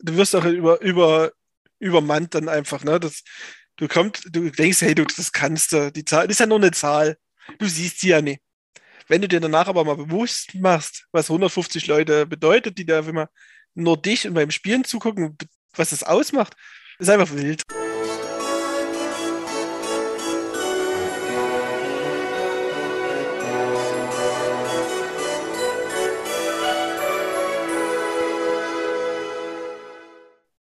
du 0.00 0.16
wirst 0.16 0.34
auch 0.34 0.44
über, 0.44 0.80
über, 0.80 1.32
übermannt 1.78 2.34
dann 2.34 2.48
einfach, 2.48 2.84
ne? 2.84 3.00
Das, 3.00 3.22
du 3.76 3.88
kommst, 3.88 4.28
du 4.30 4.50
denkst, 4.50 4.80
hey, 4.82 4.94
du, 4.94 5.04
das 5.04 5.32
kannst 5.32 5.72
du. 5.72 5.92
Die 5.92 6.04
Zahl, 6.04 6.26
das 6.26 6.36
ist 6.36 6.40
ja 6.40 6.46
nur 6.46 6.58
eine 6.58 6.70
Zahl. 6.70 7.16
Du 7.58 7.66
siehst 7.66 8.00
sie 8.00 8.08
ja 8.08 8.20
nicht. 8.20 8.40
Wenn 9.08 9.22
du 9.22 9.28
dir 9.28 9.40
danach 9.40 9.68
aber 9.68 9.84
mal 9.84 9.96
bewusst 9.96 10.54
machst, 10.54 11.06
was 11.12 11.30
150 11.30 11.86
Leute 11.86 12.26
bedeutet, 12.26 12.76
die 12.76 12.84
da 12.84 12.98
immer 12.98 13.30
nur 13.74 13.96
dich 14.00 14.26
und 14.26 14.34
beim 14.34 14.50
Spielen 14.50 14.84
zugucken, 14.84 15.36
was 15.74 15.90
das 15.90 16.02
ausmacht, 16.02 16.54
ist 16.98 17.08
einfach 17.08 17.32
wild. 17.32 17.62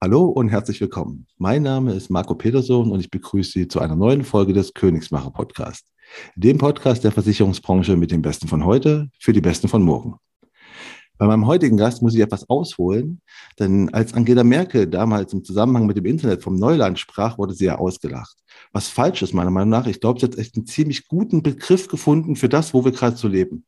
Hallo 0.08 0.24
und 0.24 0.48
herzlich 0.48 0.80
willkommen. 0.80 1.28
Mein 1.38 1.64
Name 1.64 1.92
ist 1.92 2.10
Marco 2.10 2.34
Peterson 2.34 2.92
und 2.92 3.02
ich 3.02 3.12
begrüße 3.12 3.52
Sie 3.52 3.68
zu 3.68 3.82
einer 3.82 3.98
neuen 3.98 4.24
Folge 4.24 4.54
des 4.54 4.74
Königsmacher 4.74 5.32
Podcast, 5.32 5.86
dem 6.38 6.58
Podcast 6.58 7.04
der 7.04 7.12
Versicherungsbranche 7.12 7.98
mit 7.98 8.12
den 8.12 8.22
Besten 8.22 8.48
von 8.48 8.64
heute 8.64 9.10
für 9.20 9.34
die 9.34 9.42
Besten 9.42 9.68
von 9.68 9.82
morgen. 9.84 10.16
Bei 11.18 11.28
meinem 11.28 11.46
heutigen 11.46 11.76
Gast 11.76 12.02
muss 12.02 12.16
ich 12.16 12.22
etwas 12.22 12.50
ausholen, 12.50 13.20
denn 13.60 13.94
als 13.94 14.14
Angela 14.14 14.46
Merkel 14.46 14.88
damals 14.88 15.34
im 15.34 15.44
Zusammenhang 15.44 15.88
mit 15.88 15.98
dem 15.98 16.06
Internet 16.06 16.42
vom 16.42 16.56
Neuland 16.56 16.98
sprach, 16.98 17.38
wurde 17.38 17.54
sie 17.54 17.66
ja 17.66 17.78
ausgelacht. 17.78 18.38
Was 18.72 18.88
falsch 18.88 19.24
ist, 19.24 19.34
meiner 19.34 19.52
Meinung 19.52 19.72
nach. 19.72 19.88
Ich 19.88 20.00
glaube, 20.00 20.22
sie 20.22 20.28
hat 20.28 20.38
echt 20.38 20.56
einen 20.56 20.68
ziemlich 20.68 21.10
guten 21.10 21.44
Begriff 21.44 21.90
gefunden 21.90 22.38
für 22.38 22.48
das, 22.48 22.74
wo 22.74 22.86
wir 22.86 22.94
gerade 22.94 23.18
so 23.18 23.28
leben. 23.28 23.66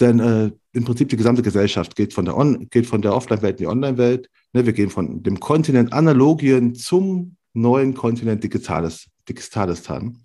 Denn 0.00 0.18
äh, 0.18 0.50
im 0.72 0.84
Prinzip 0.86 1.10
die 1.10 1.16
gesamte 1.18 1.42
Gesellschaft 1.42 1.94
geht 1.94 2.14
von 2.14 2.24
der, 2.24 2.34
geht 2.70 2.86
von 2.86 3.02
der 3.02 3.14
Offline-Welt 3.14 3.60
in 3.60 3.64
die 3.64 3.66
Online-Welt. 3.66 4.30
Ne, 4.52 4.64
wir 4.64 4.72
gehen 4.72 4.90
von 4.90 5.22
dem 5.22 5.40
Kontinent 5.40 5.92
Analogien 5.92 6.74
zum 6.74 7.36
neuen 7.52 7.94
Kontinent 7.94 8.42
Digitales, 8.42 9.08
Digitalistan, 9.28 10.18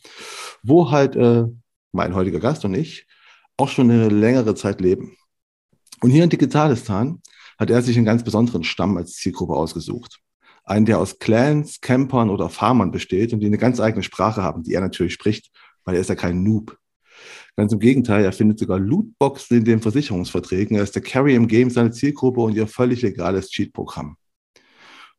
wo 0.61 0.91
halt 0.91 1.15
äh, 1.15 1.45
mein 1.91 2.15
heutiger 2.15 2.39
Gast 2.39 2.63
und 2.65 2.73
ich 2.73 3.05
auch 3.57 3.69
schon 3.69 3.91
eine 3.91 4.09
längere 4.09 4.55
Zeit 4.55 4.81
leben. 4.81 5.15
Und 6.01 6.09
hier 6.09 6.23
in 6.23 6.29
Digitalistan 6.29 7.21
hat 7.57 7.69
er 7.69 7.81
sich 7.81 7.97
einen 7.97 8.05
ganz 8.05 8.23
besonderen 8.23 8.63
Stamm 8.63 8.97
als 8.97 9.13
Zielgruppe 9.13 9.53
ausgesucht. 9.53 10.19
Einen, 10.65 10.85
der 10.85 10.99
aus 10.99 11.19
Clans, 11.19 11.81
Campern 11.81 12.29
oder 12.29 12.49
Farmern 12.49 12.91
besteht 12.91 13.33
und 13.33 13.41
die 13.41 13.47
eine 13.47 13.57
ganz 13.57 13.79
eigene 13.79 14.03
Sprache 14.03 14.41
haben, 14.41 14.63
die 14.63 14.73
er 14.73 14.81
natürlich 14.81 15.13
spricht, 15.13 15.51
weil 15.83 15.95
er 15.95 16.01
ist 16.01 16.09
ja 16.09 16.15
kein 16.15 16.43
Noob. 16.43 16.77
Ganz 17.55 17.71
im 17.71 17.79
Gegenteil, 17.79 18.23
er 18.23 18.31
findet 18.31 18.59
sogar 18.59 18.79
Lootboxen 18.79 19.57
in 19.57 19.65
den 19.65 19.81
Versicherungsverträgen. 19.81 20.77
Er 20.77 20.83
ist 20.83 20.95
der 20.95 21.03
Carry 21.03 21.35
im 21.35 21.47
Game 21.47 21.69
seine 21.69 21.91
Zielgruppe 21.91 22.41
und 22.41 22.55
ihr 22.55 22.67
völlig 22.67 23.01
legales 23.01 23.49
Cheat-Programm. 23.49 24.17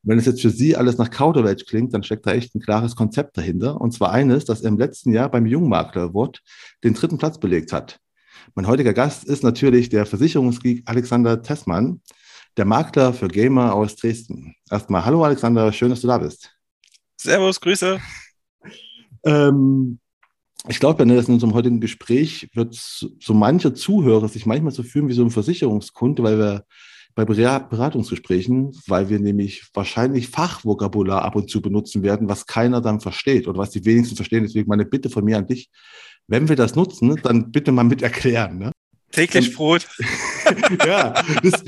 Wenn 0.04 0.18
es 0.18 0.26
jetzt 0.26 0.42
für 0.42 0.50
Sie 0.50 0.76
alles 0.76 0.98
nach 0.98 1.10
Kauderwelsch 1.10 1.64
klingt, 1.64 1.94
dann 1.94 2.02
steckt 2.02 2.26
da 2.26 2.32
echt 2.32 2.54
ein 2.54 2.60
klares 2.60 2.94
Konzept 2.94 3.38
dahinter. 3.38 3.80
Und 3.80 3.92
zwar 3.92 4.12
eines, 4.12 4.44
das 4.44 4.60
er 4.60 4.68
im 4.68 4.78
letzten 4.78 5.12
Jahr 5.12 5.30
beim 5.30 5.46
Jungmakler 5.46 6.02
Award 6.02 6.42
den 6.84 6.92
dritten 6.92 7.16
Platz 7.16 7.38
belegt 7.38 7.72
hat. 7.72 7.98
Mein 8.54 8.66
heutiger 8.66 8.92
Gast 8.92 9.24
ist 9.24 9.42
natürlich 9.42 9.88
der 9.88 10.04
Versicherungsgeek 10.04 10.82
Alexander 10.84 11.42
Tessmann, 11.42 12.02
der 12.58 12.66
Makler 12.66 13.14
für 13.14 13.28
Gamer 13.28 13.74
aus 13.74 13.96
Dresden. 13.96 14.54
Erstmal, 14.70 15.06
hallo 15.06 15.24
Alexander, 15.24 15.72
schön, 15.72 15.88
dass 15.88 16.02
du 16.02 16.06
da 16.06 16.18
bist. 16.18 16.54
Servus, 17.16 17.58
Grüße. 17.60 17.98
Ähm, 19.24 19.98
ich 20.68 20.80
glaube, 20.80 21.02
in 21.02 21.10
unserem 21.10 21.54
heutigen 21.54 21.80
Gespräch 21.80 22.50
wird 22.54 22.74
so 22.74 23.34
mancher 23.34 23.74
Zuhörer 23.74 24.28
sich 24.28 24.44
manchmal 24.44 24.72
so 24.72 24.82
fühlen 24.82 25.08
wie 25.08 25.14
so 25.14 25.24
ein 25.24 25.30
Versicherungskunde, 25.30 26.22
weil 26.22 26.38
wir 26.38 26.64
bei 27.14 27.24
Beratungsgesprächen, 27.24 28.76
weil 28.86 29.08
wir 29.08 29.20
nämlich 29.20 29.68
wahrscheinlich 29.72 30.28
Fachvokabular 30.28 31.22
ab 31.22 31.36
und 31.36 31.48
zu 31.48 31.62
benutzen 31.62 32.02
werden, 32.02 32.28
was 32.28 32.46
keiner 32.46 32.80
dann 32.80 33.00
versteht 33.00 33.46
oder 33.46 33.58
was 33.58 33.70
die 33.70 33.84
wenigsten 33.84 34.16
verstehen. 34.16 34.42
Deswegen 34.42 34.68
meine 34.68 34.84
Bitte 34.84 35.10
von 35.10 35.24
mir 35.24 35.38
an 35.38 35.46
dich, 35.46 35.70
wenn 36.26 36.48
wir 36.48 36.56
das 36.56 36.74
nutzen, 36.74 37.16
dann 37.22 37.52
bitte 37.52 37.70
mal 37.70 37.84
mit 37.84 38.02
erklären. 38.02 38.58
Ne? 38.58 38.72
Täglich 39.12 39.54
Brot. 39.54 39.86
ja, 40.86 41.14
das, 41.42 41.62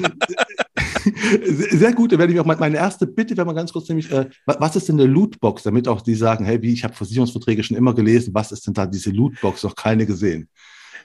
sehr 1.70 1.92
gut. 1.92 2.12
Da 2.12 2.18
werde 2.18 2.32
ich 2.32 2.40
auch 2.40 2.44
mal, 2.44 2.56
meine 2.56 2.76
erste 2.76 3.06
Bitte, 3.06 3.36
wenn 3.36 3.46
man 3.46 3.54
ganz 3.54 3.72
kurz 3.72 3.88
nämlich, 3.88 4.10
äh, 4.10 4.28
was 4.46 4.74
ist 4.74 4.88
denn 4.88 4.98
eine 5.00 5.08
Lootbox, 5.08 5.62
damit 5.62 5.86
auch 5.86 6.00
die 6.00 6.16
sagen, 6.16 6.44
hey, 6.44 6.60
wie 6.62 6.72
ich 6.72 6.82
habe 6.82 6.94
Versicherungsverträge 6.94 7.62
schon 7.62 7.76
immer 7.76 7.94
gelesen, 7.94 8.34
was 8.34 8.50
ist 8.50 8.66
denn 8.66 8.74
da 8.74 8.86
diese 8.86 9.10
Lootbox? 9.10 9.62
Noch 9.62 9.76
keine 9.76 10.06
gesehen. 10.06 10.48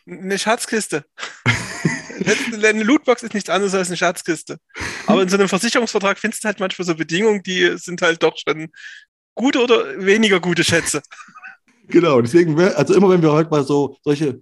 Eine 0.05 0.39
Schatzkiste. 0.39 1.05
eine 2.63 2.83
Lootbox 2.83 3.23
ist 3.23 3.33
nichts 3.33 3.49
anderes 3.49 3.73
als 3.73 3.87
eine 3.87 3.97
Schatzkiste. 3.97 4.57
Aber 5.07 5.21
in 5.21 5.29
so 5.29 5.37
einem 5.37 5.49
Versicherungsvertrag 5.49 6.19
findest 6.19 6.43
du 6.43 6.47
halt 6.47 6.59
manchmal 6.59 6.85
so 6.85 6.95
Bedingungen, 6.95 7.41
die 7.43 7.77
sind 7.77 8.01
halt 8.01 8.21
doch 8.21 8.35
schon 8.37 8.69
gute 9.35 9.63
oder 9.63 10.05
weniger 10.05 10.39
gute 10.39 10.63
Schätze. 10.63 11.01
Genau, 11.87 12.21
deswegen, 12.21 12.59
also 12.59 12.93
immer 12.93 13.09
wenn 13.09 13.21
wir 13.21 13.31
heute 13.31 13.49
mal 13.49 13.63
so 13.63 13.97
solche 14.03 14.41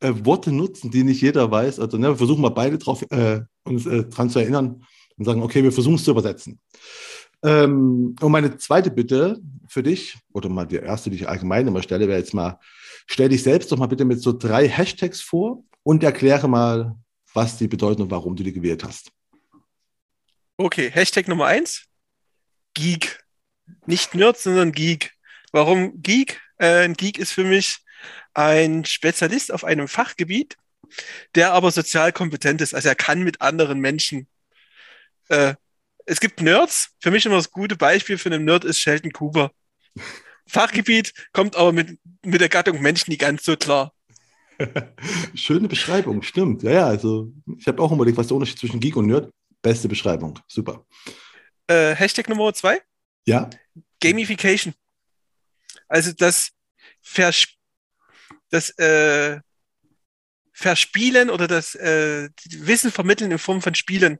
äh, 0.00 0.12
Worte 0.24 0.52
nutzen, 0.52 0.90
die 0.90 1.04
nicht 1.04 1.20
jeder 1.20 1.50
weiß. 1.50 1.80
Also 1.80 1.96
ne, 1.98 2.08
wir 2.08 2.16
versuchen 2.16 2.42
mal 2.42 2.50
beide 2.50 2.78
drauf, 2.78 3.02
äh, 3.10 3.40
uns 3.64 3.86
äh, 3.86 4.04
dran 4.04 4.30
zu 4.30 4.38
erinnern 4.38 4.84
und 5.16 5.24
sagen, 5.24 5.42
okay, 5.42 5.62
wir 5.62 5.72
versuchen 5.72 5.96
es 5.96 6.04
zu 6.04 6.10
übersetzen. 6.10 6.60
Ähm, 7.42 8.14
und 8.20 8.32
meine 8.32 8.56
zweite 8.58 8.90
Bitte 8.90 9.40
für 9.68 9.82
dich, 9.82 10.16
oder 10.32 10.48
mal 10.48 10.66
die 10.66 10.76
erste, 10.76 11.10
die 11.10 11.16
ich 11.16 11.28
allgemein 11.28 11.66
immer 11.66 11.82
stelle, 11.82 12.08
wäre 12.08 12.18
jetzt 12.18 12.34
mal, 12.34 12.58
stell 13.10 13.28
dich 13.28 13.42
selbst 13.42 13.70
doch 13.72 13.76
mal 13.76 13.86
bitte 13.86 14.04
mit 14.04 14.22
so 14.22 14.32
drei 14.32 14.68
Hashtags 14.68 15.20
vor 15.20 15.64
und 15.82 16.02
erkläre 16.02 16.48
mal, 16.48 16.96
was 17.34 17.58
die 17.58 17.68
bedeuten 17.68 18.02
und 18.02 18.10
warum 18.10 18.36
du 18.36 18.44
die 18.44 18.52
gewählt 18.52 18.84
hast. 18.84 19.10
Okay, 20.56 20.90
Hashtag 20.90 21.26
Nummer 21.26 21.46
eins, 21.46 21.86
Geek. 22.74 23.24
Nicht 23.86 24.14
Nerd, 24.14 24.38
sondern 24.38 24.72
Geek. 24.72 25.12
Warum 25.52 26.00
Geek? 26.02 26.40
Äh, 26.58 26.84
ein 26.84 26.94
Geek 26.94 27.18
ist 27.18 27.32
für 27.32 27.44
mich 27.44 27.78
ein 28.34 28.84
Spezialist 28.84 29.52
auf 29.52 29.64
einem 29.64 29.88
Fachgebiet, 29.88 30.56
der 31.34 31.52
aber 31.52 31.70
sozial 31.70 32.12
kompetent 32.12 32.60
ist. 32.60 32.74
Also 32.74 32.88
er 32.88 32.94
kann 32.94 33.22
mit 33.22 33.40
anderen 33.40 33.80
Menschen. 33.80 34.28
Äh, 35.28 35.54
es 36.06 36.20
gibt 36.20 36.42
Nerds. 36.42 36.90
Für 37.00 37.10
mich 37.10 37.26
immer 37.26 37.36
das 37.36 37.50
gute 37.50 37.76
Beispiel 37.76 38.18
für 38.18 38.28
einen 38.28 38.44
Nerd 38.44 38.64
ist 38.64 38.78
Sheldon 38.78 39.12
Cooper. 39.12 39.50
Fachgebiet 40.50 41.12
kommt 41.32 41.56
aber 41.56 41.72
mit, 41.72 41.98
mit 42.24 42.40
der 42.40 42.48
Gattung 42.48 42.80
Menschen 42.80 43.10
nicht 43.10 43.20
ganz 43.20 43.44
so 43.44 43.56
klar. 43.56 43.92
Schöne 45.34 45.68
Beschreibung, 45.68 46.22
stimmt. 46.22 46.62
Ja, 46.62 46.70
ja, 46.70 46.86
also 46.86 47.32
ich 47.58 47.66
habe 47.66 47.80
auch 47.82 47.92
überlegt, 47.92 48.18
was 48.18 48.26
der 48.26 48.36
Unterschied 48.36 48.58
zwischen 48.58 48.80
Geek 48.80 48.96
und 48.96 49.06
Nerd. 49.06 49.32
Beste 49.62 49.88
Beschreibung, 49.88 50.38
super. 50.48 50.86
Äh, 51.66 51.94
Hashtag 51.94 52.28
Nummer 52.28 52.52
zwei. 52.54 52.80
Ja. 53.26 53.48
Gamification. 54.00 54.74
Also 55.88 56.12
das 56.12 56.50
Verspielen 57.02 57.60
das 58.50 58.70
äh, 58.78 59.40
Verspielen 60.52 61.30
oder 61.30 61.46
das 61.46 61.74
äh, 61.74 62.28
Wissen 62.50 62.90
vermitteln 62.90 63.30
in 63.30 63.38
Form 63.38 63.62
von 63.62 63.74
Spielen. 63.74 64.18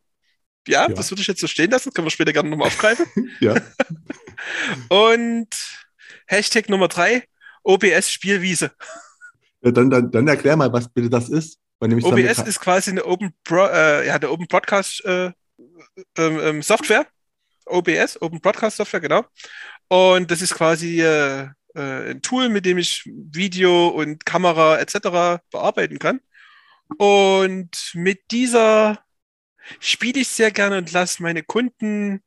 Ja, 0.67 0.89
ja, 0.89 0.95
das 0.95 1.11
würde 1.11 1.21
ich 1.21 1.27
jetzt 1.27 1.41
so 1.41 1.47
stehen 1.47 1.71
lassen, 1.71 1.89
das 1.89 1.95
können 1.95 2.07
wir 2.07 2.11
später 2.11 2.33
gerne 2.33 2.49
nochmal 2.49 2.69
aufgreifen. 2.69 3.07
ja. 3.41 3.55
Und 4.89 5.49
Hashtag 6.31 6.69
Nummer 6.69 6.87
drei, 6.87 7.25
OBS 7.65 8.11
Spielwiese. 8.11 8.71
Ja, 9.63 9.73
dann, 9.73 9.91
dann, 9.91 10.11
dann 10.13 10.29
erklär 10.29 10.57
mal, 10.57 10.73
was 10.73 10.89
bitte 10.89 11.11
das 11.11 11.29
ist. 11.29 11.59
OBS 11.81 12.39
ist 12.47 12.61
quasi 12.61 12.91
eine 12.91 13.05
Open, 13.05 13.35
Pro, 13.43 13.67
äh, 13.67 14.07
ja, 14.07 14.19
der 14.19 14.31
Open 14.31 14.47
Broadcast 14.47 15.05
äh, 15.05 15.33
ähm, 16.17 16.39
ähm, 16.41 16.63
Software. 16.63 17.07
OBS, 17.67 18.21
Open 18.23 18.41
Broadcast 18.41 18.77
Software, 18.77 19.01
genau. 19.01 19.25
Und 19.89 20.31
das 20.31 20.41
ist 20.41 20.55
quasi 20.55 21.03
äh, 21.03 21.49
äh, 21.75 22.11
ein 22.11 22.23
Tool, 22.23 22.49
mit 22.49 22.65
dem 22.65 22.79
ich 22.79 23.03
Video 23.07 23.89
und 23.89 24.25
Kamera 24.25 24.79
etc. 24.79 25.41
bearbeiten 25.51 25.99
kann. 25.99 26.21
Und 26.97 27.93
mit 27.95 28.31
dieser 28.31 29.01
spiele 29.81 30.21
ich 30.21 30.29
sehr 30.29 30.53
gerne 30.53 30.79
und 30.79 30.93
lasse 30.93 31.23
meine 31.23 31.43
Kunden 31.43 32.23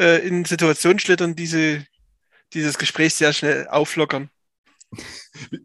äh, 0.00 0.26
in 0.26 0.44
Situationen 0.44 0.98
schlittern, 0.98 1.36
diese 1.36 1.86
dieses 2.54 2.78
Gespräch 2.78 3.14
sehr 3.14 3.32
schnell 3.32 3.66
auflockern. 3.68 4.30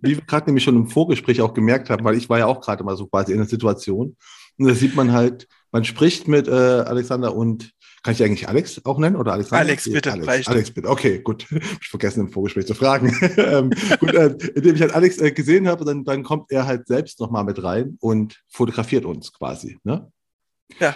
Wie 0.02 0.18
wir 0.18 0.22
gerade 0.22 0.48
nämlich 0.48 0.64
schon 0.64 0.76
im 0.76 0.88
Vorgespräch 0.88 1.42
auch 1.42 1.54
gemerkt 1.54 1.90
haben, 1.90 2.04
weil 2.04 2.18
ich 2.18 2.30
war 2.30 2.40
ja 2.40 2.48
auch 2.48 2.62
gerade 2.62 2.84
mal 2.84 2.98
so 2.98 3.06
quasi 3.08 3.32
in 3.32 3.38
der 3.38 3.48
Situation. 3.48 4.18
Und 4.58 4.68
da 4.68 4.74
sieht 4.74 4.96
man 4.96 5.12
halt, 5.12 5.48
man 5.72 5.86
spricht 5.86 6.28
mit 6.28 6.48
äh, 6.48 6.52
Alexander 6.52 7.36
und 7.36 7.72
kann 8.02 8.14
ich 8.14 8.24
eigentlich 8.24 8.48
Alex 8.48 8.84
auch 8.86 8.98
nennen 8.98 9.18
oder 9.18 9.34
Alexander? 9.34 9.66
Alex, 9.66 9.84
bitte. 9.84 10.12
Alex, 10.14 10.48
Alex 10.48 10.72
bitte. 10.72 10.90
Okay, 10.90 11.20
gut. 11.20 11.46
ich 11.82 11.88
vergessen 11.88 12.22
im 12.22 12.30
Vorgespräch 12.30 12.66
zu 12.66 12.74
fragen. 12.74 13.16
ähm, 13.38 13.72
gut, 14.00 14.14
äh, 14.14 14.36
indem 14.56 14.76
ich 14.76 14.82
halt 14.82 14.94
Alex 14.94 15.18
äh, 15.18 15.32
gesehen 15.32 15.68
habe, 15.68 15.86
dann, 15.86 16.06
dann 16.06 16.24
kommt 16.24 16.52
er 16.52 16.66
halt 16.66 16.88
selbst 16.88 17.20
nochmal 17.20 17.44
mit 17.44 17.62
rein 17.62 17.98
und 18.00 18.42
fotografiert 18.48 19.06
uns 19.06 19.34
quasi. 19.34 19.78
Ne? 19.84 20.12
Ja. 20.80 20.96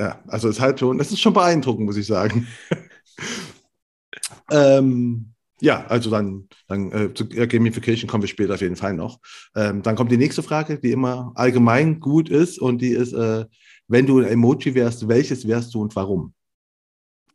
Ja, 0.00 0.22
also 0.26 0.48
ist 0.48 0.60
halt 0.60 0.80
schon, 0.80 0.98
das 0.98 1.12
ist 1.12 1.20
schon 1.20 1.32
beeindruckend, 1.32 1.86
muss 1.86 1.96
ich 1.96 2.06
sagen. 2.06 2.48
ähm, 4.50 5.33
ja, 5.60 5.86
also 5.86 6.10
dann, 6.10 6.48
dann 6.66 6.92
äh, 6.92 7.14
zu 7.14 7.28
Gamification 7.28 8.08
kommen 8.08 8.22
wir 8.22 8.28
später 8.28 8.54
auf 8.54 8.60
jeden 8.60 8.76
Fall 8.76 8.94
noch. 8.94 9.20
Ähm, 9.54 9.82
dann 9.82 9.96
kommt 9.96 10.10
die 10.10 10.16
nächste 10.16 10.42
Frage, 10.42 10.78
die 10.78 10.90
immer 10.90 11.32
allgemein 11.34 12.00
gut 12.00 12.28
ist 12.28 12.58
und 12.58 12.78
die 12.78 12.90
ist, 12.90 13.12
äh, 13.12 13.44
wenn 13.86 14.06
du 14.06 14.18
ein 14.18 14.26
Emoji 14.26 14.74
wärst, 14.74 15.06
welches 15.08 15.46
wärst 15.46 15.74
du 15.74 15.82
und 15.82 15.94
warum? 15.94 16.34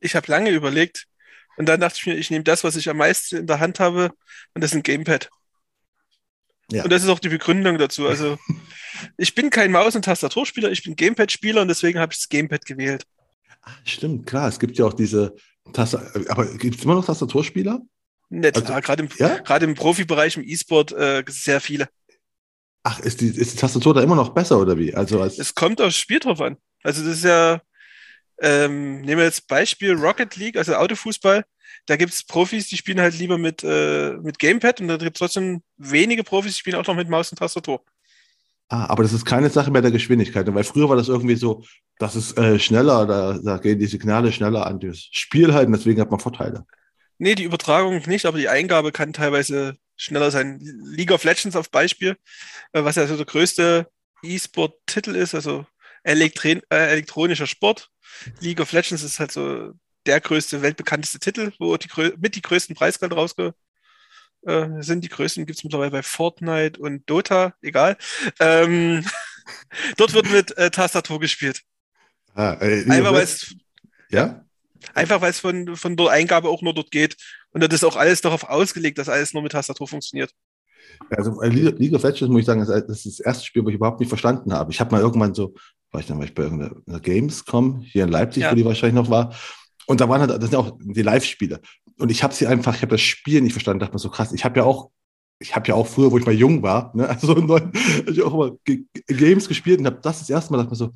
Ich 0.02 0.16
habe 0.16 0.30
lange 0.32 0.50
überlegt 0.50 1.08
und 1.58 1.68
dann 1.68 1.80
dachte 1.80 1.98
ich 2.00 2.06
mir, 2.06 2.16
ich 2.16 2.30
nehme 2.30 2.44
das, 2.44 2.64
was 2.64 2.76
ich 2.76 2.90
am 2.90 2.98
meisten 2.98 3.38
in 3.38 3.48
der 3.48 3.60
Hand 3.60 3.80
habe 3.80 4.12
und 4.54 4.64
das 4.64 4.72
ist 4.72 4.78
ein 4.78 4.84
Gamepad. 4.84 5.30
Ja. 6.72 6.84
Und 6.84 6.92
das 6.92 7.04
ist 7.04 7.10
auch 7.10 7.20
die 7.20 7.30
Begründung 7.30 7.78
dazu. 7.78 8.08
Also 8.08 8.38
ich 9.18 9.34
bin 9.34 9.50
kein 9.50 9.72
Maus- 9.72 9.96
und 9.96 10.06
Tastaturspieler, 10.06 10.72
ich 10.72 10.84
bin 10.84 10.96
Gamepad-Spieler 10.96 11.62
und 11.62 11.68
deswegen 11.68 12.00
habe 12.00 12.14
ich 12.14 12.20
das 12.20 12.30
Gamepad 12.30 12.66
gewählt. 12.66 13.06
Ach, 13.62 13.78
stimmt, 13.86 14.28
klar. 14.28 14.48
Es 14.50 14.60
gibt 14.60 14.78
ja 14.78 14.86
auch 14.86 14.94
diese 14.94 15.36
Tastatur. 15.74 16.30
Aber 16.30 16.46
gibt 16.58 16.78
es 16.78 16.84
immer 16.84 16.96
noch 16.96 17.06
Tastaturspieler? 17.06 17.82
Nett, 18.30 18.56
also, 18.56 18.74
gerade 18.74 19.04
im, 19.04 19.10
ja? 19.18 19.58
im 19.58 19.76
Profibereich, 19.76 20.38
im 20.38 20.44
E-Sport, 20.44 20.92
äh, 20.92 21.24
sehr 21.28 21.60
viele. 21.60 21.90
Ach, 22.84 23.00
ist 23.00 23.22
die, 23.22 23.28
ist 23.28 23.54
die 23.54 23.58
Tastatur 23.58 23.94
da 23.94 24.02
immer 24.02 24.16
noch 24.16 24.30
besser 24.30 24.60
oder 24.60 24.78
wie? 24.78 24.94
Also 24.94 25.22
als 25.22 25.38
es 25.38 25.56
kommt 25.56 25.82
aufs 25.82 25.98
Spiel 25.98 26.20
drauf 26.20 26.40
an. 26.40 26.58
Also 26.84 27.04
das 27.04 27.18
ist 27.18 27.24
ja, 27.26 27.62
ähm, 28.40 29.02
nehmen 29.02 29.18
wir 29.18 29.26
jetzt 29.26 29.48
Beispiel 29.48 29.94
Rocket 29.94 30.36
League, 30.36 30.58
also 30.58 30.76
Autofußball. 30.76 31.44
Da 31.86 31.96
gibt 31.98 32.14
es 32.14 32.24
Profis, 32.24 32.68
die 32.68 32.78
spielen 32.78 33.02
halt 33.02 33.18
lieber 33.18 33.38
mit, 33.38 33.64
äh, 33.64 34.14
mit 34.22 34.40
Gamepad 34.40 34.80
und 34.82 34.88
da 34.88 34.98
gibt 34.98 35.18
es 35.18 35.20
trotzdem 35.20 35.62
wenige 35.78 36.24
Profis, 36.24 36.54
die 36.54 36.60
spielen 36.60 36.78
auch 36.78 36.88
noch 36.88 36.96
mit 36.96 37.10
Maus 37.10 37.32
und 37.32 37.38
Tastatur. 37.38 37.84
Ah, 38.70 38.86
aber 38.86 39.02
das 39.02 39.14
ist 39.14 39.26
keine 39.26 39.50
Sache 39.50 39.72
mehr 39.72 39.82
der 39.82 39.92
Geschwindigkeit, 39.92 40.54
weil 40.54 40.64
früher 40.64 40.88
war 40.88 40.96
das 40.96 41.08
irgendwie 41.08 41.36
so, 41.36 41.64
das 41.98 42.16
ist 42.16 42.38
äh, 42.38 42.60
schneller, 42.60 43.08
da, 43.08 43.40
da, 43.44 43.58
gehen 43.58 43.80
die 43.80 43.88
Signale 43.88 44.32
schneller 44.32 44.68
an 44.68 44.80
das 44.80 45.00
Spiel 45.12 45.54
halt 45.54 45.68
und 45.68 45.74
deswegen 45.74 46.00
hat 46.00 46.12
man 46.12 46.20
Vorteile. 46.20 46.66
Nee, 47.20 47.36
die 47.36 47.44
Übertragung 47.44 48.02
nicht, 48.08 48.26
aber 48.26 48.38
die 48.38 48.50
Eingabe 48.50 48.92
kann 48.92 49.14
teilweise 49.14 49.78
schneller 49.98 50.32
sein. 50.32 50.60
League 50.62 51.12
of 51.12 51.24
Legends 51.26 51.56
auf 51.56 51.70
Beispiel, 51.70 52.18
äh, 52.72 52.84
was 52.84 52.96
ja 52.96 53.06
so 53.06 53.18
der 53.18 53.26
größte 53.26 53.92
E-Sport-Titel 54.24 55.16
ist, 55.16 55.36
also 55.36 55.66
Elektri 56.04 56.62
äh, 56.70 56.92
elektronischer 56.92 57.46
Sport. 57.46 57.90
League 58.40 58.62
of 58.62 58.72
Legends 58.72 59.04
ist 59.04 59.20
halt 59.20 59.32
so 59.32 59.74
der 60.06 60.22
größte, 60.22 60.62
weltbekannteste 60.62 61.20
Titel, 61.20 61.52
wo 61.60 61.76
die 61.78 61.90
mit 62.18 62.36
die 62.36 62.42
größten 62.42 62.76
Preisgelder 62.76 63.18
rausge 63.18 63.54
äh, 64.44 64.68
sind. 64.80 65.04
Die 65.04 65.10
größten 65.10 65.46
gibt 65.46 65.60
es 65.60 65.64
mittlerweile 65.66 65.92
bei 65.92 66.04
Fortnite 66.04 66.80
und 66.80 67.08
Dota, 67.10 67.54
egal. 67.62 67.98
Ähm, 68.40 69.06
dort 69.98 70.14
wird 70.14 70.32
mit 70.32 70.58
äh, 70.58 70.72
Tastatur 70.72 71.20
gespielt. 71.20 71.64
Ah, 72.34 72.54
äh, 72.62 72.90
Einfach 72.90 73.12
weil 73.12 73.24
es 73.24 73.56
ja? 74.10 74.46
Einfach 74.94 75.22
weil 75.22 75.32
es 75.32 75.40
von, 75.40 75.76
von 75.76 75.96
der 75.96 76.10
Eingabe 76.10 76.50
auch 76.50 76.62
nur 76.62 76.74
dort 76.74 76.92
geht. 76.92 77.18
Und 77.52 77.64
das 77.64 77.74
ist 77.74 77.84
auch 77.84 77.96
alles 77.96 78.22
darauf 78.22 78.44
ausgelegt, 78.44 78.98
dass 78.98 79.10
alles 79.10 79.34
nur 79.34 79.44
mit 79.44 79.52
Tastatur 79.52 79.88
funktioniert. 79.88 80.34
Also 81.10 81.42
äh, 81.42 81.50
League 81.50 81.94
of 81.94 82.04
Legends, 82.04 82.30
muss 82.30 82.42
ich 82.42 82.46
sagen, 82.46 82.66
das 82.66 82.88
ist 82.88 83.06
das 83.06 83.20
erste 83.20 83.46
Spiel, 83.46 83.64
wo 83.64 83.70
ich 83.70 83.76
überhaupt 83.76 84.00
nicht 84.00 84.10
verstanden 84.10 84.54
habe. 84.54 84.72
Ich 84.72 84.80
habe 84.80 84.92
mal 84.92 85.02
irgendwann 85.02 85.34
so, 85.34 85.54
war 85.92 86.02
ich 86.02 86.08
dann 86.08 86.20
bei 86.20 86.44
irgendeiner 86.44 87.00
Gamescom 87.00 87.80
hier 87.82 88.04
in 88.04 88.10
Leipzig, 88.10 88.44
ja. 88.44 88.52
wo 88.52 88.56
die 88.56 88.66
wahrscheinlich 88.66 88.96
noch 88.96 89.10
war. 89.10 89.34
Und 89.88 90.02
da 90.02 90.10
waren 90.10 90.22
halt, 90.22 90.32
das 90.32 90.50
sind 90.50 90.56
auch 90.56 90.78
die 90.80 91.02
Live-Spiele. 91.02 91.62
Und 91.98 92.12
ich 92.12 92.24
habe 92.24 92.34
sie 92.34 92.48
einfach, 92.48 92.76
ich 92.76 92.82
habe 92.82 92.92
das 92.92 93.02
Spiel 93.02 93.42
nicht 93.42 93.54
verstanden, 93.54 93.80
dachte 93.80 93.94
mir 93.94 94.00
so 94.00 94.10
krass. 94.10 94.32
Ich 94.34 94.46
habe 94.46 94.60
ja 94.60 94.66
auch, 94.66 94.92
ich 95.40 95.56
habe 95.56 95.68
ja 95.68 95.76
auch 95.76 95.88
früher, 95.88 96.12
wo 96.12 96.18
ich 96.18 96.26
mal 96.26 96.36
jung 96.36 96.62
war, 96.62 96.96
ne, 96.96 97.10
also 97.10 97.34
neun, 97.34 97.72
ich 98.08 98.22
auch 98.22 98.34
immer 98.34 98.58
Games 99.08 99.48
gespielt 99.48 99.80
und 99.80 99.86
habe 99.86 100.00
das 100.02 100.20
das 100.20 100.30
erste 100.30 100.52
Mal, 100.52 100.60
dachte 100.60 100.72
mir 100.72 100.76
so, 100.76 100.94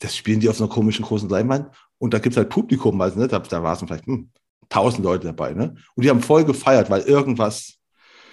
das 0.00 0.16
spielen 0.16 0.40
die 0.40 0.48
auf 0.48 0.56
so 0.56 0.64
einer 0.64 0.72
komischen 0.72 1.04
großen 1.04 1.28
Leinwand 1.28 1.68
und 2.02 2.12
da 2.12 2.18
gibt 2.18 2.32
es 2.32 2.36
halt 2.36 2.48
Publikum, 2.48 3.00
also, 3.00 3.20
ne, 3.20 3.28
da, 3.28 3.38
da 3.38 3.62
war 3.62 3.74
es 3.74 3.78
vielleicht 3.78 4.06
hm, 4.06 4.28
tausend 4.68 5.04
Leute 5.04 5.28
dabei, 5.28 5.52
ne? 5.52 5.76
Und 5.94 6.02
die 6.02 6.10
haben 6.10 6.20
voll 6.20 6.44
gefeiert, 6.44 6.90
weil 6.90 7.02
irgendwas 7.02 7.74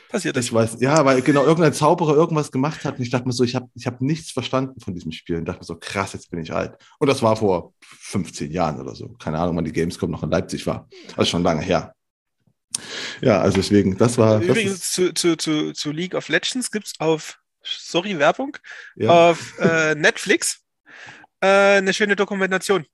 passiert 0.09 0.35
ist. 0.37 0.45
Ich 0.45 0.53
weiß, 0.53 0.77
ja, 0.79 1.05
weil 1.05 1.21
genau 1.21 1.45
irgendein 1.45 1.73
Zauberer 1.73 2.15
irgendwas 2.15 2.51
gemacht 2.51 2.83
hat 2.83 2.97
und 2.97 3.03
ich 3.03 3.11
dachte 3.11 3.27
mir 3.27 3.31
so, 3.31 3.43
ich 3.43 3.53
habe 3.53 3.69
ich 3.75 3.85
hab 3.85 4.01
nichts 4.01 4.31
verstanden 4.31 4.79
von 4.79 4.95
diesem 4.95 5.11
Spiel 5.11 5.35
und 5.35 5.45
dachte 5.45 5.59
mir 5.59 5.65
so, 5.65 5.75
krass, 5.75 6.13
jetzt 6.13 6.31
bin 6.31 6.41
ich 6.41 6.51
alt. 6.51 6.79
Und 6.97 7.09
das 7.09 7.21
war 7.21 7.35
vor 7.35 7.75
15 7.81 8.51
Jahren 8.51 8.81
oder 8.81 8.95
so. 8.95 9.09
Keine 9.19 9.37
Ahnung, 9.37 9.55
wann 9.55 9.65
die 9.65 9.71
Gamescom 9.71 10.09
noch 10.09 10.23
in 10.23 10.31
Leipzig 10.31 10.65
war. 10.65 10.89
Also 11.15 11.29
schon 11.29 11.43
lange 11.43 11.61
her. 11.61 11.93
Ja, 13.21 13.39
also 13.39 13.57
deswegen, 13.57 13.99
das 13.99 14.17
war. 14.17 14.41
Übrigens 14.41 14.79
das 14.79 14.91
zu, 14.93 15.13
zu, 15.13 15.37
zu, 15.37 15.73
zu 15.73 15.91
League 15.91 16.15
of 16.15 16.27
Legends 16.27 16.71
gibt 16.71 16.87
es 16.87 16.93
auf, 16.97 17.37
sorry, 17.61 18.17
Werbung, 18.17 18.57
ja. 18.95 19.29
auf 19.29 19.59
äh, 19.59 19.93
Netflix 19.93 20.63
äh, 21.39 21.77
eine 21.77 21.93
schöne 21.93 22.15
Dokumentation. 22.15 22.87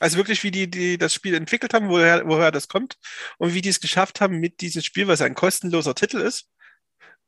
Also 0.00 0.18
wirklich, 0.18 0.42
wie 0.42 0.50
die, 0.50 0.70
die 0.70 0.98
das 0.98 1.14
Spiel 1.14 1.34
entwickelt 1.34 1.72
haben, 1.72 1.88
woher, 1.88 2.26
woher 2.26 2.50
das 2.50 2.68
kommt 2.68 2.96
und 3.38 3.54
wie 3.54 3.62
die 3.62 3.70
es 3.70 3.80
geschafft 3.80 4.20
haben 4.20 4.38
mit 4.38 4.60
diesem 4.60 4.82
Spiel, 4.82 5.08
was 5.08 5.22
ein 5.22 5.34
kostenloser 5.34 5.94
Titel 5.94 6.18
ist, 6.18 6.50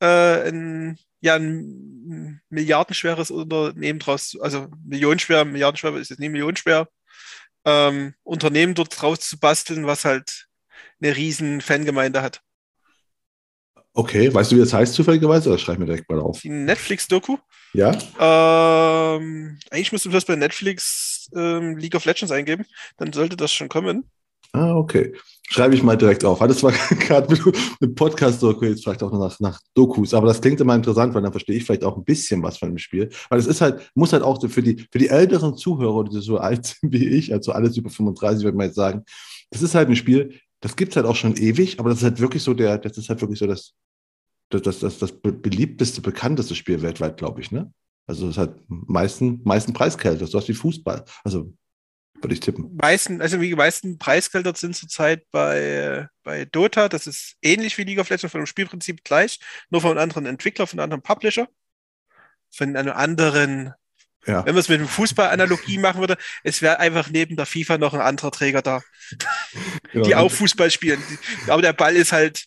äh, 0.00 0.48
ein, 0.48 0.98
ja, 1.20 1.36
ein 1.36 2.40
milliardenschweres 2.50 3.30
Unternehmen 3.30 3.98
draus, 3.98 4.36
also 4.40 4.68
millionenschwer, 4.84 5.44
milliardenschwer 5.44 5.96
ist 5.96 6.10
jetzt 6.10 6.20
nie 6.20 6.28
millionenschwer, 6.28 6.88
ähm, 7.64 8.14
Unternehmen 8.22 8.74
dort 8.74 9.00
draus 9.00 9.20
zu 9.20 9.38
basteln, 9.38 9.86
was 9.86 10.04
halt 10.04 10.46
eine 11.00 11.16
riesen 11.16 11.60
Fangemeinde 11.60 12.22
hat. 12.22 12.42
Okay, 13.94 14.32
weißt 14.32 14.52
du, 14.52 14.56
wie 14.56 14.60
das 14.60 14.72
heißt 14.72 14.94
zufälligerweise? 14.94 15.48
Oder 15.48 15.58
schreib 15.58 15.78
mir 15.78 15.86
direkt 15.86 16.08
mal 16.08 16.20
auf. 16.20 16.40
Die 16.40 16.50
Netflix-Doku. 16.50 17.38
Ja. 17.72 17.90
Ähm, 18.18 19.58
eigentlich 19.70 19.90
musst 19.92 20.04
du 20.04 20.10
das 20.10 20.24
bei 20.24 20.36
Netflix 20.36 21.17
ähm, 21.34 21.76
League 21.76 21.94
of 21.94 22.04
Legends 22.04 22.32
eingeben. 22.32 22.64
Dann 22.96 23.12
sollte 23.12 23.36
das 23.36 23.52
schon 23.52 23.68
kommen. 23.68 24.04
Ah, 24.52 24.74
okay. 24.74 25.14
Schreibe 25.50 25.74
ich 25.74 25.82
mal 25.82 25.96
direkt 25.96 26.24
auf. 26.24 26.38
Das 26.38 26.62
war 26.62 26.72
gerade 27.00 27.30
mit, 27.30 27.42
mit 27.80 27.94
Podcast-Doku 27.94 28.64
jetzt 28.64 28.82
vielleicht 28.82 29.02
auch 29.02 29.12
nach, 29.12 29.38
nach 29.40 29.60
Dokus. 29.74 30.14
Aber 30.14 30.26
das 30.26 30.40
klingt 30.40 30.60
immer 30.60 30.74
interessant, 30.74 31.14
weil 31.14 31.22
dann 31.22 31.32
verstehe 31.32 31.56
ich 31.56 31.64
vielleicht 31.64 31.84
auch 31.84 31.96
ein 31.96 32.04
bisschen 32.04 32.42
was 32.42 32.58
von 32.58 32.70
dem 32.70 32.78
Spiel. 32.78 33.10
Weil 33.28 33.38
es 33.38 33.46
ist 33.46 33.60
halt, 33.60 33.90
muss 33.94 34.12
halt 34.12 34.22
auch 34.22 34.40
für 34.48 34.62
die, 34.62 34.86
für 34.90 34.98
die 34.98 35.08
älteren 35.08 35.56
Zuhörer, 35.56 36.04
die 36.04 36.20
so 36.20 36.38
alt 36.38 36.66
sind 36.66 36.92
wie 36.92 37.08
ich, 37.08 37.32
also 37.32 37.52
alles 37.52 37.76
über 37.76 37.90
35, 37.90 38.44
würde 38.44 38.56
man 38.56 38.66
jetzt 38.66 38.76
sagen, 38.76 39.04
das 39.50 39.62
ist 39.62 39.74
halt 39.74 39.88
ein 39.88 39.96
Spiel, 39.96 40.40
das 40.60 40.76
gibt 40.76 40.92
es 40.92 40.96
halt 40.96 41.06
auch 41.06 41.16
schon 41.16 41.36
ewig, 41.36 41.78
aber 41.78 41.90
das 41.90 41.98
ist 41.98 42.04
halt 42.04 42.20
wirklich 42.20 42.42
so 42.42 42.54
der, 42.54 42.78
das 42.78 42.98
ist 42.98 43.08
halt 43.08 43.20
wirklich 43.20 43.38
so 43.38 43.46
das, 43.46 43.74
das, 44.50 44.62
das, 44.62 44.80
das, 44.80 44.98
das 44.98 45.12
beliebteste, 45.12 46.00
bekannteste 46.00 46.54
Spiel 46.54 46.82
weltweit, 46.82 47.16
glaube 47.16 47.40
ich, 47.40 47.50
ne? 47.50 47.72
Also 48.08 48.28
es 48.28 48.38
hat 48.38 48.56
meisten, 48.68 49.42
meisten 49.44 49.72
Preisgelder, 49.72 50.26
so 50.26 50.38
was 50.38 50.48
wie 50.48 50.54
Fußball. 50.54 51.04
Also 51.24 51.54
würde 52.20 52.34
ich 52.34 52.40
tippen. 52.40 52.74
Meisten, 52.74 53.20
also 53.20 53.36
die 53.36 53.54
meisten 53.54 53.98
Preisgelder 53.98 54.52
sind 54.56 54.74
zurzeit 54.74 55.30
bei, 55.30 56.08
bei 56.24 56.46
Dota. 56.46 56.88
Das 56.88 57.06
ist 57.06 57.36
ähnlich 57.42 57.78
wie 57.78 57.84
League 57.84 58.00
of 58.00 58.08
Legends, 58.08 58.32
von 58.32 58.40
dem 58.40 58.46
Spielprinzip 58.46 59.04
gleich, 59.04 59.38
nur 59.70 59.82
von 59.82 59.92
einem 59.92 60.00
anderen 60.00 60.26
Entwickler, 60.26 60.66
von 60.66 60.80
einem 60.80 60.84
anderen 60.84 61.02
Publisher, 61.02 61.48
von 62.50 62.74
einem 62.74 62.92
anderen 62.92 63.74
ja. 64.26 64.44
Wenn 64.44 64.54
man 64.54 64.60
es 64.60 64.68
mit 64.68 64.78
einem 64.78 64.88
Fußball-Analogie 64.88 65.78
machen 65.78 66.00
würde, 66.00 66.18
es 66.42 66.60
wäre 66.60 66.80
einfach 66.80 67.08
neben 67.08 67.36
der 67.36 67.46
FIFA 67.46 67.78
noch 67.78 67.94
ein 67.94 68.00
anderer 68.00 68.30
Träger 68.30 68.60
da, 68.60 68.82
genau. 69.92 70.04
die 70.04 70.14
auch 70.14 70.30
Fußball 70.30 70.70
spielen. 70.70 71.02
Aber 71.46 71.62
der 71.62 71.72
Ball 71.72 71.96
ist 71.96 72.12
halt 72.12 72.44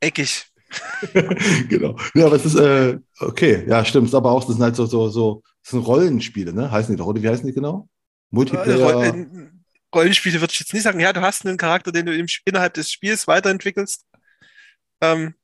eckig. 0.00 0.46
genau. 1.68 1.96
Ja, 2.14 2.26
aber 2.26 2.36
es 2.36 2.44
ist, 2.44 2.56
äh, 2.56 2.98
okay, 3.20 3.64
ja, 3.66 3.84
stimmt. 3.84 4.14
Aber 4.14 4.32
auch, 4.32 4.44
das 4.44 4.54
sind 4.54 4.62
halt 4.62 4.76
so, 4.76 4.86
so, 4.86 5.08
so 5.08 5.42
das 5.62 5.70
sind 5.70 5.80
Rollenspiele, 5.80 6.52
ne? 6.52 6.70
Heißen 6.70 6.94
die 6.94 6.98
doch, 6.98 7.06
oder 7.06 7.22
wie 7.22 7.28
heißen 7.28 7.46
die 7.46 7.52
genau? 7.52 7.88
Multiplayer. 8.30 9.14
Äh, 9.14 9.26
Rollenspiele 9.94 10.40
würde 10.40 10.52
ich 10.52 10.60
jetzt 10.60 10.74
nicht 10.74 10.82
sagen. 10.82 11.00
Ja, 11.00 11.12
du 11.12 11.20
hast 11.20 11.46
einen 11.46 11.56
Charakter, 11.56 11.92
den 11.92 12.06
du 12.06 12.14
im, 12.14 12.26
innerhalb 12.44 12.74
des 12.74 12.92
Spiels 12.92 13.26
weiterentwickelst. 13.26 14.04
Ähm, 15.00 15.34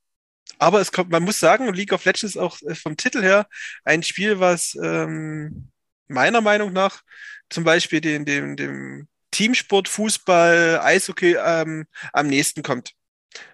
aber 0.59 0.79
es 0.79 0.91
kommt, 0.91 1.09
man 1.09 1.23
muss 1.23 1.39
sagen, 1.39 1.73
League 1.73 1.91
of 1.91 2.05
Legends 2.05 2.35
ist 2.35 2.37
auch 2.37 2.61
äh, 2.61 2.75
vom 2.75 2.95
Titel 2.97 3.21
her 3.21 3.47
ein 3.83 4.03
Spiel, 4.03 4.39
was 4.39 4.77
ähm, 4.81 5.69
meiner 6.07 6.41
Meinung 6.41 6.71
nach 6.73 7.01
zum 7.49 7.63
Beispiel 7.63 8.01
den, 8.01 8.25
dem, 8.25 8.55
dem 8.55 9.07
Teamsport, 9.31 9.89
Fußball, 9.89 10.79
Eishockey 10.81 11.35
ähm, 11.43 11.85
am 12.13 12.27
nächsten 12.27 12.63
kommt. 12.63 12.93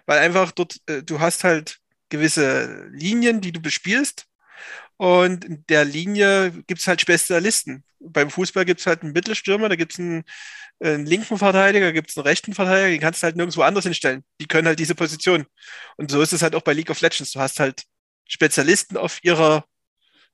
Weil 0.06 0.18
einfach 0.18 0.52
dort, 0.52 0.76
äh, 0.86 1.02
du 1.02 1.20
hast 1.20 1.44
halt 1.44 1.78
gewisse 2.08 2.88
Linien, 2.92 3.40
die 3.40 3.52
du 3.52 3.60
bespielst. 3.60 4.26
Und 4.96 5.44
in 5.44 5.64
der 5.68 5.84
Linie 5.84 6.52
gibt 6.66 6.80
es 6.80 6.86
halt 6.86 7.00
Spezialisten. 7.00 7.84
Beim 7.98 8.30
Fußball 8.30 8.64
gibt 8.64 8.80
es 8.80 8.86
halt 8.86 9.02
einen 9.02 9.12
Mittelstürmer, 9.12 9.68
da 9.68 9.76
gibt 9.76 9.92
es 9.92 9.98
einen 9.98 10.24
einen 10.82 11.06
linken 11.06 11.38
Verteidiger, 11.38 11.92
gibt 11.92 12.10
es 12.10 12.16
einen 12.16 12.26
rechten 12.26 12.54
Verteidiger, 12.54 12.90
den 12.90 13.00
kannst 13.00 13.22
du 13.22 13.24
halt 13.24 13.36
nirgendwo 13.36 13.62
anders 13.62 13.84
hinstellen. 13.84 14.24
Die 14.40 14.46
können 14.46 14.66
halt 14.66 14.78
diese 14.78 14.94
Position. 14.94 15.46
Und 15.96 16.10
so 16.10 16.20
ist 16.20 16.32
es 16.32 16.42
halt 16.42 16.54
auch 16.54 16.62
bei 16.62 16.72
League 16.72 16.90
of 16.90 17.00
Legends. 17.00 17.32
Du 17.32 17.40
hast 17.40 17.60
halt 17.60 17.84
Spezialisten 18.28 18.96
auf 18.96 19.22
ihrer 19.22 19.64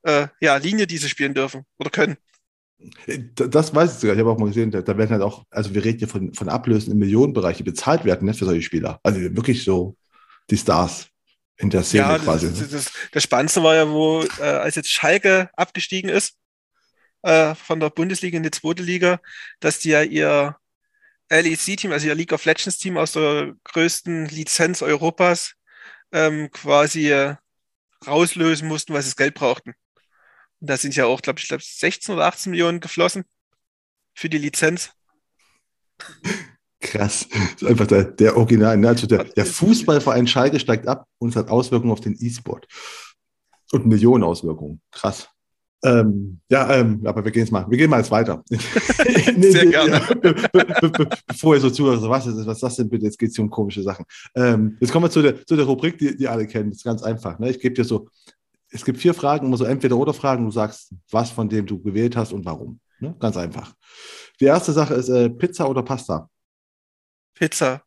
äh, 0.02 0.28
ja, 0.40 0.56
Linie, 0.56 0.86
die 0.86 0.98
sie 0.98 1.08
spielen 1.08 1.34
dürfen 1.34 1.64
oder 1.78 1.90
können. 1.90 2.16
Das 3.34 3.74
weiß 3.74 3.94
ich 3.94 3.98
sogar. 3.98 4.14
Ich 4.14 4.20
habe 4.20 4.30
auch 4.30 4.38
mal 4.38 4.46
gesehen, 4.46 4.70
da, 4.70 4.82
da, 4.82 4.96
werden 4.96 5.10
halt 5.10 5.22
auch, 5.22 5.44
also 5.50 5.74
wir 5.74 5.84
reden 5.84 5.98
hier 5.98 6.08
von, 6.08 6.32
von 6.32 6.48
Ablösen 6.48 6.92
im 6.92 6.98
Millionenbereich, 6.98 7.56
die 7.56 7.64
bezahlt 7.64 8.04
werden 8.04 8.26
ne, 8.26 8.34
für 8.34 8.44
solche 8.44 8.62
Spieler. 8.62 9.00
Also 9.02 9.20
wirklich 9.20 9.64
so 9.64 9.96
die 10.48 10.56
Stars 10.56 11.08
in 11.56 11.70
der 11.70 11.82
Szene 11.82 12.04
ja, 12.04 12.18
quasi. 12.18 12.48
Das, 12.48 12.60
ne? 12.60 12.68
das, 12.68 12.92
das, 13.10 13.22
Spannendste 13.22 13.62
war 13.62 13.74
ja, 13.74 13.88
wo, 13.88 14.22
äh, 14.38 14.42
als 14.42 14.76
jetzt 14.76 14.90
Schalke 14.90 15.50
abgestiegen 15.56 16.08
ist, 16.08 16.36
äh, 17.22 17.54
von 17.56 17.80
der 17.80 17.90
Bundesliga 17.90 18.36
in 18.36 18.44
die 18.44 18.50
zweite 18.52 18.84
Liga, 18.84 19.20
dass 19.58 19.80
die 19.80 19.90
ja 19.90 20.02
ihr 20.02 20.56
LEC-Team, 21.30 21.90
also 21.92 22.06
ihr 22.06 22.14
League 22.14 22.32
of 22.32 22.44
Legends-Team 22.44 22.96
aus 22.96 23.12
der 23.12 23.54
größten 23.64 24.26
Lizenz 24.26 24.82
Europas 24.82 25.54
ähm, 26.12 26.50
quasi 26.52 27.10
äh, 27.10 27.34
rauslösen 28.06 28.68
mussten, 28.68 28.94
weil 28.94 29.02
sie 29.02 29.10
das 29.10 29.16
Geld 29.16 29.34
brauchten. 29.34 29.74
Da 30.60 30.76
sind 30.76 30.96
ja 30.96 31.06
auch, 31.06 31.22
glaube 31.22 31.38
ich, 31.38 31.48
glaub, 31.48 31.62
16 31.62 32.14
oder 32.14 32.26
18 32.26 32.50
Millionen 32.50 32.80
geflossen 32.80 33.24
für 34.14 34.28
die 34.28 34.38
Lizenz. 34.38 34.90
Krass. 36.80 37.28
Das 37.30 37.62
ist 37.62 37.68
einfach 37.68 37.86
der, 37.86 38.04
der 38.04 38.36
Original. 38.36 38.76
Ne? 38.76 38.88
Also 38.88 39.06
der, 39.06 39.24
der 39.24 39.46
Fußballverein 39.46 40.26
Schalke 40.26 40.60
steigt 40.60 40.86
ab 40.86 41.06
und 41.18 41.30
es 41.30 41.36
hat 41.36 41.48
Auswirkungen 41.48 41.92
auf 41.92 42.00
den 42.00 42.16
E-Sport. 42.18 42.66
Und 43.72 43.86
Millionen 43.86 44.24
Auswirkungen. 44.24 44.80
Krass. 44.90 45.28
Ähm, 45.84 46.40
ja, 46.50 46.74
ähm, 46.74 47.02
aber 47.04 47.24
wir 47.24 47.30
gehen 47.30 47.42
jetzt 47.42 47.52
mal, 47.52 47.64
wir 47.68 47.78
gehen 47.78 47.88
mal 47.88 47.98
jetzt 47.98 48.10
weiter. 48.10 48.42
nee, 48.50 49.50
Sehr 49.50 49.66
gerne. 49.66 49.92
Ja, 49.92 50.14
be, 50.14 50.34
be, 50.34 50.90
be, 50.90 51.08
bevor 51.26 51.54
ihr 51.54 51.60
so 51.60 51.70
zuhört, 51.70 52.02
was 52.02 52.26
ist, 52.26 52.46
was 52.46 52.56
ist 52.56 52.62
das 52.62 52.76
denn 52.76 52.88
bitte? 52.88 53.04
Jetzt 53.04 53.18
geht 53.18 53.30
es 53.30 53.36
hier 53.36 53.44
um 53.44 53.50
komische 53.50 53.82
Sachen. 53.82 54.04
Ähm, 54.34 54.76
jetzt 54.80 54.90
kommen 54.90 55.04
wir 55.04 55.10
zu 55.10 55.22
der, 55.22 55.46
zu 55.46 55.54
der 55.54 55.66
Rubrik, 55.66 55.98
die, 55.98 56.16
die 56.16 56.26
alle 56.26 56.46
kennen. 56.46 56.70
Das 56.70 56.78
ist 56.78 56.84
ganz 56.84 57.02
einfach. 57.02 57.38
Ne? 57.38 57.50
Ich 57.50 57.60
gebe 57.60 57.76
dir 57.76 57.84
so, 57.84 58.08
es 58.70 58.84
gibt 58.84 58.98
vier 58.98 59.14
Fragen, 59.14 59.46
immer 59.46 59.56
so 59.56 59.64
entweder 59.64 59.96
oder 59.96 60.12
Fragen. 60.14 60.44
Du 60.44 60.50
sagst, 60.50 60.94
was 61.10 61.30
von 61.30 61.48
dem 61.48 61.66
du 61.66 61.80
gewählt 61.82 62.16
hast 62.16 62.32
und 62.32 62.44
warum. 62.44 62.80
Ne? 63.00 63.16
Ganz 63.18 63.36
einfach. 63.36 63.74
Die 64.40 64.44
erste 64.44 64.72
Sache 64.72 64.94
ist 64.94 65.08
äh, 65.08 65.30
Pizza 65.30 65.68
oder 65.68 65.82
Pasta? 65.82 66.28
Pizza. 67.34 67.82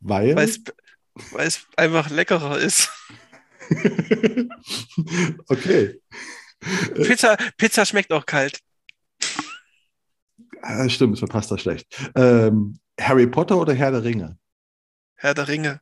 Weil? 0.00 0.36
Weil 0.36 1.46
es 1.46 1.66
einfach 1.76 2.10
leckerer 2.10 2.58
ist. 2.58 2.90
okay. 5.48 6.00
Pizza, 6.94 7.36
Pizza 7.56 7.86
schmeckt 7.86 8.12
auch 8.12 8.26
kalt. 8.26 8.60
Ah, 10.62 10.88
stimmt, 10.88 11.14
ist 11.14 11.20
für 11.20 11.26
Pasta 11.26 11.58
schlecht. 11.58 11.86
Ähm, 12.14 12.78
Harry 12.98 13.26
Potter 13.26 13.58
oder 13.58 13.74
Herr 13.74 13.90
der 13.90 14.04
Ringe? 14.04 14.38
Herr 15.16 15.34
der 15.34 15.48
Ringe. 15.48 15.80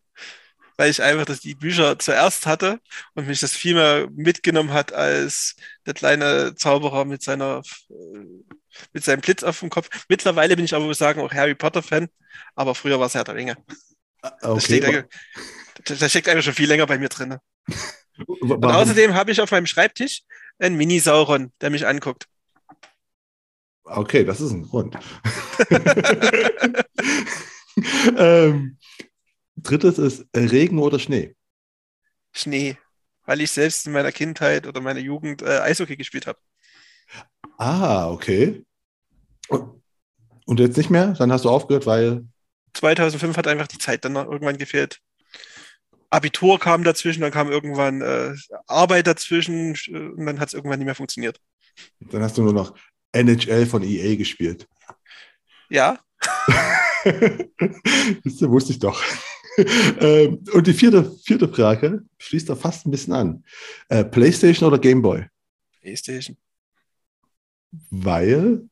Weil 0.76 0.90
ich 0.90 1.02
einfach 1.02 1.26
dass 1.26 1.40
die 1.40 1.54
Bücher 1.54 1.98
zuerst 1.98 2.46
hatte 2.46 2.80
und 3.14 3.26
mich 3.26 3.40
das 3.40 3.52
viel 3.52 3.74
mehr 3.74 4.08
mitgenommen 4.12 4.72
hat 4.72 4.92
als 4.92 5.56
der 5.86 5.94
kleine 5.94 6.54
Zauberer 6.54 7.04
mit 7.04 7.22
seiner 7.22 7.62
mit 8.92 9.04
seinem 9.04 9.20
Blitz 9.20 9.42
auf 9.42 9.60
dem 9.60 9.70
Kopf. 9.70 9.88
Mittlerweile 10.08 10.56
bin 10.56 10.64
ich 10.64 10.74
aber, 10.74 10.86
muss 10.86 10.98
sagen, 10.98 11.20
auch 11.20 11.32
Harry 11.32 11.54
Potter-Fan, 11.54 12.08
aber 12.54 12.74
früher 12.74 12.98
war 12.98 13.06
es 13.06 13.14
Herr 13.14 13.24
der 13.24 13.34
Ringe. 13.34 13.56
Ah, 14.22 14.32
okay. 14.42 15.04
Da 15.84 16.08
steckt, 16.08 16.28
einfach 16.28 16.44
schon 16.44 16.54
viel 16.54 16.68
länger 16.68 16.86
bei 16.86 16.98
mir 16.98 17.08
drin. 17.08 17.38
Und 18.26 18.64
außerdem 18.64 19.14
habe 19.14 19.32
ich 19.32 19.40
auf 19.40 19.50
meinem 19.50 19.66
Schreibtisch 19.66 20.22
einen 20.58 20.76
Mini-Sauron, 20.76 21.52
der 21.60 21.70
mich 21.70 21.86
anguckt. 21.86 22.26
Okay, 23.84 24.24
das 24.24 24.40
ist 24.40 24.52
ein 24.52 24.62
Grund. 24.62 24.96
ähm, 28.16 28.78
drittes 29.62 29.98
ist 29.98 30.26
Regen 30.36 30.78
oder 30.78 30.98
Schnee? 30.98 31.34
Schnee, 32.32 32.76
weil 33.24 33.40
ich 33.40 33.50
selbst 33.50 33.86
in 33.86 33.92
meiner 33.92 34.12
Kindheit 34.12 34.66
oder 34.66 34.80
meiner 34.80 35.00
Jugend 35.00 35.42
äh, 35.42 35.60
Eishockey 35.60 35.96
gespielt 35.96 36.26
habe. 36.26 36.38
Ah, 37.58 38.10
okay. 38.10 38.64
Und, 39.48 39.82
und 40.46 40.60
jetzt 40.60 40.76
nicht 40.76 40.90
mehr? 40.90 41.12
Dann 41.12 41.32
hast 41.32 41.44
du 41.44 41.50
aufgehört, 41.50 41.86
weil. 41.86 42.26
2005 42.74 43.36
hat 43.36 43.46
einfach 43.46 43.66
die 43.66 43.78
Zeit 43.78 44.04
dann 44.04 44.16
irgendwann 44.16 44.56
gefehlt. 44.56 45.00
Abitur 46.10 46.58
kam 46.58 46.84
dazwischen, 46.84 47.22
dann 47.22 47.30
kam 47.30 47.50
irgendwann 47.50 48.02
äh, 48.02 48.34
Arbeit 48.66 49.06
dazwischen 49.06 49.74
äh, 49.86 49.98
und 49.98 50.26
dann 50.26 50.40
hat 50.40 50.48
es 50.48 50.54
irgendwann 50.54 50.78
nicht 50.78 50.86
mehr 50.86 50.94
funktioniert. 50.94 51.38
Dann 52.00 52.22
hast 52.22 52.36
du 52.36 52.42
nur 52.42 52.52
noch 52.52 52.74
NHL 53.12 53.66
von 53.66 53.82
EA 53.82 54.16
gespielt. 54.16 54.68
Ja. 55.70 55.98
das 57.04 58.42
wusste 58.42 58.72
ich 58.72 58.78
doch. 58.78 59.02
Ähm, 60.00 60.42
und 60.54 60.66
die 60.66 60.72
vierte, 60.72 61.14
vierte 61.24 61.46
Frage 61.46 62.02
schließt 62.18 62.48
da 62.48 62.56
fast 62.56 62.86
ein 62.86 62.90
bisschen 62.90 63.12
an. 63.12 63.44
Äh, 63.88 64.02
PlayStation 64.02 64.66
oder 64.66 64.78
Gameboy? 64.78 65.26
PlayStation. 65.80 66.38
Weil? 67.90 68.62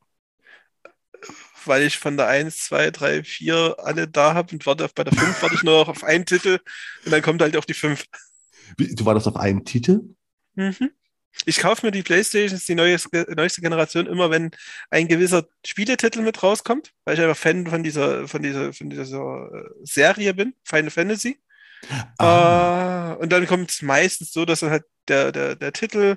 weil 1.66 1.82
ich 1.82 1.98
von 1.98 2.16
der 2.16 2.28
1, 2.28 2.64
2, 2.64 2.90
3, 2.90 3.24
4 3.24 3.76
alle 3.78 4.08
da 4.08 4.34
habe 4.34 4.52
und 4.54 4.66
warte 4.66 4.84
auf, 4.84 4.94
bei 4.94 5.04
der 5.04 5.12
5 5.12 5.42
warte 5.42 5.54
ich 5.54 5.62
nur 5.62 5.80
noch 5.80 5.88
auf 5.88 6.04
einen 6.04 6.26
Titel 6.26 6.58
und 7.04 7.12
dann 7.12 7.22
kommt 7.22 7.42
halt 7.42 7.56
auch 7.56 7.64
die 7.64 7.74
5. 7.74 8.04
Du 8.76 9.04
wartest 9.04 9.28
auf 9.28 9.36
einen 9.36 9.64
Titel? 9.64 10.00
Mhm. 10.54 10.90
Ich 11.46 11.58
kaufe 11.58 11.86
mir 11.86 11.92
die 11.92 12.02
Playstations, 12.02 12.66
die 12.66 12.74
neueste, 12.74 13.26
neueste 13.34 13.60
Generation, 13.60 14.06
immer 14.06 14.30
wenn 14.30 14.50
ein 14.90 15.08
gewisser 15.08 15.46
Spieletitel 15.64 16.22
mit 16.22 16.42
rauskommt, 16.42 16.92
weil 17.04 17.14
ich 17.14 17.20
einfach 17.20 17.36
Fan 17.36 17.66
von 17.66 17.82
dieser, 17.82 18.28
von 18.28 18.42
dieser, 18.42 18.72
von 18.72 18.90
dieser 18.90 19.50
äh, 19.52 19.70
Serie 19.82 20.34
bin, 20.34 20.54
Final 20.64 20.90
Fantasy. 20.90 21.38
Ah. 22.18 23.14
Uh, 23.14 23.22
und 23.22 23.32
dann 23.32 23.46
kommt 23.46 23.70
es 23.70 23.80
meistens 23.82 24.32
so, 24.32 24.44
dass 24.44 24.60
dann 24.60 24.70
halt 24.70 24.84
der, 25.08 25.32
der, 25.32 25.56
der 25.56 25.72
Titel 25.72 26.16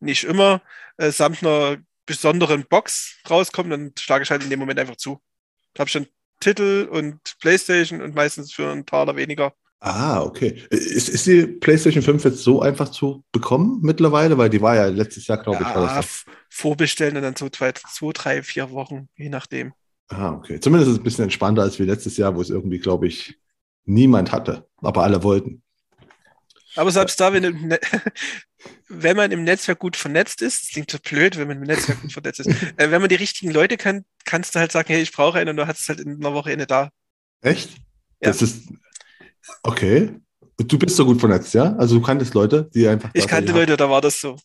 nicht 0.00 0.24
immer 0.24 0.62
äh, 0.96 1.10
samt 1.10 1.42
einer 1.42 1.78
besonderen 2.06 2.66
Box 2.66 3.18
rauskommt, 3.28 3.72
dann 3.72 3.92
schlage 3.98 4.24
ich 4.24 4.30
halt 4.30 4.42
in 4.42 4.50
dem 4.50 4.58
Moment 4.58 4.78
einfach 4.78 4.96
zu. 4.96 5.22
Da 5.74 5.80
habe 5.80 5.88
ich 5.88 5.94
dann 5.94 6.06
Titel 6.40 6.88
und 6.90 7.20
Playstation 7.40 8.02
und 8.02 8.14
meistens 8.14 8.52
für 8.52 8.70
einen 8.70 8.86
Taler 8.86 9.16
weniger. 9.16 9.54
Ah, 9.86 10.22
okay. 10.22 10.62
Ist, 10.70 11.10
ist 11.10 11.26
die 11.26 11.46
PlayStation 11.46 12.02
5 12.02 12.24
jetzt 12.24 12.38
so 12.38 12.62
einfach 12.62 12.88
zu 12.88 13.22
bekommen 13.32 13.80
mittlerweile? 13.82 14.38
Weil 14.38 14.48
die 14.48 14.62
war 14.62 14.74
ja 14.74 14.86
letztes 14.86 15.26
Jahr, 15.26 15.42
glaube 15.42 15.62
ja, 15.62 16.00
ich. 16.00 16.24
Vorbestellen 16.48 17.18
und 17.18 17.22
dann 17.22 17.36
so 17.36 17.50
zwei, 17.50 17.72
zwei, 17.72 18.12
drei, 18.14 18.42
vier 18.42 18.70
Wochen, 18.70 19.10
je 19.14 19.28
nachdem. 19.28 19.74
Ah, 20.08 20.32
okay. 20.32 20.58
Zumindest 20.58 20.88
ist 20.88 20.94
es 20.94 21.00
ein 21.00 21.04
bisschen 21.04 21.24
entspannter 21.24 21.60
als 21.60 21.78
wie 21.78 21.84
letztes 21.84 22.16
Jahr, 22.16 22.34
wo 22.34 22.40
es 22.40 22.48
irgendwie, 22.48 22.78
glaube 22.78 23.08
ich, 23.08 23.38
niemand 23.84 24.32
hatte, 24.32 24.66
aber 24.78 25.02
alle 25.02 25.22
wollten. 25.22 25.62
Aber 26.76 26.90
selbst 26.90 27.20
da, 27.20 27.34
wenn, 27.34 27.42
ne 27.42 27.78
wenn 28.88 29.18
man 29.18 29.32
im 29.32 29.44
Netzwerk 29.44 29.80
gut 29.80 29.96
vernetzt 29.96 30.40
ist, 30.40 30.62
das 30.62 30.70
klingt 30.70 30.90
so 30.90 30.98
blöd, 30.98 31.36
wenn 31.36 31.46
man 31.46 31.58
im 31.58 31.64
Netzwerk 31.64 32.00
gut 32.00 32.12
vernetzt 32.14 32.40
ist, 32.40 32.48
äh, 32.78 32.90
wenn 32.90 33.02
man 33.02 33.10
die 33.10 33.16
richtigen 33.16 33.52
Leute 33.52 33.76
kennt, 33.76 34.06
kannst 34.24 34.54
du 34.54 34.60
halt 34.60 34.72
sagen, 34.72 34.88
hey, 34.88 35.02
ich 35.02 35.12
brauche 35.12 35.38
einen 35.38 35.50
und 35.50 35.58
du 35.58 35.66
hast 35.66 35.80
es 35.80 35.88
halt 35.90 36.00
in 36.00 36.24
einer 36.24 36.32
Woche 36.32 36.52
eine 36.52 36.66
da. 36.66 36.88
Echt? 37.42 37.68
Ja. 38.22 38.30
Das 38.30 38.40
ist 38.40 38.62
okay. 39.62 40.20
Du 40.56 40.78
bist 40.78 40.96
so 40.96 41.04
gut 41.04 41.18
vernetzt, 41.18 41.52
ja? 41.54 41.74
Also 41.76 41.96
du 41.96 42.02
kanntest 42.02 42.34
Leute, 42.34 42.70
die 42.74 42.86
einfach. 42.86 43.10
Ich 43.12 43.26
kannte 43.26 43.52
Leute, 43.52 43.76
da 43.76 43.90
war 43.90 44.00
das 44.00 44.20
so. 44.20 44.36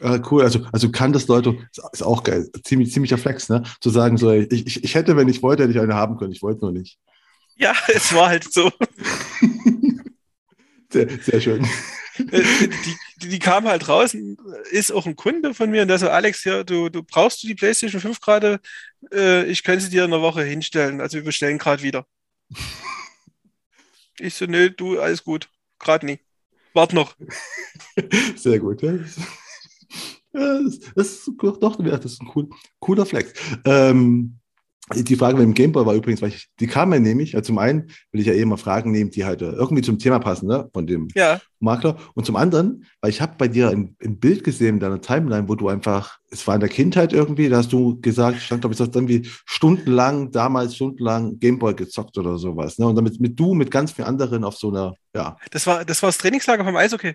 Ah, 0.00 0.18
cool, 0.30 0.42
also, 0.42 0.60
also 0.70 0.90
kanntest 0.90 1.28
Leute, 1.28 1.56
ist 1.92 2.02
auch 2.02 2.22
geil, 2.22 2.48
ziemlich, 2.62 2.92
ziemlicher 2.92 3.18
Flex, 3.18 3.48
ne? 3.48 3.62
Zu 3.80 3.90
sagen, 3.90 4.16
so, 4.16 4.30
ich, 4.30 4.66
ich, 4.66 4.84
ich 4.84 4.94
hätte, 4.94 5.16
wenn 5.16 5.28
ich 5.28 5.42
wollte, 5.42 5.62
hätte 5.62 5.72
ich 5.72 5.80
eine 5.80 5.94
haben 5.94 6.18
können, 6.18 6.32
ich 6.32 6.42
wollte 6.42 6.60
nur 6.60 6.72
nicht. 6.72 6.98
Ja, 7.56 7.74
es 7.88 8.14
war 8.14 8.28
halt 8.28 8.52
so. 8.52 8.70
sehr, 10.92 11.08
sehr 11.20 11.40
schön. 11.40 11.64
Äh, 12.18 12.42
die, 12.84 12.96
die, 13.22 13.28
die, 13.28 13.38
kam 13.38 13.66
halt 13.66 13.88
raus, 13.88 14.16
ist 14.70 14.92
auch 14.92 15.06
ein 15.06 15.16
Kunde 15.16 15.54
von 15.54 15.70
mir 15.70 15.82
und 15.82 15.88
der 15.88 15.98
so, 15.98 16.08
Alex, 16.08 16.44
ja, 16.44 16.64
du, 16.64 16.88
du 16.88 17.02
brauchst 17.02 17.42
du 17.42 17.46
die 17.46 17.54
PlayStation 17.54 18.00
5 18.00 18.20
gerade? 18.20 18.60
Äh, 19.12 19.46
ich 19.46 19.62
könnte 19.62 19.84
sie 19.84 19.90
dir 19.90 20.04
in 20.04 20.12
einer 20.12 20.22
Woche 20.22 20.42
hinstellen. 20.42 21.00
Also 21.00 21.16
wir 21.16 21.24
bestellen 21.24 21.58
gerade 21.58 21.82
wieder. 21.82 22.06
Ich 24.20 24.34
so, 24.34 24.46
nö, 24.46 24.70
du, 24.70 25.00
alles 25.00 25.24
gut. 25.24 25.48
Gerade 25.78 26.06
nie. 26.06 26.18
Wart 26.74 26.92
noch. 26.92 27.16
Sehr 28.36 28.58
gut, 28.58 28.82
ja. 28.82 28.92
Das, 30.32 30.74
ist 30.94 31.30
doch, 31.38 31.76
das 31.76 32.12
ist 32.12 32.22
ein 32.22 32.30
cool, 32.34 32.48
cooler 32.80 33.06
Flex. 33.06 33.32
Ähm, 33.64 34.38
die 34.94 35.16
Frage 35.16 35.36
mit 35.36 35.44
dem 35.44 35.54
Gameboy 35.54 35.86
war 35.86 35.94
übrigens, 35.94 36.22
weil 36.22 36.30
ich, 36.30 36.48
die 36.60 36.66
kam 36.66 36.90
mir 36.90 37.00
nämlich, 37.00 37.32
ja, 37.32 37.42
zum 37.42 37.58
einen 37.58 37.90
will 38.12 38.20
ich 38.20 38.26
ja 38.26 38.32
eh 38.32 38.44
mal 38.44 38.56
Fragen 38.56 38.90
nehmen, 38.90 39.10
die 39.10 39.24
halt 39.24 39.42
äh, 39.42 39.50
irgendwie 39.50 39.82
zum 39.82 39.98
Thema 39.98 40.18
passen, 40.18 40.46
ne, 40.48 40.68
von 40.72 40.86
dem 40.86 41.08
ja. 41.14 41.40
Makler. 41.60 41.96
Und 42.14 42.24
zum 42.26 42.36
anderen, 42.36 42.86
weil 43.00 43.10
ich 43.10 43.20
habe 43.20 43.34
bei 43.36 43.48
dir 43.48 43.70
ein, 43.70 43.96
ein, 44.02 44.18
Bild 44.18 44.44
gesehen 44.44 44.74
in 44.74 44.80
deiner 44.80 45.00
Timeline, 45.00 45.48
wo 45.48 45.54
du 45.54 45.68
einfach, 45.68 46.18
es 46.30 46.46
war 46.46 46.54
in 46.54 46.60
der 46.60 46.68
Kindheit 46.68 47.12
irgendwie, 47.12 47.48
da 47.48 47.58
hast 47.58 47.72
du 47.72 48.00
gesagt, 48.00 48.40
stand 48.40 48.62
glaube 48.62 48.74
ich, 48.74 48.80
hast 48.80 48.94
dann 48.94 49.08
wie 49.08 49.28
stundenlang, 49.46 50.30
damals 50.30 50.76
stundenlang 50.76 51.38
Gameboy 51.38 51.74
gezockt 51.74 52.16
oder 52.18 52.38
sowas, 52.38 52.78
ne, 52.78 52.86
und 52.86 52.96
damit 52.96 53.20
mit 53.20 53.38
du, 53.38 53.54
mit 53.54 53.70
ganz 53.70 53.92
vielen 53.92 54.08
anderen 54.08 54.44
auf 54.44 54.56
so 54.56 54.70
einer, 54.70 54.94
ja. 55.14 55.36
Das 55.50 55.66
war, 55.66 55.84
das 55.84 56.02
war 56.02 56.08
das 56.08 56.18
Trainingslager 56.18 56.64
vom 56.64 56.76
Eishockey. 56.76 57.14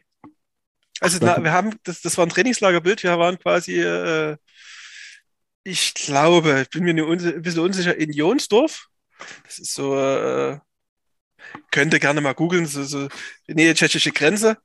Also, 1.00 1.18
na, 1.22 1.44
wir 1.44 1.52
haben, 1.52 1.74
das, 1.84 2.02
das 2.02 2.18
war 2.18 2.26
ein 2.26 2.30
Trainingslagerbild, 2.30 3.04
wir 3.04 3.18
waren 3.18 3.38
quasi, 3.40 3.82
äh, 3.82 4.38
ich 5.64 5.94
glaube, 5.94 6.62
ich 6.64 6.70
bin 6.70 6.84
mir 6.84 6.92
ein 6.92 7.42
bisschen 7.42 7.62
unsicher, 7.62 7.96
in 7.96 8.12
Jonsdorf. 8.12 8.88
Das 9.46 9.60
ist 9.60 9.74
so, 9.74 9.98
äh, 9.98 10.60
könnte 11.72 12.00
gerne 12.00 12.22
mal 12.22 12.34
googeln, 12.34 12.66
so, 12.66 12.84
so 12.84 13.08
Nähe 13.48 13.74
tschechische 13.74 14.12
Grenze. 14.12 14.58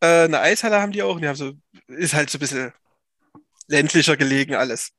Äh, 0.00 0.24
eine 0.24 0.40
Eishalle 0.40 0.80
haben 0.80 0.92
die 0.92 1.02
auch 1.02 1.20
die 1.20 1.28
haben 1.28 1.36
so, 1.36 1.52
ist 1.88 2.14
halt 2.14 2.30
so 2.30 2.38
ein 2.38 2.40
bisschen 2.40 2.72
ländlicher 3.68 4.16
gelegen 4.16 4.54
alles. 4.54 4.92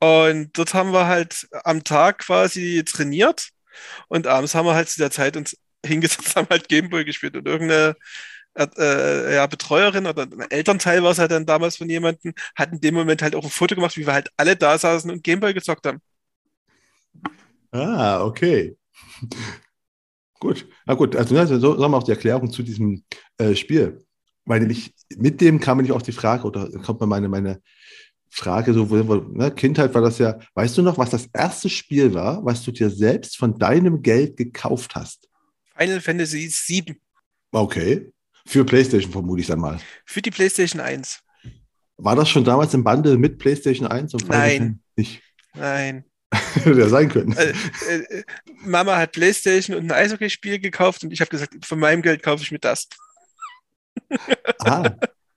Und 0.00 0.58
dort 0.58 0.74
haben 0.74 0.92
wir 0.92 1.06
halt 1.06 1.48
am 1.64 1.84
Tag 1.84 2.18
quasi 2.20 2.84
trainiert 2.84 3.50
und 4.08 4.26
abends 4.26 4.54
haben 4.54 4.66
wir 4.66 4.74
halt 4.74 4.88
zu 4.90 4.98
der 4.98 5.10
Zeit 5.10 5.36
uns 5.36 5.56
hingesetzt, 5.86 6.36
haben 6.36 6.48
halt 6.50 6.68
Gameboy 6.68 7.04
gespielt 7.04 7.36
und 7.36 7.46
irgendeine 7.46 7.96
äh, 8.54 9.34
ja, 9.34 9.46
Betreuerin 9.46 10.06
oder 10.06 10.22
ein 10.22 10.50
Elternteil 10.50 11.02
war 11.02 11.12
es 11.12 11.18
halt 11.18 11.30
dann 11.30 11.46
damals 11.46 11.76
von 11.76 11.88
jemandem, 11.88 12.34
hat 12.54 12.72
in 12.72 12.80
dem 12.80 12.94
Moment 12.94 13.22
halt 13.22 13.34
auch 13.34 13.44
ein 13.44 13.50
Foto 13.50 13.74
gemacht, 13.74 13.96
wie 13.96 14.06
wir 14.06 14.12
halt 14.12 14.30
alle 14.36 14.56
da 14.56 14.76
saßen 14.78 15.10
und 15.10 15.22
Gameboy 15.24 15.54
gezockt 15.54 15.86
haben. 15.86 16.00
Ah, 17.70 18.22
okay. 18.24 18.76
gut. 20.38 20.66
Na 20.86 20.94
gut, 20.94 21.16
also 21.16 21.34
ne, 21.34 21.46
so 21.46 21.82
haben 21.82 21.92
wir 21.92 21.96
auch 21.96 22.02
die 22.02 22.10
Erklärung 22.10 22.50
zu 22.50 22.62
diesem 22.62 23.04
äh, 23.38 23.54
Spiel. 23.54 24.04
Weil 24.44 24.60
nämlich 24.60 24.92
mit 25.16 25.40
dem 25.40 25.60
kam 25.60 25.78
nämlich 25.78 25.92
auch 25.92 26.02
die 26.02 26.12
Frage, 26.12 26.44
oder 26.44 26.68
kommt 26.80 27.00
mir 27.00 27.06
meine, 27.06 27.28
meine 27.28 27.62
Frage, 28.28 28.74
so, 28.74 28.84
ne, 28.84 29.50
Kindheit 29.52 29.94
war 29.94 30.02
das 30.02 30.18
ja, 30.18 30.38
weißt 30.54 30.78
du 30.78 30.82
noch, 30.82 30.98
was 30.98 31.10
das 31.10 31.28
erste 31.32 31.68
Spiel 31.68 32.12
war, 32.12 32.44
was 32.44 32.62
du 32.62 32.72
dir 32.72 32.90
selbst 32.90 33.36
von 33.36 33.58
deinem 33.58 34.02
Geld 34.02 34.36
gekauft 34.36 34.94
hast? 34.94 35.28
Final 35.76 36.00
Fantasy 36.00 36.48
7. 36.48 36.96
Okay. 37.52 38.12
Für 38.46 38.64
PlayStation 38.64 39.12
vermute 39.12 39.40
ich 39.40 39.46
dann 39.46 39.60
mal. 39.60 39.78
Für 40.04 40.22
die 40.22 40.30
PlayStation 40.30 40.80
1. 40.80 41.22
War 41.96 42.16
das 42.16 42.28
schon 42.28 42.44
damals 42.44 42.74
im 42.74 42.84
Bundle 42.84 43.16
mit 43.16 43.38
PlayStation 43.38 43.86
1? 43.86 44.14
Und 44.14 44.28
Nein. 44.28 44.80
Nicht. 44.96 45.22
Nein. 45.54 46.04
Hätte 46.54 46.88
sein 46.88 47.08
können. 47.08 47.32
Äh, 47.36 47.52
äh, 47.88 48.24
Mama 48.64 48.96
hat 48.96 49.12
PlayStation 49.12 49.76
und 49.76 49.84
ein 49.84 49.92
Eishockeyspiel 49.92 50.58
gekauft 50.58 51.04
und 51.04 51.12
ich 51.12 51.20
habe 51.20 51.30
gesagt, 51.30 51.64
von 51.64 51.78
meinem 51.78 52.02
Geld 52.02 52.22
kaufe 52.22 52.42
ich 52.42 52.50
mir 52.50 52.58
das. 52.58 52.88
ah, 54.60 54.90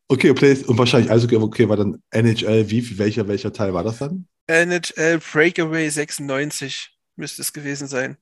okay, 0.07 0.29
und 0.29 0.77
wahrscheinlich 0.77 1.11
Eishockey, 1.11 1.35
okay, 1.35 1.67
war 1.67 1.77
dann 1.77 2.01
NHL, 2.11 2.69
wie, 2.69 2.97
welcher, 2.97 3.27
welcher 3.27 3.51
Teil 3.51 3.73
war 3.73 3.83
das 3.83 3.97
dann? 3.97 4.27
NHL 4.47 5.19
Breakaway 5.19 5.89
96 5.89 6.91
müsste 7.15 7.41
es 7.41 7.51
gewesen 7.51 7.87
sein. 7.87 8.17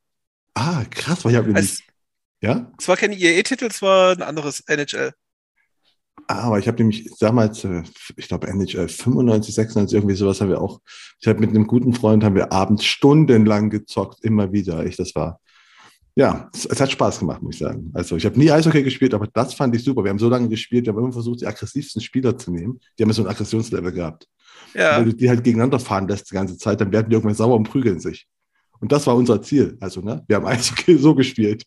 Ah, 0.55 0.83
krass, 0.89 1.23
weil 1.25 1.33
ich 1.33 1.37
habe 1.37 1.53
also, 1.55 1.77
ja? 2.43 2.71
Es 2.77 2.87
war 2.87 2.97
kein 2.97 3.13
IE-Titel, 3.13 3.65
es 3.65 3.81
war 3.81 4.11
ein 4.11 4.21
anderes 4.21 4.59
NHL. 4.67 5.13
Ah, 6.27 6.43
aber 6.43 6.59
ich 6.59 6.67
habe 6.67 6.77
nämlich 6.77 7.09
damals, 7.19 7.63
äh, 7.63 7.83
ich 8.15 8.27
glaube 8.27 8.47
NHL 8.47 8.87
95, 8.87 9.55
96, 9.55 9.97
irgendwie 9.97 10.15
sowas 10.15 10.41
haben 10.41 10.49
wir 10.49 10.61
auch. 10.61 10.79
Ich 11.19 11.27
habe 11.27 11.39
mit 11.39 11.49
einem 11.49 11.67
guten 11.67 11.93
Freund 11.93 12.23
haben 12.23 12.35
wir 12.35 12.51
abends 12.51 12.85
stundenlang 12.85 13.69
gezockt, 13.69 14.23
immer 14.23 14.51
wieder. 14.51 14.85
Ich, 14.85 14.95
das 14.95 15.15
war, 15.15 15.39
ja, 16.15 16.49
es, 16.53 16.65
es, 16.65 16.79
hat 16.79 16.91
Spaß 16.91 17.19
gemacht, 17.19 17.41
muss 17.41 17.55
ich 17.55 17.59
sagen. 17.61 17.91
Also 17.93 18.15
ich 18.15 18.25
habe 18.25 18.37
nie 18.37 18.51
Eishockey 18.51 18.83
gespielt, 18.83 19.13
aber 19.13 19.27
das 19.33 19.53
fand 19.53 19.75
ich 19.75 19.83
super. 19.83 20.03
Wir 20.03 20.11
haben 20.11 20.19
so 20.19 20.29
lange 20.29 20.49
gespielt, 20.49 20.85
wir 20.85 20.93
haben 20.93 20.99
immer 20.99 21.13
versucht, 21.13 21.41
die 21.41 21.47
aggressivsten 21.47 22.01
Spieler 22.01 22.37
zu 22.37 22.51
nehmen. 22.51 22.79
Die 22.97 23.03
haben 23.03 23.11
so 23.13 23.23
ein 23.23 23.29
Aggressionslevel 23.29 23.91
gehabt. 23.91 24.27
Ja. 24.73 24.99
Wenn 24.99 25.05
du 25.05 25.15
die 25.15 25.29
halt 25.29 25.43
gegeneinander 25.43 25.79
fahren 25.79 26.07
lässt 26.07 26.29
die 26.29 26.35
ganze 26.35 26.57
Zeit, 26.57 26.79
dann 26.81 26.91
werden 26.91 27.09
die 27.09 27.15
irgendwann 27.15 27.35
sauer 27.35 27.55
und 27.55 27.69
prügeln 27.69 27.99
sich. 27.99 28.27
Und 28.79 28.91
das 28.91 29.07
war 29.07 29.15
unser 29.15 29.41
Ziel. 29.41 29.77
Also, 29.79 30.01
ne, 30.01 30.23
wir 30.27 30.35
haben 30.35 30.45
Eishockey 30.45 30.97
so 30.99 31.15
gespielt. 31.15 31.63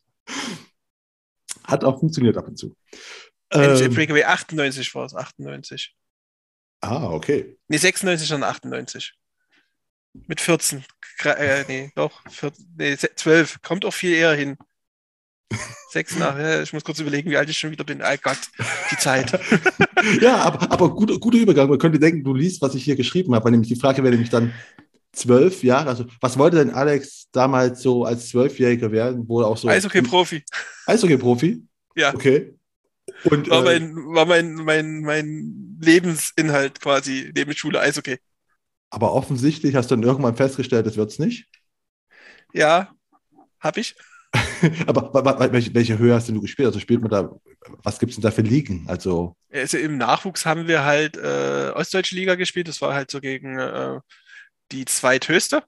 Hat 1.66 1.85
auch 1.85 2.00
funktioniert 2.00 2.37
ab 2.37 2.49
und 2.49 2.56
zu. 2.56 2.76
Ähm, 3.50 3.94
Breakaway 3.94 4.25
98 4.25 4.94
war 4.94 5.04
es, 5.04 5.14
98. 5.14 5.94
Ah, 6.80 7.11
okay. 7.11 7.56
Nee, 7.68 7.78
96 7.78 8.32
und 8.35 8.42
98. 8.42 9.14
Mit 10.26 10.40
14. 10.40 10.85
Äh, 11.25 11.64
nee, 11.68 11.92
doch, 11.94 12.23
14, 12.30 12.75
nee, 12.76 12.96
12. 12.96 13.62
Kommt 13.62 13.85
auch 13.85 13.94
viel 13.94 14.14
eher 14.14 14.35
hin. 14.35 14.56
Sechs 15.90 16.16
nach, 16.16 16.38
ja, 16.38 16.62
ich 16.62 16.73
muss 16.73 16.85
kurz 16.85 16.99
überlegen, 16.99 17.30
wie 17.30 17.37
alt 17.37 17.49
ich 17.49 17.58
schon 17.58 17.70
wieder 17.70 17.85
bin. 17.85 18.02
Oh 18.02 18.16
Gott, 18.23 18.38
die 18.90 18.96
Zeit. 18.96 19.32
ja, 20.20 20.37
aber, 20.37 20.70
aber 20.70 20.94
guter, 20.94 21.18
guter 21.18 21.38
Übergang. 21.38 21.68
Man 21.68 21.78
könnte 21.78 21.99
denken, 21.99 22.25
du 22.25 22.35
liest, 22.35 22.61
was 22.62 22.75
ich 22.75 22.85
hier 22.85 22.96
geschrieben 22.96 23.35
habe. 23.35 23.50
Nämlich 23.50 23.68
die 23.68 23.80
Frage 23.80 24.02
wäre 24.02 24.12
nämlich 24.12 24.30
dann 24.30 24.52
zwölf 25.16 25.62
Jahre. 25.62 25.88
Also, 25.88 26.06
was 26.20 26.38
wollte 26.38 26.58
denn 26.58 26.70
Alex 26.70 27.28
damals 27.32 27.82
so 27.82 28.04
als 28.04 28.28
Zwölfjähriger 28.28 28.92
werden? 28.92 29.28
Wo 29.28 29.42
auch 29.42 29.56
so. 29.56 29.68
Eishockey-Profi. 29.68 30.44
Eishockey-Profi? 30.87 31.62
Ja. 31.96 32.14
Okay. 32.14 32.54
Und, 33.25 33.49
war 33.49 33.61
äh, 33.66 33.80
mein, 33.80 33.96
war 34.14 34.26
mein, 34.26 34.54
mein, 34.54 35.00
mein 35.00 35.78
Lebensinhalt 35.80 36.80
quasi 36.80 37.32
neben 37.35 37.54
Schule 37.54 37.80
Eishockey. 37.80 38.18
Aber 38.90 39.12
offensichtlich 39.12 39.75
hast 39.75 39.90
du 39.90 39.96
dann 39.96 40.04
irgendwann 40.04 40.37
festgestellt, 40.37 40.87
das 40.87 40.96
wird 40.96 41.11
es 41.11 41.18
nicht? 41.18 41.46
Ja, 42.52 42.92
habe 43.61 43.80
ich. 43.80 43.96
Aber 44.87 45.12
welche, 45.52 45.75
welche 45.75 45.99
Höhe 45.99 46.14
hast 46.14 46.28
du 46.28 46.40
gespielt? 46.40 46.66
Also 46.66 46.80
spielt 46.80 47.00
man 47.00 47.11
da, 47.11 47.30
was 47.82 47.99
gibt 47.99 48.11
es 48.11 48.16
denn 48.16 48.23
da 48.23 48.30
für 48.30 48.42
Ligen? 48.42 48.85
Also, 48.88 49.37
also 49.50 49.78
im 49.78 49.96
Nachwuchs 49.96 50.44
haben 50.46 50.68
wir 50.68 50.85
halt 50.85 51.16
äh, 51.16 51.73
Ostdeutsche 51.75 52.14
Liga 52.14 52.35
gespielt. 52.35 52.68
Das 52.68 52.80
war 52.80 52.94
halt 52.94 53.11
so 53.11 53.20
gegen 53.20 53.58
äh, 53.58 54.00
die 54.73 54.85
zweithöchste 54.85 55.64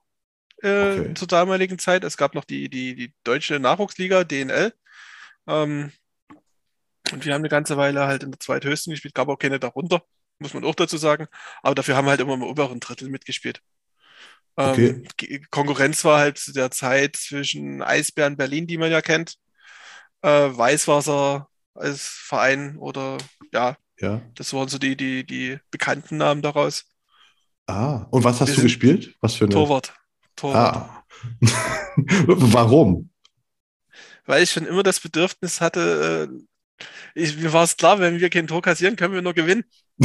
äh, 0.61 0.99
okay. 0.99 1.13
zur 1.13 1.27
damaligen 1.27 1.79
Zeit. 1.79 2.03
Es 2.03 2.17
gab 2.17 2.35
noch 2.35 2.45
die, 2.45 2.69
die, 2.69 2.95
die 2.95 3.13
deutsche 3.23 3.59
Nachwuchsliga, 3.59 4.23
DNL. 4.23 4.73
Ähm, 5.47 5.91
und 7.11 7.25
wir 7.25 7.33
haben 7.33 7.41
eine 7.41 7.49
ganze 7.49 7.77
Weile 7.77 8.05
halt 8.05 8.23
in 8.23 8.31
der 8.31 8.39
zweithöchsten 8.39 8.91
gespielt, 8.91 9.15
gab 9.15 9.29
auch 9.29 9.37
keine 9.37 9.59
darunter, 9.59 10.03
muss 10.37 10.53
man 10.53 10.63
auch 10.63 10.75
dazu 10.75 10.97
sagen. 10.97 11.27
Aber 11.63 11.75
dafür 11.75 11.95
haben 11.95 12.05
wir 12.05 12.11
halt 12.11 12.21
immer 12.21 12.35
im 12.35 12.43
oberen 12.43 12.79
Drittel 12.79 13.09
mitgespielt. 13.09 13.61
Ähm, 14.57 15.05
okay. 15.11 15.45
Konkurrenz 15.49 16.03
war 16.03 16.19
halt 16.19 16.37
zu 16.37 16.51
der 16.51 16.71
Zeit 16.71 17.15
zwischen 17.15 17.81
Eisbären 17.81 18.37
Berlin, 18.37 18.67
die 18.67 18.77
man 18.77 18.91
ja 18.91 19.01
kennt, 19.01 19.37
äh, 20.21 20.29
Weißwasser 20.29 21.49
als 21.73 22.03
Verein 22.03 22.77
oder 22.77 23.17
ja, 23.53 23.77
ja, 23.99 24.21
das 24.35 24.53
waren 24.53 24.67
so 24.67 24.77
die, 24.77 24.95
die, 24.95 25.25
die 25.25 25.59
bekannten 25.71 26.17
Namen 26.17 26.41
daraus. 26.41 26.85
Ah, 27.69 28.07
und 28.09 28.23
was 28.23 28.41
hast 28.41 28.57
du 28.57 28.63
gespielt? 28.63 29.15
Was 29.21 29.35
für 29.35 29.45
eine? 29.45 29.53
Torwart. 29.53 29.93
Torwart. 30.35 30.75
Ah. 30.75 31.03
Warum? 32.25 33.11
Weil 34.25 34.41
ich 34.41 34.49
schon 34.49 34.65
immer 34.65 34.81
das 34.81 34.99
Bedürfnis 34.99 35.61
hatte, 35.61 36.29
äh, 36.31 36.83
ich, 37.13 37.37
mir 37.37 37.53
war 37.53 37.63
es 37.63 37.77
klar, 37.77 37.99
wenn 37.99 38.19
wir 38.19 38.31
kein 38.31 38.47
Tor 38.47 38.63
kassieren, 38.63 38.95
können 38.95 39.13
wir 39.13 39.21
nur 39.21 39.35
gewinnen. 39.35 39.65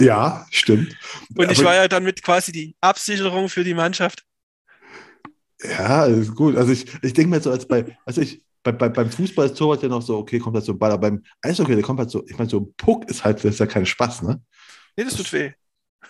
ja, 0.00 0.46
stimmt. 0.50 0.96
Und 1.34 1.50
ich 1.50 1.64
war 1.64 1.74
ja 1.74 1.88
dann 1.88 2.04
mit 2.04 2.22
quasi 2.22 2.52
die 2.52 2.76
Absicherung 2.80 3.48
für 3.48 3.64
die 3.64 3.74
Mannschaft. 3.74 4.24
Ja, 5.64 6.04
ist 6.04 6.36
gut. 6.36 6.54
Also 6.56 6.70
ich, 6.70 6.86
ich 7.02 7.14
denke 7.14 7.30
mir 7.30 7.40
so, 7.40 7.50
als 7.50 7.66
bei, 7.66 7.98
also 8.04 8.20
ich, 8.20 8.44
bei, 8.62 8.70
bei, 8.70 8.88
beim 8.88 9.10
Fußball 9.10 9.46
ist 9.46 9.56
Torwart 9.56 9.82
ja 9.82 9.88
noch 9.88 10.02
so, 10.02 10.18
okay, 10.18 10.38
kommt 10.38 10.54
halt 10.54 10.64
so 10.64 10.72
ein 10.72 10.78
Ball, 10.78 10.92
aber 10.92 11.10
beim 11.10 11.24
Eishockey, 11.40 11.74
der 11.74 11.82
kommt 11.82 11.98
halt 11.98 12.10
so, 12.10 12.24
ich 12.28 12.38
meine, 12.38 12.48
so 12.48 12.60
ein 12.60 12.72
Puck 12.76 13.10
ist 13.10 13.24
halt, 13.24 13.38
das 13.38 13.54
ist 13.54 13.58
ja 13.58 13.66
kein 13.66 13.86
Spaß, 13.86 14.22
ne? 14.22 14.40
Nee, 14.96 15.04
das 15.04 15.14
tut 15.14 15.32
weh. 15.32 15.52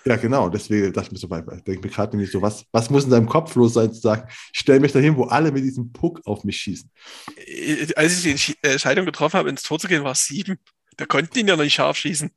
Ja, 0.05 0.17
genau. 0.17 0.49
Deswegen 0.49 0.93
dachte 0.93 1.09
ich 1.09 1.13
mir 1.13 1.19
so, 1.19 1.55
ich 1.57 1.63
denke 1.65 1.87
mir 1.87 1.95
gerade 1.95 2.17
nämlich 2.17 2.33
so, 2.33 2.43
was, 2.43 2.65
was 2.73 2.91
muss 2.91 3.05
in 3.05 3.11
deinem 3.11 3.29
Kopf 3.29 3.55
los 3.55 3.75
sein, 3.75 3.93
zu 3.93 4.01
sagen, 4.01 4.27
ich 4.53 4.59
stelle 4.59 4.81
mich 4.81 4.93
dahin, 4.93 5.17
wo 5.17 5.25
alle 5.25 5.53
mit 5.53 5.63
diesem 5.63 5.93
Puck 5.93 6.21
auf 6.25 6.45
mich 6.45 6.57
schießen. 6.57 6.91
Äh, 7.37 7.95
als 7.95 8.25
ich 8.25 8.47
die 8.47 8.57
äh, 8.63 8.73
Entscheidung 8.73 9.07
getroffen 9.07 9.39
habe, 9.39 9.49
ins 9.49 9.63
Tor 9.63 9.79
zu 9.79 9.89
gehen, 9.89 10.05
war 10.05 10.13
es 10.13 10.27
sieben. 10.27 10.59
Da 10.97 11.07
konnten 11.07 11.39
ihn 11.39 11.49
ja 11.49 11.57
noch 11.57 11.65
nicht 11.65 11.75
scharf 11.75 11.97
schießen. 11.97 12.31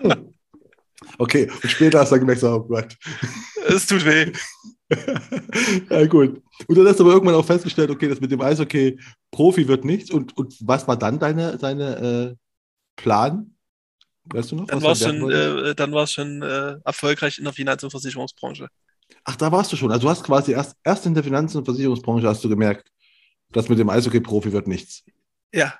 Hm. 0.00 0.34
Okay, 1.18 1.50
und 1.50 1.70
später 1.70 2.00
hast 2.00 2.10
du 2.10 2.14
dann 2.16 2.20
gemerkt, 2.20 2.42
oh 2.44 2.60
Gott. 2.60 2.96
Es 3.68 3.86
tut 3.86 4.04
weh. 4.04 4.32
ja, 5.90 6.06
gut. 6.06 6.42
Und 6.66 6.78
dann 6.78 6.86
hast 6.86 6.98
du 6.98 7.04
aber 7.04 7.12
irgendwann 7.12 7.34
auch 7.34 7.44
festgestellt, 7.44 7.90
okay, 7.90 8.08
das 8.08 8.20
mit 8.20 8.30
dem 8.30 8.40
Eishockey 8.40 8.98
Profi 9.30 9.68
wird 9.68 9.84
nichts. 9.84 10.10
Und, 10.10 10.36
und 10.36 10.56
was 10.60 10.88
war 10.88 10.96
dann 10.96 11.18
deine, 11.18 11.58
deine 11.58 11.96
äh, 11.96 12.36
Plan? 12.96 13.49
Weißt 14.32 14.52
du 14.52 14.56
noch? 14.56 14.66
Dann 14.66 14.82
war 14.82 14.92
es 14.92 15.02
schon, 15.02 15.30
äh, 15.30 15.74
dann 15.74 15.92
war's 15.92 16.12
schon 16.12 16.42
äh, 16.42 16.76
erfolgreich 16.84 17.38
in 17.38 17.44
der 17.44 17.52
Finanz- 17.52 17.82
und 17.82 17.90
Versicherungsbranche. 17.90 18.68
Ach, 19.24 19.36
da 19.36 19.50
warst 19.50 19.72
du 19.72 19.76
schon. 19.76 19.90
Also 19.90 20.06
du 20.06 20.10
hast 20.10 20.22
quasi 20.22 20.52
erst, 20.52 20.76
erst 20.84 21.06
in 21.06 21.14
der 21.14 21.24
Finanz- 21.24 21.54
und 21.54 21.64
Versicherungsbranche 21.64 22.26
hast 22.28 22.42
du 22.44 22.48
gemerkt, 22.48 22.90
das 23.50 23.68
mit 23.68 23.78
dem 23.78 23.90
Eishockey-Profi 23.90 24.52
wird 24.52 24.68
nichts. 24.68 25.02
Ja. 25.52 25.74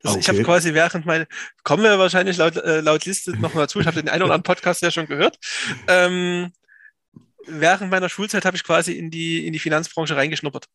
Das, 0.00 0.12
okay. 0.12 0.20
Ich 0.20 0.28
habe 0.28 0.42
quasi 0.42 0.74
während 0.74 1.06
meiner, 1.06 1.26
kommen 1.64 1.82
wir 1.82 1.98
wahrscheinlich 1.98 2.36
laut, 2.36 2.56
äh, 2.56 2.80
laut 2.80 3.04
Liste 3.04 3.36
noch 3.38 3.54
mal 3.54 3.68
zu, 3.68 3.80
ich 3.80 3.86
habe 3.86 4.00
den 4.00 4.08
einen 4.08 4.22
oder 4.22 4.34
anderen 4.34 4.44
Podcast 4.44 4.80
ja 4.82 4.90
schon 4.90 5.06
gehört. 5.06 5.38
Ähm, 5.86 6.52
während 7.46 7.90
meiner 7.90 8.08
Schulzeit 8.08 8.44
habe 8.44 8.56
ich 8.56 8.64
quasi 8.64 8.92
in 8.92 9.10
die, 9.10 9.46
in 9.46 9.52
die 9.52 9.58
Finanzbranche 9.58 10.16
reingeschnuppert. 10.16 10.66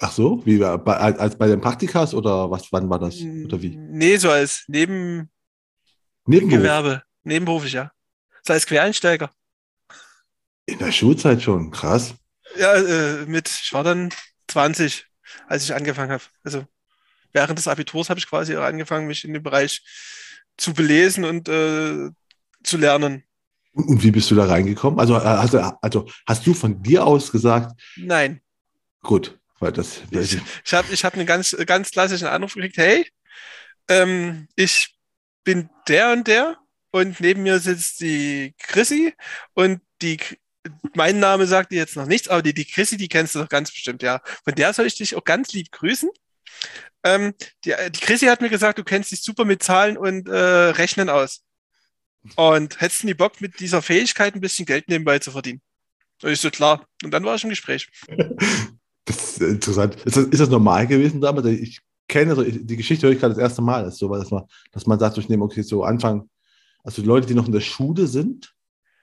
Ach 0.00 0.12
so, 0.12 0.44
wie 0.44 0.58
bei, 0.58 0.96
als 0.96 1.36
bei 1.36 1.48
den 1.48 1.60
Praktikas 1.60 2.14
oder 2.14 2.50
was, 2.50 2.70
wann 2.70 2.88
war 2.88 2.98
das? 3.00 3.16
Oder 3.20 3.60
wie? 3.60 3.76
Nee, 3.76 4.16
so 4.16 4.30
als 4.30 4.64
Neben, 4.68 5.28
Nebenberuf. 6.28 6.62
Gewerbe, 6.62 7.02
nebenberuflich, 7.24 7.72
ja. 7.72 7.90
Das 8.44 8.54
heißt 8.54 8.66
Quereinsteiger. 8.66 9.30
In 10.66 10.78
der 10.78 10.92
Schulzeit 10.92 11.42
schon, 11.42 11.70
krass. 11.70 12.14
Ja, 12.58 12.74
äh, 12.74 13.24
mit, 13.26 13.48
ich 13.48 13.72
war 13.72 13.82
dann 13.82 14.10
20, 14.48 15.06
als 15.46 15.64
ich 15.64 15.74
angefangen 15.74 16.12
habe. 16.12 16.22
Also 16.44 16.66
während 17.32 17.58
des 17.58 17.66
Abiturs 17.66 18.10
habe 18.10 18.20
ich 18.20 18.28
quasi 18.28 18.54
angefangen, 18.56 19.06
mich 19.06 19.24
in 19.24 19.32
dem 19.32 19.42
Bereich 19.42 19.82
zu 20.58 20.74
belesen 20.74 21.24
und 21.24 21.48
äh, 21.48 22.10
zu 22.62 22.76
lernen. 22.76 23.24
Und 23.72 24.02
wie 24.02 24.10
bist 24.10 24.30
du 24.30 24.34
da 24.34 24.44
reingekommen? 24.44 25.00
Also, 25.00 25.16
also, 25.16 25.58
also 25.80 26.08
hast 26.26 26.46
du 26.46 26.52
von 26.52 26.82
dir 26.82 27.06
aus 27.06 27.32
gesagt? 27.32 27.80
Nein. 27.96 28.42
Gut, 29.02 29.38
weil 29.60 29.72
das. 29.72 30.02
Ich, 30.10 30.38
ich 30.64 30.74
habe 30.74 30.92
ich 30.92 31.04
hab 31.04 31.14
einen 31.14 31.26
ganz, 31.26 31.56
ganz 31.64 31.90
klassischen 31.90 32.26
Anruf 32.26 32.54
gekriegt, 32.54 32.76
hey, 32.76 33.10
ähm, 33.88 34.48
ich 34.56 34.97
bin 35.48 35.70
der 35.88 36.12
und 36.12 36.28
der 36.28 36.58
und 36.90 37.20
neben 37.20 37.42
mir 37.42 37.58
sitzt 37.58 38.00
die 38.00 38.54
Chrissy 38.58 39.14
und 39.54 39.80
die 40.02 40.18
mein 40.94 41.20
Name 41.20 41.46
sagt 41.46 41.72
dir 41.72 41.78
jetzt 41.78 41.96
noch 41.96 42.04
nichts, 42.04 42.28
aber 42.28 42.42
die, 42.42 42.52
die 42.52 42.66
Chrissy, 42.66 42.98
die 42.98 43.08
kennst 43.08 43.34
du 43.34 43.38
doch 43.38 43.48
ganz 43.48 43.70
bestimmt, 43.70 44.02
ja. 44.02 44.20
Von 44.44 44.54
der 44.56 44.74
soll 44.74 44.84
ich 44.84 44.96
dich 44.96 45.16
auch 45.16 45.24
ganz 45.24 45.54
lieb 45.54 45.72
grüßen. 45.72 46.10
Ähm, 47.02 47.32
die, 47.64 47.72
die 47.90 48.00
Chrissy 48.00 48.26
hat 48.26 48.42
mir 48.42 48.50
gesagt, 48.50 48.78
du 48.78 48.84
kennst 48.84 49.10
dich 49.10 49.22
super 49.22 49.46
mit 49.46 49.62
Zahlen 49.62 49.96
und 49.96 50.28
äh, 50.28 50.36
Rechnen 50.36 51.08
aus. 51.08 51.42
Und 52.36 52.82
hättest 52.82 53.04
du 53.04 53.06
nie 53.06 53.14
Bock, 53.14 53.40
mit 53.40 53.58
dieser 53.58 53.80
Fähigkeit 53.80 54.34
ein 54.34 54.42
bisschen 54.42 54.66
Geld 54.66 54.86
nebenbei 54.88 55.18
zu 55.18 55.30
verdienen? 55.30 55.62
Und 56.22 56.30
ich 56.30 56.40
so, 56.42 56.50
klar. 56.50 56.86
Und 57.02 57.12
dann 57.12 57.24
war 57.24 57.36
ich 57.36 57.44
im 57.44 57.50
Gespräch. 57.50 57.88
Das 59.06 59.16
ist 59.16 59.40
interessant. 59.40 59.94
Ist 60.04 60.18
das, 60.18 60.24
ist 60.26 60.38
das 60.38 60.50
normal 60.50 60.86
gewesen 60.86 61.22
damals? 61.22 61.46
Ich 61.46 61.80
kenne, 62.08 62.30
also 62.32 62.44
die 62.44 62.76
Geschichte 62.76 63.06
höre 63.06 63.14
ich 63.14 63.20
gerade 63.20 63.34
das 63.34 63.42
erste 63.42 63.62
Mal, 63.62 63.84
dass, 63.84 63.98
so, 63.98 64.08
dass, 64.14 64.30
man, 64.30 64.44
dass 64.72 64.86
man 64.86 64.98
sagt, 64.98 65.18
ich 65.18 65.28
nehme 65.28 65.44
okay, 65.44 65.62
so 65.62 65.84
Anfang 65.84 66.28
Also 66.84 67.02
Leute, 67.02 67.26
die 67.26 67.34
noch 67.34 67.46
in 67.46 67.52
der 67.52 67.60
Schule 67.60 68.06
sind 68.06 68.54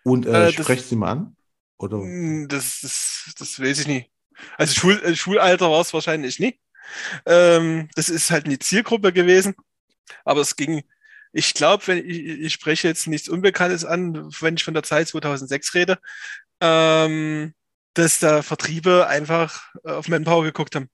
und 0.04 0.26
äh, 0.26 0.48
Äh, 0.50 0.52
sprecht 0.52 0.86
sie 0.88 0.96
mal 0.96 1.12
an? 1.12 1.36
Oder? 1.78 1.98
Hm, 2.00 2.48
Das, 2.48 2.82
das, 2.82 3.34
das 3.38 3.60
weiß 3.60 3.82
ich 3.82 3.88
nicht. 3.88 4.12
Also 4.58 4.74
Schul, 4.74 5.02
äh, 5.04 5.16
Schulalter 5.16 5.70
war 5.72 5.82
es 5.82 5.94
wahrscheinlich 5.94 6.40
nicht. 6.40 6.60
Ähm, 7.26 7.90
das 7.96 8.10
ist 8.10 8.32
halt 8.32 8.46
eine 8.46 8.60
Zielgruppe 8.60 9.14
gewesen. 9.14 9.56
Aber 10.26 10.42
es 10.42 10.56
ging, 10.56 10.84
ich 11.34 11.54
glaube, 11.54 11.88
wenn 11.88 11.98
ich, 12.00 12.20
ich 12.20 12.54
spreche 12.54 12.88
jetzt 12.88 13.08
nichts 13.08 13.30
Unbekanntes 13.30 13.86
an, 13.86 14.32
wenn 14.42 14.56
ich 14.56 14.64
von 14.64 14.74
der 14.74 14.84
Zeit 14.84 15.08
2006 15.08 15.74
rede, 15.76 16.00
ähm, 16.62 17.54
dass 17.94 18.20
da 18.20 18.42
Vertriebe 18.44 19.08
einfach 19.08 19.74
äh, 19.84 19.92
auf 19.92 20.08
Manpower 20.10 20.44
geguckt 20.44 20.76
haben. 20.76 20.90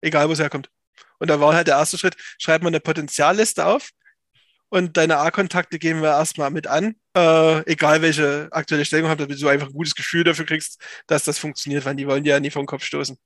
Egal, 0.00 0.28
wo 0.28 0.32
es 0.32 0.38
herkommt. 0.40 0.70
Und 1.22 1.28
da 1.28 1.38
war 1.38 1.54
halt 1.54 1.68
der 1.68 1.76
erste 1.76 1.98
Schritt, 1.98 2.16
schreib 2.36 2.62
mal 2.62 2.68
eine 2.68 2.80
Potenzialliste 2.80 3.64
auf 3.64 3.90
und 4.70 4.96
deine 4.96 5.18
A-Kontakte 5.18 5.78
geben 5.78 6.02
wir 6.02 6.08
erstmal 6.08 6.50
mit 6.50 6.66
an, 6.66 6.96
äh, 7.16 7.64
egal 7.70 8.02
welche 8.02 8.48
aktuelle 8.50 8.84
Stellung 8.84 9.08
habt, 9.08 9.20
damit 9.20 9.40
du 9.40 9.46
einfach 9.46 9.68
ein 9.68 9.72
gutes 9.72 9.94
Gefühl 9.94 10.24
dafür 10.24 10.46
kriegst, 10.46 10.82
dass 11.06 11.22
das 11.22 11.38
funktioniert, 11.38 11.84
weil 11.84 11.94
die 11.94 12.08
wollen 12.08 12.24
dir 12.24 12.30
ja 12.30 12.40
nie 12.40 12.50
vom 12.50 12.66
Kopf 12.66 12.82
stoßen. 12.82 13.16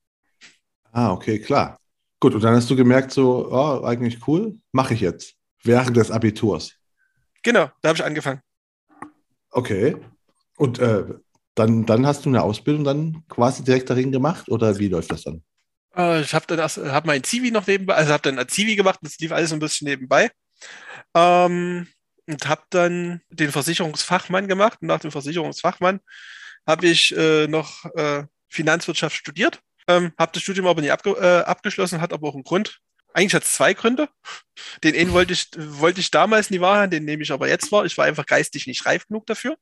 Ah, 0.93 1.11
okay, 1.11 1.39
klar. 1.39 1.79
Gut, 2.21 2.35
und 2.35 2.45
dann 2.45 2.55
hast 2.55 2.69
du 2.69 2.77
gemerkt, 2.77 3.13
so, 3.13 3.51
oh, 3.51 3.83
eigentlich 3.87 4.29
cool, 4.29 4.59
mache 4.73 4.93
ich 4.93 5.01
jetzt. 5.01 5.33
Während 5.63 5.97
des 5.97 6.11
Abiturs. 6.11 6.75
Genau, 7.43 7.71
da 7.81 7.89
habe 7.89 7.97
ich 7.97 8.05
angefangen. 8.05 8.43
Okay. 9.53 9.97
Und 10.59 10.81
äh, 10.81 11.05
dann, 11.55 11.87
dann 11.87 12.07
hast 12.07 12.27
du 12.27 12.29
eine 12.29 12.43
Ausbildung 12.43 12.85
dann 12.85 13.23
quasi 13.31 13.65
direkt 13.65 13.89
darin 13.89 14.13
gemacht 14.13 14.51
oder 14.51 14.79
wie 14.79 14.89
läuft 14.89 15.13
das 15.13 15.23
dann? 15.23 15.43
Äh, 15.97 16.23
ich 16.23 16.35
habe 16.35 16.47
dann 16.47 16.59
erst, 16.59 16.79
hab 16.79 17.07
mein 17.07 17.25
Zivi 17.25 17.51
noch 17.51 17.67
nebenbei, 17.67 17.95
also 17.95 18.13
habe 18.13 18.23
dann 18.23 18.39
ein 18.39 18.49
Zivi 18.49 18.77
gemacht, 18.77 19.01
das 19.03 19.19
lief 19.19 19.33
alles 19.33 19.53
ein 19.53 19.59
bisschen 19.59 19.89
nebenbei. 19.89 20.31
Ähm, 21.15 21.89
und 22.29 22.49
habe 22.49 22.63
dann 22.71 23.23
den 23.31 23.53
Versicherungsfachmann 23.53 24.49
gemacht. 24.49 24.79
Und 24.81 24.89
nach 24.89 25.01
dem 25.01 25.13
Versicherungsfachmann 25.13 26.01
habe 26.67 26.87
ich 26.87 27.17
äh, 27.17 27.47
noch 27.47 27.85
äh, 27.95 28.25
Finanzwirtschaft 28.49 29.17
studiert. 29.17 29.61
Ähm, 29.89 30.13
habe 30.19 30.33
das 30.33 30.43
Studium 30.43 30.67
aber 30.67 30.81
nicht 30.81 30.91
abge 30.91 31.11
äh, 31.13 31.45
abgeschlossen, 31.45 32.01
hat 32.01 32.13
aber 32.13 32.29
auch 32.29 32.35
einen 32.35 32.43
Grund. 32.43 32.81
Eigentlich 33.15 33.35
hat 33.35 33.45
es 33.45 33.55
zwei 33.55 33.73
Gründe. 33.73 34.09
Den 34.83 34.97
einen 34.97 35.13
wollte 35.13 35.33
ich, 35.33 35.49
wollte 35.57 36.01
ich 36.01 36.11
damals 36.11 36.51
nie 36.51 36.61
wahrhaben, 36.61 36.91
den 36.91 37.05
nehme 37.05 37.23
ich 37.23 37.33
aber 37.33 37.49
jetzt 37.49 37.71
wahr. 37.73 37.87
Ich 37.87 37.97
war 37.97 38.05
einfach 38.05 38.27
geistig 38.27 38.67
nicht 38.67 38.85
reif 38.85 39.07
genug 39.07 39.27
dafür. 39.27 39.57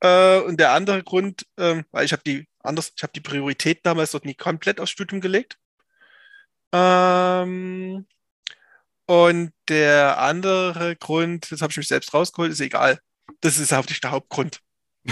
Äh, 0.00 0.40
und 0.40 0.58
der 0.60 0.72
andere 0.72 1.02
Grund, 1.02 1.44
ähm, 1.56 1.84
weil 1.90 2.04
ich 2.04 2.12
habe 2.12 2.22
die 2.24 2.46
anders, 2.62 2.92
ich 2.96 3.02
habe 3.02 3.12
die 3.12 3.20
Priorität 3.20 3.80
damals 3.84 4.12
dort 4.12 4.24
nie 4.24 4.34
komplett 4.34 4.80
aufs 4.80 4.90
Studium 4.90 5.20
gelegt. 5.20 5.58
Ähm, 6.72 8.06
und 9.06 9.52
der 9.68 10.18
andere 10.18 10.96
Grund, 10.96 11.50
das 11.50 11.62
habe 11.62 11.70
ich 11.70 11.78
mich 11.78 11.88
selbst 11.88 12.12
rausgeholt, 12.12 12.52
ist 12.52 12.60
egal. 12.60 13.00
Das 13.40 13.58
ist 13.58 13.72
hauptsächlich 13.72 14.02
der 14.02 14.10
Hauptgrund. 14.10 14.60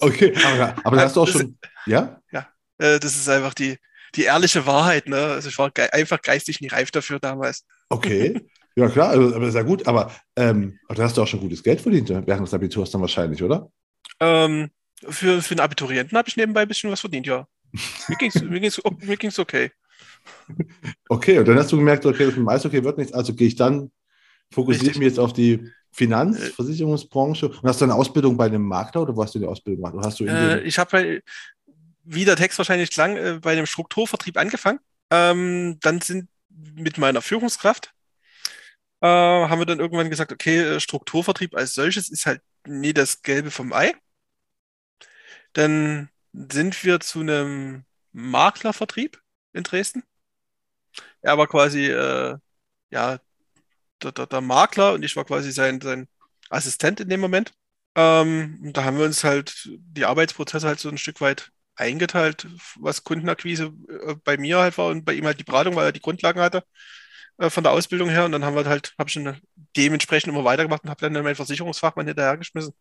okay, 0.00 0.34
aber, 0.44 0.74
aber 0.84 0.96
da 0.96 1.02
hast 1.02 1.16
du 1.16 1.22
auch 1.22 1.26
Das- 1.26 1.34
schon, 1.40 1.58
ja? 1.86 2.20
Äh, 2.78 2.98
das 2.98 3.14
ist 3.14 3.28
einfach 3.28 3.52
die, 3.52 3.76
die 4.14 4.22
ehrliche 4.24 4.64
Wahrheit. 4.64 5.06
Ne? 5.06 5.18
Also 5.18 5.50
ich 5.50 5.58
war 5.58 5.70
ge 5.70 5.90
einfach 5.90 6.22
geistig 6.22 6.62
nicht 6.62 6.72
reif 6.72 6.90
dafür 6.90 7.20
damals. 7.20 7.66
Okay. 7.90 8.48
Ja, 8.76 8.88
klar, 8.88 9.10
also, 9.10 9.34
aber 9.34 9.50
sehr 9.50 9.64
gut. 9.64 9.86
Aber, 9.86 10.10
ähm, 10.36 10.78
da 10.88 11.02
hast 11.02 11.16
du 11.16 11.22
auch 11.22 11.26
schon 11.26 11.40
gutes 11.40 11.62
Geld 11.62 11.80
verdient 11.80 12.10
äh, 12.10 12.26
während 12.26 12.46
des 12.46 12.54
Abiturs 12.54 12.90
dann 12.90 13.00
wahrscheinlich, 13.00 13.42
oder? 13.42 13.70
Ähm, 14.20 14.70
für, 15.08 15.42
für 15.42 15.52
einen 15.52 15.60
Abiturienten 15.60 16.16
habe 16.16 16.28
ich 16.28 16.36
nebenbei 16.36 16.62
ein 16.62 16.68
bisschen 16.68 16.90
was 16.90 17.00
verdient, 17.00 17.26
ja. 17.26 17.46
Mir 18.08 18.16
ging's, 18.16 18.40
mir 18.42 18.60
ging's, 18.60 18.80
mir 19.00 19.16
ging's 19.16 19.38
okay. 19.38 19.70
Okay, 21.08 21.38
und 21.38 21.48
dann 21.48 21.58
hast 21.58 21.72
du 21.72 21.76
gemerkt, 21.76 22.06
okay, 22.06 22.18
das 22.26 22.28
mit 22.28 22.36
dem 22.36 22.48
Eishockey 22.48 22.84
wird 22.84 22.98
nichts, 22.98 23.12
also 23.12 23.34
gehe 23.34 23.48
ich 23.48 23.56
dann, 23.56 23.90
fokussiere 24.52 24.86
Richtig. 24.86 24.98
mich 24.98 25.08
jetzt 25.08 25.18
auf 25.18 25.32
die 25.32 25.60
Finanz-, 25.92 26.48
Äh. 26.48 26.50
Versicherungsbranche. 26.52 27.48
Und 27.48 27.62
hast 27.64 27.80
du 27.80 27.84
eine 27.84 27.94
Ausbildung 27.94 28.36
bei 28.36 28.46
einem 28.46 28.62
Makler 28.62 29.02
oder 29.02 29.16
wo 29.16 29.22
hast 29.22 29.34
du 29.34 29.38
die 29.38 29.46
Ausbildung 29.46 29.82
gemacht? 29.82 29.94
Oder 29.94 30.06
hast 30.06 30.20
du 30.20 30.24
Äh, 30.26 30.60
ich 30.60 30.78
habe, 30.78 30.90
bei- 30.90 31.22
wie 32.04 32.24
der 32.24 32.36
Text 32.36 32.58
wahrscheinlich 32.58 32.90
klang, 32.90 33.16
äh, 33.16 33.38
bei 33.40 33.54
dem 33.54 33.66
Strukturvertrieb 33.66 34.36
angefangen. 34.38 34.78
Ähm, 35.10 35.78
dann 35.80 36.00
sind 36.00 36.28
mit 36.76 36.98
meiner 36.98 37.22
Führungskraft, 37.22 37.92
äh, 39.00 39.06
haben 39.06 39.58
wir 39.60 39.66
dann 39.66 39.80
irgendwann 39.80 40.10
gesagt, 40.10 40.32
okay, 40.32 40.58
äh, 40.60 40.80
Strukturvertrieb 40.80 41.54
als 41.56 41.74
solches 41.74 42.08
ist 42.10 42.26
halt 42.26 42.42
nie 42.66 42.92
das 42.94 43.22
Gelbe 43.22 43.50
vom 43.50 43.72
Ei. 43.72 43.94
Dann 45.52 46.10
sind 46.32 46.84
wir 46.84 47.00
zu 47.00 47.20
einem 47.20 47.84
Maklervertrieb 48.12 49.20
in 49.52 49.62
Dresden. 49.64 50.02
Er 51.22 51.38
war 51.38 51.46
quasi, 51.46 51.86
äh, 51.86 52.36
ja, 52.90 53.20
der, 54.02 54.12
der, 54.12 54.26
der 54.26 54.42
Makler 54.42 54.94
und 54.94 55.04
ich 55.04 55.16
war 55.16 55.24
quasi 55.24 55.52
sein, 55.52 55.80
sein 55.80 56.08
Assistent 56.50 57.00
in 57.00 57.08
dem 57.08 57.20
Moment. 57.20 57.52
Ähm, 57.96 58.72
da 58.74 58.84
haben 58.84 58.98
wir 58.98 59.06
uns 59.06 59.24
halt 59.24 59.68
die 59.78 60.06
Arbeitsprozesse 60.06 60.66
halt 60.68 60.80
so 60.80 60.90
ein 60.90 60.98
Stück 60.98 61.20
weit 61.22 61.52
eingeteilt, 61.76 62.48
was 62.76 63.04
Kundenakquise 63.04 63.72
äh, 63.88 64.16
bei 64.24 64.38
mir 64.38 64.58
halt 64.60 64.78
war 64.78 64.88
und 64.88 65.04
bei 65.04 65.14
ihm 65.14 65.26
halt 65.26 65.40
die 65.40 65.44
Beratung, 65.44 65.76
weil 65.76 65.86
er 65.86 65.92
die 65.92 66.00
Grundlagen 66.00 66.40
hatte 66.40 66.64
äh, 67.40 67.50
von 67.50 67.64
der 67.64 67.72
Ausbildung 67.72 68.08
her. 68.08 68.24
Und 68.24 68.32
dann 68.32 68.44
haben 68.44 68.54
wir 68.54 68.64
halt, 68.66 68.94
habe 68.98 69.08
ich 69.08 69.14
dann 69.14 69.38
dementsprechend 69.76 70.32
immer 70.32 70.44
weitergemacht 70.44 70.84
und 70.84 70.90
habe 70.90 71.00
dann 71.10 71.22
meinen 71.24 71.34
Versicherungsfachmann 71.34 72.06
hinterhergeschmissen. 72.06 72.72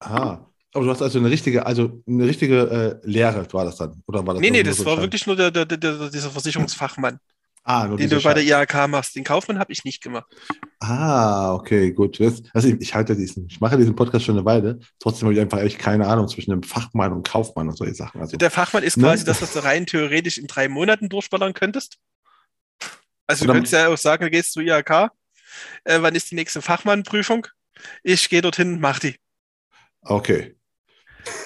ah, 0.00 0.38
aber 0.72 0.84
du 0.84 0.90
hast 0.90 1.02
also 1.02 1.18
eine 1.18 1.30
richtige, 1.30 1.66
also 1.66 2.02
eine 2.06 2.26
richtige 2.26 3.00
äh, 3.02 3.08
Lehre 3.08 3.46
war 3.52 3.64
das 3.64 3.76
dann? 3.76 4.02
Oder 4.06 4.24
war 4.26 4.34
das 4.34 4.40
Nee, 4.40 4.50
nee, 4.50 4.62
das 4.62 4.76
so 4.78 4.84
war 4.84 5.00
wirklich 5.00 5.26
nur 5.26 5.34
der, 5.36 5.50
der, 5.50 5.66
der, 5.66 6.10
dieser 6.10 6.30
Versicherungsfachmann, 6.30 7.18
ah, 7.64 7.88
den 7.88 8.08
du 8.08 8.22
bei 8.22 8.34
der. 8.34 8.44
IHK 8.44 8.88
machst. 8.88 9.16
Den 9.16 9.24
Kaufmann 9.24 9.58
habe 9.58 9.72
ich 9.72 9.84
nicht 9.84 10.00
gemacht. 10.02 10.26
Ah, 10.78 11.54
okay, 11.54 11.92
gut. 11.92 12.20
Also 12.54 12.68
ich, 12.68 12.80
ich 12.80 12.94
halte 12.94 13.16
diesen, 13.16 13.46
ich 13.50 13.60
mache 13.60 13.76
diesen 13.76 13.96
Podcast 13.96 14.24
schon 14.24 14.36
eine 14.36 14.44
Weile. 14.44 14.78
Trotzdem 15.00 15.26
habe 15.26 15.34
ich 15.34 15.40
einfach 15.40 15.58
echt 15.58 15.78
keine 15.78 16.06
Ahnung 16.06 16.28
zwischen 16.28 16.52
einem 16.52 16.62
Fachmann 16.62 17.12
und 17.12 17.28
Kaufmann 17.28 17.68
und 17.68 17.76
solche 17.76 17.94
Sachen. 17.94 18.20
Also, 18.20 18.36
Der 18.36 18.50
Fachmann 18.50 18.82
ist 18.84 18.96
Ne? 18.96 19.02
quasi 19.04 19.24
das, 19.24 19.42
was 19.42 19.52
du 19.52 19.64
rein 19.64 19.86
theoretisch 19.86 20.38
in 20.38 20.46
drei 20.46 20.68
Monaten 20.68 21.08
durchballern 21.08 21.52
könntest. 21.52 21.98
Also 23.30 23.44
du 23.44 23.50
Oder- 23.50 23.54
könntest 23.58 23.72
ja 23.72 23.88
auch 23.88 23.96
sagen, 23.96 24.24
du 24.24 24.30
gehst 24.30 24.52
zur 24.52 24.62
IHK. 24.62 25.10
Äh, 25.84 26.02
wann 26.02 26.14
ist 26.14 26.30
die 26.30 26.34
nächste 26.34 26.60
Fachmannprüfung? 26.62 27.46
Ich 28.02 28.28
gehe 28.28 28.42
dorthin, 28.42 28.80
mach 28.80 28.98
die. 28.98 29.16
okay. 30.02 30.56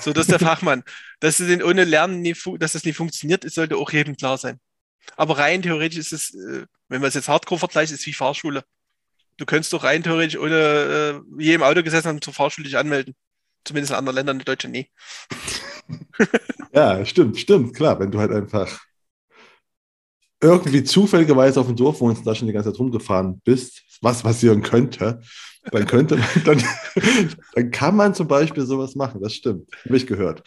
So, 0.01 0.13
das 0.13 0.23
ist 0.29 0.31
der 0.31 0.39
Fachmann. 0.39 0.85
Dass 1.19 1.39
du 1.39 1.47
den 1.47 1.61
ohne 1.63 1.83
Lernen 1.85 2.21
nie, 2.23 2.35
dass 2.59 2.73
das 2.73 2.85
nie 2.85 2.93
funktioniert, 2.93 3.45
ist, 3.45 3.55
sollte 3.57 3.77
auch 3.77 3.91
jedem 3.91 4.17
klar 4.17 4.39
sein. 4.39 4.61
Aber 5.17 5.37
rein 5.39 5.63
theoretisch 5.63 5.99
ist 5.99 6.13
es, 6.13 6.35
äh, 6.35 6.65
wenn 6.89 7.01
man 7.01 7.09
es 7.09 7.15
jetzt 7.15 7.29
Hardcore 7.29 7.59
vergleicht, 7.59 7.93
ist 7.93 8.07
wie 8.07 8.13
Fahrschule. 8.13 8.63
Du 9.37 9.45
könntest 9.47 9.73
doch 9.73 9.83
rein 9.83 10.03
theoretisch 10.05 10.39
ohne 10.39 11.23
äh, 11.39 11.43
je 11.43 11.55
im 11.55 11.63
Auto 11.65 11.83
gesessen 11.83 12.07
haben 12.09 12.23
zur 12.23 12.33
Fahrschule 12.33 12.67
dich 12.67 12.77
anmelden. 12.79 13.15
Zumindest 13.65 13.91
in 13.91 13.97
anderen 13.99 14.15
Ländern, 14.17 14.39
in 14.39 14.45
Deutschland 14.45 14.75
nie. 14.75 14.91
Ja, 16.73 17.05
stimmt, 17.05 17.39
stimmt, 17.39 17.75
klar. 17.77 17.99
Wenn 18.01 18.11
du 18.11 18.19
halt 18.19 18.33
einfach 18.33 18.81
irgendwie 20.45 20.85
zufälligerweise 20.85 21.61
auf 21.61 21.67
dem 21.67 21.77
Dorf 21.77 22.01
wohnst 22.01 22.21
und 22.21 22.27
da 22.27 22.35
schon 22.35 22.47
die 22.47 22.53
ganze 22.53 22.71
Zeit 22.71 22.79
rumgefahren 22.79 23.41
bist, 23.45 23.83
was 24.01 24.23
passieren 24.23 24.63
könnte, 24.63 25.21
dann 25.71 25.87
könnte 25.87 26.17
man, 26.17 26.29
dann, 26.45 26.65
dann 27.55 27.71
kann 27.71 27.97
man 27.97 28.15
zum 28.15 28.29
Beispiel 28.29 28.67
sowas 28.67 28.95
machen. 28.95 29.23
Das 29.23 29.35
stimmt. 29.35 29.69
Habe 29.85 29.97
ich 29.97 30.07
gehört. 30.07 30.43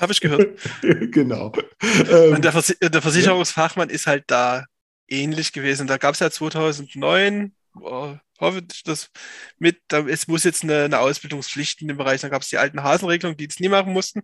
Habe 0.00 0.12
ich 0.12 0.20
gehört. 0.20 0.58
genau. 1.12 1.52
Ähm, 1.82 2.34
Und 2.34 2.44
der, 2.44 2.52
Versi 2.52 2.74
der 2.80 3.02
Versicherungsfachmann 3.02 3.90
ist 3.90 4.06
halt 4.06 4.24
da 4.28 4.64
ähnlich 5.08 5.52
gewesen. 5.52 5.86
Da 5.86 5.98
gab 5.98 6.14
es 6.14 6.20
ja 6.20 6.30
2009, 6.30 7.52
oh, 7.80 8.16
hoffe 8.40 8.62
ich, 8.72 8.82
das 8.82 9.10
mit, 9.58 9.80
da, 9.88 10.00
es 10.06 10.26
muss 10.26 10.44
jetzt 10.44 10.62
eine, 10.62 10.84
eine 10.84 11.00
Ausbildungspflicht 11.00 11.82
in 11.82 11.88
dem 11.88 11.98
Bereich, 11.98 12.22
da 12.22 12.28
gab 12.28 12.42
es 12.42 12.48
die 12.48 12.58
alten 12.58 12.82
Hasenregelungen, 12.82 13.36
die 13.36 13.46
es 13.48 13.60
nie 13.60 13.68
machen 13.68 13.92
mussten. 13.92 14.22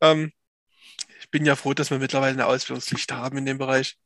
Ähm, 0.00 0.32
ich 1.20 1.30
bin 1.30 1.44
ja 1.44 1.56
froh, 1.56 1.74
dass 1.74 1.90
wir 1.90 1.98
mittlerweile 1.98 2.34
eine 2.34 2.46
Ausbildungspflicht 2.46 3.10
haben 3.12 3.38
in 3.38 3.46
dem 3.46 3.58
Bereich. 3.58 3.96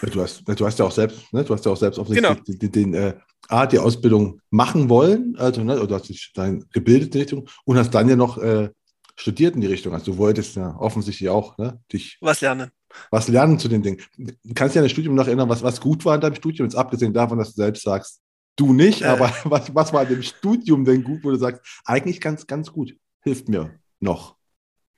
Du 0.00 0.20
hast, 0.22 0.42
du 0.46 0.66
hast 0.66 0.78
ja 0.78 0.84
auch 0.84 0.90
selbst, 0.92 1.32
ne, 1.32 1.44
du 1.44 1.54
hast 1.54 1.64
ja 1.64 1.72
auch 1.72 1.76
selbst 1.76 1.98
offensichtlich 1.98 2.44
Genau. 2.44 2.58
den, 2.58 2.72
den, 2.72 2.94
äh, 2.94 3.14
A, 3.48 3.66
die 3.66 3.78
Ausbildung 3.78 4.40
machen 4.50 4.88
wollen, 4.88 5.36
also 5.36 5.62
ne, 5.62 5.74
du 5.86 5.94
hast 5.94 6.08
dich 6.08 6.32
dann 6.34 6.64
gebildet 6.72 7.06
in 7.08 7.12
die 7.12 7.18
Richtung 7.18 7.48
und 7.64 7.76
hast 7.76 7.90
dann 7.90 8.08
ja 8.08 8.16
noch 8.16 8.38
äh, 8.38 8.70
studiert 9.16 9.54
in 9.54 9.60
die 9.60 9.66
Richtung. 9.66 9.92
Also 9.92 10.12
du 10.12 10.18
wolltest 10.18 10.56
ja 10.56 10.74
offensichtlich 10.78 11.28
auch 11.28 11.58
ne, 11.58 11.78
dich 11.92 12.18
Was 12.20 12.40
lernen. 12.40 12.70
was 13.10 13.28
lernen 13.28 13.58
zu 13.58 13.68
den 13.68 13.82
Dingen. 13.82 14.00
Du 14.16 14.54
kannst 14.54 14.74
dich 14.74 14.78
an 14.80 14.84
das 14.84 14.92
Studium 14.92 15.14
noch 15.14 15.26
erinnern, 15.26 15.48
was, 15.48 15.62
was 15.62 15.80
gut 15.80 16.04
war 16.04 16.14
in 16.14 16.20
deinem 16.20 16.34
Studium, 16.36 16.66
jetzt 16.66 16.76
abgesehen 16.76 17.12
davon, 17.12 17.38
dass 17.38 17.48
du 17.54 17.56
selbst 17.62 17.82
sagst, 17.82 18.20
du 18.56 18.72
nicht, 18.72 19.02
Äh. 19.02 19.06
aber 19.06 19.30
was, 19.44 19.74
was 19.74 19.92
war 19.92 20.02
in 20.04 20.08
dem 20.08 20.22
Studium 20.22 20.84
denn 20.84 21.02
gut, 21.04 21.22
wo 21.22 21.30
du 21.30 21.36
sagst, 21.36 21.60
eigentlich 21.84 22.20
ganz, 22.20 22.46
ganz 22.46 22.72
gut, 22.72 22.94
hilft 23.22 23.48
mir 23.48 23.78
noch. 24.00 24.36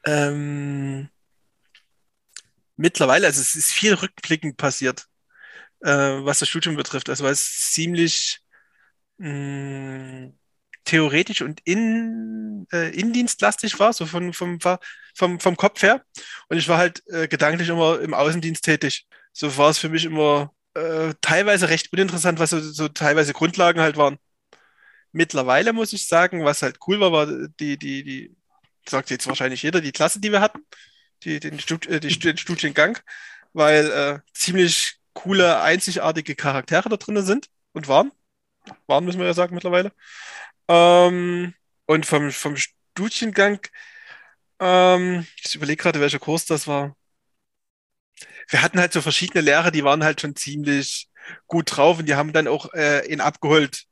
Ähm, 0.07 1.09
mittlerweile, 2.77 3.27
also 3.27 3.41
es 3.41 3.57
ist 3.57 3.73
viel 3.73 3.95
rückblickend 3.95 4.57
passiert, 4.57 5.07
äh, 5.81 5.91
was 5.91 6.41
das 6.41 6.49
Studium 6.49 6.77
betrifft. 6.77 7.09
Also 7.11 7.25
weil 7.25 7.33
es 7.33 7.71
ziemlich 7.73 8.41
mh, 9.19 10.33
theoretisch 10.85 11.43
und 11.43 11.61
in, 11.65 12.67
äh, 12.73 12.91
indienstlastig 12.91 13.79
war, 13.81 13.93
so 13.93 14.07
von, 14.07 14.33
vom, 14.33 14.59
vom, 15.15 15.41
vom 15.41 15.57
Kopf 15.57 15.83
her. 15.83 16.05
Und 16.49 16.59
ich 16.59 16.69
war 16.69 16.79
halt 16.79 17.03
äh, 17.09 17.29
gedanklich 17.29 17.69
immer 17.69 18.01
im 18.01 18.15
Außendienst 18.15 18.65
tätig. 18.65 19.07
So 19.33 19.57
war 19.57 19.71
es 19.71 19.79
für 19.79 19.89
mich 19.89 20.05
immer 20.05 20.53
äh, 20.75 21.15
teilweise 21.21 21.69
recht 21.69 21.93
uninteressant, 21.93 22.39
was 22.39 22.51
so, 22.51 22.61
so 22.61 22.89
teilweise 22.89 23.33
Grundlagen 23.33 23.81
halt 23.81 23.97
waren. 23.97 24.19
Mittlerweile 25.13 25.73
muss 25.73 25.93
ich 25.93 26.07
sagen, 26.09 26.45
was 26.45 26.63
halt 26.63 26.79
cool 26.87 27.01
war, 27.01 27.13
war 27.13 27.27
die, 27.27 27.79
die, 27.79 28.05
die, 28.05 28.37
sagt 28.89 29.11
jetzt 29.11 29.27
wahrscheinlich 29.27 29.63
jeder, 29.63 29.81
die 29.81 29.93
Klasse, 29.93 30.21
die 30.21 30.33
wir 30.33 30.41
hatten, 30.41 30.61
die, 31.25 31.41
den, 31.41 31.59
Stud 31.61 31.87
äh, 31.87 32.01
die, 32.01 32.19
den 32.19 32.37
Studiengang, 32.37 32.99
weil 33.53 33.91
äh, 33.91 34.19
ziemlich 34.33 34.99
coole, 35.15 35.61
einzigartige 35.61 36.35
Charaktere 36.35 36.89
da 36.89 36.97
drin 36.97 37.25
sind 37.25 37.49
und 37.73 37.89
waren. 37.89 38.13
Waren, 38.87 39.05
müssen 39.05 39.19
wir 39.21 39.27
ja 39.27 39.35
sagen, 39.35 39.55
mittlerweile. 39.55 39.93
Ähm, 40.69 41.55
und 41.87 42.07
vom, 42.07 42.31
vom 42.33 42.57
Studiengang, 42.57 43.61
ähm, 44.61 45.27
ich 45.45 45.55
überlege 45.55 45.83
gerade, 45.83 46.01
welcher 46.01 46.19
Kurs 46.19 46.47
das 46.47 46.67
war. 46.67 46.97
Wir 48.49 48.63
hatten 48.63 48.79
halt 48.79 48.93
so 48.93 49.01
verschiedene 49.01 49.43
Lehrer, 49.43 49.71
die 49.71 49.85
waren 49.85 50.05
halt 50.05 50.21
schon 50.21 50.37
ziemlich 50.37 51.09
gut 51.47 51.77
drauf 51.77 51.99
und 51.99 52.07
die 52.07 52.15
haben 52.15 52.33
dann 52.33 52.49
auch 52.49 52.73
äh, 52.75 53.07
ihn 53.11 53.21
abgeholt 53.21 53.85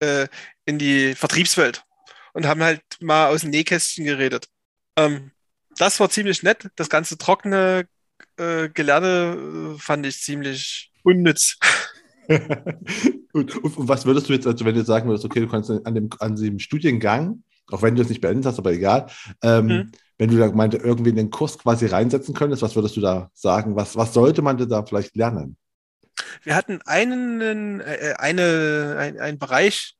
äh, 0.00 0.28
in 0.64 0.78
die 0.78 1.14
Vertriebswelt 1.14 1.84
und 2.32 2.46
haben 2.46 2.62
halt 2.62 2.82
mal 3.00 3.28
aus 3.28 3.40
dem 3.42 3.50
Nähkästchen 3.50 4.04
geredet. 4.04 4.48
Ähm, 4.96 5.32
das 5.76 6.00
war 6.00 6.10
ziemlich 6.10 6.42
nett. 6.42 6.68
Das 6.76 6.88
ganze 6.88 7.18
trockene 7.18 7.86
äh, 8.36 8.68
Gelerne 8.68 9.74
äh, 9.74 9.78
fand 9.78 10.06
ich 10.06 10.22
ziemlich 10.22 10.92
unnütz. 11.02 11.58
und, 13.32 13.56
und, 13.56 13.88
was 13.88 14.04
würdest 14.04 14.28
du 14.28 14.34
jetzt, 14.34 14.46
also 14.46 14.64
wenn 14.64 14.74
du 14.74 14.84
sagen 14.84 15.08
würdest, 15.08 15.24
okay, 15.24 15.40
du 15.40 15.48
kannst 15.48 15.70
an 15.70 15.94
dem, 15.94 16.10
an 16.18 16.36
dem 16.36 16.58
Studiengang, 16.58 17.42
auch 17.70 17.82
wenn 17.82 17.94
du 17.94 18.02
es 18.02 18.08
nicht 18.08 18.20
beendet 18.20 18.46
hast, 18.46 18.58
aber 18.58 18.72
egal, 18.72 19.06
ähm, 19.42 19.66
mhm. 19.66 19.92
wenn 20.18 20.30
du 20.30 20.36
da 20.36 20.50
meinte, 20.50 20.78
irgendwie 20.78 21.10
in 21.10 21.16
den 21.16 21.30
Kurs 21.30 21.58
quasi 21.58 21.86
reinsetzen 21.86 22.34
könntest, 22.34 22.62
was 22.62 22.76
würdest 22.76 22.96
du 22.96 23.00
da 23.00 23.30
sagen? 23.34 23.76
Was, 23.76 23.96
was 23.96 24.12
sollte 24.12 24.42
man 24.42 24.56
da 24.56 24.84
vielleicht 24.84 25.16
lernen? 25.16 25.56
Wir 26.42 26.54
hatten 26.54 26.80
einen, 26.82 27.80
äh, 27.80 28.14
eine, 28.18 28.96
ein, 28.98 29.18
einen 29.18 29.38
Bereich, 29.38 29.94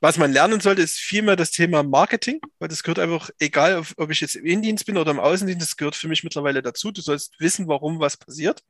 was 0.00 0.18
man 0.18 0.32
lernen 0.32 0.58
sollte, 0.58 0.82
ist 0.82 0.98
vielmehr 0.98 1.36
das 1.36 1.52
Thema 1.52 1.84
Marketing, 1.84 2.40
weil 2.58 2.68
das 2.68 2.82
gehört 2.82 2.98
einfach, 2.98 3.30
egal 3.38 3.84
ob, 3.96 4.10
ich 4.10 4.20
jetzt 4.20 4.34
im 4.34 4.44
Innendienst 4.44 4.86
bin 4.86 4.98
oder 4.98 5.12
im 5.12 5.20
Außendienst, 5.20 5.62
das 5.62 5.76
gehört 5.76 5.94
für 5.94 6.08
mich 6.08 6.24
mittlerweile 6.24 6.62
dazu. 6.62 6.90
Du 6.90 7.00
sollst 7.00 7.38
wissen, 7.38 7.68
warum 7.68 8.00
was 8.00 8.16
passiert. 8.16 8.64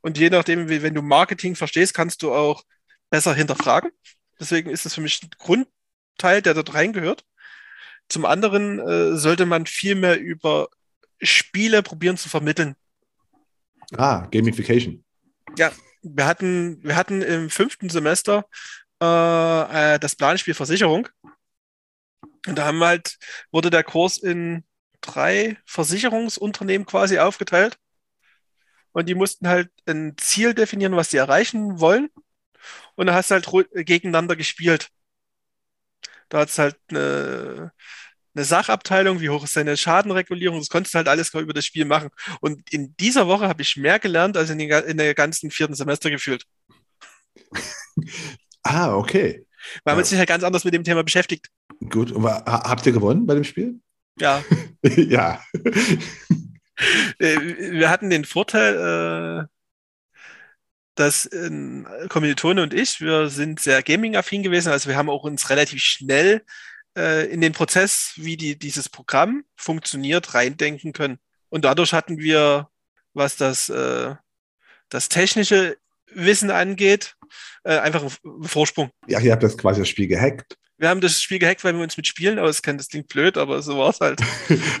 Und 0.00 0.16
je 0.16 0.30
nachdem, 0.30 0.70
wie, 0.70 0.80
wenn 0.80 0.94
du 0.94 1.02
Marketing 1.02 1.56
verstehst, 1.56 1.92
kannst 1.92 2.22
du 2.22 2.32
auch 2.32 2.64
besser 3.10 3.34
hinterfragen. 3.34 3.90
Deswegen 4.38 4.70
ist 4.70 4.86
das 4.86 4.94
für 4.94 5.02
mich 5.02 5.20
ein 5.22 5.28
Grundteil, 5.36 6.40
der 6.40 6.54
dort 6.54 6.72
reingehört. 6.72 7.22
Zum 8.08 8.24
anderen 8.24 8.78
äh, 8.78 9.16
sollte 9.16 9.44
man 9.44 9.66
viel 9.66 9.94
mehr 9.94 10.18
über 10.18 10.68
Spiele 11.20 11.82
probieren 11.82 12.16
zu 12.16 12.30
vermitteln. 12.30 12.76
Ah, 13.98 14.26
Gamification. 14.30 15.04
Ja, 15.58 15.70
wir 16.02 16.24
hatten, 16.24 16.82
wir 16.82 16.96
hatten 16.96 17.20
im 17.20 17.50
fünften 17.50 17.90
Semester 17.90 18.46
äh, 19.02 19.94
äh, 19.94 19.98
das 19.98 20.16
Planspiel 20.16 20.54
Versicherung. 20.54 21.08
Und 22.46 22.56
da 22.56 22.66
haben 22.66 22.82
halt, 22.82 23.18
wurde 23.52 23.70
der 23.70 23.84
Kurs 23.84 24.18
in 24.18 24.64
drei 25.00 25.58
Versicherungsunternehmen 25.66 26.86
quasi 26.86 27.18
aufgeteilt. 27.18 27.78
Und 28.92 29.08
die 29.08 29.14
mussten 29.14 29.48
halt 29.48 29.70
ein 29.86 30.16
Ziel 30.16 30.54
definieren, 30.54 30.96
was 30.96 31.10
sie 31.10 31.18
erreichen 31.18 31.80
wollen. 31.80 32.08
Und 32.96 33.06
da 33.06 33.14
hast 33.14 33.30
du 33.30 33.34
halt 33.34 33.46
gegeneinander 33.86 34.36
gespielt. 34.36 34.90
Da 36.28 36.40
hat 36.40 36.48
es 36.48 36.58
halt 36.58 36.76
eine, 36.88 37.72
eine 38.34 38.44
Sachabteilung, 38.44 39.20
wie 39.20 39.30
hoch 39.30 39.44
ist 39.44 39.56
deine 39.56 39.76
Schadenregulierung, 39.76 40.58
das 40.58 40.68
konntest 40.68 40.94
du 40.94 40.98
halt 40.98 41.08
alles 41.08 41.34
über 41.34 41.52
das 41.52 41.64
Spiel 41.66 41.84
machen. 41.84 42.10
Und 42.40 42.72
in 42.72 42.96
dieser 42.96 43.26
Woche 43.28 43.48
habe 43.48 43.62
ich 43.62 43.76
mehr 43.76 43.98
gelernt 43.98 44.36
als 44.36 44.50
in, 44.50 44.58
den, 44.58 44.70
in 44.70 44.96
der 44.98 45.14
ganzen 45.14 45.50
vierten 45.50 45.74
Semester 45.74 46.10
gefühlt. 46.10 46.44
Ah, 48.62 48.94
okay. 48.94 49.46
Weil 49.84 49.96
man 49.96 50.04
sich 50.04 50.18
ja 50.18 50.24
ganz 50.24 50.44
anders 50.44 50.64
mit 50.64 50.74
dem 50.74 50.84
Thema 50.84 51.02
beschäftigt. 51.02 51.50
Gut, 51.90 52.12
und 52.12 52.24
habt 52.24 52.86
ihr 52.86 52.92
gewonnen 52.92 53.26
bei 53.26 53.34
dem 53.34 53.44
Spiel? 53.44 53.80
Ja. 54.18 54.44
ja. 54.82 55.42
Äh, 57.18 57.38
wir 57.72 57.90
hatten 57.90 58.10
den 58.10 58.24
Vorteil, 58.24 59.46
äh, 59.46 59.46
dass 60.94 61.30
Kommilitone 62.08 62.62
und 62.62 62.74
ich, 62.74 63.00
wir 63.00 63.28
sind 63.28 63.60
sehr 63.60 63.82
gaming-affin 63.82 64.42
gewesen, 64.42 64.70
also 64.70 64.88
wir 64.88 64.96
haben 64.96 65.08
auch 65.08 65.24
uns 65.24 65.48
relativ 65.48 65.82
schnell 65.82 66.44
äh, 66.96 67.26
in 67.30 67.40
den 67.40 67.52
Prozess, 67.52 68.12
wie 68.16 68.36
die, 68.36 68.58
dieses 68.58 68.90
Programm 68.90 69.44
funktioniert, 69.56 70.34
reindenken 70.34 70.92
können. 70.92 71.18
Und 71.48 71.64
dadurch 71.64 71.94
hatten 71.94 72.18
wir, 72.18 72.68
was 73.14 73.36
das, 73.36 73.72
das 74.88 75.08
Technische 75.08 75.76
Wissen 76.12 76.50
angeht, 76.50 77.16
äh, 77.64 77.78
einfach 77.78 78.02
einen 78.02 78.44
Vorsprung. 78.44 78.90
Ja, 79.06 79.20
ihr 79.20 79.32
habt 79.32 79.42
das 79.42 79.56
quasi 79.56 79.80
das 79.80 79.88
Spiel 79.88 80.08
gehackt. 80.08 80.56
Wir 80.78 80.88
haben 80.88 81.02
das 81.02 81.20
Spiel 81.20 81.38
gehackt, 81.38 81.62
weil 81.62 81.74
wir 81.74 81.82
uns 81.82 81.96
mit 81.96 82.06
Spielen 82.06 82.38
auskennen. 82.38 82.78
Das 82.78 82.88
klingt 82.88 83.08
blöd, 83.08 83.36
aber 83.36 83.60
so 83.60 83.76
war 83.76 83.90
es 83.90 84.00
halt. 84.00 84.20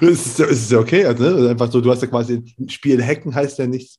ist, 0.00 0.40
ist 0.40 0.70
ja 0.70 0.78
okay. 0.78 1.04
Also, 1.04 1.22
ne? 1.22 1.50
Einfach 1.50 1.70
so, 1.70 1.80
du 1.80 1.90
hast 1.90 2.00
ja 2.00 2.08
quasi 2.08 2.42
ein 2.58 2.68
Spiel 2.70 3.04
hacken 3.04 3.34
heißt 3.34 3.58
ja 3.58 3.66
nichts. 3.66 3.98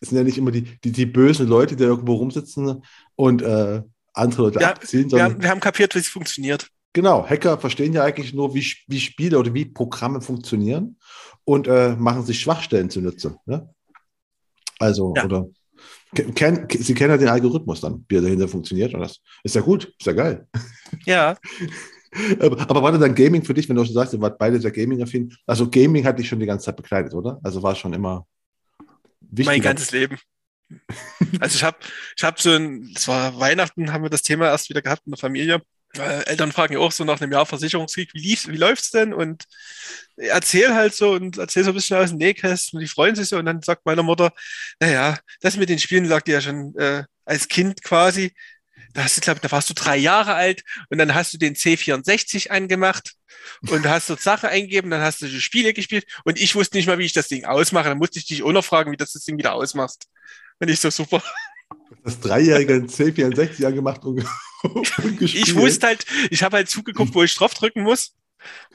Es 0.00 0.08
sind 0.08 0.18
ja 0.18 0.24
nicht 0.24 0.38
immer 0.38 0.50
die, 0.50 0.62
die, 0.62 0.92
die 0.92 1.06
bösen 1.06 1.46
Leute, 1.46 1.76
die 1.76 1.84
irgendwo 1.84 2.14
rumsitzen 2.14 2.82
und 3.14 3.42
äh, 3.42 3.82
andere 4.14 4.42
Leute 4.42 4.60
wir, 4.60 4.68
abziehen. 4.68 5.10
Wir 5.10 5.22
haben, 5.22 5.42
wir 5.42 5.50
haben 5.50 5.60
kapiert, 5.60 5.94
wie 5.94 5.98
es 5.98 6.08
funktioniert. 6.08 6.68
Genau, 6.94 7.28
Hacker 7.28 7.58
verstehen 7.58 7.92
ja 7.92 8.04
eigentlich 8.04 8.32
nur, 8.32 8.54
wie, 8.54 8.64
wie 8.86 9.00
Spiele 9.00 9.38
oder 9.38 9.52
wie 9.52 9.64
Programme 9.64 10.20
funktionieren 10.20 10.96
und 11.44 11.66
äh, 11.66 11.96
machen 11.96 12.24
sich 12.24 12.40
Schwachstellen 12.40 12.88
zunutze. 12.88 13.36
Ne? 13.46 13.68
Also, 14.78 15.12
ja. 15.16 15.24
oder 15.24 15.46
Ken, 16.14 16.66
Sie 16.70 16.94
kennen 16.94 17.10
ja 17.10 17.16
den 17.16 17.28
Algorithmus 17.28 17.80
dann, 17.80 18.04
wie 18.08 18.16
er 18.16 18.22
dahinter 18.22 18.48
funktioniert. 18.48 18.94
Und 18.94 19.00
das 19.00 19.20
ist 19.42 19.54
ja 19.54 19.60
gut, 19.60 19.92
ist 19.98 20.06
ja 20.06 20.12
geil. 20.12 20.46
Ja. 21.04 21.36
aber, 22.38 22.60
aber 22.60 22.82
war 22.82 22.92
das 22.92 23.00
dann 23.00 23.14
Gaming 23.14 23.42
für 23.42 23.54
dich, 23.54 23.68
wenn 23.68 23.76
du 23.76 23.84
schon 23.84 23.94
sagst, 23.94 24.14
ihr 24.14 24.20
wart 24.20 24.38
beide 24.38 24.60
sehr 24.60 24.70
Gaming-affin? 24.70 25.34
Also 25.46 25.68
Gaming 25.68 26.04
hat 26.04 26.18
dich 26.18 26.28
schon 26.28 26.40
die 26.40 26.46
ganze 26.46 26.66
Zeit 26.66 26.76
begleitet, 26.76 27.14
oder? 27.14 27.38
Also 27.42 27.62
war 27.62 27.74
schon 27.74 27.92
immer 27.92 28.26
wichtig. 29.20 29.46
Mein 29.46 29.62
ganzes 29.62 29.90
Leben. 29.90 30.18
Also 31.40 31.56
ich 31.56 31.64
habe 31.64 31.76
ich 32.16 32.24
hab 32.24 32.40
so 32.40 32.50
ein, 32.50 32.92
es 32.94 33.06
war 33.06 33.38
Weihnachten, 33.38 33.92
haben 33.92 34.02
wir 34.02 34.10
das 34.10 34.22
Thema 34.22 34.46
erst 34.46 34.70
wieder 34.70 34.82
gehabt 34.82 35.02
in 35.04 35.12
der 35.12 35.18
Familie. 35.18 35.62
Äh, 35.98 36.24
Eltern 36.26 36.52
fragen 36.52 36.74
ja 36.74 36.80
auch 36.80 36.92
so 36.92 37.04
nach 37.04 37.20
einem 37.20 37.32
Jahr 37.32 37.46
Versicherungskrieg, 37.46 38.12
wie 38.14 38.20
lief's, 38.20 38.48
wie 38.48 38.56
läuft's 38.56 38.90
denn? 38.90 39.12
Und 39.14 39.44
erzähl 40.16 40.74
halt 40.74 40.94
so 40.94 41.12
und 41.12 41.38
erzähl 41.38 41.64
so 41.64 41.70
ein 41.70 41.74
bisschen 41.74 41.96
aus 41.96 42.10
dem 42.10 42.18
Nähkästchen 42.18 42.78
und 42.78 42.82
die 42.82 42.88
freuen 42.88 43.14
sich 43.14 43.28
so 43.28 43.38
und 43.38 43.46
dann 43.46 43.62
sagt 43.62 43.86
meine 43.86 44.02
Mutter, 44.02 44.32
naja, 44.80 45.18
das 45.40 45.56
mit 45.56 45.68
den 45.68 45.78
Spielen 45.78 46.04
lag 46.04 46.22
dir 46.22 46.34
ja 46.34 46.40
schon 46.40 46.76
äh, 46.76 47.04
als 47.24 47.48
Kind 47.48 47.82
quasi. 47.82 48.32
Da 48.92 49.04
hast 49.04 49.16
du, 49.16 49.20
glaub, 49.20 49.40
da 49.40 49.50
warst 49.50 49.70
du 49.70 49.74
drei 49.74 49.96
Jahre 49.96 50.34
alt 50.34 50.62
und 50.88 50.98
dann 50.98 51.14
hast 51.14 51.32
du 51.34 51.38
den 51.38 51.56
C64 51.56 52.50
angemacht 52.50 53.12
und 53.70 53.86
hast 53.88 54.08
dort 54.10 54.20
Sachen 54.20 54.48
eingegeben, 54.48 54.90
dann 54.90 55.00
hast 55.00 55.20
du 55.22 55.26
die 55.26 55.40
Spiele 55.40 55.74
gespielt 55.74 56.06
und 56.24 56.38
ich 56.40 56.54
wusste 56.54 56.76
nicht 56.76 56.86
mal, 56.86 56.98
wie 56.98 57.04
ich 57.04 57.12
das 57.12 57.28
Ding 57.28 57.44
ausmache. 57.44 57.88
Dann 57.88 57.98
musste 57.98 58.18
ich 58.18 58.26
dich 58.26 58.42
auch 58.42 58.52
noch 58.52 58.64
fragen, 58.64 58.92
wie 58.92 58.96
du 58.96 59.04
das 59.04 59.12
Ding 59.12 59.38
wieder 59.38 59.54
ausmachst. 59.54 60.06
Und 60.60 60.68
ich 60.70 60.80
so 60.80 60.90
super. 60.90 61.22
Das 62.04 62.20
dreijährige 62.20 62.74
C64 62.74 63.64
angemacht 63.64 64.04
und 64.04 64.22
ich 65.20 65.54
wusste 65.56 65.86
halt, 65.86 66.04
ich 66.30 66.42
habe 66.42 66.58
halt 66.58 66.68
zugeguckt, 66.68 67.14
wo 67.14 67.22
ich 67.22 67.34
drauf 67.34 67.54
drücken 67.54 67.82
muss. 67.82 68.14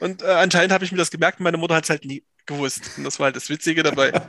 Und 0.00 0.22
äh, 0.22 0.26
anscheinend 0.26 0.72
habe 0.72 0.84
ich 0.84 0.90
mir 0.90 0.98
das 0.98 1.12
gemerkt 1.12 1.38
und 1.38 1.44
meine 1.44 1.56
Mutter 1.56 1.76
hat 1.76 1.84
es 1.84 1.90
halt 1.90 2.04
nie 2.04 2.24
gewusst. 2.46 2.90
Und 2.96 3.04
das 3.04 3.20
war 3.20 3.26
halt 3.26 3.36
das 3.36 3.48
Witzige 3.48 3.84
dabei. 3.84 4.12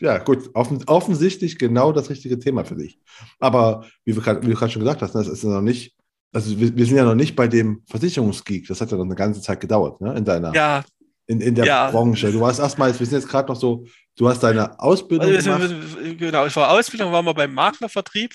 ja, 0.00 0.18
gut, 0.18 0.50
offen, 0.54 0.84
offensichtlich 0.86 1.58
genau 1.58 1.90
das 1.90 2.08
richtige 2.08 2.38
Thema 2.38 2.64
für 2.64 2.76
dich. 2.76 3.00
Aber 3.40 3.84
wie, 4.04 4.14
wir, 4.14 4.24
wie 4.42 4.50
du 4.50 4.54
gerade 4.54 4.72
schon 4.72 4.82
gesagt 4.82 5.02
hast, 5.02 5.14
das 5.14 5.26
ist 5.26 5.42
ja 5.42 5.50
noch 5.50 5.60
nicht, 5.60 5.96
also 6.32 6.58
wir, 6.58 6.76
wir, 6.76 6.86
sind 6.86 6.96
ja 6.96 7.04
noch 7.04 7.16
nicht 7.16 7.34
bei 7.34 7.48
dem 7.48 7.82
Versicherungsgeek. 7.86 8.68
Das 8.68 8.80
hat 8.80 8.92
ja 8.92 8.96
noch 8.96 9.04
eine 9.04 9.16
ganze 9.16 9.40
Zeit 9.40 9.60
gedauert, 9.60 10.00
ne? 10.00 10.14
In 10.16 10.24
deiner, 10.24 10.54
ja. 10.54 10.84
in, 11.26 11.40
in 11.40 11.56
der 11.56 11.66
ja. 11.66 11.90
Branche. 11.90 12.30
Du 12.30 12.40
warst 12.40 12.60
erstmal, 12.60 12.96
wir 12.96 13.06
sind 13.06 13.18
jetzt 13.18 13.28
gerade 13.28 13.48
noch 13.48 13.58
so 13.58 13.86
Du 14.16 14.28
hast 14.28 14.42
deine 14.42 14.80
Ausbildung 14.80 15.30
also, 15.30 15.50
gemacht. 15.50 16.18
Genau, 16.18 16.46
ich 16.46 16.56
war 16.56 16.70
Ausbildung, 16.70 17.12
war 17.12 17.22
mal 17.22 17.34
beim 17.34 17.52
Maklervertrieb. 17.52 18.34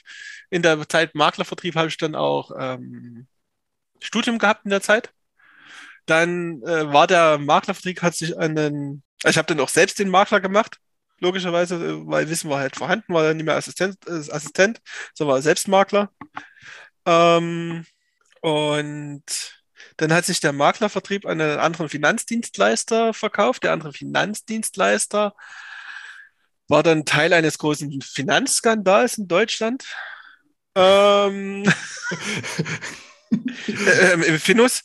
In 0.51 0.61
der 0.61 0.87
Zeit 0.87 1.15
Maklervertrieb 1.15 1.75
habe 1.75 1.87
ich 1.87 1.97
dann 1.97 2.13
auch 2.13 2.51
ähm, 2.57 3.27
Studium 3.99 4.37
gehabt 4.37 4.65
in 4.65 4.69
der 4.69 4.81
Zeit. 4.81 5.11
Dann 6.05 6.61
äh, 6.63 6.93
war 6.93 7.07
der 7.07 7.39
Maklervertrieb, 7.39 8.01
hat 8.03 8.15
sich 8.15 8.37
an 8.37 8.55
den, 8.55 9.03
also 9.23 9.31
ich 9.31 9.37
habe 9.37 9.47
dann 9.47 9.59
auch 9.59 9.69
selbst 9.69 9.97
den 9.97 10.09
Makler 10.09 10.39
gemacht, 10.39 10.77
logischerweise, 11.19 11.75
äh, 11.75 12.07
weil 12.07 12.29
Wissen 12.29 12.49
war 12.49 12.59
halt 12.59 12.75
vorhanden, 12.75 13.13
war 13.13 13.23
dann 13.23 13.37
nicht 13.37 13.45
mehr 13.45 13.55
Assistent, 13.55 13.97
äh, 14.07 14.11
Assistent 14.11 14.81
sondern 15.15 15.35
war 15.35 15.41
selbst 15.41 15.67
Makler. 15.67 16.11
Ähm, 17.05 17.85
und 18.41 19.23
dann 19.97 20.13
hat 20.13 20.25
sich 20.25 20.39
der 20.39 20.53
Maklervertrieb 20.53 21.25
an 21.25 21.41
einen 21.41 21.59
anderen 21.59 21.89
Finanzdienstleister 21.89 23.13
verkauft. 23.13 23.63
Der 23.63 23.73
andere 23.73 23.93
Finanzdienstleister 23.93 25.33
war 26.71 26.83
dann 26.83 27.05
Teil 27.05 27.33
eines 27.33 27.59
großen 27.59 28.01
Finanzskandals 28.01 29.19
in 29.19 29.27
Deutschland. 29.27 29.85
Ähm, 30.75 31.63
äh, 33.67 34.13
Im 34.13 34.39
Finus. 34.39 34.83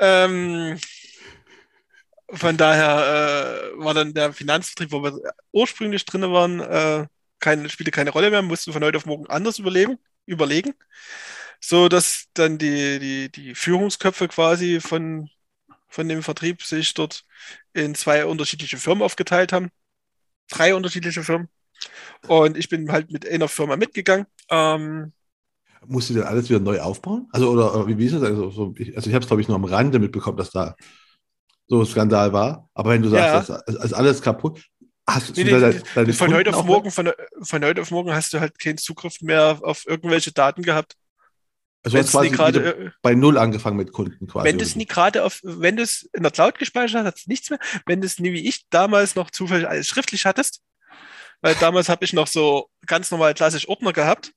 Ähm, 0.00 0.78
Von 2.32 2.56
daher 2.56 3.72
äh, 3.74 3.84
war 3.84 3.94
dann 3.94 4.14
der 4.14 4.32
Finanzvertrieb, 4.32 4.92
wo 4.92 5.02
wir 5.02 5.12
ursprünglich 5.52 6.04
drin 6.04 6.22
waren, 6.22 6.60
äh, 6.60 7.06
keine, 7.38 7.68
spielte 7.68 7.90
keine 7.90 8.10
Rolle 8.10 8.30
mehr, 8.30 8.42
mussten 8.42 8.72
von 8.72 8.82
heute 8.82 8.96
auf 8.98 9.06
morgen 9.06 9.26
anders 9.28 9.58
überleben, 9.58 9.98
überlegen. 10.26 10.74
So 11.60 11.88
dass 11.88 12.26
dann 12.34 12.58
die, 12.58 12.98
die, 12.98 13.30
die 13.32 13.54
Führungsköpfe 13.54 14.28
quasi 14.28 14.80
von, 14.80 15.30
von 15.88 16.08
dem 16.08 16.22
Vertrieb 16.22 16.62
sich 16.62 16.94
dort 16.94 17.24
in 17.74 17.94
zwei 17.94 18.26
unterschiedliche 18.26 18.78
Firmen 18.78 19.02
aufgeteilt 19.04 19.52
haben. 19.52 19.70
Drei 20.56 20.74
unterschiedliche 20.74 21.22
Firmen. 21.22 21.48
Und 22.28 22.56
ich 22.56 22.68
bin 22.68 22.90
halt 22.90 23.10
mit 23.10 23.28
einer 23.28 23.48
Firma 23.48 23.76
mitgegangen. 23.76 24.26
Ähm, 24.50 25.12
Musst 25.86 26.08
du 26.08 26.14
denn 26.14 26.22
alles 26.22 26.48
wieder 26.48 26.60
neu 26.60 26.80
aufbauen? 26.80 27.28
Also, 27.32 27.50
oder, 27.50 27.74
oder 27.74 27.98
wie 27.98 28.06
ist 28.06 28.14
das? 28.14 28.22
Also, 28.22 28.50
so, 28.50 28.74
ich, 28.78 28.96
also 28.96 29.08
ich 29.08 29.14
habe 29.14 29.22
es, 29.22 29.28
glaube 29.28 29.42
ich, 29.42 29.48
nur 29.48 29.56
am 29.56 29.64
Rande 29.64 29.98
mitbekommen, 29.98 30.38
dass 30.38 30.50
da 30.50 30.74
so 31.66 31.80
ein 31.80 31.86
Skandal 31.86 32.32
war. 32.32 32.68
Aber 32.74 32.90
wenn 32.90 33.02
du 33.02 33.08
sagst, 33.08 33.48
ja. 33.48 33.62
das 33.66 33.84
ist 33.84 33.92
alles 33.92 34.22
kaputt, 34.22 34.62
hast 35.06 35.36
du 35.36 35.42
nee, 35.42 35.50
deine, 35.50 35.82
deine 35.94 36.12
von, 36.12 36.32
heute 36.32 36.54
auf 36.54 36.64
morgen, 36.64 36.90
von, 36.90 37.10
von, 37.42 37.64
heute 37.64 37.82
auf 37.82 37.90
morgen 37.90 38.12
hast 38.12 38.32
du 38.32 38.40
halt 38.40 38.58
keinen 38.58 38.78
Zugriff 38.78 39.20
mehr 39.20 39.58
auf 39.62 39.86
irgendwelche 39.86 40.32
Daten 40.32 40.62
gehabt. 40.62 40.96
Also 41.84 41.98
hast 41.98 42.12
quasi 42.12 42.30
grade, 42.30 42.74
äh, 42.74 42.90
bei 43.02 43.14
Null 43.14 43.36
angefangen 43.36 43.76
mit 43.76 43.92
Kunden 43.92 44.26
quasi. 44.26 44.48
Wenn 44.48 44.56
du 44.56 44.64
es 44.64 44.74
nie 44.74 44.86
gerade 44.86 45.22
auf, 45.22 45.40
wenn 45.42 45.76
du 45.76 45.82
es 45.82 46.08
in 46.14 46.22
der 46.22 46.32
Cloud 46.32 46.58
gespeichert 46.58 47.04
hast, 47.04 47.14
hast 47.14 47.26
du 47.26 47.30
nichts 47.30 47.50
mehr. 47.50 47.58
Wenn 47.84 48.00
du 48.00 48.06
es 48.06 48.18
nie 48.18 48.32
wie 48.32 48.48
ich 48.48 48.66
damals 48.70 49.14
noch 49.16 49.30
zufällig 49.30 49.68
alles 49.68 49.86
schriftlich 49.86 50.24
hattest, 50.24 50.62
weil 51.42 51.54
damals 51.56 51.90
habe 51.90 52.04
ich 52.06 52.14
noch 52.14 52.26
so 52.26 52.70
ganz 52.86 53.10
normal 53.10 53.34
klassisch 53.34 53.68
Ordner 53.68 53.92
gehabt. 53.92 54.32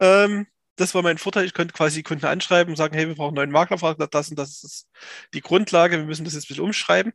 Ähm, 0.00 0.48
das 0.74 0.92
war 0.92 1.02
mein 1.02 1.18
Vorteil. 1.18 1.44
Ich 1.44 1.54
konnte 1.54 1.72
quasi 1.72 2.02
Kunden 2.02 2.26
anschreiben 2.26 2.72
und 2.72 2.76
sagen, 2.76 2.96
hey, 2.96 3.06
wir 3.06 3.14
brauchen 3.14 3.38
einen 3.38 3.50
neuen 3.50 3.52
Maklervertrag, 3.52 4.10
das 4.10 4.30
und 4.30 4.38
das 4.38 4.64
ist 4.64 4.88
die 5.34 5.40
Grundlage, 5.42 5.98
wir 5.98 6.04
müssen 6.04 6.24
das 6.24 6.34
jetzt 6.34 6.46
ein 6.46 6.48
bisschen 6.48 6.64
umschreiben. 6.64 7.12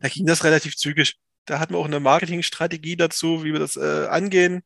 Da 0.00 0.08
ging 0.08 0.26
das 0.26 0.44
relativ 0.44 0.76
zügig. 0.76 1.16
Da 1.46 1.58
hatten 1.58 1.72
wir 1.72 1.78
auch 1.78 1.86
eine 1.86 2.00
Marketingstrategie 2.00 2.96
dazu, 2.96 3.42
wie 3.42 3.52
wir 3.52 3.60
das 3.60 3.76
äh, 3.76 4.06
angehen. 4.08 4.62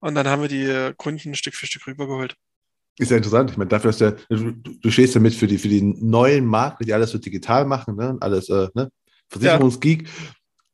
Und 0.00 0.14
dann 0.14 0.28
haben 0.28 0.42
wir 0.42 0.48
die 0.48 0.64
äh, 0.64 0.94
Kunden 0.96 1.34
Stück 1.34 1.56
für 1.56 1.66
Stück 1.66 1.86
rübergeholt. 1.88 2.36
Ist 2.98 3.10
ja 3.10 3.16
interessant. 3.16 3.50
Ich 3.50 3.56
meine, 3.56 3.68
dafür 3.68 3.90
dass 3.90 3.98
der, 3.98 4.16
du, 4.28 4.52
du 4.52 4.90
stehst 4.90 5.14
ja 5.14 5.20
mit 5.20 5.34
für 5.34 5.46
die, 5.46 5.58
für 5.58 5.68
die 5.68 5.82
neuen 5.82 6.44
Marken, 6.44 6.84
die 6.84 6.92
alles 6.92 7.10
so 7.10 7.18
digital 7.18 7.64
machen, 7.64 7.96
ne? 7.96 8.16
alles 8.20 8.48
äh, 8.48 8.68
ne? 8.74 8.90
Versicherungsgeek. 9.28 10.02
Ja. 10.02 10.12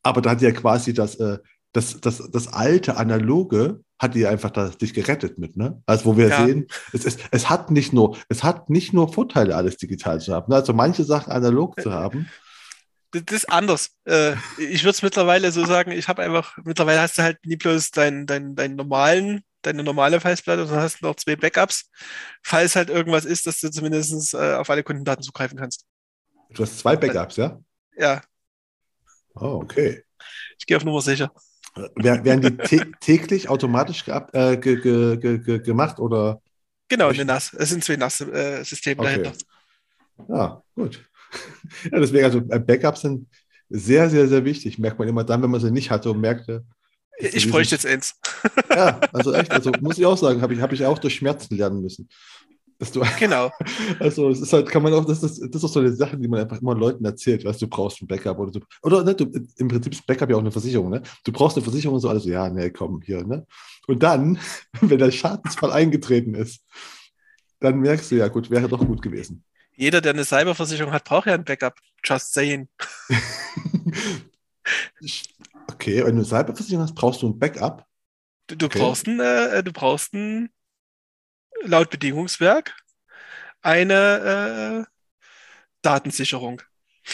Aber 0.03 0.21
da 0.21 0.31
hat 0.31 0.41
ja 0.41 0.51
quasi 0.51 0.93
das, 0.93 1.15
äh, 1.15 1.37
das, 1.71 1.99
das, 2.01 2.23
das 2.31 2.47
alte 2.47 2.97
Analoge 2.97 3.81
hat 3.99 4.15
die 4.15 4.25
einfach 4.25 4.49
da, 4.49 4.69
dich 4.69 4.93
gerettet 4.93 5.37
mit, 5.37 5.55
ne? 5.55 5.81
Also 5.85 6.05
wo 6.05 6.17
wir 6.17 6.29
ja. 6.29 6.45
sehen, 6.45 6.67
es, 6.91 7.05
es, 7.05 7.17
es 7.31 7.49
hat 7.49 7.71
nicht 7.71 7.93
nur, 7.93 8.17
es 8.27 8.43
hat 8.43 8.69
nicht 8.69 8.93
nur 8.93 9.11
Vorteile, 9.13 9.55
alles 9.55 9.77
digital 9.77 10.19
zu 10.19 10.33
haben. 10.33 10.49
Ne? 10.49 10.55
Also 10.55 10.73
manche 10.73 11.03
Sachen 11.03 11.31
analog 11.31 11.79
zu 11.79 11.91
haben. 11.91 12.27
Das 13.11 13.23
ist 13.31 13.49
anders. 13.49 13.91
Äh, 14.05 14.33
ich 14.57 14.83
würde 14.83 14.91
es 14.91 15.01
mittlerweile 15.01 15.51
so 15.51 15.65
sagen, 15.65 15.91
ich 15.91 16.07
habe 16.07 16.23
einfach, 16.23 16.57
mittlerweile 16.65 16.99
hast 16.99 17.17
du 17.17 17.23
halt 17.23 17.37
nie 17.45 17.55
bloß 17.55 17.91
deinen 17.91 18.25
dein, 18.25 18.55
dein 18.55 18.75
normalen 18.75 19.43
deine 19.65 19.83
normale 19.83 20.19
Festplatte, 20.19 20.65
sondern 20.65 20.83
hast 20.83 21.01
noch 21.01 21.15
zwei 21.15 21.35
Backups, 21.35 21.89
falls 22.43 22.75
halt 22.75 22.89
irgendwas 22.89 23.25
ist, 23.25 23.47
dass 23.47 23.59
du 23.59 23.69
zumindest 23.69 24.33
äh, 24.33 24.53
auf 24.53 24.69
alle 24.69 24.83
Kundendaten 24.83 25.23
zugreifen 25.23 25.57
kannst. 25.57 25.85
Du 26.51 26.63
hast 26.63 26.79
zwei 26.79 26.95
Backups, 26.95 27.37
ja? 27.37 27.59
Ja. 27.97 28.21
Oh, 29.35 29.59
okay. 29.63 30.03
Ich 30.59 30.65
gehe 30.65 30.77
auf 30.77 30.85
Nummer 30.85 31.01
sicher. 31.01 31.31
Werden 31.95 32.41
die 32.41 32.77
täglich 33.01 33.49
automatisch 33.49 34.05
äh, 34.07 34.57
ge 34.57 34.79
ge 34.79 35.17
ge 35.17 35.59
gemacht 35.59 35.99
oder? 35.99 36.41
Genau, 36.87 37.09
eine 37.09 37.25
NAS. 37.25 37.53
Es 37.53 37.69
sind 37.69 37.83
zwei 37.83 37.97
NAS-Systeme 37.97 39.01
okay. 39.01 39.21
dahinter. 39.21 39.33
Ja, 40.29 40.63
gut. 40.75 41.03
Ja, 41.91 41.99
deswegen, 41.99 42.23
also 42.23 42.37
äh, 42.49 42.59
Backups 42.59 43.01
sind 43.01 43.27
sehr, 43.67 44.09
sehr, 44.09 44.29
sehr 44.29 44.45
wichtig. 44.45 44.79
Merkt 44.79 44.99
man 44.99 45.07
immer 45.09 45.25
dann, 45.25 45.43
wenn 45.43 45.49
man 45.51 45.59
sie 45.59 45.71
nicht 45.71 45.91
hatte 45.91 46.11
und 46.11 46.21
merkte, 46.21 46.63
ich 47.17 47.49
bräuchte 47.49 47.75
jetzt 47.75 47.85
eins. 47.85 48.15
Ja, 48.69 48.99
also 49.13 49.33
echt, 49.33 49.51
also 49.51 49.71
muss 49.81 49.97
ich 49.97 50.05
auch 50.05 50.17
sagen, 50.17 50.41
habe 50.41 50.53
ich, 50.53 50.61
hab 50.61 50.73
ich 50.73 50.85
auch 50.85 50.99
durch 50.99 51.15
Schmerzen 51.15 51.55
lernen 51.55 51.81
müssen. 51.81 52.09
Dass 52.77 52.91
du, 52.91 53.01
genau. 53.19 53.51
Also 53.99 54.29
es 54.29 54.41
ist 54.41 54.51
halt, 54.51 54.69
kann 54.69 54.83
man 54.83 54.93
auch, 54.93 55.05
das 55.05 55.23
ist, 55.23 55.41
das 55.53 55.63
ist 55.63 55.73
so 55.73 55.79
eine 55.79 55.93
Sache, 55.93 56.17
die 56.17 56.27
man 56.27 56.41
einfach 56.41 56.61
immer 56.61 56.75
Leuten 56.75 57.05
erzählt, 57.05 57.45
was 57.45 57.57
du 57.57 57.67
brauchst 57.67 58.01
ein 58.01 58.07
Backup 58.07 58.37
oder 58.37 58.51
du, 58.51 58.59
oder 58.83 59.03
ne, 59.03 59.15
du, 59.15 59.25
im 59.57 59.67
Prinzip 59.67 59.93
ist 59.93 60.05
Backup 60.05 60.29
ja 60.29 60.35
auch 60.35 60.41
eine 60.41 60.51
Versicherung, 60.51 60.89
ne? 60.89 61.01
Du 61.23 61.31
brauchst 61.31 61.55
eine 61.55 61.63
Versicherung 61.63 61.95
und 61.95 62.01
so, 62.01 62.09
also 62.09 62.29
ja, 62.29 62.49
nee, 62.49 62.69
komm, 62.69 63.01
hier, 63.01 63.23
ne? 63.23 63.45
Und 63.87 64.03
dann, 64.03 64.39
wenn 64.81 64.97
der 64.97 65.11
Schadensfall 65.11 65.71
eingetreten 65.71 66.35
ist, 66.35 66.61
dann 67.59 67.79
merkst 67.79 68.11
du 68.11 68.15
ja, 68.15 68.27
gut, 68.27 68.49
wäre 68.49 68.67
doch 68.67 68.85
gut 68.85 69.01
gewesen. 69.01 69.43
Jeder, 69.77 70.01
der 70.01 70.13
eine 70.13 70.25
Cyberversicherung 70.25 70.93
hat, 70.93 71.03
braucht 71.03 71.27
ja 71.27 71.33
ein 71.33 71.43
Backup. 71.43 71.75
Just 72.03 72.33
saying. 72.33 72.67
Okay, 75.75 76.05
wenn 76.05 76.15
du 76.15 76.23
Cyberversicherung 76.23 76.83
hast, 76.83 76.95
brauchst 76.95 77.21
du 77.21 77.27
ein 77.27 77.37
Backup. 77.37 77.85
Du, 78.47 78.55
du 78.55 78.67
okay. 78.67 78.79
brauchst 78.79 79.07
ein, 79.07 79.19
äh, 79.19 79.61
du 79.61 79.73
brauchst 79.73 80.13
ein, 80.13 80.49
laut 81.63 81.89
Bedingungswerk 81.89 82.75
eine 83.61 84.85
äh, 84.85 84.91
Datensicherung. 85.81 86.61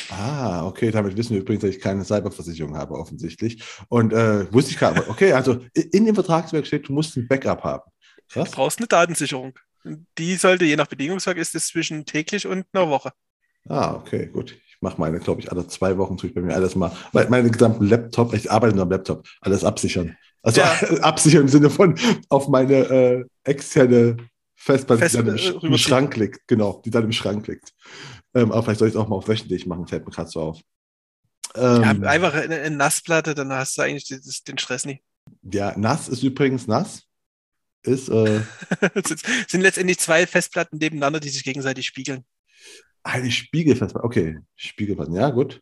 Ah, 0.09 0.65
okay, 0.65 0.91
damit 0.91 1.17
wissen 1.17 1.33
wir 1.33 1.41
übrigens, 1.41 1.63
dass 1.63 1.71
ich 1.71 1.81
keine 1.81 2.05
Cyberversicherung 2.05 2.77
habe, 2.77 2.93
offensichtlich. 2.93 3.63
Und 3.89 4.13
äh, 4.13 4.51
wusste 4.53 4.71
ich 4.71 4.77
gerade, 4.77 5.09
okay, 5.09 5.33
also 5.33 5.65
in 5.73 6.05
dem 6.05 6.15
Vertragswerk 6.15 6.67
steht, 6.67 6.87
du 6.87 6.93
musst 6.93 7.17
ein 7.17 7.27
Backup 7.27 7.63
haben. 7.63 7.91
Was? 8.33 8.51
Du 8.51 8.55
brauchst 8.55 8.77
eine 8.77 8.87
Datensicherung. 8.87 9.57
Die 10.17 10.35
sollte, 10.35 10.65
je 10.65 10.75
nach 10.75 10.87
Bedingungswerk, 10.87 11.37
ist 11.37 11.55
es 11.55 11.67
zwischen 11.67 12.05
täglich 12.05 12.45
und 12.45 12.65
einer 12.73 12.89
Woche. 12.89 13.11
Ah, 13.67 13.95
okay, 13.95 14.27
gut 14.27 14.55
mache 14.81 14.99
meine, 14.99 15.19
glaube 15.19 15.41
ich, 15.41 15.51
alle 15.51 15.67
zwei 15.67 15.97
Wochen 15.97 16.17
tue 16.17 16.29
ich 16.29 16.35
bei 16.35 16.41
mir 16.41 16.55
alles 16.55 16.75
mal, 16.75 16.91
weil 17.11 17.29
meine 17.29 17.49
gesamten 17.49 17.85
Laptop, 17.85 18.33
ich 18.33 18.51
arbeite 18.51 18.75
nur 18.75 18.83
am 18.83 18.91
Laptop, 18.91 19.27
alles 19.41 19.63
absichern. 19.63 20.17
Also 20.41 20.61
ja. 20.61 20.71
absichern 21.01 21.41
im 21.41 21.47
Sinne 21.47 21.69
von 21.69 21.97
auf 22.29 22.47
meine 22.47 22.73
äh, 22.73 23.25
externe 23.43 24.17
Festplatte, 24.55 25.01
Fest, 25.01 25.15
die 25.15 25.23
dann 25.23 25.37
im, 25.37 25.59
äh, 25.61 25.67
im 25.67 25.77
Schrank 25.77 26.15
liegt, 26.17 26.47
genau, 26.47 26.81
die 26.85 26.89
dann 26.89 27.03
im 27.03 27.11
Schrank 27.11 27.47
liegt. 27.47 27.73
Ähm, 28.33 28.51
aber 28.51 28.63
vielleicht 28.63 28.79
soll 28.79 28.87
ich 28.87 28.93
es 28.93 28.99
auch 28.99 29.07
mal 29.07 29.15
auf 29.15 29.27
wöchentlich 29.27 29.65
machen, 29.65 29.87
fällt 29.87 30.05
mir 30.05 30.11
gerade 30.11 30.29
so 30.29 30.41
auf. 30.41 30.61
Ähm, 31.55 31.81
ja, 31.81 32.09
einfach 32.09 32.33
eine, 32.33 32.55
eine, 32.55 32.75
Nassplatte, 32.75 33.35
dann 33.35 33.51
hast 33.51 33.77
du 33.77 33.81
eigentlich 33.81 34.07
das, 34.07 34.43
den 34.43 34.57
Stress 34.57 34.85
nie. 34.85 35.01
Ja, 35.43 35.77
nass 35.77 36.07
ist 36.07 36.23
übrigens 36.23 36.67
nass. 36.67 37.03
Ist, 37.83 38.09
äh, 38.09 38.41
sind 39.47 39.61
letztendlich 39.61 39.99
zwei 39.99 40.27
Festplatten 40.27 40.77
nebeneinander, 40.77 41.19
die 41.19 41.29
sich 41.29 41.43
gegenseitig 41.43 41.87
spiegeln. 41.87 42.23
Eine 43.03 43.31
Spiegelfestplatte. 43.31 44.05
Okay, 44.05 44.39
Spiegelplatten. 44.55 45.13
Ja, 45.15 45.29
gut. 45.29 45.61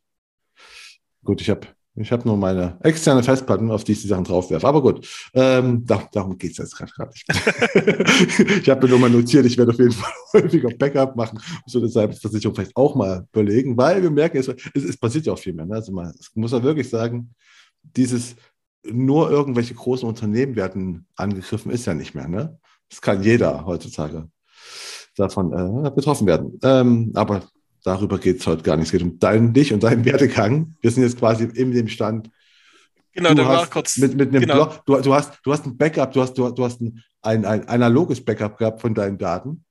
Gut, 1.23 1.41
ich 1.41 1.49
habe 1.49 1.67
ich 1.95 2.12
hab 2.13 2.25
nur 2.25 2.38
meine 2.38 2.78
externe 2.82 3.23
Festplatten, 3.23 3.71
auf 3.71 3.84
die 3.84 3.91
ich 3.91 4.02
die 4.02 4.08
Sachen 4.08 4.23
draufwerfe. 4.23 4.65
Aber 4.65 4.82
gut, 4.82 5.06
ähm, 5.34 5.86
da, 5.86 6.08
darum 6.13 6.38
geht 6.38 6.52
es 6.52 6.58
jetzt 6.58 6.75
gerade 6.75 7.12
nicht. 7.12 7.25
ich 8.62 8.69
habe 8.69 8.86
mir 8.86 8.89
nur 8.89 8.99
mal 8.99 9.10
notiert, 9.10 9.45
ich 9.45 9.58
werde 9.58 9.71
auf 9.71 9.80
jeden 9.80 9.91
Fall 9.91 10.12
häufiger 10.34 10.69
Backup 10.69 11.15
machen 11.17 11.38
und 11.38 11.69
so 11.71 11.80
eine 11.80 11.89
Cyberversicherung 11.89 12.56
vielleicht 12.56 12.75
auch 12.75 12.95
mal 12.95 13.28
überlegen, 13.34 13.75
weil 13.75 14.02
wir 14.02 14.12
merken, 14.12 14.38
es, 14.38 14.47
es, 14.47 14.84
es 14.84 14.97
passiert 14.97 15.25
ja 15.25 15.34
auch 15.34 15.39
viel 15.39 15.54
mehr. 15.54 15.65
Ne? 15.65 15.75
Also 15.75 15.91
man 15.91 16.13
muss 16.36 16.52
ja 16.54 16.63
wirklich 16.63 16.89
sagen, 16.89 17.34
dieses 17.84 18.36
nur 18.84 19.30
irgendwelche 19.30 19.73
großen 19.73 20.08
Unternehmen 20.08 20.56
werden 20.56 21.06
angegriffen, 21.15 21.71
ist 21.71 21.86
ja 21.86 21.93
nicht 21.93 22.15
mehr. 22.15 22.30
Ne? 22.30 22.60
Das 22.89 23.02
kann 23.02 23.23
jeder 23.23 23.65
heutzutage 23.65 24.30
davon 25.19 25.86
äh, 25.86 25.91
betroffen 25.91 26.27
werden. 26.27 26.60
Ähm, 26.63 27.12
aber 27.15 27.43
darüber 27.84 28.17
geht 28.17 28.39
es 28.39 28.47
heute 28.47 28.63
gar 28.63 28.77
nicht. 28.77 28.86
Es 28.88 28.91
geht 28.91 29.01
um 29.01 29.19
deinen, 29.19 29.53
dich 29.53 29.73
und 29.73 29.84
deinen 29.84 30.05
Werdegang. 30.05 30.75
Wir 30.82 30.91
sind 30.91 31.03
jetzt 31.03 31.19
quasi 31.19 31.45
in 31.45 31.71
dem 31.71 31.88
Stand. 31.88 32.29
Genau, 33.13 33.34
du 33.34 33.45
hast 33.45 33.71
kurz. 33.71 33.97
Mit, 33.97 34.15
mit 34.15 34.29
einem 34.29 34.41
genau. 34.41 34.53
Blog, 34.53 34.86
du, 34.86 35.01
du, 35.01 35.13
hast, 35.13 35.39
du 35.43 35.51
hast 35.51 35.65
ein 35.65 35.75
Backup, 35.77 36.13
du 36.13 36.21
hast, 36.21 36.38
du, 36.38 36.49
du 36.49 36.63
hast 36.63 36.79
ein, 36.82 37.03
ein, 37.21 37.45
ein 37.45 37.67
analoges 37.67 38.23
Backup 38.23 38.58
gehabt 38.58 38.82
von 38.82 38.93
deinen 38.93 39.17
Daten. 39.17 39.65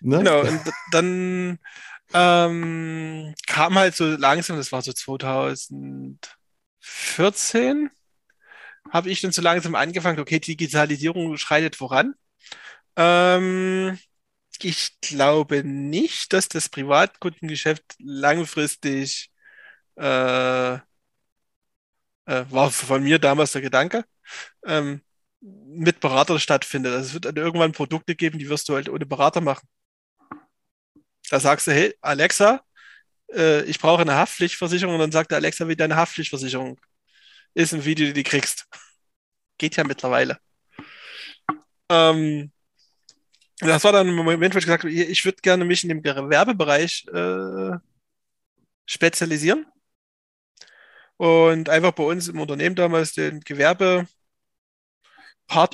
Ne? 0.00 0.18
Genau, 0.18 0.40
und 0.40 0.60
dann 0.90 1.58
ähm, 2.12 3.34
kam 3.46 3.74
halt 3.74 3.94
so 3.94 4.16
langsam, 4.16 4.56
das 4.56 4.72
war 4.72 4.82
so 4.82 4.92
2014, 4.92 7.90
habe 8.90 9.10
ich 9.10 9.20
dann 9.20 9.30
so 9.32 9.42
langsam 9.42 9.74
angefangen, 9.74 10.20
okay, 10.20 10.38
Digitalisierung 10.40 11.36
schreitet 11.38 11.76
voran. 11.76 12.14
Ähm, 12.96 13.98
ich 14.64 15.00
glaube 15.00 15.64
nicht, 15.64 16.32
dass 16.32 16.48
das 16.48 16.68
Privatkundengeschäft 16.68 17.96
langfristig 17.98 19.30
äh, 19.96 20.74
äh, 20.74 22.44
war 22.50 22.70
von 22.70 23.02
mir 23.02 23.18
damals 23.18 23.52
der 23.52 23.62
Gedanke, 23.62 24.04
ähm, 24.66 25.02
mit 25.40 26.00
Berater 26.00 26.38
stattfindet. 26.38 26.92
Also 26.92 27.08
es 27.08 27.14
wird 27.14 27.24
dann 27.26 27.36
irgendwann 27.36 27.72
Produkte 27.72 28.14
geben, 28.14 28.38
die 28.38 28.48
wirst 28.48 28.68
du 28.68 28.74
halt 28.74 28.88
ohne 28.88 29.06
Berater 29.06 29.40
machen. 29.40 29.68
Da 31.30 31.40
sagst 31.40 31.66
du, 31.66 31.72
hey, 31.72 31.94
Alexa, 32.00 32.62
äh, 33.32 33.64
ich 33.64 33.78
brauche 33.80 34.02
eine 34.02 34.14
Haftpflichtversicherung 34.16 34.94
und 34.94 35.00
dann 35.00 35.12
sagt 35.12 35.30
der 35.30 35.38
Alexa, 35.38 35.68
wie 35.68 35.76
deine 35.76 35.96
Haftpflichtversicherung 35.96 36.80
ist 37.54 37.72
und 37.72 37.84
wie 37.84 37.94
du 37.94 38.12
die 38.12 38.22
kriegst. 38.22 38.66
Geht 39.58 39.76
ja 39.76 39.84
mittlerweile. 39.84 40.38
Ähm, 41.88 42.52
das 43.68 43.84
war 43.84 43.92
dann 43.92 44.08
ein 44.08 44.14
Moment, 44.14 44.54
wo 44.54 44.58
ich 44.58 44.64
gesagt 44.64 44.84
habe, 44.84 44.92
ich 44.92 45.24
würde 45.24 45.38
gerne 45.42 45.64
mich 45.64 45.82
in 45.84 45.88
dem 45.88 46.02
Gewerbebereich 46.02 47.06
äh, 47.12 47.76
spezialisieren 48.86 49.66
und 51.16 51.68
einfach 51.68 51.92
bei 51.92 52.02
uns 52.04 52.28
im 52.28 52.40
Unternehmen 52.40 52.74
damals 52.74 53.12
den 53.12 53.40
Gewerbepart 53.40 54.08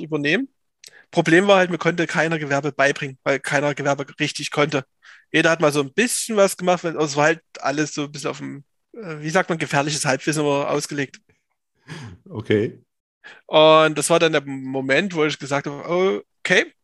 übernehmen. 0.01 0.49
Problem 1.11 1.47
war 1.47 1.57
halt, 1.57 1.71
mir 1.71 1.79
konnte 1.79 2.07
keiner 2.07 2.39
Gewerbe 2.39 2.73
beibringen, 2.73 3.19
weil 3.23 3.41
keiner 3.41 3.75
Gewerbe 3.75 4.07
richtig 4.21 4.51
konnte. 4.51 4.85
Jeder 5.33 5.51
hat 5.51 5.61
mal 5.61 5.73
so 5.73 5.81
ein 5.81 5.93
bisschen 5.93 6.37
was 6.37 6.57
gemacht, 6.57 6.85
aber 6.85 7.03
es 7.03 7.17
war 7.17 7.25
halt 7.25 7.43
alles 7.61 7.95
so 7.95 8.05
ein 8.05 8.13
bisschen 8.13 8.31
auf 8.31 8.39
dem, 8.39 8.65
äh, 8.93 9.21
wie 9.21 9.31
sagt 9.31 9.49
man, 9.49 9.59
gefährliches 9.59 10.05
Halbwissen 10.05 10.43
ausgelegt. 10.45 11.21
Okay. 12.29 12.83
Und 13.47 13.97
das 13.97 14.11
war 14.11 14.19
dann 14.19 14.33
der 14.33 14.45
Moment, 14.45 15.15
wo 15.15 15.25
ich 15.25 15.39
gesagt 15.39 15.67
habe, 15.67 16.23
okay, 16.41 16.75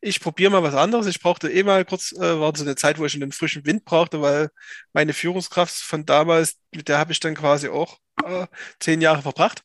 ich 0.00 0.20
probiere 0.20 0.50
mal 0.50 0.62
was 0.62 0.74
anderes. 0.74 1.06
Ich 1.06 1.20
brauchte 1.20 1.50
eh 1.50 1.62
mal 1.62 1.84
kurz, 1.84 2.12
äh, 2.12 2.40
war 2.40 2.56
so 2.56 2.64
eine 2.64 2.76
Zeit, 2.76 2.98
wo 2.98 3.04
ich 3.06 3.14
einen 3.14 3.32
frischen 3.32 3.66
Wind 3.66 3.84
brauchte, 3.84 4.20
weil 4.22 4.50
meine 4.92 5.12
Führungskraft 5.12 5.74
von 5.74 6.06
damals, 6.06 6.58
mit 6.74 6.88
der 6.88 6.98
habe 6.98 7.12
ich 7.12 7.20
dann 7.20 7.34
quasi 7.34 7.68
auch 7.68 7.98
äh, 8.24 8.46
zehn 8.78 9.00
Jahre 9.00 9.22
verbracht. 9.22 9.62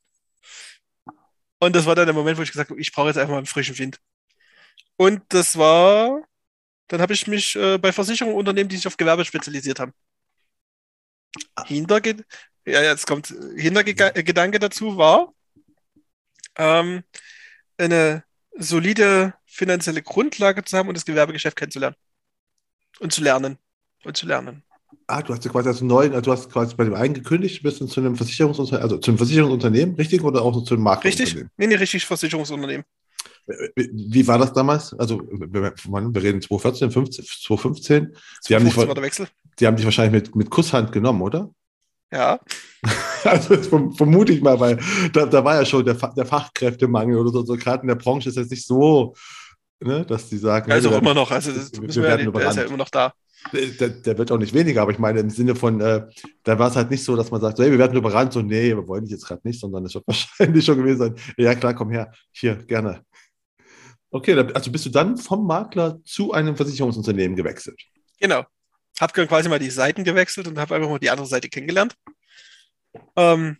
Und 1.59 1.75
das 1.75 1.85
war 1.85 1.95
dann 1.95 2.05
der 2.05 2.13
Moment, 2.13 2.37
wo 2.37 2.41
ich 2.43 2.51
gesagt 2.51 2.69
habe, 2.69 2.79
ich 2.79 2.91
brauche 2.91 3.07
jetzt 3.07 3.17
einfach 3.17 3.31
mal 3.31 3.37
einen 3.37 3.45
frischen 3.45 3.77
Wind. 3.77 3.99
Und 4.97 5.21
das 5.29 5.57
war, 5.57 6.21
dann 6.87 7.01
habe 7.01 7.13
ich 7.13 7.27
mich 7.27 7.55
äh, 7.55 7.77
bei 7.77 7.91
Versicherungen 7.91 8.37
Unternehmen, 8.37 8.69
die 8.69 8.77
sich 8.77 8.87
auf 8.87 8.97
Gewerbe 8.97 9.25
spezialisiert 9.25 9.79
haben. 9.79 9.93
Hinterge 11.65 12.23
ja, 12.65 12.81
jetzt 12.81 13.05
kommt 13.07 13.27
Hintergedanke 13.27 14.59
dazu 14.59 14.97
war, 14.97 15.33
ähm, 16.57 17.03
eine 17.77 18.23
solide 18.57 19.33
finanzielle 19.55 20.01
Grundlage 20.01 20.63
zu 20.63 20.77
haben 20.77 20.89
und 20.89 20.95
das 20.95 21.05
Gewerbegeschäft 21.05 21.55
kennenzulernen. 21.55 21.95
Und 22.99 23.13
zu 23.13 23.23
lernen. 23.23 23.57
Und 24.03 24.17
zu 24.17 24.27
lernen. 24.27 24.63
Ah, 25.07 25.21
du 25.21 25.33
hast 25.33 25.43
ja 25.45 25.51
quasi 25.51 25.69
als 25.69 25.81
neuen, 25.81 26.13
also 26.13 26.21
du 26.21 26.31
hast 26.31 26.51
quasi 26.51 26.75
bei 26.75 26.83
dem 26.83 26.93
einen 26.93 27.13
gekündigt, 27.13 27.63
bist 27.63 27.79
du 27.79 27.85
zu 27.85 27.99
einem 27.99 28.15
Versicherungsunternehmen, 28.15 28.83
also 28.83 28.97
zu 28.97 29.11
einem 29.11 29.17
Versicherungsunternehmen, 29.17 29.95
richtig? 29.95 30.23
Oder 30.23 30.41
auch 30.41 30.63
zu 30.63 30.73
einem 30.73 30.83
Maklerunternehmen? 30.83 31.37
Richtig, 31.37 31.57
nee, 31.57 31.67
nee, 31.67 31.75
richtig 31.75 32.05
Versicherungsunternehmen. 32.05 32.85
Wie 33.75 34.27
war 34.27 34.39
das 34.39 34.53
damals? 34.53 34.93
Also, 34.93 35.21
wir, 35.29 35.73
wir 35.73 36.23
reden 36.23 36.41
2014, 36.41 36.91
15, 36.91 37.25
2015. 37.25 38.15
2015 38.41 38.87
war 38.87 38.95
der 38.95 39.03
Wechsel. 39.03 39.27
Die 39.59 39.67
haben 39.67 39.75
dich 39.75 39.85
wahrscheinlich 39.85 40.23
mit, 40.23 40.35
mit 40.35 40.49
Kusshand 40.49 40.91
genommen, 40.91 41.21
oder? 41.21 41.49
Ja. 42.11 42.39
Also 43.23 43.57
vermute 43.93 44.33
ich 44.33 44.43
mal, 44.43 44.59
weil 44.59 44.77
da, 45.11 45.25
da 45.25 45.43
war 45.43 45.55
ja 45.55 45.65
schon 45.65 45.83
der, 45.83 45.95
der 45.95 46.27
Fachkräftemangel 46.27 47.17
oder 47.17 47.31
so, 47.31 47.43
so 47.43 47.55
gerade 47.55 47.81
in 47.81 47.87
der 47.87 47.95
Branche 47.95 48.29
ist 48.29 48.35
jetzt 48.35 48.51
nicht 48.51 48.67
so, 48.67 49.15
ne, 49.79 50.05
dass 50.05 50.29
die 50.29 50.37
sagen. 50.37 50.71
Also 50.71 50.91
werden, 50.91 51.03
immer 51.03 51.13
noch, 51.13 51.31
also 51.31 51.51
das 51.51 51.71
wir, 51.73 51.81
wir 51.81 52.09
ja, 52.09 52.17
der 52.17 52.49
ist 52.49 52.55
ja 52.55 52.63
immer 52.63 52.77
noch 52.77 52.89
da. 52.89 53.13
Der, 53.53 53.89
der, 53.89 54.17
wird 54.17 54.31
auch 54.31 54.39
nicht 54.39 54.55
weniger, 54.55 54.81
aber 54.81 54.91
ich 54.91 54.97
meine 54.97 55.19
im 55.19 55.29
Sinne 55.29 55.55
von, 55.55 55.79
äh, 55.79 56.07
da 56.43 56.57
war 56.57 56.69
es 56.69 56.75
halt 56.75 56.89
nicht 56.89 57.03
so, 57.03 57.15
dass 57.15 57.29
man 57.29 57.41
sagt, 57.41 57.57
so, 57.57 57.63
hey, 57.63 57.71
wir 57.71 57.77
werden 57.77 57.95
überrannt, 57.95 58.33
so, 58.33 58.41
nee, 58.41 58.69
wir 58.69 58.87
wollen 58.87 59.03
dich 59.03 59.11
jetzt 59.11 59.27
gerade 59.27 59.47
nicht, 59.47 59.59
sondern 59.59 59.85
es 59.85 59.93
wird 59.93 60.03
wahrscheinlich 60.07 60.65
schon 60.65 60.77
gewesen 60.77 60.97
sein, 60.97 61.15
ja 61.37 61.53
klar, 61.53 61.75
komm 61.75 61.91
her, 61.91 62.11
hier, 62.31 62.55
gerne. 62.55 63.01
Okay, 64.09 64.33
also 64.33 64.71
bist 64.71 64.85
du 64.85 64.89
dann 64.89 65.17
vom 65.17 65.45
Makler 65.45 65.99
zu 66.05 66.31
einem 66.31 66.55
Versicherungsunternehmen 66.55 67.35
gewechselt? 67.35 67.79
Genau 68.19 68.45
habe 68.99 69.27
quasi 69.27 69.49
mal 69.49 69.59
die 69.59 69.69
Seiten 69.69 70.03
gewechselt 70.03 70.47
und 70.47 70.57
habe 70.57 70.75
einfach 70.75 70.89
mal 70.89 70.99
die 70.99 71.09
andere 71.09 71.27
Seite 71.27 71.49
kennengelernt. 71.49 71.95
Ähm, 73.15 73.57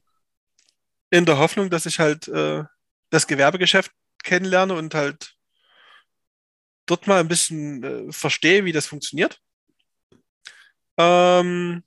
in 1.09 1.26
der 1.26 1.38
Hoffnung, 1.38 1.70
dass 1.70 1.86
ich 1.86 1.99
halt 1.99 2.28
äh, 2.28 2.63
das 3.09 3.28
Gewerbegeschäft 3.28 3.91
kennenlerne 4.24 4.74
und 4.74 4.93
halt 4.95 5.35
dort 6.86 7.08
mal 7.08 7.20
ein 7.20 7.28
bisschen 7.28 7.84
äh, 7.84 8.12
verstehe, 8.12 8.66
wie 8.66 8.72
das 8.72 8.88
funktioniert. 8.88 9.40
Ähm, 10.98 11.84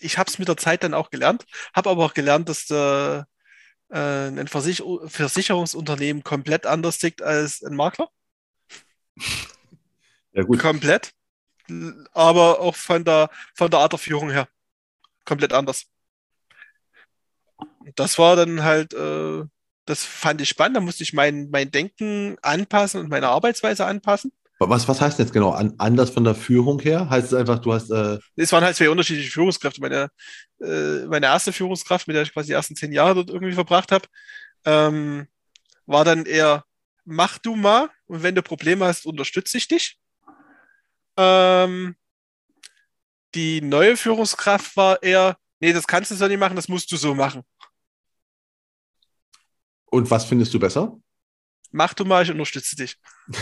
ich 0.00 0.18
habe 0.18 0.30
es 0.30 0.38
mit 0.38 0.48
der 0.48 0.56
Zeit 0.56 0.82
dann 0.82 0.94
auch 0.94 1.10
gelernt, 1.10 1.46
habe 1.74 1.90
aber 1.90 2.04
auch 2.04 2.14
gelernt, 2.14 2.48
dass 2.48 2.70
äh, 2.70 3.24
ein 3.92 4.46
Versich 4.46 4.84
Versicherungsunternehmen 5.06 6.22
komplett 6.22 6.64
anders 6.64 6.98
tickt 6.98 7.22
als 7.22 7.62
ein 7.62 7.74
Makler. 7.74 8.08
Ja, 10.32 10.44
gut. 10.44 10.60
Komplett 10.60 11.12
aber 12.12 12.60
auch 12.60 12.76
von 12.76 13.04
der, 13.04 13.30
von 13.54 13.70
der 13.70 13.80
Art 13.80 13.92
der 13.92 13.98
Führung 13.98 14.30
her 14.30 14.48
komplett 15.24 15.52
anders. 15.52 15.86
Das 17.94 18.18
war 18.18 18.36
dann 18.36 18.62
halt, 18.62 18.92
äh, 18.94 19.44
das 19.90 20.04
fand 20.04 20.40
ich 20.40 20.48
spannend. 20.48 20.76
Da 20.76 20.80
musste 20.80 21.02
ich 21.02 21.12
mein, 21.12 21.48
mein 21.50 21.70
Denken 21.70 22.36
anpassen 22.42 23.00
und 23.00 23.10
meine 23.10 23.28
Arbeitsweise 23.28 23.84
anpassen. 23.84 24.32
Was, 24.60 24.86
was 24.88 25.00
heißt 25.00 25.18
jetzt 25.18 25.32
genau? 25.32 25.52
An, 25.52 25.74
anders 25.78 26.10
von 26.10 26.22
der 26.22 26.34
Führung 26.34 26.80
her? 26.80 27.08
Heißt 27.08 27.28
es 27.28 27.34
einfach, 27.34 27.58
du 27.58 27.72
hast. 27.72 27.90
Äh 27.90 28.18
es 28.36 28.52
waren 28.52 28.62
halt 28.62 28.76
zwei 28.76 28.90
unterschiedliche 28.90 29.30
Führungskräfte. 29.30 29.80
Meine, 29.80 30.10
äh, 30.60 31.06
meine 31.06 31.26
erste 31.26 31.52
Führungskraft, 31.52 32.06
mit 32.06 32.14
der 32.14 32.22
ich 32.22 32.32
quasi 32.32 32.48
die 32.48 32.52
ersten 32.52 32.76
zehn 32.76 32.92
Jahre 32.92 33.14
dort 33.14 33.30
irgendwie 33.30 33.54
verbracht 33.54 33.90
habe, 33.90 34.06
ähm, 34.66 35.26
war 35.86 36.04
dann 36.04 36.26
eher, 36.26 36.64
mach 37.04 37.38
du 37.38 37.56
mal 37.56 37.88
und 38.06 38.22
wenn 38.22 38.34
du 38.34 38.42
Probleme 38.42 38.84
hast, 38.84 39.06
unterstütze 39.06 39.56
ich 39.56 39.66
dich. 39.66 39.98
Ähm, 41.16 41.96
die 43.34 43.62
neue 43.62 43.96
Führungskraft 43.96 44.76
war 44.76 45.02
eher, 45.02 45.38
nee, 45.60 45.72
das 45.72 45.86
kannst 45.86 46.10
du 46.10 46.14
so 46.14 46.28
nicht 46.28 46.38
machen, 46.38 46.56
das 46.56 46.68
musst 46.68 46.92
du 46.92 46.96
so 46.96 47.14
machen. 47.14 47.42
Und 49.90 50.10
was 50.10 50.24
findest 50.24 50.54
du 50.54 50.58
besser? 50.58 50.98
Mach 51.72 51.94
du 51.94 52.04
mal, 52.04 52.22
ich 52.22 52.30
unterstütze 52.30 52.76
dich. 52.76 52.96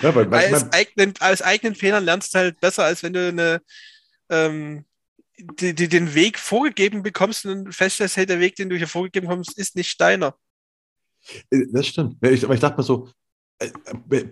ja, 0.00 0.14
weil, 0.14 0.30
weil 0.30 0.54
als, 0.54 0.72
eigenen, 0.72 1.14
als 1.20 1.42
eigenen 1.42 1.74
Fehlern 1.74 2.04
lernst 2.04 2.34
du 2.34 2.38
halt 2.38 2.60
besser, 2.60 2.84
als 2.84 3.02
wenn 3.02 3.12
du 3.12 3.28
eine, 3.28 3.62
ähm, 4.28 4.84
die, 5.38 5.74
die, 5.74 5.88
den 5.88 6.14
Weg 6.14 6.38
vorgegeben 6.38 7.02
bekommst 7.02 7.46
und 7.46 7.74
feststellst, 7.74 8.16
hey, 8.16 8.26
der 8.26 8.40
Weg, 8.40 8.56
den 8.56 8.68
du 8.68 8.76
hier 8.76 8.88
vorgegeben 8.88 9.26
bekommst, 9.26 9.58
ist 9.58 9.76
nicht 9.76 10.00
deiner. 10.00 10.36
Äh, 11.50 11.66
das 11.72 11.86
stimmt. 11.86 12.16
Ich, 12.24 12.44
aber 12.44 12.54
ich 12.54 12.60
dachte 12.60 12.76
mir 12.76 12.84
so, 12.84 13.08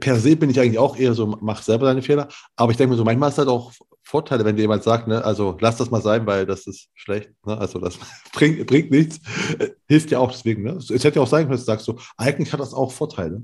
per 0.00 0.18
se 0.18 0.36
bin 0.36 0.50
ich 0.50 0.58
eigentlich 0.58 0.78
auch 0.78 0.96
eher 0.96 1.14
so, 1.14 1.26
mach 1.26 1.62
selber 1.62 1.86
deine 1.86 2.02
Fehler. 2.02 2.28
Aber 2.56 2.70
ich 2.70 2.78
denke 2.78 2.92
mir 2.92 2.96
so, 2.96 3.04
manchmal 3.04 3.30
ist 3.30 3.38
halt 3.38 3.48
auch 3.48 3.72
Vorteile, 4.02 4.44
wenn 4.44 4.56
dir 4.56 4.62
jemand 4.62 4.82
sagt, 4.82 5.06
ne, 5.06 5.22
also 5.22 5.58
lass 5.60 5.76
das 5.76 5.90
mal 5.90 6.00
sein, 6.00 6.26
weil 6.26 6.46
das 6.46 6.66
ist 6.66 6.88
schlecht, 6.94 7.30
ne? 7.44 7.58
also 7.58 7.78
das 7.78 7.98
bringt, 8.32 8.66
bringt 8.66 8.90
nichts, 8.90 9.20
äh, 9.58 9.68
hilft 9.86 10.10
ja 10.10 10.18
auch 10.18 10.32
deswegen. 10.32 10.62
Ne? 10.62 10.72
Es 10.72 10.88
hätte 10.88 11.16
ja 11.16 11.22
auch 11.22 11.28
sein 11.28 11.42
können, 11.42 11.52
dass 11.52 11.60
du 11.60 11.66
sagst 11.66 11.84
so, 11.84 11.98
eigentlich 12.16 12.52
hat 12.52 12.60
das 12.60 12.72
auch 12.72 12.90
Vorteile. 12.90 13.42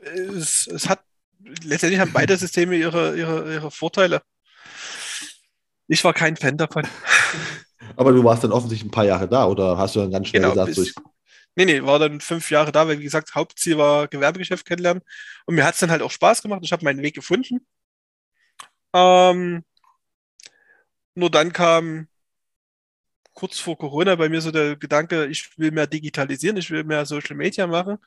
Es, 0.00 0.68
es 0.68 0.88
hat, 0.88 1.00
letztendlich 1.64 2.00
haben 2.00 2.12
beide 2.12 2.36
Systeme 2.36 2.76
ihre, 2.76 3.16
ihre, 3.16 3.52
ihre 3.52 3.70
Vorteile. 3.72 4.22
Ich 5.88 6.04
war 6.04 6.14
kein 6.14 6.36
Fan 6.36 6.56
davon. 6.56 6.86
Aber 7.96 8.12
du 8.12 8.22
warst 8.22 8.44
dann 8.44 8.52
offensichtlich 8.52 8.88
ein 8.88 8.92
paar 8.92 9.04
Jahre 9.04 9.28
da 9.28 9.46
oder 9.46 9.76
hast 9.76 9.96
du 9.96 10.00
dann 10.00 10.12
ganz 10.12 10.28
schnell 10.28 10.42
genau, 10.42 10.52
gesagt, 10.54 10.68
bis, 10.68 10.76
so, 10.76 10.82
ich, 10.82 10.94
Nee, 11.54 11.66
nee, 11.66 11.82
war 11.82 11.98
dann 11.98 12.20
fünf 12.20 12.50
Jahre 12.50 12.72
da, 12.72 12.88
weil 12.88 12.98
wie 12.98 13.04
gesagt, 13.04 13.34
Hauptziel 13.34 13.76
war 13.78 14.08
Gewerbegeschäft 14.08 14.66
kennenlernen. 14.66 15.02
Und 15.46 15.54
mir 15.54 15.64
hat 15.64 15.74
es 15.74 15.80
dann 15.80 15.90
halt 15.90 16.02
auch 16.02 16.10
Spaß 16.10 16.42
gemacht. 16.42 16.60
Ich 16.64 16.72
habe 16.72 16.84
meinen 16.84 17.02
Weg 17.02 17.14
gefunden. 17.14 17.66
Ähm, 18.94 19.64
nur 21.14 21.30
dann 21.30 21.52
kam 21.52 22.08
kurz 23.34 23.58
vor 23.58 23.78
Corona 23.78 24.14
bei 24.16 24.28
mir 24.28 24.40
so 24.40 24.50
der 24.50 24.76
Gedanke, 24.76 25.26
ich 25.26 25.58
will 25.58 25.70
mehr 25.70 25.86
digitalisieren, 25.86 26.56
ich 26.56 26.70
will 26.70 26.84
mehr 26.84 27.06
Social 27.06 27.36
Media 27.36 27.66
machen. 27.66 27.98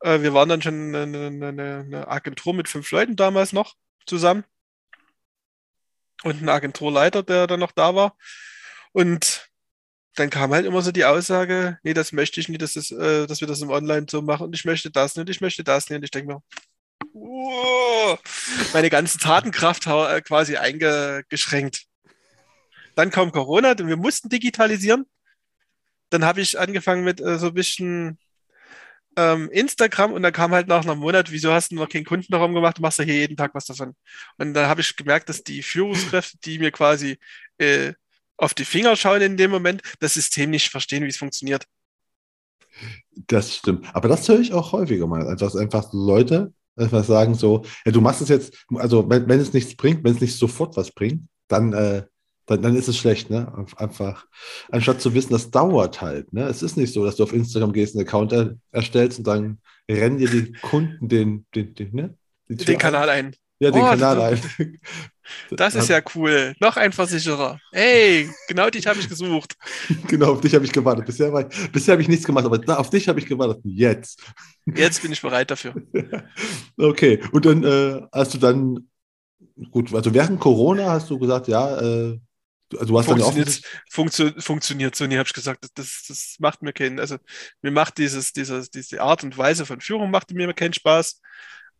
Äh, 0.00 0.20
wir 0.22 0.34
waren 0.34 0.48
dann 0.48 0.62
schon 0.62 0.94
eine, 0.94 1.26
eine, 1.26 1.48
eine 1.80 2.08
Agentur 2.08 2.54
mit 2.54 2.68
fünf 2.68 2.90
Leuten 2.90 3.16
damals 3.16 3.52
noch 3.52 3.74
zusammen. 4.06 4.44
Und 6.22 6.42
ein 6.42 6.48
Agenturleiter, 6.48 7.22
der 7.22 7.46
dann 7.46 7.60
noch 7.60 7.72
da 7.72 7.94
war. 7.94 8.16
Und 8.92 9.50
dann 10.16 10.30
kam 10.30 10.52
halt 10.52 10.66
immer 10.66 10.82
so 10.82 10.92
die 10.92 11.04
Aussage, 11.04 11.78
nee, 11.82 11.94
das 11.94 12.12
möchte 12.12 12.40
ich 12.40 12.48
nicht, 12.48 12.62
dass, 12.62 12.72
das, 12.72 12.90
äh, 12.90 13.26
dass 13.26 13.40
wir 13.40 13.48
das 13.48 13.60
im 13.60 13.70
Online 13.70 14.06
so 14.10 14.22
machen 14.22 14.46
und 14.46 14.54
ich 14.54 14.64
möchte 14.64 14.90
das 14.90 15.16
nicht, 15.16 15.28
ich 15.28 15.40
möchte 15.40 15.62
das 15.62 15.88
nicht. 15.88 15.98
Und 15.98 16.04
ich 16.04 16.10
denke 16.10 16.34
mir, 16.34 16.42
meine 18.72 18.90
ganze 18.90 19.18
Tatenkraft 19.18 19.86
äh, 19.86 20.20
quasi 20.22 20.56
eingeschränkt. 20.56 21.84
Dann 22.94 23.10
kam 23.10 23.30
Corona, 23.30 23.72
und 23.72 23.88
wir 23.88 23.96
mussten 23.96 24.28
digitalisieren. 24.28 25.06
Dann 26.10 26.24
habe 26.24 26.40
ich 26.40 26.58
angefangen 26.58 27.04
mit 27.04 27.20
äh, 27.20 27.38
so 27.38 27.48
ein 27.48 27.54
bisschen 27.54 28.18
ähm, 29.16 29.50
Instagram 29.50 30.12
und 30.12 30.22
dann 30.22 30.32
kam 30.32 30.52
halt 30.52 30.68
nach 30.68 30.84
einem 30.84 30.98
Monat, 31.00 31.30
wieso 31.30 31.52
hast 31.52 31.72
du 31.72 31.76
noch 31.76 31.88
keinen 31.88 32.04
Kundenraum 32.04 32.54
gemacht, 32.54 32.78
du 32.78 32.82
machst 32.82 32.98
ja 32.98 33.04
hier 33.04 33.16
jeden 33.16 33.36
Tag 33.36 33.54
was 33.54 33.64
davon. 33.66 33.94
Und 34.38 34.54
dann 34.54 34.68
habe 34.68 34.80
ich 34.80 34.96
gemerkt, 34.96 35.28
dass 35.28 35.42
die 35.42 35.62
Führungskräfte, 35.62 36.38
die 36.44 36.58
mir 36.58 36.70
quasi 36.70 37.18
äh, 37.58 37.92
auf 38.36 38.54
die 38.54 38.64
Finger 38.64 38.96
schauen 38.96 39.22
in 39.22 39.36
dem 39.36 39.50
Moment, 39.50 39.82
das 40.00 40.14
System 40.14 40.50
nicht 40.50 40.68
verstehen, 40.68 41.04
wie 41.04 41.08
es 41.08 41.16
funktioniert. 41.16 41.64
Das 43.14 43.56
stimmt. 43.56 43.86
Aber 43.94 44.08
das 44.08 44.28
höre 44.28 44.40
ich 44.40 44.52
auch 44.52 44.72
häufiger 44.72 45.06
mal. 45.06 45.26
Also, 45.26 45.46
dass 45.46 45.56
einfach 45.56 45.92
Leute 45.92 46.52
einfach 46.76 47.04
sagen 47.04 47.34
so, 47.34 47.64
ja, 47.84 47.92
du 47.92 48.00
machst 48.00 48.20
es 48.20 48.28
jetzt, 48.28 48.66
also 48.74 49.08
wenn, 49.08 49.28
wenn 49.28 49.40
es 49.40 49.52
nichts 49.52 49.74
bringt, 49.74 50.04
wenn 50.04 50.14
es 50.14 50.20
nicht 50.20 50.36
sofort 50.36 50.76
was 50.76 50.92
bringt, 50.92 51.22
dann, 51.48 51.72
äh, 51.72 52.04
dann, 52.44 52.62
dann 52.62 52.76
ist 52.76 52.88
es 52.88 52.98
schlecht, 52.98 53.30
ne? 53.30 53.66
Einfach, 53.76 54.26
anstatt 54.70 55.00
zu 55.00 55.14
wissen, 55.14 55.32
das 55.32 55.50
dauert 55.50 56.00
halt. 56.02 56.32
Ne? 56.32 56.44
Es 56.44 56.62
ist 56.62 56.76
nicht 56.76 56.92
so, 56.92 57.04
dass 57.04 57.16
du 57.16 57.22
auf 57.22 57.32
Instagram 57.32 57.72
gehst, 57.72 57.96
einen 57.96 58.06
Account 58.06 58.32
er, 58.32 58.56
erstellst 58.70 59.18
und 59.18 59.26
dann 59.26 59.58
rennen 59.90 60.18
dir 60.18 60.28
die 60.28 60.52
Kunden 60.52 61.08
den, 61.08 61.46
den, 61.54 61.74
den, 61.74 61.94
ne? 61.94 62.14
den 62.48 62.78
Kanal 62.78 63.08
ein. 63.08 63.34
Ja, 63.58 63.70
den 63.70 63.82
oh, 63.82 63.86
Kanal 63.86 64.20
ein. 64.20 64.40
Das 65.50 65.74
ist 65.74 65.88
ja 65.88 66.00
cool. 66.14 66.54
Noch 66.60 66.76
ein 66.76 66.92
Versicherer. 66.92 67.58
Hey, 67.72 68.30
genau 68.46 68.70
dich 68.70 68.86
habe 68.86 69.00
ich 69.00 69.08
gesucht. 69.08 69.56
genau, 70.06 70.32
auf 70.32 70.40
dich 70.40 70.54
habe 70.54 70.64
ich 70.64 70.72
gewartet. 70.72 71.04
Bisher, 71.04 71.32
war 71.32 71.48
ich, 71.48 71.72
bisher 71.72 71.92
habe 71.92 72.02
ich 72.02 72.08
nichts 72.08 72.24
gemacht, 72.24 72.44
aber 72.44 72.58
da, 72.58 72.76
auf 72.76 72.90
dich 72.90 73.08
habe 73.08 73.18
ich 73.18 73.26
gewartet. 73.26 73.60
Jetzt. 73.64 74.22
Jetzt 74.66 75.02
bin 75.02 75.10
ich 75.10 75.20
bereit 75.20 75.50
dafür. 75.50 75.74
okay, 76.76 77.20
und 77.32 77.44
dann 77.44 77.64
äh, 77.64 78.02
hast 78.12 78.34
du 78.34 78.38
dann, 78.38 78.88
gut, 79.70 79.92
also 79.92 80.14
während 80.14 80.38
Corona 80.38 80.90
hast 80.90 81.10
du 81.10 81.18
gesagt, 81.18 81.48
ja, 81.48 81.80
äh, 81.80 82.18
du 82.68 82.98
hast 82.98 83.06
funktioniert, 83.06 83.62
funktio 83.90 84.30
funktioniert 84.38 84.94
so 84.94 85.06
nie, 85.06 85.16
habe 85.16 85.26
ich 85.26 85.34
gesagt. 85.34 85.66
Das, 85.74 86.04
das 86.06 86.36
macht 86.38 86.62
mir 86.62 86.72
keinen, 86.72 87.00
also 87.00 87.16
mir 87.62 87.72
macht 87.72 87.98
dieses, 87.98 88.32
dieses, 88.32 88.70
diese 88.70 89.00
Art 89.02 89.24
und 89.24 89.36
Weise 89.36 89.66
von 89.66 89.80
Führung 89.80 90.10
macht 90.10 90.32
mir 90.32 90.52
keinen 90.54 90.72
Spaß. 90.72 91.20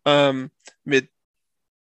Ähm, 0.04 0.50
mit 0.84 1.10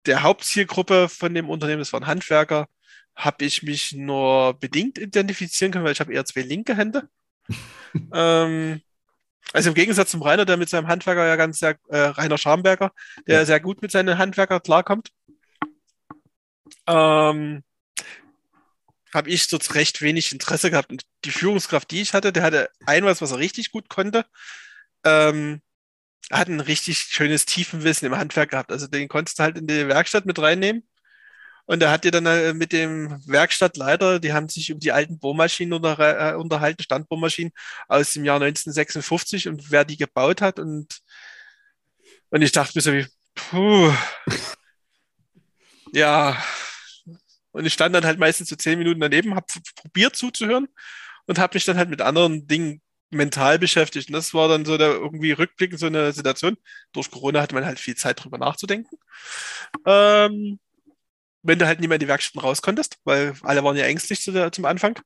der 0.06 0.22
Hauptzielgruppe 0.22 1.08
von 1.08 1.34
dem 1.34 1.48
Unternehmen, 1.48 1.80
das 1.80 1.92
waren 1.92 2.06
Handwerker, 2.06 2.68
habe 3.14 3.44
ich 3.44 3.62
mich 3.62 3.92
nur 3.92 4.54
bedingt 4.58 4.98
identifizieren 4.98 5.72
können, 5.72 5.84
weil 5.84 5.92
ich 5.92 6.00
habe 6.00 6.12
eher 6.12 6.24
zwei 6.24 6.42
linke 6.42 6.76
Hände. 6.76 7.08
ähm, 8.12 8.80
also 9.52 9.68
im 9.68 9.74
Gegensatz 9.74 10.10
zum 10.10 10.22
Rainer, 10.22 10.44
der 10.44 10.56
mit 10.56 10.68
seinem 10.68 10.88
Handwerker 10.88 11.26
ja 11.26 11.36
ganz 11.36 11.58
sehr, 11.58 11.76
äh, 11.88 11.98
Rainer 11.98 12.38
Schamberger, 12.38 12.92
der 13.26 13.40
ja. 13.40 13.44
sehr 13.44 13.60
gut 13.60 13.82
mit 13.82 13.90
seinen 13.90 14.18
Handwerker 14.18 14.60
klarkommt, 14.60 15.10
ähm, 16.86 17.62
habe 19.14 19.28
ich 19.28 19.48
dort 19.48 19.74
recht 19.74 20.00
wenig 20.00 20.32
Interesse 20.32 20.70
gehabt. 20.70 20.90
Und 20.90 21.02
die 21.24 21.30
Führungskraft, 21.30 21.90
die 21.90 22.00
ich 22.00 22.14
hatte, 22.14 22.32
der 22.32 22.42
hatte 22.42 22.70
ein 22.86 23.04
was, 23.04 23.20
was 23.20 23.32
er 23.32 23.38
richtig 23.38 23.70
gut 23.70 23.90
konnte. 23.90 24.24
Ähm, 25.04 25.60
hat 26.30 26.48
ein 26.48 26.60
richtig 26.60 26.98
schönes 26.98 27.46
Tiefenwissen 27.46 28.06
im 28.06 28.16
Handwerk 28.16 28.50
gehabt. 28.50 28.72
Also 28.72 28.86
den 28.86 29.08
konntest 29.08 29.38
du 29.38 29.42
halt 29.42 29.58
in 29.58 29.66
die 29.66 29.88
Werkstatt 29.88 30.26
mit 30.26 30.38
reinnehmen. 30.38 30.86
Und 31.66 31.82
er 31.82 31.90
hat 31.90 32.04
dir 32.04 32.10
dann 32.10 32.26
äh, 32.26 32.54
mit 32.54 32.72
dem 32.72 33.20
Werkstattleiter, 33.26 34.18
die 34.18 34.32
haben 34.32 34.48
sich 34.48 34.70
über 34.70 34.80
die 34.80 34.92
alten 34.92 35.18
Bohrmaschinen 35.18 35.72
unter, 35.72 36.32
äh, 36.32 36.34
unterhalten, 36.34 36.82
Standbohrmaschinen 36.82 37.52
aus 37.88 38.12
dem 38.12 38.24
Jahr 38.24 38.36
1956 38.36 39.48
und 39.48 39.70
wer 39.70 39.84
die 39.84 39.96
gebaut 39.96 40.42
hat. 40.42 40.58
Und, 40.58 41.00
und 42.30 42.42
ich 42.42 42.52
dachte 42.52 42.72
mir 42.76 42.82
so 42.82 42.92
wie, 42.92 43.06
puh, 43.34 43.92
ja. 45.92 46.36
Und 47.52 47.66
ich 47.66 47.72
stand 47.72 47.94
dann 47.94 48.04
halt 48.04 48.18
meistens 48.18 48.48
so 48.48 48.56
zehn 48.56 48.78
Minuten 48.78 49.00
daneben, 49.00 49.34
habe 49.34 49.46
probiert 49.76 50.16
zuzuhören 50.16 50.68
und 51.26 51.38
habe 51.38 51.54
mich 51.54 51.64
dann 51.64 51.76
halt 51.76 51.90
mit 51.90 52.00
anderen 52.00 52.46
Dingen 52.46 52.81
mental 53.12 53.58
beschäftigt. 53.58 54.08
Und 54.08 54.14
das 54.14 54.34
war 54.34 54.48
dann 54.48 54.64
so 54.64 54.78
der 54.78 54.92
irgendwie 54.92 55.32
rückblickend 55.32 55.78
so 55.78 55.86
eine 55.86 56.12
Situation. 56.12 56.56
Durch 56.92 57.10
Corona 57.10 57.40
hatte 57.42 57.54
man 57.54 57.66
halt 57.66 57.78
viel 57.78 57.94
Zeit 57.96 58.22
drüber 58.22 58.38
nachzudenken. 58.38 58.96
Ähm, 59.86 60.58
wenn 61.42 61.58
du 61.58 61.66
halt 61.66 61.80
nicht 61.80 61.88
mehr 61.88 61.96
in 61.96 62.00
die 62.00 62.08
Werkstätten 62.08 62.40
raus 62.40 62.62
konntest, 62.62 62.98
weil 63.04 63.34
alle 63.42 63.64
waren 63.64 63.76
ja 63.76 63.84
ängstlich 63.84 64.22
zu 64.22 64.32
der, 64.32 64.52
zum 64.52 64.64
Anfang, 64.64 64.98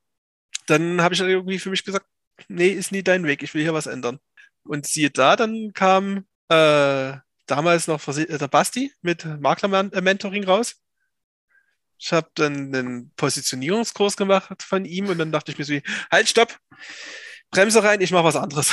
dann 0.66 1.02
habe 1.02 1.14
ich 1.14 1.20
dann 1.20 1.30
irgendwie 1.30 1.58
für 1.58 1.70
mich 1.70 1.84
gesagt, 1.84 2.06
nee, 2.48 2.68
ist 2.68 2.92
nie 2.92 3.02
dein 3.02 3.24
Weg, 3.24 3.42
ich 3.42 3.54
will 3.54 3.62
hier 3.62 3.74
was 3.74 3.86
ändern. 3.86 4.18
Und 4.64 4.86
siehe 4.86 5.10
da, 5.10 5.36
dann 5.36 5.72
kam 5.72 6.26
äh, 6.48 7.14
damals 7.46 7.86
noch 7.86 8.04
der 8.04 8.48
Basti 8.48 8.92
mit 9.02 9.24
Makler-Mentoring 9.24 10.44
raus. 10.44 10.76
Ich 11.98 12.12
habe 12.12 12.28
dann 12.34 12.74
einen 12.74 13.10
Positionierungskurs 13.16 14.16
gemacht 14.16 14.62
von 14.62 14.84
ihm 14.84 15.08
und 15.08 15.18
dann 15.18 15.32
dachte 15.32 15.52
ich 15.52 15.58
mir 15.58 15.64
so, 15.64 15.78
halt, 16.10 16.28
stopp, 16.28 16.58
Bremse 17.50 17.82
rein, 17.82 18.00
ich 18.00 18.10
mache 18.10 18.24
was 18.24 18.36
anderes. 18.36 18.72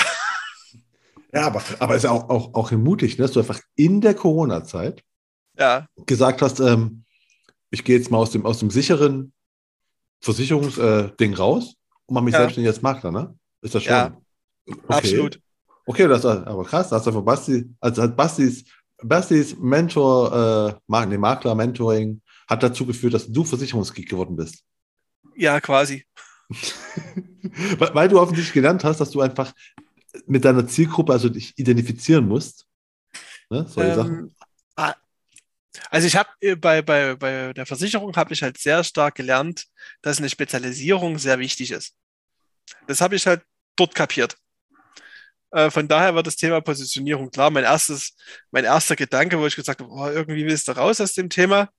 Ja, 1.33 1.47
aber, 1.47 1.63
aber 1.79 1.95
ist 1.95 2.05
auch, 2.05 2.29
auch, 2.29 2.53
auch 2.53 2.71
mutig, 2.71 3.17
ne? 3.17 3.23
dass 3.23 3.31
du 3.31 3.39
einfach 3.39 3.59
in 3.75 4.01
der 4.01 4.13
Corona-Zeit 4.13 5.03
ja. 5.57 5.87
gesagt 6.05 6.43
hast, 6.43 6.59
ähm, 6.59 7.05
ich 7.71 7.83
gehe 7.83 7.97
jetzt 7.97 8.11
mal 8.11 8.19
aus 8.19 8.29
dem, 8.29 8.45
aus 8.45 8.59
dem 8.59 8.69
sicheren 8.69 9.33
Versicherungsding 10.21 11.33
äh, 11.33 11.35
raus 11.35 11.73
und 12.05 12.13
mache 12.13 12.25
mich 12.25 12.33
ja. 12.33 12.39
selbstständig 12.41 12.71
als 12.71 12.83
Makler, 12.83 13.11
ne? 13.11 13.35
Ist 13.61 13.73
das 13.73 13.83
schon? 13.83 13.93
Ja, 13.93 14.17
okay. 14.67 14.79
absolut. 14.87 15.39
Okay, 15.85 16.07
das 16.07 16.19
ist 16.19 16.25
aber 16.25 16.63
krass. 16.63 16.89
Da 16.89 16.97
hast 16.97 17.07
du 17.07 17.11
von 17.11 17.25
Basti, 17.25 17.67
also 17.79 18.03
hat 18.03 18.15
Bastis, 18.15 18.63
Bastis 19.01 19.57
Mentor, 19.57 20.79
äh, 20.87 21.05
nee, 21.07 21.17
Makler-Mentoring 21.17 22.21
hat 22.47 22.63
dazu 22.63 22.85
geführt, 22.85 23.15
dass 23.15 23.27
du 23.27 23.43
Versicherungsgeek 23.43 24.07
geworden 24.07 24.35
bist. 24.35 24.63
Ja, 25.35 25.59
quasi. 25.59 26.05
Weil 27.77 28.09
du 28.09 28.19
offensichtlich 28.19 28.53
gelernt 28.53 28.83
hast, 28.83 28.99
dass 28.99 29.11
du 29.11 29.21
einfach 29.21 29.53
mit 30.25 30.45
deiner 30.45 30.67
Zielgruppe 30.67 31.13
also 31.13 31.29
dich 31.29 31.53
identifizieren 31.57 32.27
musst. 32.27 32.65
Ne? 33.49 33.65
Solche 33.67 33.91
ähm, 33.91 33.95
Sachen. 33.95 34.35
Ah, 34.75 34.95
also 35.89 36.07
ich 36.07 36.15
habe 36.15 36.29
äh, 36.41 36.55
bei, 36.55 36.81
bei, 36.81 37.15
bei 37.15 37.53
der 37.53 37.65
Versicherung 37.65 38.15
habe 38.15 38.33
ich 38.33 38.43
halt 38.43 38.57
sehr 38.57 38.83
stark 38.83 39.15
gelernt, 39.15 39.65
dass 40.01 40.19
eine 40.19 40.29
Spezialisierung 40.29 41.17
sehr 41.17 41.39
wichtig 41.39 41.71
ist. 41.71 41.95
Das 42.87 43.01
habe 43.01 43.15
ich 43.15 43.25
halt 43.27 43.41
dort 43.75 43.95
kapiert. 43.95 44.37
Äh, 45.51 45.69
von 45.69 45.87
daher 45.87 46.15
war 46.15 46.23
das 46.23 46.35
Thema 46.35 46.61
Positionierung 46.61 47.29
klar. 47.29 47.49
Mein 47.51 47.63
erstes, 47.63 48.15
mein 48.51 48.65
erster 48.65 48.95
Gedanke, 48.95 49.39
wo 49.39 49.45
ich 49.45 49.55
gesagt 49.55 49.81
habe, 49.81 49.91
oh, 49.91 50.07
irgendwie 50.07 50.45
willst 50.45 50.67
du 50.67 50.71
raus 50.73 51.01
aus 51.01 51.13
dem 51.13 51.29
Thema. 51.29 51.69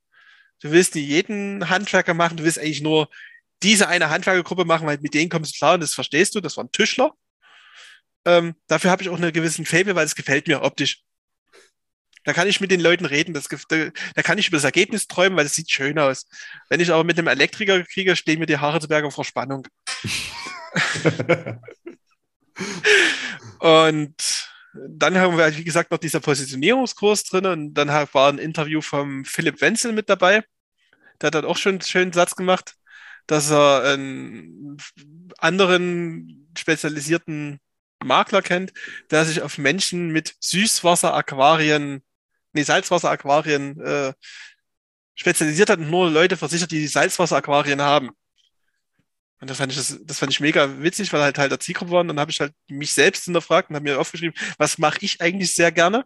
Du 0.61 0.70
willst 0.70 0.95
nicht 0.95 1.09
jeden 1.09 1.68
Handwerker 1.68 2.14
machen, 2.14 2.37
du 2.37 2.45
willst 2.45 2.59
eigentlich 2.59 2.83
nur 2.83 3.09
diese 3.65 3.89
eine 3.89 4.11
Handwerkergruppe 4.11 4.65
machen, 4.65 4.87
weil 4.87 4.99
mit 5.01 5.15
denen 5.15 5.31
kommst 5.31 5.55
du 5.55 5.59
klar 5.59 5.75
und 5.75 5.81
das 5.81 5.95
verstehst 5.95 6.35
du, 6.35 6.41
das 6.41 6.57
waren 6.57 6.71
Tischler. 6.71 7.12
Ähm, 8.27 8.55
dafür 8.69 8.91
habe 8.91 9.03
ich 9.03 9.09
auch 9.09 9.17
einen 9.17 9.33
gewissen 9.33 9.67
Fable, 9.67 9.95
weil 9.97 10.07
es 10.07 10.15
gefällt 10.15 10.47
mir 10.47 10.62
optisch. 10.62 11.03
Da 12.25 12.33
kann 12.33 12.49
ich 12.49 12.61
mit 12.61 12.71
den 12.71 12.81
Leuten 12.81 13.05
reden, 13.05 13.35
das, 13.35 13.49
da, 13.49 13.89
da, 14.15 14.23
kann 14.23 14.39
ich 14.39 14.49
über 14.49 14.57
das 14.57 14.65
Ergebnis 14.65 15.07
träumen, 15.09 15.37
weil 15.37 15.45
es 15.47 15.55
sieht 15.55 15.71
schön 15.71 15.99
aus. 15.99 16.27
Wenn 16.71 16.81
ich 16.81 16.91
aber 16.91 17.05
mit 17.05 17.19
einem 17.19 17.29
Elektriker 17.29 17.83
kriege, 17.85 18.17
stehen 18.17 18.39
mir 18.39 18.47
die 18.47 18.57
Haare 18.59 18.81
zu 18.81 18.89
Berge 18.89 19.11
vor 19.11 19.25
Spannung. 19.25 19.67
und 23.59 24.15
dann 24.75 25.19
haben 25.19 25.37
wir, 25.37 25.57
wie 25.57 25.65
gesagt, 25.65 25.91
noch 25.91 25.99
dieser 25.99 26.21
Positionierungskurs 26.21 27.25
drin 27.25 27.45
und 27.47 27.75
dann 27.75 27.89
war 27.89 28.33
ein 28.33 28.39
Interview 28.39 28.81
vom 28.81 29.27
Philipp 29.27 29.61
Wenzel 29.61 29.93
mit 29.93 30.09
dabei. 30.09 30.45
Der 31.21 31.27
hat 31.29 31.35
dann 31.35 31.45
auch 31.45 31.59
schon 31.59 31.73
einen 31.73 31.83
schönen 31.83 32.12
Satz 32.12 32.35
gemacht 32.37 32.75
dass 33.27 33.51
er 33.51 33.95
einen 33.95 34.77
anderen 35.39 36.49
spezialisierten 36.57 37.61
Makler 38.03 38.43
kennt, 38.43 38.72
der 39.11 39.25
sich 39.25 39.43
auf 39.43 39.59
Menschen 39.59 40.09
mit 40.09 40.35
Süßwasser-Aquarien, 40.41 42.03
nee, 42.53 42.62
Salzwasser-Aquarien 42.62 43.81
äh, 43.81 44.12
spezialisiert 45.14 45.70
hat 45.70 45.79
und 45.79 45.91
nur 45.91 46.11
Leute 46.11 46.37
versichert, 46.37 46.70
die 46.70 46.87
Salzwasser-Aquarien 46.87 47.81
haben. 47.81 48.11
Und 49.41 49.51
das 49.51 49.59
fand 49.59 49.72
ich, 49.72 49.79
das, 49.79 49.99
das 50.05 50.18
fand 50.18 50.33
ich 50.33 50.41
mega 50.41 50.81
witzig, 50.81 51.12
weil 51.12 51.22
halt 51.22 51.39
halt 51.39 51.53
der 51.53 51.61
Zielgruppe 51.61 51.91
war. 51.91 52.01
Und 52.01 52.09
dann 52.09 52.20
habe 52.20 52.31
ich 52.31 52.41
halt 52.41 52.55
mich 52.66 52.93
selbst 52.93 53.25
hinterfragt 53.25 53.68
und 53.68 53.77
habe 53.77 53.85
mir 53.85 54.01
aufgeschrieben, 54.01 54.35
was 54.59 54.79
mache 54.79 54.99
ich 55.03 55.20
eigentlich 55.20 55.55
sehr 55.55 55.72
gerne? 55.72 56.05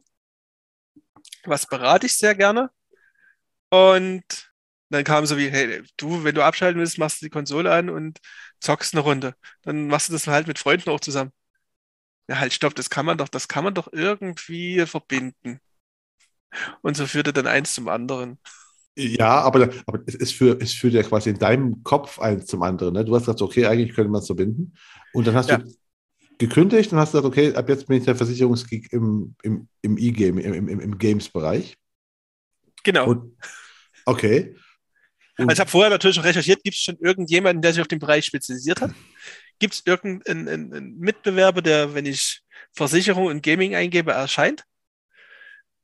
Was 1.44 1.66
berate 1.66 2.06
ich 2.06 2.16
sehr 2.16 2.34
gerne? 2.34 2.70
Und 3.70 4.47
dann 4.91 5.05
kam 5.05 5.26
so 5.26 5.36
wie, 5.36 5.51
hey, 5.51 5.82
du, 5.97 6.24
wenn 6.24 6.34
du 6.34 6.43
abschalten 6.43 6.80
willst, 6.80 6.99
machst 6.99 7.20
du 7.20 7.26
die 7.26 7.30
Konsole 7.30 7.72
an 7.72 7.91
und 7.91 8.18
zockst 8.61 8.95
eine 8.95 9.03
Runde. 9.03 9.34
Dann 9.62 9.89
machst 9.89 10.09
du 10.09 10.12
das 10.12 10.26
halt 10.26 10.47
mit 10.47 10.59
Freunden 10.59 10.91
auch 10.91 11.01
zusammen. 11.01 11.32
Ja, 12.28 12.41
halt, 12.41 12.53
stopp, 12.53 12.74
das 12.74 12.91
kann 12.91 13.07
man 13.07 13.18
doch, 13.18 13.28
das 13.28 13.49
kann 13.49 13.64
man 13.64 13.74
doch 13.74 13.89
irgendwie 13.93 14.84
verbinden. 14.86 15.61
Und 16.82 16.97
so 16.97 17.07
führte 17.07 17.32
dann 17.32 17.47
eins 17.47 17.74
zum 17.74 17.89
anderen. 17.89 18.39
Ja, 18.97 19.41
aber, 19.43 19.70
aber 19.86 20.01
es, 20.07 20.14
es, 20.14 20.32
führt, 20.32 20.62
es 20.62 20.74
führt 20.74 20.95
ja 20.95 21.03
quasi 21.03 21.30
in 21.30 21.39
deinem 21.39 21.84
Kopf 21.84 22.18
eins 22.18 22.47
zum 22.47 22.62
anderen. 22.62 22.95
Ne? 22.95 23.05
Du 23.05 23.14
hast 23.14 23.22
gesagt, 23.22 23.43
okay, 23.43 23.66
eigentlich 23.66 23.95
könnte 23.95 24.11
man 24.11 24.20
es 24.20 24.26
verbinden. 24.26 24.74
Und 25.12 25.26
dann 25.26 25.34
hast 25.34 25.51
ja. 25.51 25.59
du 25.59 25.72
gekündigt 26.39 26.93
und 26.93 26.99
hast 26.99 27.12
gesagt, 27.12 27.26
okay, 27.26 27.55
ab 27.55 27.68
jetzt 27.68 27.86
bin 27.86 27.99
ich 27.99 28.05
der 28.05 28.16
Versicherungsgeek 28.16 28.93
im, 28.93 29.34
im, 29.43 29.68
im 29.82 29.99
E-Game, 29.99 30.39
im, 30.39 30.68
im, 30.68 30.80
im 30.80 30.99
Games-Bereich. 30.99 31.76
Genau. 32.82 33.11
Und, 33.11 33.36
okay. 34.05 34.57
Also 35.39 35.53
ich 35.53 35.61
habe 35.61 35.70
vorher 35.70 35.91
natürlich 35.91 36.16
schon 36.16 36.24
recherchiert, 36.24 36.64
gibt 36.64 36.76
es 36.76 36.82
schon 36.82 36.99
irgendjemanden, 36.99 37.62
der 37.62 37.72
sich 37.72 37.80
auf 37.80 37.89
den 37.89 38.01
Bereich 38.01 38.24
spezialisiert 38.24 38.80
hat? 38.80 38.91
Gibt 39.61 39.74
es 39.74 39.82
irgendeinen 39.86 40.49
einen 40.49 40.99
Mitbewerber, 40.99 41.62
der, 41.62 41.95
wenn 41.95 42.07
ich 42.07 42.43
Versicherung 42.72 43.26
und 43.26 43.43
Gaming 43.43 43.74
eingebe, 43.74 44.12
erscheint? 44.12 44.64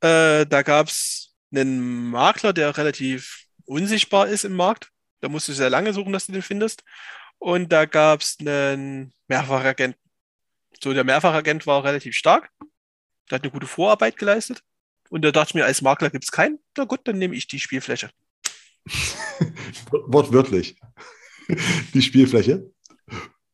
Äh, 0.01 0.45
da 0.47 0.63
gab 0.63 0.89
es 0.89 1.35
einen 1.55 2.11
Makler, 2.11 2.53
der 2.53 2.77
relativ 2.77 3.45
unsichtbar 3.65 4.27
ist 4.27 4.45
im 4.45 4.55
Markt. 4.55 4.91
Da 5.21 5.29
musst 5.29 5.49
du 5.49 5.53
sehr 5.53 5.71
lange 5.71 5.93
suchen, 5.93 6.13
dass 6.13 6.27
du 6.27 6.33
den 6.33 6.43
findest. 6.43 6.83
Und 7.39 7.73
da 7.73 7.85
gab 7.85 8.21
es 8.21 8.37
einen 8.41 9.15
Mehrfachagenten. 9.29 10.01
So, 10.83 10.93
der 10.93 11.05
Mehrfachagent 11.05 11.67
war 11.67 11.85
relativ 11.85 12.17
stark. 12.17 12.51
Der 13.31 13.37
hat 13.37 13.43
eine 13.43 13.53
gute 13.53 13.67
Vorarbeit 13.67 14.17
geleistet. 14.17 14.63
Und 15.11 15.23
da 15.23 15.31
dachte 15.31 15.51
ich 15.51 15.55
mir, 15.55 15.65
als 15.65 15.81
Makler 15.81 16.11
gibt 16.11 16.25
es 16.25 16.33
keinen. 16.33 16.59
Na 16.77 16.85
gut, 16.85 17.01
dann 17.05 17.19
nehme 17.19 17.37
ich 17.37 17.47
die 17.47 17.61
Spielfläche. 17.61 18.11
Wortwörtlich. 19.91 20.77
Die 21.93 22.03
Spielfläche. 22.03 22.71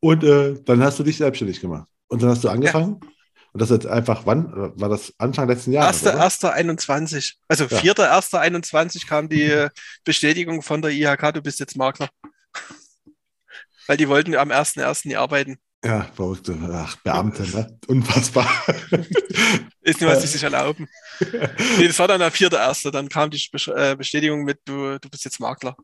Und 0.01 0.25
äh, 0.25 0.55
dann 0.65 0.83
hast 0.83 0.99
du 0.99 1.03
dich 1.03 1.19
selbstständig 1.19 1.61
gemacht. 1.61 1.89
Und 2.09 2.23
dann 2.23 2.31
hast 2.31 2.43
du 2.45 2.49
angefangen. 2.49 3.01
Ja. 3.03 3.09
Und 3.53 3.61
das 3.61 3.71
ist 3.71 3.83
jetzt 3.83 3.93
einfach, 3.93 4.27
wann? 4.27 4.53
War 4.77 4.89
das 4.89 5.13
Anfang 5.19 5.49
letzten 5.49 5.73
Jahres? 5.73 6.05
1.1.21. 6.05 7.35
Also 7.49 7.65
ja. 7.65 7.79
4.1.21 7.79 9.07
kam 9.09 9.29
die 9.29 9.67
Bestätigung 10.05 10.63
von 10.63 10.83
der 10.83 10.93
IHK, 10.93 11.35
du 11.35 11.43
bist 11.43 11.59
jetzt 11.59 11.77
Makler. 11.77 12.09
Weil 13.87 13.97
die 13.97 14.09
wollten 14.09 14.37
am 14.37 14.51
1.1. 14.51 15.09
nie 15.09 15.17
arbeiten. 15.17 15.59
Ja, 15.85 16.03
verrückte. 16.15 16.57
Ach, 16.73 16.97
Beamte, 16.97 17.43
ne? 17.43 17.79
Unfassbar. 17.87 18.47
Ist 19.81 20.01
nur, 20.01 20.11
was 20.11 20.21
die 20.21 20.27
sich 20.27 20.43
erlauben. 20.43 20.89
nee, 21.79 21.87
das 21.87 21.99
war 21.99 22.09
dann 22.09 22.21
der 22.21 22.33
4.1. 22.33 22.91
Dann 22.91 23.09
kam 23.09 23.31
die 23.31 23.43
äh, 23.75 23.97
Bestätigung 23.97 24.45
mit, 24.45 24.61
du, 24.67 24.99
du 24.99 25.09
bist 25.09 25.25
jetzt 25.25 25.41
Makler. 25.41 25.77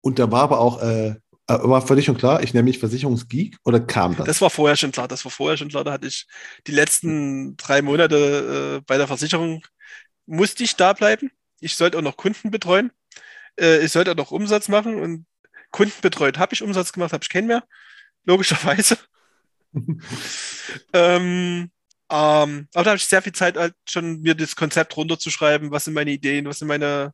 Und 0.00 0.18
da 0.18 0.30
war 0.30 0.42
aber 0.42 0.58
auch 0.58 0.82
äh, 0.82 1.14
äh, 1.50 1.58
war 1.68 1.84
für 1.84 1.96
dich 1.96 2.04
schon 2.04 2.16
klar, 2.16 2.42
ich 2.42 2.54
nenne 2.54 2.64
mich 2.64 2.78
Versicherungsgeek 2.78 3.56
oder 3.64 3.80
kam 3.80 4.16
das? 4.16 4.26
Das 4.26 4.40
war 4.40 4.50
vorher 4.50 4.76
schon 4.76 4.92
klar. 4.92 5.08
Das 5.08 5.24
war 5.24 5.32
vorher 5.32 5.56
schon 5.56 5.68
klar. 5.68 5.82
Da 5.82 5.92
hatte 5.92 6.06
ich 6.06 6.26
die 6.66 6.72
letzten 6.72 7.56
drei 7.56 7.82
Monate 7.82 8.78
äh, 8.78 8.84
bei 8.86 8.98
der 8.98 9.08
Versicherung, 9.08 9.66
musste 10.26 10.62
ich 10.62 10.76
da 10.76 10.92
bleiben. 10.92 11.30
Ich 11.58 11.74
sollte 11.74 11.98
auch 11.98 12.02
noch 12.02 12.16
Kunden 12.16 12.52
betreuen. 12.52 12.92
Äh, 13.58 13.84
ich 13.84 13.90
sollte 13.90 14.12
auch 14.12 14.16
noch 14.16 14.30
Umsatz 14.30 14.68
machen 14.68 15.00
und 15.00 15.26
Kunden 15.72 16.00
betreut 16.02 16.38
habe 16.38 16.54
ich 16.54 16.62
Umsatz 16.62 16.92
gemacht, 16.92 17.12
habe 17.12 17.22
ich 17.24 17.28
keinen 17.28 17.48
mehr. 17.48 17.64
Logischerweise. 18.24 18.98
ähm, 20.92 21.70
ähm, 22.10 22.68
aber 22.74 22.84
da 22.84 22.90
habe 22.90 22.96
ich 22.96 23.06
sehr 23.06 23.22
viel 23.22 23.32
Zeit 23.32 23.56
halt 23.56 23.74
schon 23.88 24.20
mir 24.20 24.34
das 24.34 24.56
Konzept 24.56 24.96
runterzuschreiben. 24.96 25.70
Was 25.70 25.84
sind 25.84 25.94
meine 25.94 26.10
Ideen? 26.10 26.46
Was 26.46 26.58
sind 26.58 26.68
meine, 26.68 27.12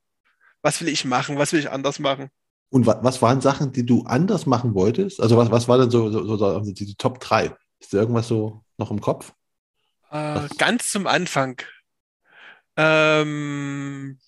was 0.62 0.80
will 0.80 0.88
ich 0.88 1.04
machen? 1.04 1.38
Was 1.38 1.52
will 1.52 1.60
ich 1.60 1.70
anders 1.70 1.98
machen? 1.98 2.30
Und 2.70 2.86
was, 2.86 2.98
was 3.02 3.22
waren 3.22 3.40
Sachen, 3.40 3.72
die 3.72 3.84
du 3.84 4.04
anders 4.04 4.46
machen 4.46 4.74
wolltest? 4.74 5.20
Also 5.20 5.36
was, 5.36 5.50
was 5.50 5.68
war 5.68 5.78
denn 5.78 5.90
so, 5.90 6.10
so, 6.10 6.36
so 6.36 6.60
die, 6.60 6.74
die, 6.74 6.94
Top 6.96 7.20
3? 7.20 7.54
Ist 7.78 7.92
da 7.92 7.98
irgendwas 7.98 8.26
so 8.26 8.64
noch 8.78 8.90
im 8.90 9.00
Kopf? 9.00 9.32
Äh, 10.10 10.48
ganz 10.58 10.90
zum 10.90 11.06
Anfang. 11.06 11.60
Ähm, 12.76 14.18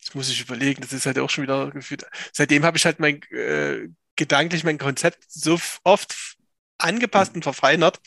das 0.00 0.14
muss 0.14 0.30
ich 0.30 0.40
überlegen, 0.40 0.82
das 0.82 0.92
ist 0.92 1.06
halt 1.06 1.18
auch 1.18 1.30
schon 1.30 1.44
wieder 1.44 1.70
gefühlt. 1.70 2.04
Seitdem 2.32 2.64
habe 2.64 2.76
ich 2.76 2.84
halt 2.84 3.00
mein 3.00 3.22
äh, 3.30 3.88
gedanklich 4.18 4.64
mein 4.64 4.76
Konzept 4.76 5.24
so 5.28 5.58
oft 5.84 6.36
angepasst 6.76 7.34
und 7.34 7.44
verfeinert. 7.44 8.00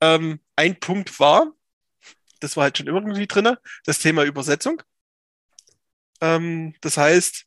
Ähm, 0.00 0.40
ein 0.56 0.80
Punkt 0.80 1.20
war, 1.20 1.52
das 2.40 2.56
war 2.56 2.64
halt 2.64 2.78
schon 2.78 2.86
immer 2.86 3.00
irgendwie 3.00 3.26
drin, 3.26 3.56
das 3.84 3.98
Thema 3.98 4.24
Übersetzung. 4.24 4.82
Ähm, 6.20 6.74
das 6.80 6.96
heißt, 6.96 7.44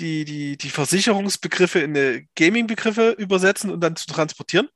die, 0.00 0.24
die, 0.24 0.56
die 0.56 0.70
Versicherungsbegriffe 0.70 1.78
in 1.78 2.28
Gaming-Begriffe 2.34 3.10
übersetzen 3.12 3.70
und 3.70 3.80
dann 3.80 3.96
zu 3.96 4.06
transportieren, 4.06 4.68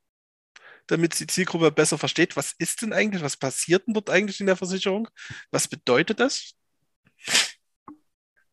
damit 0.87 1.19
die 1.19 1.27
Zielgruppe 1.27 1.73
besser 1.73 1.99
versteht, 1.99 2.37
was 2.37 2.55
ist 2.59 2.83
denn 2.83 2.93
eigentlich, 2.93 3.23
was 3.23 3.37
passiert 3.37 3.87
denn 3.87 3.95
dort 3.95 4.11
eigentlich 4.11 4.41
in 4.41 4.47
der 4.47 4.57
Versicherung, 4.57 5.09
was 5.51 5.67
bedeutet 5.67 6.21
das? 6.21 6.55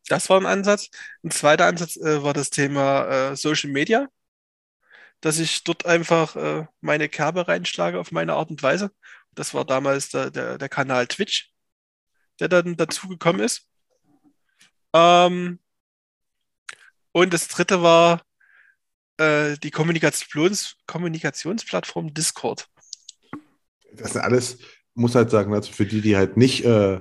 Das 0.08 0.28
war 0.30 0.40
ein 0.40 0.46
Ansatz. 0.46 0.90
Ein 1.22 1.30
zweiter 1.30 1.66
Ansatz 1.66 1.96
äh, 1.96 2.22
war 2.22 2.32
das 2.32 2.50
Thema 2.50 3.30
äh, 3.32 3.36
Social 3.36 3.70
Media, 3.70 4.08
dass 5.20 5.38
ich 5.38 5.64
dort 5.64 5.86
einfach 5.86 6.36
äh, 6.36 6.66
meine 6.80 7.08
Kerbe 7.08 7.48
reinschlage 7.48 7.98
auf 7.98 8.12
meine 8.12 8.34
Art 8.34 8.50
und 8.50 8.62
Weise. 8.62 8.92
Das 9.34 9.52
war 9.52 9.64
damals 9.64 10.10
der, 10.10 10.30
der, 10.30 10.58
der 10.58 10.68
Kanal 10.68 11.06
Twitch, 11.06 11.52
der 12.40 12.48
dann 12.48 12.76
dazu 12.76 13.08
gekommen 13.08 13.40
ist. 13.40 13.68
Ähm, 14.92 15.58
und 17.12 17.32
das 17.32 17.48
dritte 17.48 17.82
war 17.82 18.22
äh, 19.18 19.56
die 19.58 19.70
Kommunikations 19.70 20.76
Kommunikationsplattform 20.86 22.14
Discord. 22.14 22.68
Das 23.92 24.12
sind 24.12 24.20
alles, 24.20 24.58
muss 24.94 25.14
halt 25.14 25.30
sagen, 25.30 25.52
also 25.54 25.72
für 25.72 25.86
die, 25.86 26.00
die 26.00 26.16
halt 26.16 26.36
nicht 26.36 26.64
äh, 26.64 27.00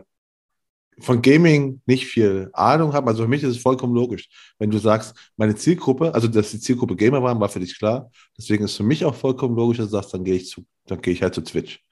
von 0.99 1.21
Gaming 1.21 1.81
nicht 1.85 2.05
viel 2.07 2.49
Ahnung 2.53 2.93
haben, 2.93 3.07
also 3.07 3.23
für 3.23 3.29
mich 3.29 3.43
ist 3.43 3.55
es 3.55 3.61
vollkommen 3.61 3.93
logisch. 3.93 4.29
Wenn 4.59 4.71
du 4.71 4.77
sagst, 4.77 5.15
meine 5.35 5.55
Zielgruppe, 5.55 6.13
also 6.13 6.27
dass 6.27 6.51
die 6.51 6.59
Zielgruppe 6.59 6.95
Gamer 6.95 7.21
waren, 7.21 7.39
war 7.39 7.49
für 7.49 7.59
dich 7.59 7.77
klar. 7.77 8.11
Deswegen 8.37 8.63
ist 8.63 8.77
für 8.77 8.83
mich 8.83 9.03
auch 9.03 9.15
vollkommen 9.15 9.55
logisch, 9.55 9.77
dass 9.77 9.87
du 9.87 9.91
sagst, 9.93 10.13
dann 10.13 10.23
gehe 10.23 10.35
ich 10.35 10.47
zu, 10.47 10.65
dann 10.85 11.01
gehe 11.01 11.13
ich 11.13 11.21
halt 11.21 11.35
zu 11.35 11.41
Twitch. 11.41 11.83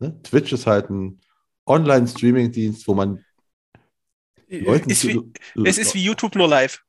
Ne? 0.00 0.20
Twitch 0.22 0.52
ist 0.52 0.66
halt 0.66 0.90
ein 0.90 1.20
Online-Streaming-Dienst, 1.66 2.86
wo 2.88 2.94
man 2.94 3.24
Leuten 4.48 4.90
ist 4.90 5.06
wie, 5.06 5.20
es 5.64 5.78
ist 5.78 5.94
wie 5.94 6.02
YouTube 6.02 6.34
nur 6.34 6.48
live. 6.48 6.82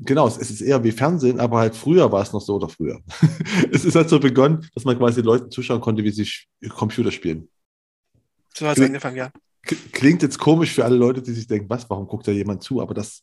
Genau, 0.00 0.26
es 0.26 0.36
ist 0.36 0.60
eher 0.60 0.82
wie 0.84 0.92
Fernsehen, 0.92 1.40
aber 1.40 1.58
halt 1.58 1.74
früher 1.74 2.10
war 2.12 2.22
es 2.22 2.32
noch 2.32 2.40
so 2.40 2.56
oder 2.56 2.68
früher. 2.68 3.00
es 3.72 3.84
ist 3.84 3.94
halt 3.94 4.10
so 4.10 4.20
begonnen, 4.20 4.68
dass 4.74 4.84
man 4.84 4.98
quasi 4.98 5.22
Leuten 5.22 5.50
zuschauen 5.50 5.80
konnte, 5.80 6.04
wie 6.04 6.10
sie 6.10 6.28
Computer 6.68 7.10
spielen. 7.10 7.48
So 8.54 8.66
hat 8.66 8.76
es 8.76 8.84
angefangen, 8.84 9.16
ja. 9.16 9.30
Klingt 9.92 10.22
jetzt 10.22 10.38
komisch 10.38 10.72
für 10.72 10.84
alle 10.84 10.96
Leute, 10.96 11.22
die 11.22 11.32
sich 11.32 11.46
denken, 11.46 11.68
was, 11.68 11.88
warum 11.90 12.06
guckt 12.06 12.26
da 12.26 12.32
jemand 12.32 12.62
zu? 12.62 12.80
Aber 12.80 12.94
das 12.94 13.22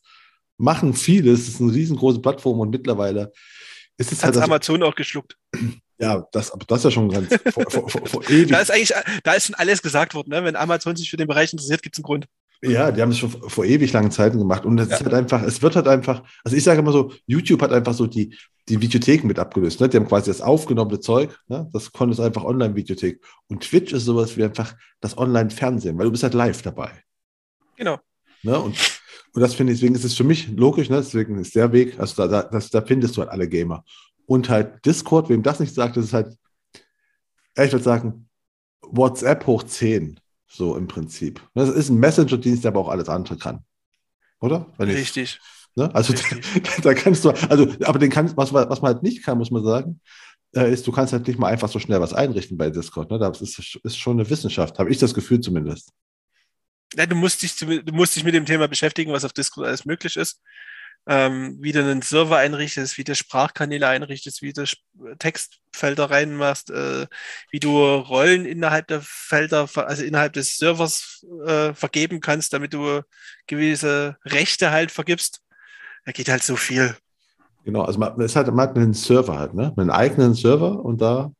machen 0.56 0.94
viele. 0.94 1.32
Es 1.32 1.48
ist 1.48 1.60
eine 1.60 1.72
riesengroße 1.72 2.20
Plattform 2.20 2.60
und 2.60 2.70
mittlerweile 2.70 3.32
ist 3.96 4.12
es 4.12 4.22
halt. 4.22 4.36
Hat 4.36 4.44
Amazon 4.44 4.82
auch 4.82 4.94
geschluckt. 4.94 5.36
Ja, 5.98 6.26
das, 6.32 6.50
aber 6.50 6.64
das 6.66 6.78
ist 6.78 6.84
ja 6.84 6.90
schon 6.90 7.08
ganz 7.08 7.28
vor, 7.52 7.64
vor, 7.70 7.88
vor, 7.88 8.06
vor 8.06 8.24
ewig. 8.28 8.48
Da 8.48 8.58
ist 8.58 8.70
eigentlich, 8.70 8.92
da 9.22 9.32
ist 9.34 9.46
schon 9.46 9.54
alles 9.54 9.80
gesagt 9.80 10.14
worden. 10.14 10.30
Ne? 10.30 10.42
Wenn 10.44 10.56
Amazon 10.56 10.96
sich 10.96 11.08
für 11.08 11.16
den 11.16 11.28
Bereich 11.28 11.52
interessiert, 11.52 11.82
gibt 11.82 11.94
es 11.94 11.98
einen 11.98 12.04
Grund. 12.04 12.26
Ja, 12.62 12.90
die 12.90 13.02
haben 13.02 13.10
es 13.10 13.18
schon 13.18 13.30
vor 13.30 13.64
ewig 13.64 13.92
langen 13.92 14.10
Zeiten 14.10 14.38
gemacht. 14.38 14.64
Und 14.64 14.78
es 14.78 14.88
ja. 14.88 14.96
ist 14.96 15.04
halt 15.04 15.14
einfach, 15.14 15.42
es 15.42 15.60
wird 15.60 15.76
halt 15.76 15.88
einfach, 15.88 16.22
also 16.44 16.56
ich 16.56 16.64
sage 16.64 16.80
immer 16.80 16.92
so, 16.92 17.12
YouTube 17.26 17.60
hat 17.62 17.72
einfach 17.72 17.92
so 17.92 18.06
die, 18.06 18.34
die 18.68 18.80
Videotheken 18.80 19.26
mit 19.26 19.38
abgelöst. 19.38 19.80
Ne? 19.80 19.88
Die 19.88 19.96
haben 19.96 20.08
quasi 20.08 20.30
das 20.30 20.40
aufgenommene 20.40 21.00
Zeug, 21.00 21.38
ne? 21.48 21.68
das 21.72 21.92
konnte 21.92 22.14
es 22.14 22.20
einfach 22.20 22.44
Online-Videothek. 22.44 23.20
Und 23.48 23.62
Twitch 23.62 23.92
ist 23.92 24.04
sowas 24.04 24.36
wie 24.36 24.44
einfach 24.44 24.74
das 25.00 25.18
Online-Fernsehen, 25.18 25.98
weil 25.98 26.06
du 26.06 26.12
bist 26.12 26.22
halt 26.22 26.34
live 26.34 26.62
dabei. 26.62 26.90
Genau. 27.76 27.98
Ne? 28.42 28.58
Und, 28.58 28.76
und 29.34 29.42
das 29.42 29.54
finde 29.54 29.72
ich, 29.72 29.80
deswegen 29.80 29.94
ist 29.94 30.04
es 30.04 30.14
für 30.14 30.24
mich 30.24 30.48
logisch, 30.48 30.88
ne? 30.88 30.96
deswegen 30.96 31.38
ist 31.38 31.54
der 31.54 31.72
Weg, 31.72 31.98
also 31.98 32.22
da, 32.22 32.28
da, 32.28 32.48
das, 32.48 32.70
da 32.70 32.80
findest 32.80 33.16
du 33.16 33.20
halt 33.20 33.30
alle 33.30 33.48
Gamer. 33.48 33.84
Und 34.26 34.48
halt 34.48 34.84
Discord, 34.86 35.28
wem 35.28 35.42
das 35.42 35.60
nicht 35.60 35.74
sagt, 35.74 35.96
das 35.96 36.06
ist 36.06 36.12
halt, 36.14 36.34
ich 37.56 37.72
würde 37.72 37.84
sagen, 37.84 38.28
WhatsApp 38.80 39.46
hoch 39.46 39.62
10. 39.62 40.18
So 40.46 40.76
im 40.76 40.86
Prinzip. 40.86 41.40
Das 41.54 41.68
ist 41.68 41.88
ein 41.88 41.98
Messenger-Dienst, 41.98 42.64
der 42.64 42.70
aber 42.70 42.80
auch 42.80 42.88
alles 42.88 43.08
andere 43.08 43.36
kann. 43.36 43.64
Oder? 44.40 44.66
Richtig. 44.78 45.40
ne? 45.74 45.92
Also 45.94 46.12
Richtig. 46.12 46.62
Da, 46.62 46.82
da, 46.82 46.94
kannst 46.94 47.24
du, 47.24 47.30
also, 47.30 47.66
aber 47.84 47.98
den 47.98 48.10
kannst, 48.10 48.36
was, 48.36 48.52
was 48.52 48.82
man 48.82 48.94
halt 48.94 49.02
nicht 49.02 49.24
kann, 49.24 49.38
muss 49.38 49.50
man 49.50 49.64
sagen, 49.64 50.00
äh, 50.54 50.72
ist, 50.72 50.86
du 50.86 50.92
kannst 50.92 51.12
halt 51.12 51.26
nicht 51.26 51.38
mal 51.38 51.48
einfach 51.48 51.68
so 51.68 51.78
schnell 51.78 52.00
was 52.00 52.12
einrichten 52.12 52.56
bei 52.56 52.70
Discord. 52.70 53.10
Ne? 53.10 53.18
Das 53.18 53.40
ist, 53.40 53.78
ist 53.82 53.98
schon 53.98 54.18
eine 54.18 54.28
Wissenschaft, 54.28 54.78
habe 54.78 54.90
ich 54.90 54.98
das 54.98 55.14
Gefühl 55.14 55.40
zumindest. 55.40 55.92
Ja, 56.94 57.06
du 57.06 57.16
musst, 57.16 57.42
dich, 57.42 57.56
du 57.56 57.92
musst 57.92 58.14
dich 58.14 58.22
mit 58.22 58.34
dem 58.34 58.46
Thema 58.46 58.68
beschäftigen, 58.68 59.12
was 59.12 59.24
auf 59.24 59.32
Discord 59.32 59.66
alles 59.66 59.84
möglich 59.84 60.16
ist 60.16 60.40
ähm, 61.06 61.56
wie 61.60 61.72
du 61.72 61.80
einen 61.80 62.02
Server 62.02 62.38
einrichtest, 62.38 62.96
wie 62.96 63.04
du 63.04 63.14
Sprachkanäle 63.14 63.86
einrichtest, 63.88 64.42
wie 64.42 64.52
du 64.52 64.64
Textfelder 65.18 66.10
reinmachst, 66.10 66.70
äh, 66.70 67.06
wie 67.50 67.60
du 67.60 67.78
Rollen 67.78 68.46
innerhalb 68.46 68.88
der 68.88 69.02
Felder, 69.02 69.68
also 69.74 70.02
innerhalb 70.02 70.32
des 70.32 70.56
Servers 70.56 71.24
äh, 71.46 71.74
vergeben 71.74 72.20
kannst, 72.20 72.52
damit 72.52 72.72
du 72.72 73.02
gewisse 73.46 74.16
Rechte 74.24 74.70
halt 74.70 74.90
vergibst. 74.90 75.42
Da 76.06 76.12
geht 76.12 76.28
halt 76.28 76.42
so 76.42 76.56
viel. 76.56 76.96
Genau, 77.64 77.82
also 77.82 77.98
man, 77.98 78.18
es 78.20 78.36
hat, 78.36 78.46
man 78.48 78.68
hat 78.68 78.76
einen 78.76 78.94
Server 78.94 79.38
halt, 79.38 79.54
ne? 79.54 79.72
Einen 79.76 79.90
eigenen 79.90 80.34
Server 80.34 80.84
und 80.84 81.00
da 81.00 81.32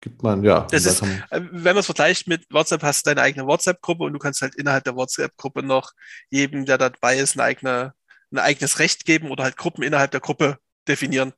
gibt 0.00 0.22
man, 0.22 0.42
ja. 0.42 0.66
Das 0.70 0.86
ist, 0.86 1.00
man, 1.00 1.24
äh, 1.30 1.40
wenn 1.50 1.74
man 1.74 1.78
es 1.78 1.86
vergleicht 1.86 2.26
mit 2.26 2.44
WhatsApp, 2.50 2.82
hast 2.82 3.06
du 3.06 3.10
deine 3.10 3.22
eigene 3.22 3.46
WhatsApp-Gruppe 3.46 4.04
und 4.04 4.12
du 4.12 4.18
kannst 4.18 4.42
halt 4.42 4.54
innerhalb 4.56 4.84
der 4.84 4.96
WhatsApp-Gruppe 4.96 5.62
noch 5.62 5.92
jedem, 6.30 6.64
der 6.64 6.78
dabei 6.78 7.18
ist, 7.18 7.36
eine 7.36 7.44
eigene 7.44 7.92
ein 8.32 8.38
eigenes 8.38 8.78
Recht 8.78 9.04
geben 9.04 9.30
oder 9.30 9.44
halt 9.44 9.56
Gruppen 9.56 9.82
innerhalb 9.82 10.10
der 10.10 10.20
Gruppe 10.20 10.58
definieren. 10.86 11.32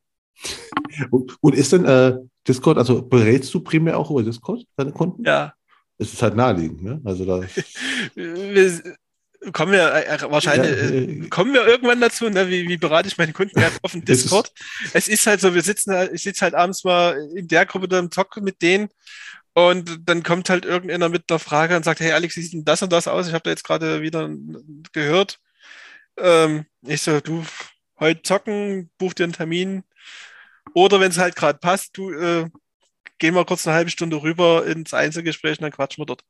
Und 1.40 1.54
ist 1.54 1.72
denn 1.72 1.84
äh, 1.84 2.16
Discord, 2.48 2.78
also 2.78 3.02
berätst 3.02 3.52
du 3.54 3.60
primär 3.60 3.98
auch 3.98 4.10
über 4.10 4.22
Discord 4.22 4.64
deine 4.76 4.92
Kunden? 4.92 5.24
Ja. 5.24 5.54
Es 5.98 6.12
ist 6.14 6.22
halt 6.22 6.34
naheliegend, 6.34 6.82
ne? 6.82 7.00
Also 7.04 7.24
da. 7.26 7.46
kommen 9.52 9.72
wir 9.72 9.94
äh, 9.94 10.16
äh 10.16 10.30
wahrscheinlich, 10.30 10.70
äh, 10.70 11.24
äh, 11.24 11.28
kommen 11.28 11.52
wir 11.52 11.66
irgendwann 11.66 12.00
dazu, 12.00 12.28
ne? 12.28 12.48
wie, 12.48 12.68
wie 12.68 12.76
berate 12.76 13.08
ich 13.08 13.18
meine 13.18 13.32
Kunden 13.32 13.58
ja, 13.58 13.70
auf 13.82 13.92
dem 13.92 14.04
Discord? 14.04 14.52
es 14.92 15.08
ist 15.08 15.26
halt 15.26 15.40
so, 15.40 15.54
wir 15.54 15.62
sitzen 15.62 15.92
halt, 15.94 16.12
ich 16.12 16.22
sitze 16.22 16.42
halt 16.42 16.54
abends 16.54 16.84
mal 16.84 17.16
in 17.34 17.48
der 17.48 17.66
Gruppe 17.66 17.88
da 17.88 17.98
im 17.98 18.10
Talk 18.10 18.36
mit 18.42 18.60
denen 18.62 18.88
und 19.52 20.00
dann 20.06 20.22
kommt 20.22 20.50
halt 20.50 20.64
irgendeiner 20.64 21.08
mit 21.08 21.28
der 21.30 21.38
Frage 21.38 21.76
und 21.76 21.84
sagt, 21.84 22.00
hey 22.00 22.12
Alex, 22.12 22.36
wie 22.36 22.42
sieht 22.42 22.52
denn 22.52 22.64
das 22.64 22.82
und 22.82 22.92
das 22.92 23.08
aus? 23.08 23.28
Ich 23.28 23.32
habe 23.32 23.42
da 23.42 23.50
jetzt 23.50 23.64
gerade 23.64 24.02
wieder 24.02 24.30
gehört. 24.92 25.38
Ähm, 26.22 26.66
ich 26.82 27.02
so, 27.02 27.20
du, 27.20 27.44
heute 27.98 28.22
zocken, 28.22 28.90
buch 28.98 29.14
dir 29.14 29.24
einen 29.24 29.32
Termin. 29.32 29.84
Oder 30.74 31.00
wenn 31.00 31.10
es 31.10 31.18
halt 31.18 31.36
gerade 31.36 31.58
passt, 31.58 31.96
du, 31.96 32.10
äh, 32.10 32.48
gehen 33.18 33.34
wir 33.34 33.44
kurz 33.44 33.66
eine 33.66 33.76
halbe 33.76 33.90
Stunde 33.90 34.22
rüber 34.22 34.66
ins 34.66 34.94
Einzelgespräch 34.94 35.58
und 35.58 35.62
dann 35.62 35.72
quatschen 35.72 36.02
wir 36.02 36.06
dort. 36.06 36.24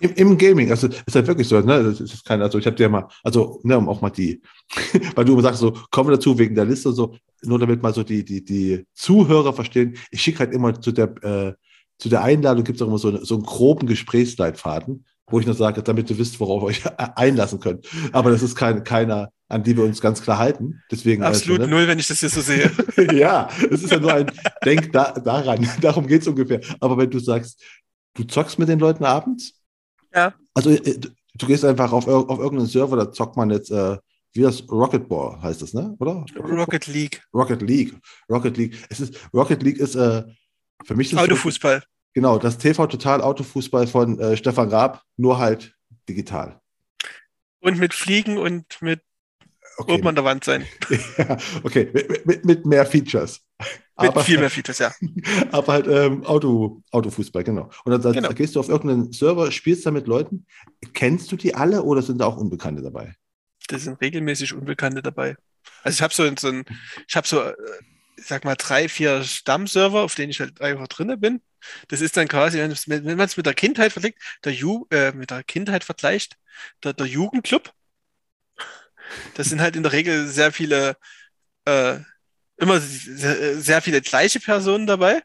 Im, 0.00 0.12
Im, 0.14 0.38
Gaming, 0.38 0.70
also 0.70 0.88
ist 0.88 1.14
halt 1.14 1.26
wirklich 1.26 1.46
so, 1.46 1.60
ne? 1.60 1.84
Das 1.84 2.00
ist 2.00 2.24
kein, 2.24 2.42
also 2.42 2.58
ich 2.58 2.66
habe 2.66 2.76
dir 2.76 2.88
mal, 2.88 3.06
also, 3.22 3.60
ne, 3.62 3.78
um 3.78 3.88
auch 3.88 4.00
mal 4.00 4.10
die, 4.10 4.42
weil 5.14 5.24
du 5.24 5.34
immer 5.34 5.42
sagst, 5.42 5.60
so, 5.60 5.72
kommen 5.90 6.10
wir 6.10 6.16
dazu 6.16 6.36
wegen 6.36 6.54
der 6.54 6.64
Liste, 6.64 6.92
so, 6.92 7.16
nur 7.42 7.58
damit 7.58 7.80
mal 7.82 7.94
so 7.94 8.02
die, 8.02 8.24
die, 8.24 8.44
die 8.44 8.84
Zuhörer 8.92 9.52
verstehen, 9.52 9.96
ich 10.10 10.20
schicke 10.20 10.40
halt 10.40 10.52
immer 10.52 10.80
zu 10.80 10.90
der, 10.90 11.14
äh, 11.22 11.54
zu 11.98 12.08
der 12.08 12.22
Einladung 12.24 12.64
gibt 12.64 12.76
es 12.76 12.82
auch 12.82 12.88
immer 12.88 12.98
so, 12.98 13.24
so 13.24 13.36
einen 13.36 13.44
groben 13.44 13.86
Gesprächsleitfaden, 13.86 15.06
wo 15.26 15.40
ich 15.40 15.46
nur 15.46 15.54
sage, 15.54 15.82
damit 15.82 16.10
ihr 16.10 16.18
wisst, 16.18 16.38
worauf 16.40 16.62
ihr 16.62 16.66
euch 16.66 16.82
einlassen 17.16 17.60
könnt. 17.60 17.86
Aber 18.12 18.30
das 18.30 18.42
ist 18.42 18.56
kein, 18.56 18.84
keiner, 18.84 19.30
an 19.48 19.62
die 19.62 19.76
wir 19.76 19.84
uns 19.84 20.00
ganz 20.00 20.22
klar 20.22 20.38
halten. 20.38 20.82
Deswegen 20.90 21.22
Absolut 21.22 21.60
also, 21.60 21.70
ne? 21.70 21.76
null, 21.76 21.88
wenn 21.88 21.98
ich 21.98 22.08
das 22.08 22.20
hier 22.20 22.28
so 22.28 22.40
sehe. 22.40 22.70
ja, 23.12 23.48
es 23.70 23.82
ist 23.82 23.90
ja 23.90 23.98
nur 23.98 24.12
ein 24.12 24.30
Denk 24.64 24.92
da, 24.92 25.12
daran. 25.12 25.66
Darum 25.80 26.06
geht 26.06 26.22
es 26.22 26.28
ungefähr. 26.28 26.60
Aber 26.80 26.96
wenn 26.98 27.10
du 27.10 27.18
sagst, 27.18 27.62
du 28.14 28.24
zockst 28.24 28.58
mit 28.58 28.68
den 28.68 28.78
Leuten 28.78 29.04
abends? 29.04 29.60
Ja. 30.14 30.34
Also 30.54 30.70
äh, 30.70 30.98
du, 30.98 31.08
du 31.34 31.46
gehst 31.46 31.64
einfach 31.64 31.92
auf, 31.92 32.06
auf 32.06 32.38
irgendeinen 32.38 32.68
Server, 32.68 32.96
da 32.96 33.12
zockt 33.12 33.36
man 33.36 33.50
jetzt, 33.50 33.70
äh, 33.70 33.96
wie 34.32 34.42
das 34.42 34.68
Rocket 34.68 35.08
Ball 35.08 35.40
heißt 35.40 35.62
das, 35.62 35.74
ne? 35.74 35.94
Oder? 36.00 36.24
Rocket 36.36 36.86
League. 36.88 37.22
Rocket 37.32 37.62
League. 37.62 37.94
Rocket 38.28 38.56
League. 38.56 38.76
Es 38.88 39.00
ist, 39.00 39.16
Rocket 39.32 39.62
League 39.62 39.78
ist 39.78 39.94
äh, 39.94 40.24
für 40.84 40.96
mich 40.96 41.10
das 41.10 41.20
Autofußball. 41.20 41.82
Genau, 42.14 42.38
das 42.38 42.58
TV 42.58 42.86
Total 42.86 43.20
Autofußball 43.20 43.88
von 43.88 44.18
äh, 44.20 44.36
Stefan 44.36 44.68
Raab, 44.68 45.02
nur 45.16 45.38
halt 45.38 45.74
digital. 46.08 46.60
Und 47.60 47.78
mit 47.78 47.92
Fliegen 47.92 48.38
und 48.38 48.64
mit 48.80 49.00
okay. 49.78 49.94
oben 49.94 50.06
an 50.06 50.14
der 50.14 50.24
Wand 50.24 50.44
sein. 50.44 50.64
ja, 51.18 51.36
okay, 51.64 51.90
mit, 51.92 52.26
mit, 52.26 52.44
mit, 52.44 52.66
mehr 52.66 52.86
Features. 52.86 53.40
Mit 54.00 54.10
aber, 54.10 54.22
viel 54.22 54.38
mehr 54.38 54.50
Features, 54.50 54.78
ja. 54.78 54.92
Aber 55.50 55.72
halt 55.72 55.88
ähm, 55.88 56.24
Auto, 56.24 56.82
Autofußball, 56.92 57.42
genau. 57.42 57.70
Und 57.84 57.90
dann, 57.92 58.02
dann 58.02 58.12
genau. 58.12 58.28
gehst 58.30 58.54
du 58.54 58.60
auf 58.60 58.68
irgendeinen 58.68 59.12
Server, 59.12 59.50
spielst 59.50 59.84
da 59.84 59.90
mit 59.90 60.06
Leuten. 60.06 60.46
Kennst 60.92 61.32
du 61.32 61.36
die 61.36 61.54
alle 61.54 61.82
oder 61.82 62.02
sind 62.02 62.18
da 62.18 62.26
auch 62.26 62.36
Unbekannte 62.36 62.82
dabei? 62.82 63.16
Da 63.66 63.78
sind 63.78 64.00
regelmäßig 64.00 64.52
Unbekannte 64.52 65.02
dabbei. 65.02 65.36
Also 65.82 65.96
ich 65.96 66.02
habe 66.02 66.14
so, 66.14 66.30
so 66.38 66.48
ein, 66.48 66.64
ich 67.08 67.16
habe 67.16 67.26
so, 67.26 67.40
äh, 67.40 67.54
ich 68.16 68.26
sag 68.26 68.44
mal, 68.44 68.54
drei, 68.54 68.88
vier 68.88 69.24
Stammserver, 69.24 70.02
auf 70.02 70.14
denen 70.14 70.30
ich 70.30 70.38
halt 70.38 70.60
einfach 70.60 70.86
drinne 70.88 71.16
bin. 71.16 71.40
Das 71.88 72.00
ist 72.00 72.16
dann 72.16 72.28
quasi, 72.28 72.58
wenn, 72.58 73.16
man 73.16 73.26
es 73.26 73.36
mit 73.36 73.46
der 73.46 73.54
Kindheit 73.54 73.92
verlegt, 73.92 74.20
der 74.44 74.52
Ju, 74.52 74.86
äh, 74.90 75.12
mit 75.12 75.30
der 75.30 75.42
Kindheit 75.44 75.84
vergleicht, 75.84 76.36
der, 76.82 76.92
der 76.92 77.06
Jugendclub. 77.06 77.72
Das 79.34 79.48
sind 79.48 79.60
halt 79.60 79.76
in 79.76 79.82
der 79.82 79.92
Regel 79.92 80.26
sehr 80.26 80.52
viele, 80.52 80.96
äh, 81.66 81.98
immer 82.56 82.80
sehr, 82.80 83.60
sehr 83.60 83.82
viele 83.82 84.00
gleiche 84.00 84.40
Personen 84.40 84.86
dabei. 84.86 85.22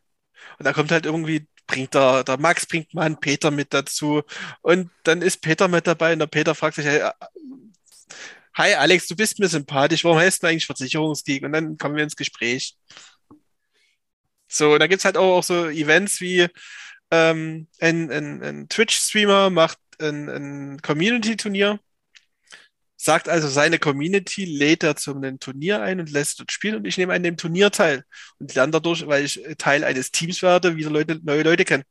Und 0.58 0.66
da 0.66 0.74
kommt 0.74 0.92
halt 0.92 1.06
irgendwie, 1.06 1.48
bringt 1.68 1.94
der, 1.94 2.24
der 2.24 2.38
Max 2.38 2.66
bringt 2.66 2.94
mal 2.94 3.04
einen 3.04 3.20
Peter 3.20 3.52
mit 3.52 3.74
dazu. 3.74 4.24
Und 4.62 4.90
dann 5.04 5.22
ist 5.22 5.42
Peter 5.42 5.68
mit 5.68 5.88
dabei 5.88 6.14
und 6.14 6.20
der 6.20 6.28
Peter 6.28 6.56
fragt 6.56 6.76
sich, 6.76 6.86
hey, 6.86 7.10
hi 8.54 8.74
Alex, 8.74 9.08
du 9.08 9.16
bist 9.16 9.40
mir 9.40 9.48
sympathisch, 9.48 10.04
warum 10.04 10.18
heißt 10.18 10.44
du 10.44 10.48
eigentlich 10.48 10.66
Versicherungsgeek? 10.66 11.44
Und 11.44 11.54
dann 11.54 11.78
kommen 11.78 11.96
wir 11.96 12.04
ins 12.04 12.16
Gespräch. 12.16 12.76
So, 14.50 14.78
da 14.78 14.88
gibt 14.88 15.00
es 15.00 15.06
halt 15.06 15.16
auch, 15.16 15.38
auch, 15.38 15.44
so 15.44 15.68
Events 15.70 16.20
wie 16.22 16.48
ähm, 17.12 17.68
ein, 17.80 18.12
ein, 18.12 18.44
ein 18.44 18.70
Twitch-Streamer 18.70 19.50
macht 19.50 19.78
ein, 20.00 20.28
ein 20.30 20.82
Community-Turnier, 20.82 21.80
sagt 22.98 23.30
also 23.30 23.48
seine 23.48 23.80
Community, 23.80 24.46
lädt 24.46 24.84
er 24.84 24.96
zu 24.96 25.16
einem 25.16 25.40
Turnier 25.40 25.82
ein 25.82 26.00
und 26.00 26.12
lässt 26.12 26.40
dort 26.40 26.52
spielen 26.52 26.76
und 26.76 26.86
ich 26.86 26.98
nehme 26.98 27.14
an 27.14 27.24
dem 27.24 27.38
Turnier 27.38 27.72
teil 27.72 28.04
und 28.40 28.54
lerne 28.56 28.72
dadurch, 28.72 29.08
weil 29.08 29.26
ich 29.26 29.42
Teil 29.58 29.84
eines 29.84 30.12
Teams 30.12 30.42
werde, 30.42 30.76
wieder 30.76 30.90
Leute, 30.90 31.20
neue 31.24 31.44
Leute 31.44 31.64
kennen. 31.64 31.84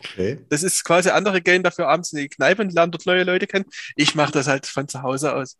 Okay. 0.00 0.44
Das 0.50 0.62
ist 0.62 0.84
quasi 0.84 1.10
andere 1.10 1.40
gehen 1.40 1.62
dafür 1.62 1.88
abends 1.88 2.12
in 2.12 2.18
die 2.18 2.28
Kneipe 2.28 2.60
und 2.60 2.74
lernen 2.74 2.92
dort 2.92 3.06
neue 3.06 3.24
Leute 3.24 3.46
kennen. 3.46 3.64
Ich 3.96 4.14
mache 4.14 4.32
das 4.32 4.48
halt 4.48 4.66
von 4.66 4.86
zu 4.88 5.02
Hause 5.02 5.34
aus. 5.34 5.58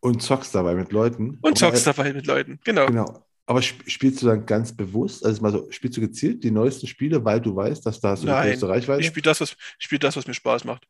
Und 0.00 0.22
zockst 0.22 0.54
dabei 0.54 0.74
mit 0.74 0.92
Leuten. 0.92 1.38
Und 1.42 1.58
zockst 1.58 1.86
dabei 1.86 2.12
mit 2.12 2.26
Leuten, 2.26 2.60
genau. 2.64 2.86
Genau. 2.86 3.26
Aber 3.46 3.60
spielst 3.60 4.22
du 4.22 4.26
dann 4.26 4.46
ganz 4.46 4.74
bewusst, 4.74 5.24
also 5.24 5.42
mal 5.42 5.52
so, 5.52 5.70
spielst 5.70 5.96
du 5.98 6.00
gezielt 6.00 6.42
die 6.42 6.50
neuesten 6.50 6.86
Spiele, 6.86 7.22
weil 7.24 7.40
du 7.40 7.54
weißt, 7.54 7.84
dass 7.84 8.00
da 8.00 8.16
so 8.16 8.26
eine 8.26 8.52
große 8.52 8.68
Reichweite? 8.68 9.00
Ich 9.02 9.08
spiele 9.08 9.24
das, 9.24 9.40
was, 9.40 9.56
spiel 9.78 9.98
das, 9.98 10.16
was 10.16 10.26
mir 10.26 10.34
Spaß 10.34 10.64
macht. 10.64 10.86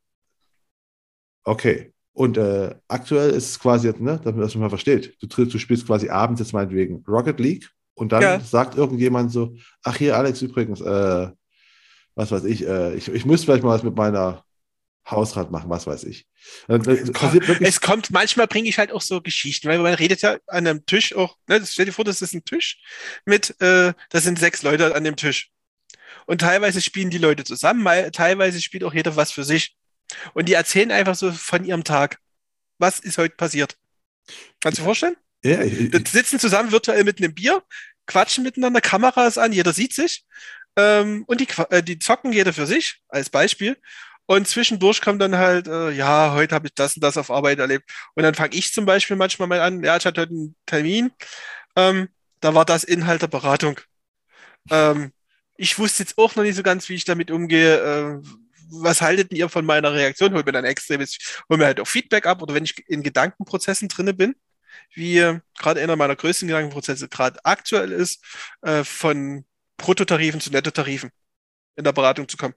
Okay. 1.43 1.93
Und 2.13 2.39
äh, 2.39 2.73
aktuell 2.87 3.31
ist 3.31 3.51
es 3.51 3.59
quasi 3.59 3.89
jetzt, 3.89 4.01
ne, 4.01 4.21
damit 4.23 4.41
das 4.41 4.55
man 4.55 4.63
mal 4.63 4.69
versteht. 4.69 5.17
Du, 5.21 5.45
du 5.45 5.59
spielst 5.59 5.87
quasi 5.87 6.09
abends 6.09 6.41
jetzt 6.41 6.53
meinetwegen 6.53 7.05
Rocket 7.09 7.41
League 7.41 7.69
und 7.95 8.13
dann 8.13 8.23
ja. 8.23 8.41
sagt 8.41 8.77
irgendjemand 8.77 9.33
so, 9.33 9.57
ach 9.83 9.97
hier, 9.97 10.17
Alex, 10.17 10.41
übrigens, 10.41 10.81
äh, 10.81 11.31
was 12.15 12.31
weiß 12.31 12.45
ich, 12.45 12.65
äh, 12.67 12.95
ich, 12.95 13.09
ich 13.09 13.27
müsste 13.27 13.47
vielleicht 13.47 13.65
mal 13.65 13.71
was 13.71 13.83
mit 13.83 13.97
meiner 13.97 14.45
Hausrat 15.07 15.51
machen, 15.51 15.69
was 15.69 15.87
weiß 15.87 16.05
ich. 16.05 16.27
Es 16.69 17.13
kommt, 17.13 17.61
es 17.61 17.81
kommt 17.81 18.11
manchmal 18.11 18.47
bringe 18.47 18.69
ich 18.69 18.79
halt 18.79 18.91
auch 18.91 19.03
so 19.03 19.21
Geschichten, 19.21 19.69
weil 19.69 19.79
man 19.79 19.95
redet 19.95 20.23
ja 20.23 20.39
an 20.47 20.67
einem 20.67 20.87
Tisch 20.87 21.15
auch, 21.15 21.37
ne, 21.47 21.63
stell 21.67 21.87
dir 21.87 21.93
vor, 21.93 22.05
das 22.05 22.23
ist 22.23 22.33
ein 22.33 22.45
Tisch 22.45 22.79
mit, 23.27 23.51
äh, 23.61 23.93
da 24.09 24.21
sind 24.21 24.39
sechs 24.39 24.63
Leute 24.63 24.95
an 24.95 25.05
dem 25.05 25.17
Tisch. 25.17 25.51
Und 26.27 26.41
teilweise 26.41 26.81
spielen 26.81 27.11
die 27.11 27.19
Leute 27.19 27.45
zusammen, 27.45 27.85
teilweise 28.13 28.63
spielt 28.63 28.85
auch 28.85 28.95
jeder 28.95 29.15
was 29.17 29.31
für 29.31 29.45
sich. 29.45 29.77
Und 30.33 30.49
die 30.49 30.55
erzählen 30.55 30.91
einfach 30.91 31.15
so 31.15 31.33
von 31.33 31.65
ihrem 31.65 31.85
Tag. 31.85 32.19
Was 32.79 32.99
ist 32.99 33.19
heute 33.19 33.37
passiert? 33.37 33.77
Kannst 34.61 34.79
du 34.79 34.83
dir 34.83 34.87
vorstellen? 34.87 35.17
Ja, 35.43 35.63
ich, 35.63 35.79
ich, 35.93 36.09
sitzen 36.09 36.41
zusammen 36.41 36.73
virtuell 36.73 37.05
mit 37.05 37.19
einem 37.19 37.35
Bier, 37.35 37.63
quatschen 38.07 38.45
miteinander, 38.45 38.81
Kamera 38.81 39.27
ist 39.27 39.39
an, 39.39 39.53
jeder 39.53 39.75
sieht 39.75 39.93
sich. 39.93 40.25
Ähm, 40.77 41.25
und 41.27 41.41
die, 41.41 41.49
äh, 41.71 41.83
die 41.83 41.99
zocken 41.99 42.33
jeder 42.33 42.53
für 42.53 42.67
sich, 42.67 43.03
als 43.09 43.31
Beispiel. 43.31 43.77
Und 44.27 44.49
zwischendurch 44.49 45.01
kommt 45.03 45.21
dann 45.21 45.37
halt, 45.37 45.69
äh, 45.69 45.91
ja, 45.91 46.33
heute 46.33 46.55
habe 46.55 46.67
ich 46.67 46.75
das 46.75 46.97
und 46.97 47.03
das 47.03 47.19
auf 47.19 47.31
Arbeit 47.31 47.59
erlebt. 47.59 47.91
Und 48.15 48.23
dann 48.23 48.35
fange 48.35 48.55
ich 48.55 48.73
zum 48.73 48.87
Beispiel 48.87 49.17
manchmal 49.17 49.49
mal 49.49 49.61
an, 49.61 49.83
ja, 49.85 49.97
ich 49.97 50.07
hatte 50.07 50.23
heute 50.23 50.33
einen 50.33 50.57
Termin, 50.67 51.13
ähm, 51.77 52.09
da 52.41 52.55
war 52.55 52.65
das 52.65 52.85
Inhalt 52.85 53.23
der 53.23 53.29
Beratung. 53.29 53.81
Ähm, 54.71 55.13
ich 55.57 55.79
wusste 55.79 56.03
jetzt 56.03 56.19
auch 56.19 56.37
noch 56.37 56.43
nicht 56.43 56.57
so 56.57 56.63
ganz, 56.63 56.89
wie 56.89 56.95
ich 56.95 57.05
damit 57.05 57.31
umgehe. 57.31 58.21
Äh, 58.23 58.23
was 58.71 59.03
haltet 59.03 59.33
ihr 59.33 59.49
von 59.49 59.65
meiner 59.65 59.93
Reaktion? 59.93 60.35
Hol 60.35 60.43
mir 60.45 60.53
dann 60.53 60.65
extremes, 60.65 61.19
hol 61.49 61.59
mir 61.59 61.67
halt 61.67 61.81
auch 61.81 61.87
Feedback 61.87 62.27
ab 62.27 62.43
oder 62.43 62.55
wenn 62.55 62.65
ich 62.65 62.89
in 62.89 63.03
Gedankenprozessen 63.03 63.89
drinne 63.89 64.15
bin, 64.15 64.35
wie 64.95 65.19
äh, 65.19 65.41
gerade 65.59 65.81
einer 65.81 65.97
meiner 65.97 66.17
größten 66.17 66.49
Gedankenprozesse 66.49 67.09
gerade 67.09 67.39
aktuell 67.45 67.93
ist, 67.93 68.25
äh, 68.63 68.85
von 68.85 69.45
Bruttotarifen 69.77 70.41
zu 70.41 70.51
Nettotarifen 70.51 71.11
in 71.77 71.85
der 71.85 71.93
Beratung 71.93 72.29
zu 72.29 72.37
kommen. 72.37 72.55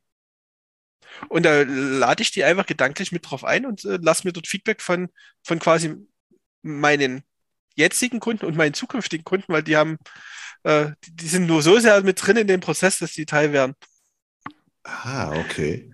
Und 1.29 1.43
da 1.43 1.63
lade 1.63 2.21
ich 2.21 2.31
die 2.31 2.43
einfach 2.43 2.65
gedanklich 2.65 3.11
mit 3.11 3.29
drauf 3.29 3.43
ein 3.43 3.65
und 3.65 3.85
äh, 3.85 3.97
lasse 4.01 4.25
mir 4.25 4.33
dort 4.33 4.47
Feedback 4.47 4.81
von, 4.81 5.09
von 5.43 5.59
quasi 5.59 5.95
meinen 6.61 7.23
jetzigen 7.75 8.19
Kunden 8.19 8.45
und 8.45 8.57
meinen 8.57 8.73
zukünftigen 8.73 9.23
Kunden, 9.23 9.51
weil 9.53 9.63
die 9.63 9.77
haben, 9.77 9.97
äh, 10.63 10.91
die, 11.05 11.15
die 11.15 11.27
sind 11.27 11.47
nur 11.47 11.61
so 11.61 11.79
sehr 11.79 12.01
mit 12.01 12.25
drin 12.25 12.37
in 12.37 12.47
dem 12.47 12.59
Prozess, 12.59 12.99
dass 12.99 13.13
die 13.13 13.25
Teil 13.25 13.53
werden. 13.53 13.73
Ah, 14.83 15.31
okay. 15.39 15.91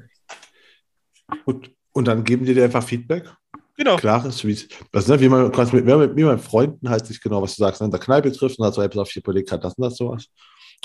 Und, 1.46 1.72
und 1.92 2.06
dann 2.06 2.24
geben 2.24 2.46
die 2.46 2.54
dir 2.54 2.64
einfach 2.64 2.84
Feedback? 2.84 3.30
Genau. 3.76 3.98
Klares, 3.98 4.44
wie, 4.46 4.54
das 4.92 5.06
ist 5.06 5.10
ne, 5.10 5.20
wie 5.20 5.30
man 5.30 5.52
quasi 5.52 5.76
mit, 5.76 5.86
mit, 5.86 6.16
mit 6.16 6.26
meinen 6.26 6.40
Freunden 6.40 6.90
halt 6.90 7.06
sich 7.08 7.20
genau, 7.20 7.42
was 7.42 7.56
du 7.56 7.64
sagst, 7.64 7.82
ne, 7.82 7.86
in 7.86 7.92
der 7.92 8.00
Kneipe 8.00 8.32
trifft 8.32 8.60
und 8.60 8.66
hat 8.66 8.74
so 8.74 8.82
etwas 8.82 9.02
auf, 9.02 9.10
ich 9.10 9.18
überlegt, 9.18 9.52
hat 9.52 9.64
das 9.64 9.74
und 9.74 9.84
das 9.84 9.98
sowas. 9.98 10.28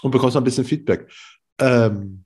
Und 0.02 0.10
bekommst 0.10 0.36
ein 0.36 0.44
bisschen 0.44 0.64
Feedback. 0.64 1.10
Ähm, 1.60 2.24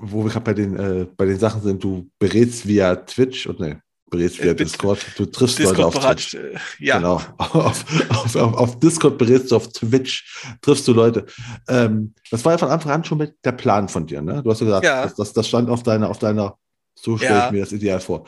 wo 0.00 0.24
wir 0.24 0.30
gerade 0.30 0.44
bei 0.44 0.54
den, 0.54 0.76
äh, 0.76 1.06
bei 1.16 1.26
den 1.26 1.38
Sachen 1.38 1.62
sind, 1.62 1.82
du 1.82 2.10
berätst 2.18 2.66
via 2.66 2.96
Twitch 2.96 3.46
und 3.46 3.60
ne, 3.60 3.82
berätst 4.10 4.42
via 4.42 4.52
äh, 4.52 4.54
Discord, 4.54 4.98
du 5.16 5.26
triffst 5.26 5.58
Discord 5.58 5.78
Leute 5.78 5.86
auf 5.86 6.06
Twitch. 6.06 6.34
Äh, 6.34 6.56
ja. 6.78 6.98
Genau. 6.98 7.20
Auf, 7.38 7.84
auf, 8.10 8.36
auf, 8.36 8.78
Discord 8.78 9.18
berätst 9.18 9.50
du, 9.50 9.56
auf 9.56 9.68
Twitch 9.72 10.56
triffst 10.60 10.86
du 10.86 10.92
Leute. 10.92 11.26
Ähm, 11.68 12.14
das 12.30 12.44
war 12.44 12.52
ja 12.52 12.58
von 12.58 12.68
Anfang 12.68 12.92
an 12.92 13.04
schon 13.04 13.18
mit 13.18 13.36
der 13.44 13.52
Plan 13.52 13.88
von 13.88 14.06
dir, 14.06 14.20
ne? 14.20 14.42
Du 14.42 14.50
hast 14.50 14.60
ja 14.60 14.66
gesagt, 14.66 14.84
ja. 14.84 15.02
Das, 15.02 15.14
das, 15.14 15.32
das, 15.32 15.48
stand 15.48 15.70
auf 15.70 15.82
deiner, 15.82 16.10
auf 16.10 16.18
deiner, 16.18 16.56
so 16.94 17.16
stelle 17.16 17.34
ja. 17.34 17.46
ich 17.46 17.52
mir 17.52 17.60
das 17.60 17.72
ideal 17.72 18.00
vor. 18.00 18.24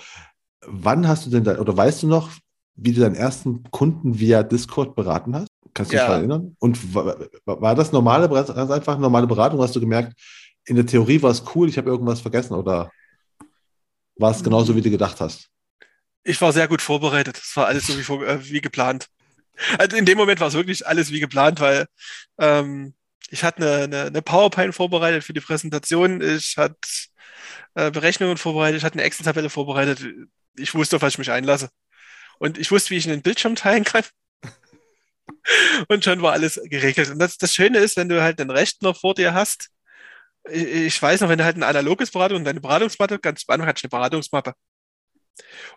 Wann 0.66 1.07
hast 1.07 1.26
du 1.26 1.30
denn 1.30 1.44
da, 1.44 1.59
oder 1.59 1.76
weißt 1.76 2.05
du 2.05 2.07
noch, 2.07 2.30
wie 2.74 2.92
du 2.92 3.00
deinen 3.00 3.14
ersten 3.14 3.64
Kunden 3.70 4.18
via 4.18 4.42
Discord 4.42 4.94
beraten 4.94 5.34
hast? 5.34 5.48
Kannst 5.74 5.92
du 5.92 5.96
dich 5.96 6.03
ja. 6.03 6.07
daran 6.07 6.20
erinnern? 6.20 6.57
Und 6.59 6.94
war, 6.94 7.16
war 7.44 7.74
das 7.74 7.92
normale, 7.92 8.28
ganz 8.28 8.70
einfach 8.70 8.98
normale 8.98 9.26
Beratung? 9.26 9.61
Hast 9.61 9.74
du 9.74 9.80
gemerkt, 9.80 10.14
in 10.64 10.76
der 10.76 10.86
Theorie 10.86 11.22
war 11.22 11.30
es 11.30 11.42
cool, 11.54 11.68
ich 11.68 11.78
habe 11.78 11.90
irgendwas 11.90 12.20
vergessen 12.20 12.54
oder 12.54 12.90
war 14.16 14.30
es 14.30 14.42
genauso, 14.42 14.76
wie 14.76 14.82
du 14.82 14.90
gedacht 14.90 15.20
hast? 15.20 15.48
Ich 16.24 16.40
war 16.40 16.52
sehr 16.52 16.68
gut 16.68 16.82
vorbereitet. 16.82 17.36
Es 17.38 17.56
war 17.56 17.66
alles 17.66 17.86
so 17.86 17.96
wie, 17.96 18.24
äh, 18.24 18.38
wie 18.44 18.60
geplant. 18.60 19.08
Also 19.78 19.96
in 19.96 20.06
dem 20.06 20.18
Moment 20.18 20.40
war 20.40 20.48
es 20.48 20.54
wirklich 20.54 20.86
alles 20.86 21.10
wie 21.10 21.20
geplant, 21.20 21.60
weil 21.60 21.86
ähm, 22.38 22.94
ich 23.30 23.44
hatte 23.44 23.62
eine, 23.62 23.84
eine, 23.84 24.02
eine 24.06 24.22
PowerPoint 24.22 24.74
vorbereitet 24.74 25.24
für 25.24 25.32
die 25.32 25.40
Präsentation, 25.40 26.20
ich 26.20 26.56
hatte 26.56 26.76
äh, 27.74 27.90
Berechnungen 27.90 28.36
vorbereitet, 28.36 28.78
ich 28.78 28.84
hatte 28.84 28.94
eine 28.94 29.04
Excel-Tabelle 29.04 29.50
vorbereitet. 29.50 30.04
Ich 30.56 30.74
wusste, 30.74 30.96
auf 30.96 31.02
was 31.02 31.14
ich 31.14 31.18
mich 31.18 31.30
einlasse. 31.30 31.70
Und 32.38 32.58
ich 32.58 32.70
wusste, 32.70 32.90
wie 32.90 32.96
ich 32.96 33.08
einen 33.08 33.22
Bildschirm 33.22 33.54
teilen 33.54 33.84
kann. 33.84 34.04
Und 35.88 36.04
schon 36.04 36.22
war 36.22 36.32
alles 36.32 36.60
geregelt. 36.64 37.10
Und 37.10 37.18
das, 37.18 37.38
das 37.38 37.54
Schöne 37.54 37.78
ist, 37.78 37.96
wenn 37.96 38.08
du 38.08 38.22
halt 38.22 38.38
den 38.38 38.50
Rechner 38.50 38.94
vor 38.94 39.14
dir 39.14 39.32
hast, 39.32 39.71
ich 40.51 41.01
weiß 41.01 41.20
noch, 41.20 41.28
wenn 41.28 41.38
du 41.38 41.45
halt 41.45 41.57
ein 41.57 41.62
analoges 41.62 42.11
Beratung 42.11 42.38
und 42.38 42.45
deine 42.45 42.61
Beratungsmappe, 42.61 43.18
ganz 43.18 43.45
am 43.47 43.55
Anfang 43.55 43.68
hatte 43.68 43.78
ich 43.78 43.84
eine 43.84 43.90
Beratungsmappe. 43.90 44.55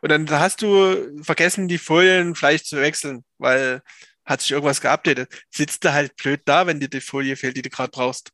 Und 0.01 0.09
dann 0.09 0.29
hast 0.29 0.61
du 0.61 1.23
vergessen, 1.23 1.67
die 1.67 1.77
Folien 1.77 2.35
vielleicht 2.35 2.65
zu 2.65 2.77
wechseln, 2.77 3.23
weil 3.37 3.81
hat 4.25 4.41
sich 4.41 4.51
irgendwas 4.51 4.81
geupdatet. 4.81 5.29
Sitzt 5.51 5.83
du 5.83 5.93
halt 5.93 6.15
blöd 6.15 6.41
da, 6.45 6.67
wenn 6.67 6.79
dir 6.79 6.89
die 6.89 7.01
Folie 7.01 7.35
fehlt, 7.35 7.57
die 7.57 7.61
du 7.61 7.69
gerade 7.69 7.91
brauchst. 7.91 8.31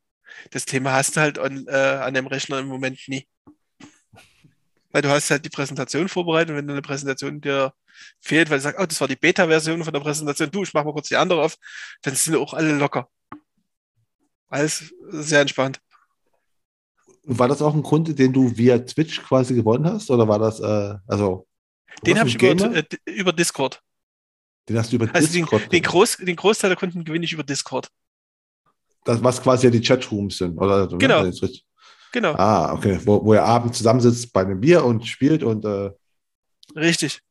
Das 0.52 0.66
Thema 0.66 0.94
hast 0.94 1.18
du 1.18 1.22
halt 1.22 1.38
an, 1.38 1.66
äh, 1.68 1.76
an 1.76 2.14
dem 2.14 2.28
Rechner 2.28 2.60
im 2.60 2.68
Moment 2.68 3.00
nie. 3.08 3.28
Weil 4.92 5.02
du 5.02 5.10
hast 5.10 5.30
halt 5.30 5.46
die 5.46 5.50
Präsentation 5.50 6.10
vorbereitet 6.10 6.52
und 6.52 6.58
wenn 6.58 6.68
du 6.68 6.74
eine 6.74 6.82
Präsentation 6.82 7.42
dir 7.42 7.74
fehlt, 8.22 8.50
weil 8.50 8.58
du 8.58 8.64
sagst, 8.64 8.80
oh, 8.80 8.86
das 8.86 9.00
war 9.02 9.08
die 9.08 9.16
Beta-Version 9.16 9.84
von 9.84 9.94
der 9.94 10.00
Präsentation, 10.00 10.52
du, 10.52 10.64
ich 10.64 10.74
mach 10.74 10.84
mal 10.84 10.94
kurz 10.94 11.10
die 11.10 11.18
andere 11.18 11.44
auf, 11.44 11.58
dann 12.02 12.16
sind 12.16 12.36
auch 12.36 12.54
alle 12.54 12.74
locker. 12.74 13.10
Alles 14.50 14.94
sehr 15.10 15.42
entspannt. 15.42 15.82
War 17.24 17.47
das 17.47 17.61
auch 17.61 17.76
ein 17.76 17.84
Kunde, 17.84 18.15
den 18.15 18.34
du 18.34 18.55
via 18.57 18.80
Twitch 18.80 19.22
quasi 19.22 19.53
gewonnen 19.53 19.86
hast? 19.86 20.09
Oder 20.09 20.28
war 20.28 20.39
das, 20.39 20.59
äh, 20.59 20.95
also. 21.07 21.47
Den 22.05 22.17
habe 22.17 22.30
ich 22.30 22.41
über, 22.41 22.76
äh, 22.76 22.84
über 23.05 23.32
Discord. 23.32 23.82
Den 24.67 24.78
hast 24.78 24.91
du 24.91 24.95
über 24.95 25.09
also 25.13 25.32
Discord. 25.32 25.63
Den, 25.63 25.69
den, 25.69 25.84
Groß, 25.84 26.17
den 26.17 26.36
Großteil 26.36 26.69
der 26.69 26.78
Kunden 26.78 27.03
gewinne 27.03 27.26
ich 27.26 27.34
über 27.34 27.43
Discord. 27.43 27.89
Das, 29.03 29.24
was 29.24 29.41
quasi 29.41 29.67
ja 29.67 29.72
die 29.72 29.82
Chatrooms 29.82 30.38
sind, 30.38 30.57
oder? 30.57 30.88
Genau. 30.88 31.30
Genau. 32.11 32.34
Ah, 32.34 32.74
okay. 32.74 32.99
Wo, 33.05 33.24
wo 33.24 33.34
ihr 33.34 33.43
abends 33.43 33.78
zusammensitzt 33.78 34.34
bei 34.34 34.41
einem 34.41 34.59
Bier 34.59 34.84
und 34.84 35.07
spielt 35.07 35.43
und. 35.43 35.65
Äh 35.65 35.91
Richtig. 36.76 37.22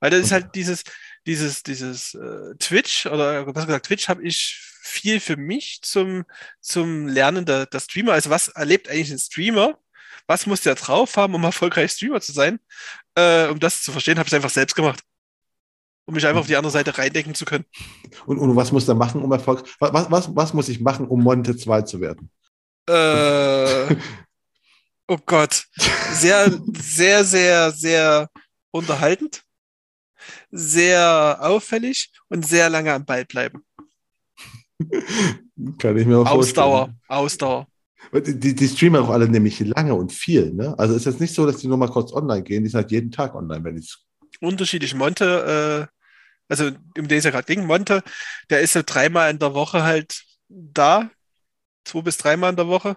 Weil 0.00 0.10
das 0.10 0.20
ist 0.20 0.32
halt 0.32 0.54
dieses, 0.54 0.82
dieses, 1.26 1.62
dieses 1.62 2.14
äh, 2.14 2.54
Twitch, 2.58 3.06
oder 3.06 3.46
was 3.54 3.66
gesagt, 3.66 3.86
Twitch 3.86 4.08
habe 4.08 4.22
ich 4.22 4.71
viel 4.82 5.20
für 5.20 5.36
mich 5.36 5.80
zum, 5.82 6.24
zum 6.60 7.06
Lernen 7.06 7.46
der, 7.46 7.66
der 7.66 7.80
Streamer. 7.80 8.12
Also 8.12 8.30
was 8.30 8.48
erlebt 8.48 8.88
eigentlich 8.88 9.12
ein 9.12 9.18
Streamer? 9.18 9.78
Was 10.26 10.46
muss 10.46 10.60
der 10.60 10.74
drauf 10.74 11.16
haben, 11.16 11.34
um 11.34 11.44
erfolgreich 11.44 11.92
Streamer 11.92 12.20
zu 12.20 12.32
sein? 12.32 12.58
Äh, 13.14 13.46
um 13.46 13.60
das 13.60 13.82
zu 13.82 13.92
verstehen, 13.92 14.18
habe 14.18 14.26
ich 14.26 14.34
einfach 14.34 14.50
selbst 14.50 14.74
gemacht. 14.74 15.00
Um 16.04 16.14
mich 16.14 16.26
einfach 16.26 16.40
auf 16.40 16.46
die 16.48 16.56
andere 16.56 16.72
Seite 16.72 16.98
reindenken 16.98 17.34
zu 17.34 17.44
können. 17.44 17.64
Und, 18.26 18.38
und 18.38 18.56
was 18.56 18.72
muss 18.72 18.86
der 18.86 18.96
machen, 18.96 19.22
um 19.22 19.30
Erfolg? 19.30 19.64
Was, 19.78 20.10
was, 20.10 20.34
was 20.34 20.52
muss 20.52 20.68
ich 20.68 20.80
machen, 20.80 21.06
um 21.06 21.22
Monte 21.22 21.56
2 21.56 21.82
zu 21.82 22.00
werden? 22.00 22.28
Äh, 22.88 23.96
oh 25.06 25.18
Gott. 25.24 25.66
Sehr, 26.12 26.60
sehr, 26.72 27.24
sehr, 27.24 27.70
sehr 27.70 28.30
unterhaltend. 28.72 29.44
Sehr 30.50 31.38
auffällig 31.40 32.12
und 32.28 32.46
sehr 32.46 32.68
lange 32.68 32.92
am 32.92 33.04
Ball 33.04 33.24
bleiben. 33.24 33.64
Kann 35.78 35.96
ich 35.96 36.06
mir 36.06 36.18
auch 36.18 36.26
Ausdauer, 36.26 36.78
vorstellen. 36.78 37.00
Ausdauer. 37.08 37.66
Die, 38.12 38.54
die 38.54 38.68
streamen 38.68 39.02
auch 39.02 39.10
alle 39.10 39.28
nämlich 39.28 39.60
lange 39.60 39.94
und 39.94 40.12
viel. 40.12 40.52
Ne? 40.52 40.78
Also 40.78 40.94
ist 40.94 41.06
jetzt 41.06 41.20
nicht 41.20 41.34
so, 41.34 41.46
dass 41.46 41.58
die 41.58 41.68
nur 41.68 41.76
mal 41.76 41.88
kurz 41.88 42.12
online 42.12 42.42
gehen, 42.42 42.64
die 42.64 42.70
sind 42.70 42.78
halt 42.78 42.90
jeden 42.90 43.10
Tag 43.10 43.34
online, 43.34 43.64
wenn 43.64 43.76
ich 43.76 43.96
Unterschiedlich. 44.40 44.94
Monte, 44.94 45.88
äh, 45.88 45.94
also 46.48 46.66
um 46.98 47.08
den 47.08 47.18
es 47.18 47.24
ja 47.24 47.30
gerade 47.30 47.46
ging, 47.46 47.64
Monte, 47.64 48.02
der 48.50 48.60
ist 48.60 48.72
so 48.72 48.82
dreimal 48.84 49.30
in 49.30 49.38
der 49.38 49.54
Woche 49.54 49.84
halt 49.84 50.24
da, 50.48 51.10
zwei 51.84 52.02
bis 52.02 52.18
dreimal 52.18 52.50
in 52.50 52.56
der 52.56 52.66
Woche. 52.66 52.96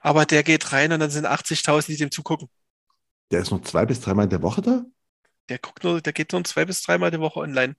Aber 0.00 0.26
der 0.26 0.42
geht 0.42 0.72
rein 0.72 0.92
und 0.92 1.00
dann 1.00 1.10
sind 1.10 1.26
80.000, 1.26 1.86
die 1.86 1.96
dem 1.96 2.10
zugucken. 2.10 2.48
Der 3.30 3.40
ist 3.40 3.50
nur 3.50 3.62
zwei 3.62 3.86
bis 3.86 4.00
dreimal 4.00 4.24
in 4.24 4.30
der 4.30 4.42
Woche 4.42 4.62
da? 4.62 4.84
Der 5.48 5.58
guckt 5.58 5.82
nur, 5.84 6.00
der 6.00 6.12
geht 6.12 6.32
nur 6.32 6.44
zwei 6.44 6.64
bis 6.64 6.82
dreimal 6.82 7.10
die 7.10 7.20
Woche 7.20 7.40
online. 7.40 7.74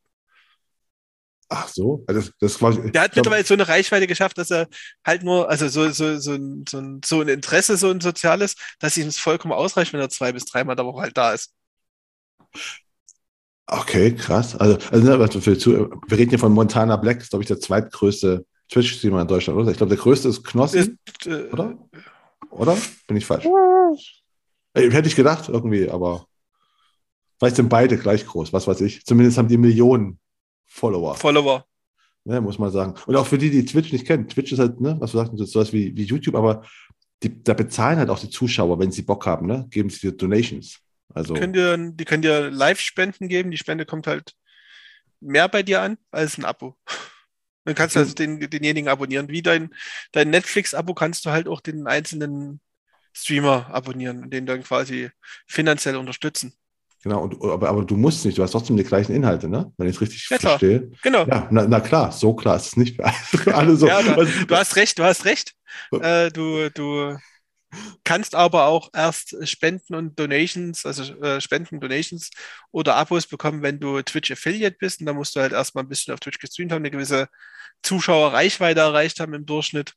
Ach 1.50 1.70
so, 1.70 2.04
also 2.08 2.22
das, 2.22 2.32
das 2.40 2.62
war, 2.62 2.74
Der 2.74 3.02
hat 3.04 3.16
mittlerweile 3.16 3.46
so 3.46 3.54
eine 3.54 3.68
Reichweite 3.68 4.06
geschafft, 4.06 4.38
dass 4.38 4.52
er 4.52 4.68
halt 5.06 5.24
nur, 5.24 5.50
also 5.50 5.70
so, 5.70 5.90
so, 5.92 6.18
so, 6.18 6.34
ein, 6.34 6.66
so, 6.68 6.80
ein, 6.80 7.02
so 7.06 7.22
ein 7.22 7.30
Interesse, 7.30 7.78
so 7.78 7.90
ein 7.90 8.02
soziales, 8.02 8.56
dass 8.80 8.98
ihm 8.98 9.08
es 9.08 9.18
vollkommen 9.18 9.54
ausreicht, 9.54 9.94
wenn 9.94 10.02
er 10.02 10.10
zwei 10.10 10.34
bis 10.34 10.46
dreimal 10.46 10.76
der 10.76 10.86
Woche 10.86 11.02
halt 11.02 11.18
da 11.18 11.32
ist. 11.32 11.54
Okay, 13.66 14.14
krass. 14.14 14.56
Also, 14.56 14.78
also, 14.92 15.14
also 15.14 15.42
für, 15.42 15.56
wir 15.56 16.18
reden 16.18 16.30
hier 16.30 16.40
von 16.40 16.52
Montana 16.52 16.98
Black, 16.98 17.22
ist, 17.22 17.30
glaube 17.30 17.44
ich, 17.44 17.48
der 17.48 17.60
zweitgrößte 17.60 18.46
Twitch-Streamer 18.70 19.22
in 19.22 19.28
Deutschland, 19.28 19.58
oder? 19.58 19.72
Ich 19.72 19.78
glaube, 19.78 19.96
der 19.96 20.04
größte 20.04 20.28
ist 20.28 20.44
Knossi, 20.44 20.80
ist, 20.80 21.28
äh, 21.28 21.50
oder? 21.52 21.78
Oder? 22.50 22.78
Bin 23.08 23.18
ich 23.18 23.26
falsch? 23.26 23.46
Hätte 24.74 25.08
ich 25.08 25.16
gedacht, 25.16 25.50
irgendwie, 25.50 25.90
aber 25.90 26.26
vielleicht 27.40 27.56
sind 27.56 27.70
beide 27.70 27.98
gleich 27.98 28.26
groß, 28.26 28.52
was 28.52 28.68
weiß 28.68 28.82
ich. 28.82 29.06
Zumindest 29.06 29.38
haben 29.38 29.48
die 29.48 29.58
Millionen 29.58 30.20
Follower. 30.78 31.16
Follower. 31.16 31.66
Ne, 32.24 32.40
muss 32.42 32.60
man 32.60 32.72
sagen. 32.72 32.94
Und 33.06 33.16
auch 33.16 33.26
für 33.26 33.38
die, 33.38 33.50
die 33.50 33.66
Twitch 33.66 33.92
nicht 33.92 34.06
kennen. 34.06 34.28
Twitch 34.28 34.52
ist 34.52 34.60
halt, 34.60 34.80
ne, 34.80 34.96
was 35.00 35.12
du 35.12 35.18
sagst, 35.18 35.38
sowas 35.38 35.74
wie, 35.74 35.96
wie 35.96 36.04
YouTube, 36.04 36.36
aber 36.36 36.66
die, 37.24 37.44
da 37.44 37.54
bezahlen 37.54 37.98
halt 37.98 38.10
auch 38.10 38.20
die 38.20 38.30
Zuschauer, 38.30 38.78
wenn 38.80 38.92
sie 38.92 39.02
Bock 39.02 39.26
haben, 39.26 39.48
ne? 39.48 39.66
Geben 39.72 39.90
sie 39.90 40.00
dir 40.00 40.12
Donations. 40.12 40.80
Also. 41.14 41.34
Die 41.34 41.40
können 41.40 41.54
dir, 41.54 41.78
die 41.78 42.06
können 42.06 42.22
dir 42.22 42.52
Live-Spenden 42.52 43.28
geben. 43.28 43.50
Die 43.50 43.58
Spende 43.58 43.86
kommt 43.86 44.08
halt 44.08 44.34
mehr 45.20 45.48
bei 45.48 45.64
dir 45.64 45.82
an 45.82 45.98
als 46.12 46.38
ein 46.38 46.46
Abo. 46.46 46.76
Dann 47.66 47.76
kannst 47.76 47.96
du 47.96 48.00
also 48.00 48.14
den, 48.14 48.40
denjenigen 48.40 48.88
abonnieren. 48.88 49.30
Wie 49.30 49.42
dein, 49.42 49.74
dein 50.12 50.30
Netflix-Abo 50.30 50.94
kannst 50.94 51.26
du 51.26 51.32
halt 51.32 51.48
auch 51.48 51.60
den 51.60 51.88
einzelnen 51.88 52.62
Streamer 53.14 53.68
abonnieren 53.74 54.24
und 54.24 54.32
den 54.32 54.46
dann 54.46 54.64
quasi 54.64 55.10
finanziell 55.48 55.96
unterstützen. 55.96 56.54
Genau, 57.08 57.24
und, 57.24 57.42
aber, 57.42 57.70
aber 57.70 57.86
du 57.86 57.96
musst 57.96 58.26
nicht, 58.26 58.38
du 58.38 58.44
hast 58.44 58.52
trotzdem 58.52 58.76
die 58.76 58.84
gleichen 58.84 59.16
Inhalte, 59.16 59.48
ne? 59.48 59.72
Wenn 59.78 59.88
ich 59.88 59.96
es 59.96 60.02
richtig 60.02 60.30
ja, 60.30 60.38
verstehe. 60.38 60.92
Genau. 61.04 61.26
Ja, 61.26 61.48
na, 61.52 61.66
na, 61.66 61.80
klar, 61.80 62.12
so 62.12 62.34
klar 62.34 62.58
ist 62.58 62.68
es 62.68 62.76
nicht 62.76 63.02
für 63.24 63.56
alle 63.56 63.78
so. 63.78 63.88
ja, 63.88 64.02
du, 64.02 64.26
du, 64.26 64.56
hast 64.56 64.76
recht, 64.76 65.00
du 65.00 65.04
hast 65.04 65.24
recht. 65.24 65.54
Äh, 65.94 66.30
du, 66.32 66.70
du 66.70 67.18
kannst 68.04 68.36
aber 68.36 68.66
auch 68.66 68.90
erst 68.94 69.38
Spenden 69.48 69.96
und 69.96 70.20
Donations, 70.20 70.86
also 70.86 71.04
äh, 71.22 71.40
Spenden, 71.40 71.80
Donations 71.80 72.30
oder 72.72 72.96
Abos 72.96 73.26
bekommen, 73.26 73.62
wenn 73.62 73.80
du 73.80 74.02
Twitch 74.02 74.32
Affiliate 74.32 74.76
bist. 74.78 75.00
Und 75.00 75.06
da 75.06 75.14
musst 75.14 75.38
du 75.38 75.40
halt 75.40 75.54
erstmal 75.54 75.86
ein 75.86 75.90
bisschen 75.90 76.14
auf 76.14 76.20
Twitch 76.20 76.40
gestreamt 76.40 76.74
haben, 76.74 76.82
eine 76.82 76.92
gewisse 76.92 77.30
Zuschauerreichweite 77.84 78.82
erreicht 78.82 79.22
haben 79.22 79.34
im 79.34 79.46
Durchschnitt. 79.46 79.94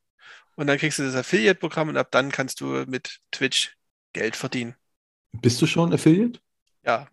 Und 0.54 0.68
dann 0.68 0.78
kriegst 0.78 1.00
du 1.00 1.02
das 1.02 1.16
Affiliate-Programm 1.16 1.88
und 1.88 1.96
ab 1.96 2.12
dann 2.12 2.30
kannst 2.30 2.60
du 2.60 2.84
mit 2.86 3.18
Twitch 3.32 3.74
Geld 4.12 4.36
verdienen. 4.36 4.76
Bist 5.32 5.60
du 5.60 5.66
schon 5.66 5.92
Affiliate? 5.92 6.38
Ja. 6.84 7.08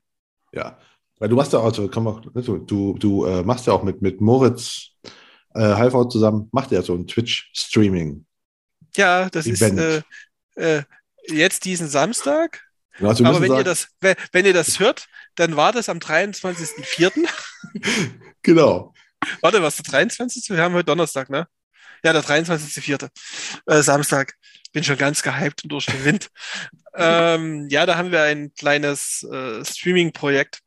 Ja. 0.52 0.78
Weil 1.20 1.30
du 1.30 1.36
machst 1.36 1.54
ja 1.54 1.60
auch, 1.60 1.66
also, 1.66 1.88
du, 1.88 2.58
du, 2.60 2.94
du 2.98 3.26
äh, 3.26 3.44
machst 3.44 3.66
ja 3.66 3.74
auch 3.74 3.84
mit, 3.84 4.02
mit 4.02 4.22
Moritz 4.22 4.92
äh, 5.56 5.62
Halford 5.62 6.12
zusammen, 6.12 6.50
macht 6.52 6.72
ja 6.72 6.82
so 6.82 6.94
ein 6.94 7.08
Twitch-Streaming. 7.08 8.26
Ja, 8.96 9.30
das 9.30 9.48
Event. 9.48 9.80
ist 9.80 10.04
äh, 10.56 10.78
äh, 10.78 10.84
jetzt 11.28 11.66
diesen 11.66 11.88
Samstag. 11.88 12.64
Ja, 13.00 13.10
also 13.10 13.24
Aber 13.26 13.42
wenn 13.42 13.50
sagen, 13.50 13.62
ihr, 13.62 13.64
das, 13.64 13.88
wenn 14.32 14.46
ihr 14.46 14.54
das 14.54 14.80
hört, 14.80 15.08
dann 15.36 15.56
war 15.56 15.72
das 15.72 15.90
am 15.90 15.98
23.04. 15.98 17.12
genau. 18.42 18.94
Warte, 19.42 19.62
was, 19.62 19.78
der 19.78 19.86
23.? 19.86 20.50
Wir 20.50 20.64
haben 20.64 20.74
heute 20.74 20.86
Donnerstag, 20.86 21.30
ne? 21.30 21.48
Ja, 22.04 22.14
der 22.14 22.24
23.04. 22.24 23.10
Äh, 23.66 23.82
Samstag. 23.82 24.34
Bin 24.74 24.84
schon 24.84 24.98
ganz 24.98 25.24
gehypt 25.24 25.64
und 25.64 25.72
durch 25.72 25.86
den 25.86 26.04
Wind. 26.06 26.30
ähm, 26.96 27.68
ja, 27.70 27.86
da 27.86 27.98
haben 27.98 28.12
wir 28.12 28.24
ein 28.24 28.54
kleines 28.54 29.24
äh, 29.24 29.64
Streaming-Projekt. 29.64 30.60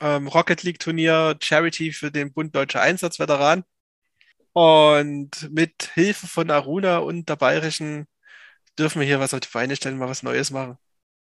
Ähm, 0.00 0.28
Rocket 0.28 0.62
League 0.62 0.78
Turnier, 0.78 1.36
Charity 1.40 1.92
für 1.92 2.10
den 2.10 2.32
Bund 2.32 2.54
Deutscher 2.54 2.80
Einsatzveteran. 2.80 3.64
Und 4.52 5.50
mit 5.52 5.90
Hilfe 5.94 6.26
von 6.26 6.50
Aruna 6.50 6.98
und 6.98 7.28
der 7.28 7.36
Bayerischen 7.36 8.06
dürfen 8.78 9.00
wir 9.00 9.06
hier 9.06 9.20
was 9.20 9.34
auf 9.34 9.40
die 9.40 9.48
Beine 9.52 9.76
stellen, 9.76 9.98
mal 9.98 10.08
was 10.08 10.22
Neues 10.22 10.50
machen. 10.50 10.76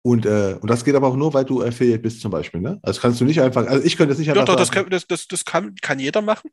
Und, 0.02 0.26
äh, 0.26 0.58
und 0.60 0.70
das 0.70 0.84
geht 0.84 0.96
aber 0.96 1.08
auch 1.08 1.16
nur, 1.16 1.34
weil 1.34 1.46
du 1.46 1.64
Affiliate 1.64 2.02
bist 2.02 2.20
zum 2.20 2.32
Beispiel, 2.32 2.60
ne? 2.60 2.80
Also 2.82 3.00
kannst 3.00 3.22
du 3.22 3.26
nicht 3.26 3.40
einfach, 3.40 3.66
also 3.66 3.86
ich 3.86 3.96
könnte 3.96 4.10
das 4.10 4.20
nicht 4.20 4.30
einfach. 4.30 4.44
Doch, 4.44 4.54
doch, 4.54 4.60
das, 4.60 4.72
kann, 4.72 4.90
das, 4.90 5.08
das, 5.08 5.28
das 5.28 5.46
kann, 5.46 5.76
kann 5.76 6.00
jeder 6.00 6.22
machen. 6.22 6.52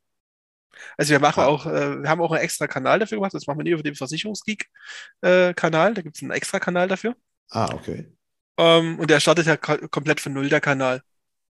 Also 0.97 1.11
wir 1.11 1.20
machen 1.20 1.41
ja. 1.41 1.47
auch, 1.47 1.66
äh, 1.66 2.03
wir 2.03 2.09
haben 2.09 2.20
auch 2.20 2.33
einen 2.33 2.43
extra 2.43 2.66
Kanal 2.66 2.99
dafür 2.99 3.18
gemacht. 3.18 3.35
Das 3.35 3.47
machen 3.47 3.59
wir 3.59 3.64
nicht 3.64 3.72
über 3.72 3.83
den 3.83 3.95
Versicherungsgeek-Kanal. 3.95 5.91
Äh, 5.91 5.95
da 5.95 6.03
gibt 6.03 6.16
es 6.16 6.22
einen 6.22 6.33
extra 6.33 6.59
Kanal 6.59 6.89
dafür. 6.89 7.14
Ah, 7.51 7.72
okay. 7.74 8.12
Ähm, 8.59 8.99
und 8.99 9.11
der 9.11 9.20
startet 9.20 9.47
ja 9.47 9.57
komplett 9.57 10.20
von 10.20 10.33
null, 10.33 10.49
der 10.49 10.61
Kanal. 10.61 11.03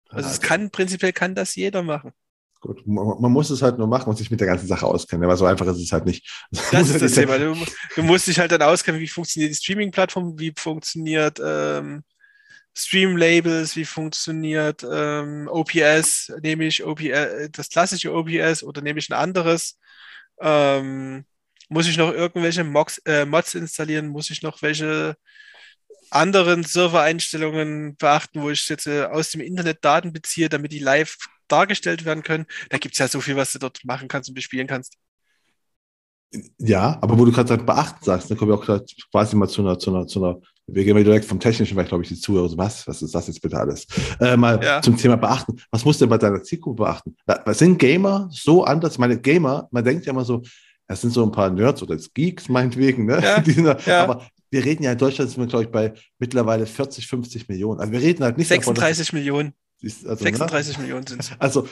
Also 0.09 0.29
ah, 0.29 0.31
es 0.31 0.41
kann, 0.41 0.69
prinzipiell 0.69 1.13
kann 1.13 1.35
das 1.35 1.55
jeder 1.55 1.83
machen. 1.83 2.11
Gut, 2.59 2.87
man 2.87 3.31
muss 3.31 3.51
es 3.51 3.61
halt 3.61 3.77
nur 3.77 3.87
machen 3.87 4.09
und 4.09 4.17
sich 4.17 4.31
mit 4.31 4.39
der 4.39 4.47
ganzen 4.47 4.67
Sache 4.67 4.85
auskennen, 4.85 5.23
aber 5.23 5.37
so 5.37 5.45
einfach 5.45 5.67
ist 5.67 5.77
es 5.77 5.91
halt 5.91 6.05
nicht. 6.05 6.27
Das 6.71 6.89
ist 6.89 7.01
das 7.01 7.11
Thema. 7.13 7.37
Du, 7.37 7.55
du, 7.95 8.03
musst 8.03 8.25
dich 8.27 8.39
halt 8.39 8.51
dann 8.51 8.63
auskennen, 8.63 8.99
wie 8.99 9.07
funktioniert 9.07 9.51
die 9.51 9.55
Streaming-Plattform, 9.55 10.39
wie 10.39 10.53
funktioniert 10.57 11.39
ähm, 11.43 12.03
Stream-Labels, 12.77 13.75
wie 13.75 13.85
funktioniert 13.85 14.85
ähm, 14.89 15.47
OPS, 15.51 16.31
nehme 16.43 16.65
ich 16.65 16.83
OPS, 16.83 17.49
das 17.51 17.69
klassische 17.69 18.13
OPS 18.13 18.61
oder 18.63 18.81
nehme 18.81 18.99
ich 18.99 19.09
ein 19.09 19.13
anderes? 19.13 19.79
Ähm, 20.39 21.25
muss 21.69 21.87
ich 21.87 21.97
noch 21.97 22.13
irgendwelche 22.13 22.63
Mods, 22.63 22.99
äh, 22.99 23.25
Mods 23.25 23.55
installieren? 23.55 24.09
Muss 24.09 24.29
ich 24.29 24.43
noch 24.43 24.61
welche 24.61 25.17
anderen 26.11 26.63
Server-Einstellungen 26.63 27.97
beachten, 27.97 28.43
wo 28.43 28.51
ich 28.51 28.69
jetzt 28.69 28.85
äh, 28.85 29.05
aus 29.05 29.31
dem 29.31 29.41
Internet 29.41 29.83
Daten 29.83 30.13
beziehe, 30.13 30.47
damit 30.47 30.71
die 30.71 30.79
live 30.79 31.17
dargestellt 31.47 32.05
werden 32.05 32.21
können. 32.21 32.45
Da 32.69 32.77
gibt 32.77 32.93
es 32.93 32.99
ja 32.99 33.07
so 33.07 33.21
viel, 33.21 33.35
was 33.35 33.53
du 33.53 33.59
dort 33.59 33.83
machen 33.85 34.07
kannst 34.07 34.29
und 34.29 34.35
bespielen 34.35 34.67
kannst. 34.67 34.93
Ja, 36.59 36.99
aber 37.01 37.17
wo 37.17 37.25
du 37.25 37.31
gerade 37.31 37.57
beachten 37.57 38.05
sagst, 38.05 38.29
dann 38.29 38.37
kommen 38.37 38.51
wir 38.51 38.55
auch 38.55 38.85
quasi 39.11 39.35
mal 39.35 39.47
zu 39.47 39.61
einer, 39.61 39.79
zu 39.79 39.89
einer, 39.89 40.05
zu 40.05 40.23
einer 40.23 40.39
wir 40.67 40.83
gehen 40.83 40.93
mal 40.93 41.03
direkt 41.03 41.25
vom 41.25 41.39
Technischen, 41.39 41.77
weil 41.77 41.85
glaube 41.85 42.03
ich 42.03 42.09
die 42.09 42.19
Zuhörer 42.19 42.49
so, 42.49 42.57
was, 42.57 42.85
was 42.87 43.01
ist 43.01 43.15
das 43.15 43.27
jetzt 43.27 43.41
bitte 43.41 43.57
alles? 43.57 43.87
Äh, 44.19 44.35
mal 44.35 44.61
ja. 44.61 44.81
zum 44.81 44.97
Thema 44.97 45.15
beachten. 45.15 45.57
Was 45.71 45.85
musst 45.85 46.01
du 46.01 46.05
denn 46.05 46.09
bei 46.09 46.17
deiner 46.17 46.43
Zielgruppe 46.43 46.83
beachten? 46.83 47.15
Was 47.25 47.59
sind 47.59 47.77
Gamer 47.79 48.27
so 48.31 48.63
anders? 48.63 48.97
Meine 48.97 49.19
Gamer, 49.19 49.67
man 49.71 49.83
denkt 49.83 50.05
ja 50.05 50.11
immer 50.11 50.25
so, 50.25 50.41
das 50.87 51.01
sind 51.01 51.11
so 51.11 51.23
ein 51.23 51.31
paar 51.31 51.49
Nerds 51.49 51.81
oder 51.81 51.97
Geeks 52.13 52.49
meinetwegen, 52.49 53.05
ne? 53.05 53.19
Ja, 53.21 53.43
sind, 53.45 53.65
ja. 53.85 54.03
Aber 54.03 54.27
wir 54.49 54.63
reden 54.63 54.83
ja 54.83 54.91
in 54.91 54.97
Deutschland 54.97 55.29
sind 55.29 55.39
wir, 55.41 55.47
glaube 55.47 55.65
ich, 55.65 55.71
bei 55.71 55.93
mittlerweile 56.19 56.65
40, 56.65 57.07
50 57.07 57.47
Millionen. 57.47 57.79
Also 57.79 57.91
wir 57.91 58.01
reden 58.01 58.23
halt 58.23 58.37
nicht 58.37 58.47
36 58.47 59.07
davon, 59.07 59.19
Millionen. 59.19 59.53
Ist, 59.81 60.05
also, 60.05 60.23
36 60.23 60.77
ne? 60.77 60.83
Millionen 60.83 61.07
sind 61.07 61.21
es. 61.21 61.31
Also 61.39 61.67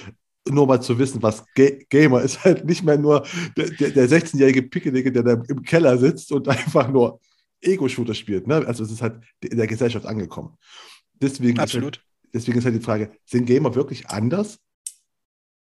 nur 0.48 0.68
mal 0.68 0.82
zu 0.82 0.98
wissen, 1.00 1.22
was 1.24 1.44
Ga 1.56 1.70
Gamer 1.90 2.22
ist 2.22 2.44
halt 2.44 2.66
nicht 2.66 2.84
mehr 2.84 2.98
nur 2.98 3.26
der, 3.58 3.70
der, 3.72 3.90
der 3.92 4.10
16-jährige 4.10 4.64
Pickelige, 4.64 5.12
der 5.12 5.24
da 5.24 5.44
im 5.48 5.64
Keller 5.64 5.98
sitzt 5.98 6.32
und 6.32 6.48
einfach 6.48 6.88
nur 6.90 7.20
Ego-Shooter 7.66 8.14
spielt. 8.14 8.48
Ne? 8.48 8.66
Also 8.68 8.84
es 8.84 8.92
ist 8.92 9.02
halt 9.02 9.24
in 9.42 9.58
der 9.58 9.68
Gesellschaft 9.68 10.06
angekommen. 10.06 10.58
Deswegen 11.14 11.60
Absolut. 11.60 11.98
Ist 11.98 12.02
halt, 12.02 12.34
deswegen 12.34 12.58
ist 12.60 12.66
halt 12.66 12.76
die 12.76 12.82
Frage, 12.82 13.12
sind 13.26 13.46
Gamer 13.46 13.76
wirklich 13.76 14.08
anders? 14.08 14.60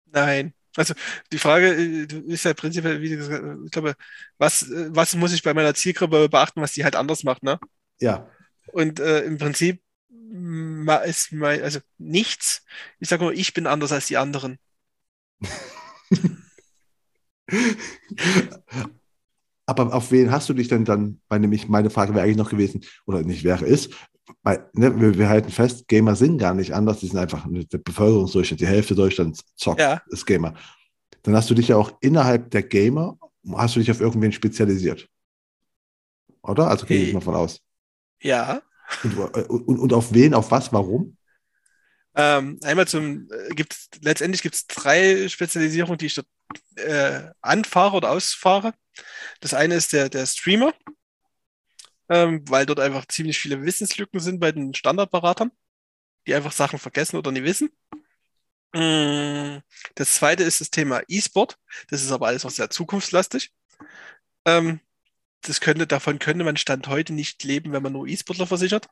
Nein. 0.06 0.54
Also 0.76 0.94
die 1.32 1.40
Frage 1.40 1.74
äh, 1.74 2.08
ist 2.28 2.46
ja 2.46 2.54
prinzipiell, 2.54 3.02
wie 3.02 3.10
gesagt, 3.10 3.44
ich 3.66 3.72
glaube, 3.72 3.96
was, 4.38 4.70
äh, 4.70 4.90
was 4.92 5.16
muss 5.16 5.34
ich 5.34 5.44
bei 5.44 5.54
meiner 5.54 5.74
Zielgruppe 5.74 6.30
beachten, 6.30 6.62
was 6.62 6.74
die 6.74 6.84
halt 6.84 6.96
anders 6.96 7.24
macht, 7.24 7.44
ne? 7.44 7.60
Ja. 8.00 8.30
Und 8.72 9.00
äh, 9.00 9.22
im 9.22 9.38
Prinzip 9.38 9.82
ist 11.06 11.32
mein, 11.32 11.64
also 11.64 11.80
nichts. 11.98 12.64
Ich 13.00 13.10
sage 13.10 13.24
nur, 13.24 13.34
ich 13.34 13.54
bin 13.54 13.66
anders 13.66 13.92
als 13.92 14.08
die 14.08 14.18
anderen. 14.18 14.60
Aber 19.70 19.93
auf 19.93 20.11
wen 20.11 20.32
hast 20.32 20.49
du 20.49 20.53
dich 20.53 20.67
denn 20.67 20.84
dann, 20.84 21.22
weil 21.28 21.39
nämlich 21.39 21.70
meine 21.70 21.91
Frage 21.91 22.15
wäre 22.15 22.24
eigentlich 22.24 22.38
noch 22.38 22.49
gewesen, 22.49 22.82
oder 23.05 23.22
nicht 23.22 23.43
wäre, 23.43 23.65
ist, 23.65 23.93
weil, 24.41 24.67
ne, 24.74 24.99
wir, 24.99 25.15
wir, 25.15 25.30
halten 25.30 25.51
fest, 25.51 25.88
Gamer 25.88 26.15
sind 26.15 26.39
gar 26.39 26.55
nicht 26.55 26.74
anders, 26.74 26.99
die 26.99 27.07
sind 27.07 27.20
einfach 27.20 27.45
der 27.47 27.78
Bevölkerungsdurchschnitt, 27.78 28.61
die 28.61 28.67
Hälfte 28.67 28.95
Deutschlands 28.95 29.43
zockt, 29.55 29.80
ja. 29.80 30.01
ist 30.07 30.26
Gamer. 30.26 30.55
Dann 31.22 31.36
hast 31.36 31.51
du 31.51 31.53
dich 31.53 31.67
ja 31.67 31.76
auch 31.76 31.91
innerhalb 32.01 32.49
der 32.49 32.63
Gamer, 32.63 33.15
hast 33.53 33.76
du 33.76 33.80
dich 33.80 33.91
auf 33.91 34.01
irgendwen 34.01 34.32
spezialisiert. 34.32 35.07
Oder? 36.41 36.67
Also 36.67 36.88
gehe 36.88 37.03
ich 37.03 37.13
mal 37.13 37.22
von 37.22 37.36
aus. 37.36 37.61
Ja. 38.24 38.63
Und, 39.03 39.17
und, 39.67 39.80
und, 39.80 39.93
auf 39.93 40.11
wen, 40.13 40.34
auf 40.34 40.49
was, 40.49 40.74
warum? 40.74 41.15
Ähm, 42.15 42.59
einmal 42.63 42.88
zum, 42.88 43.30
äh, 43.32 43.53
gibt 43.53 43.78
letztendlich 44.01 44.41
gibt 44.41 44.55
es 44.55 44.65
drei 44.65 45.30
Spezialisierungen, 45.30 45.99
die 45.99 46.07
ich 46.07 46.15
dort 46.15 46.28
äh, 46.76 47.30
anfahre 47.41 47.97
oder 47.97 48.11
ausfahre. 48.11 48.74
Das 49.39 49.54
eine 49.54 49.76
ist 49.76 49.93
der, 49.93 50.10
der 50.10 50.26
Streamer, 50.26 50.74
ähm, 52.10 52.43
weil 52.50 52.66
dort 52.66 52.80
einfach 52.80 53.06
ziemlich 53.08 53.39
viele 53.39 53.62
Wissenslücken 53.64 54.20
sind 54.20 54.39
bei 54.39 54.52
den 54.52 54.74
Standardberatern, 54.74 55.52
die 56.28 56.36
einfach 56.36 56.52
Sachen 56.52 56.80
vergessen 56.80 57.18
oder 57.18 57.32
nie 57.32 57.43
wissen. 57.43 57.70
Mm, 58.74 59.60
das 59.95 60.16
zweite 60.16 60.43
ist 60.43 60.62
das 60.62 60.70
Thema 60.70 61.02
E-Sport. 61.08 61.58
Das 61.89 62.04
ist 62.04 62.12
aber 62.12 62.28
alles 62.28 62.43
noch 62.43 62.52
sehr 62.52 62.70
zukunftslastig. 62.70 63.52
Ähm, 64.45 64.80
das 65.41 65.62
könnte, 65.62 65.88
davon 65.88 66.20
könnte 66.20 66.43
man 66.43 66.58
Stand 66.58 66.88
heute 66.88 67.14
nicht 67.14 67.43
leben, 67.43 67.72
wenn 67.72 67.84
man 67.84 67.93
nur 67.93 68.08
E-Sportler 68.08 68.47
versichert. 68.47 68.88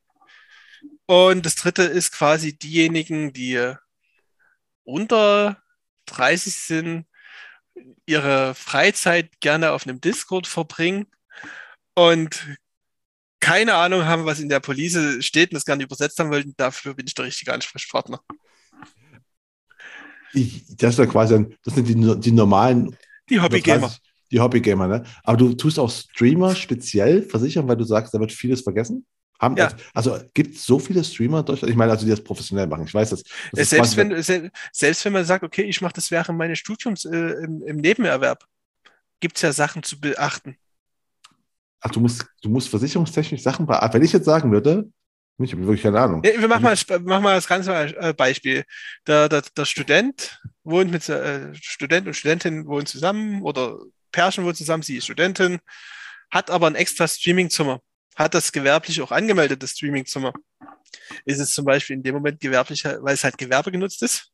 Und 1.06 1.46
das 1.46 1.56
dritte 1.56 1.84
ist 1.84 2.12
quasi 2.12 2.58
diejenigen, 2.58 3.34
die 3.34 3.74
unter 4.84 5.62
30 6.06 6.56
sind, 6.56 7.07
ihre 8.06 8.56
Freizeit 8.56 9.40
gerne 9.40 9.72
auf 9.72 9.86
einem 9.86 10.02
Discord 10.02 10.48
verbringen 10.48 11.08
und 11.94 12.58
keine 13.40 13.76
Ahnung 13.76 14.06
haben, 14.06 14.26
was 14.26 14.40
in 14.40 14.50
der 14.50 14.60
Police 14.60 15.24
steht 15.24 15.52
und 15.52 15.56
das 15.56 15.66
gerne 15.66 15.84
übersetzt 15.84 16.20
haben 16.20 16.32
wollen. 16.32 16.54
Dafür 16.58 16.96
bin 16.96 17.06
ich 17.08 17.14
der 17.14 17.26
richtige 17.26 17.54
Ansprechpartner. 17.54 18.20
Ich, 20.34 20.66
das 20.76 20.94
ist 20.94 21.00
ja 21.00 21.06
quasi, 21.06 21.46
das 21.64 21.76
sind 21.76 21.88
die, 21.88 22.20
die 22.20 22.32
normalen. 22.32 22.96
Die 23.30 23.40
Hobbygamer. 23.40 23.96
Die 24.32 24.40
Hobbygamer, 24.40 24.88
ne? 24.88 25.04
Aber 25.24 25.38
du 25.38 25.54
tust 25.54 25.80
auch 25.80 25.90
Streamer 25.90 26.56
speziell 26.56 27.24
versichern, 27.24 27.68
weil 27.68 27.78
du 27.78 27.86
sagst, 27.86 28.14
da 28.14 28.20
wird 28.20 28.32
vieles 28.32 28.62
vergessen? 28.62 29.06
Haben, 29.40 29.56
ja. 29.56 29.72
Also 29.94 30.20
gibt 30.34 30.56
es 30.56 30.66
so 30.66 30.80
viele 30.80 31.04
Streamer 31.04 31.44
Deutschland? 31.44 31.70
Ich 31.70 31.78
meine, 31.78 31.92
also 31.92 32.06
die 32.06 32.10
das 32.10 32.24
professionell 32.24 32.66
machen. 32.66 32.86
Ich 32.86 32.94
weiß 32.94 33.12
das. 33.12 33.24
das 33.52 33.70
selbst, 33.70 33.96
wenn, 33.96 34.52
selbst 34.72 35.06
wenn 35.06 35.14
man 35.14 35.26
sagt, 35.26 35.44
okay, 35.44 35.64
ich 35.64 35.80
mache 35.82 35.94
das 35.94 36.10
während 36.10 36.38
meines 36.38 36.58
Studiums 36.58 37.06
äh, 37.06 37.16
im, 37.44 37.62
im, 37.62 37.78
Nebenerwerb, 37.78 38.44
gibt 39.20 39.36
es 39.36 39.44
ja 39.44 39.52
Sachen 39.52 39.84
zu 39.84 40.00
beachten. 40.00 40.58
Ach, 41.82 41.92
du 41.92 42.00
musst, 42.00 42.26
du 42.42 42.50
musst 42.50 42.70
versicherungstechnisch 42.70 43.44
Sachen 43.44 43.68
beachten. 43.68 43.94
Wenn 43.94 44.04
ich 44.04 44.14
jetzt 44.14 44.26
sagen 44.26 44.52
würde, 44.52 44.90
ich 45.40 45.52
habe 45.52 45.62
wirklich 45.62 45.84
keine 45.84 46.00
Ahnung. 46.00 46.24
Ja, 46.26 46.32
wir 46.40 46.48
machen 46.48 46.64
mal, 46.64 46.76
machen 47.02 47.24
mal 47.24 47.36
das 47.36 47.48
ganze 47.48 47.72
äh, 47.72 48.14
Beispiel. 48.14 48.64
Der, 49.06 49.30
der, 49.30 49.44
der 49.56 49.66
Student 49.66 50.42
wohnt 50.64 50.90
mit 50.90 51.08
äh, 51.10 51.54
Student 51.54 52.08
und 52.08 52.16
Studentin 52.16 52.66
wohnen 52.66 52.88
zusammen 52.88 53.44
oder 53.44 53.78
Pärchen 54.12 54.46
wohnen 54.46 54.56
zusammen, 54.56 54.82
sie 54.82 54.98
ist 54.98 55.06
Studentin, 55.06 55.60
hat 56.32 56.50
aber 56.50 56.66
ein 56.66 56.74
extra 56.74 57.08
Streamingzimmer 57.08 57.82
hat 58.18 58.34
das 58.34 58.52
gewerblich 58.52 59.02
auch 59.02 59.12
angemeldet, 59.12 59.62
das 59.62 59.72
Streamingzimmer. 59.72 60.34
Ist 61.26 61.40
es 61.40 61.54
zum 61.54 61.66
Beispiel 61.66 61.96
in 61.96 62.04
dem 62.04 62.16
Moment 62.16 62.40
gewerblich, 62.40 62.84
weil 62.84 63.14
es 63.14 63.24
halt 63.24 63.38
Gewerbe 63.38 63.72
genutzt 63.72 64.02
ist? 64.02 64.32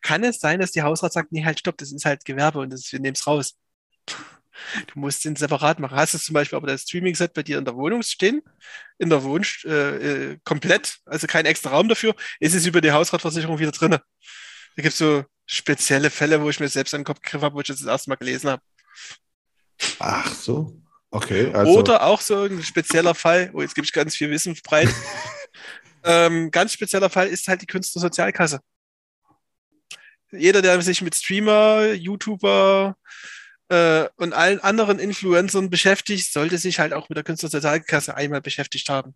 Kann 0.00 0.24
es 0.24 0.38
sein, 0.38 0.60
dass 0.60 0.72
die 0.72 0.82
Hausrat 0.82 1.12
sagt, 1.12 1.30
nee, 1.30 1.44
halt 1.44 1.58
stopp, 1.58 1.76
das 1.76 1.92
ist 1.92 2.04
halt 2.04 2.24
Gewerbe 2.24 2.60
und 2.60 2.72
das, 2.72 2.90
wir 2.90 3.00
nehmen 3.00 3.14
es 3.14 3.26
raus. 3.26 3.58
Du 4.86 4.98
musst 4.98 5.24
den 5.24 5.36
separat 5.36 5.78
machen. 5.78 5.96
Hast 5.96 6.14
du 6.14 6.18
zum 6.18 6.34
Beispiel 6.34 6.56
aber 6.56 6.68
das 6.68 6.82
Streaming-Set 6.82 7.34
bei 7.34 7.42
dir 7.42 7.58
in 7.58 7.64
der 7.64 7.74
Wohnung 7.74 8.02
stehen, 8.02 8.42
in 8.98 9.10
der 9.10 9.22
Wohnung 9.24 9.46
äh, 9.64 10.30
äh, 10.30 10.38
komplett, 10.44 10.98
also 11.04 11.26
kein 11.26 11.44
extra 11.44 11.70
Raum 11.70 11.88
dafür, 11.88 12.14
ist 12.40 12.54
es 12.54 12.64
über 12.64 12.80
die 12.80 12.92
Hausratversicherung 12.92 13.58
wieder 13.58 13.72
drin. 13.72 13.90
Da 13.90 14.00
gibt 14.76 14.92
es 14.92 14.98
so 14.98 15.24
spezielle 15.44 16.10
Fälle, 16.10 16.40
wo 16.40 16.48
ich 16.48 16.60
mir 16.60 16.68
selbst 16.68 16.94
an 16.94 17.00
den 17.00 17.06
Kopf 17.06 17.20
gegriffen 17.20 17.44
habe, 17.44 17.56
wo 17.56 17.60
ich 17.60 17.66
das, 17.66 17.78
das 17.78 17.88
erste 17.88 18.10
Mal 18.10 18.16
gelesen 18.16 18.50
habe. 18.50 18.62
Ach 19.98 20.32
so. 20.32 20.80
Okay. 21.12 21.52
Also. 21.52 21.78
Oder 21.78 22.02
auch 22.04 22.20
so 22.22 22.44
ein 22.44 22.62
spezieller 22.62 23.14
Fall, 23.14 23.50
oh, 23.52 23.60
jetzt 23.60 23.74
gebe 23.74 23.84
ich 23.84 23.92
ganz 23.92 24.16
viel 24.16 24.30
Wissen 24.30 24.58
breit. 24.64 24.88
ähm, 26.04 26.50
ganz 26.50 26.72
spezieller 26.72 27.10
Fall 27.10 27.28
ist 27.28 27.46
halt 27.48 27.60
die 27.60 27.66
Künstlersozialkasse. 27.66 28.60
Jeder, 30.32 30.62
der 30.62 30.80
sich 30.80 31.02
mit 31.02 31.14
Streamer, 31.14 31.92
YouTuber 31.92 32.96
äh, 33.68 34.08
und 34.16 34.32
allen 34.32 34.60
anderen 34.60 34.98
Influencern 34.98 35.68
beschäftigt, 35.68 36.32
sollte 36.32 36.56
sich 36.56 36.80
halt 36.80 36.94
auch 36.94 37.10
mit 37.10 37.16
der 37.16 37.24
Künstlersozialkasse 37.24 38.16
einmal 38.16 38.40
beschäftigt 38.40 38.88
haben. 38.88 39.14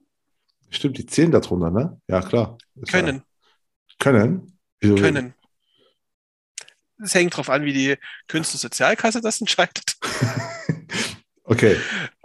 Stimmt, 0.68 0.98
die 0.98 1.06
zählen 1.06 1.32
darunter, 1.32 1.70
ne? 1.70 1.98
Ja, 2.08 2.20
klar. 2.20 2.58
Ist 2.74 2.92
können. 2.92 3.16
Ja. 3.16 3.94
Können? 3.98 4.58
Wieso 4.80 4.96
können. 4.96 5.34
Es 7.02 7.14
hängt 7.14 7.32
darauf 7.32 7.48
an, 7.48 7.64
wie 7.64 7.72
die 7.72 7.96
Künstlersozialkasse 8.28 9.22
das 9.22 9.40
entscheidet. 9.40 9.96
Okay. 11.46 11.76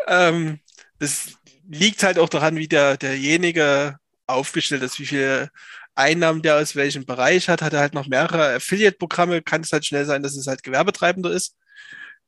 Ähm, 0.08 0.60
das 1.00 1.34
liegt 1.70 2.04
halt 2.04 2.20
auch 2.20 2.30
daran, 2.30 2.58
wie 2.58 2.68
der, 2.68 2.98
derjenige 2.98 3.98
aufgestellt 4.28 4.84
ist, 4.84 5.00
wie 5.00 5.06
viele 5.06 5.50
Einnahmen 5.96 6.42
der 6.42 6.58
aus 6.58 6.76
welchem 6.76 7.06
Bereich 7.06 7.50
hat. 7.50 7.62
Hat 7.62 7.74
er 7.74 7.80
halt 7.80 7.94
noch 7.94 8.08
mehrere 8.08 8.56
Affiliate-Programme, 8.56 9.42
kann 9.42 9.62
es 9.62 9.72
halt 9.72 9.86
schnell 9.86 10.06
sein, 10.06 10.24
dass 10.24 10.36
es 10.36 10.48
halt 10.48 10.64
Gewerbetreibender 10.64 11.32
ist. 11.32 11.56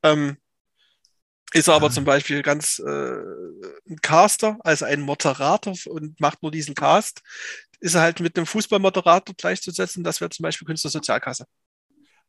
Ähm, 0.03 0.37
ist 1.53 1.67
er 1.67 1.75
aber 1.75 1.87
ah. 1.87 1.91
zum 1.91 2.03
Beispiel 2.03 2.41
ganz 2.41 2.79
äh, 2.79 3.15
ein 3.89 4.01
Caster, 4.01 4.57
also 4.63 4.85
ein 4.85 5.01
Moderator 5.01 5.75
und 5.87 6.19
macht 6.19 6.41
nur 6.41 6.51
diesen 6.51 6.73
Cast, 6.73 7.21
ist 7.79 7.95
er 7.95 8.01
halt 8.01 8.19
mit 8.19 8.37
einem 8.37 8.47
Fußballmoderator 8.47 9.35
gleichzusetzen. 9.35 10.03
Das 10.03 10.19
wäre 10.19 10.29
zum 10.29 10.43
Beispiel 10.43 10.65
Künstlersozialkasse. 10.65 11.45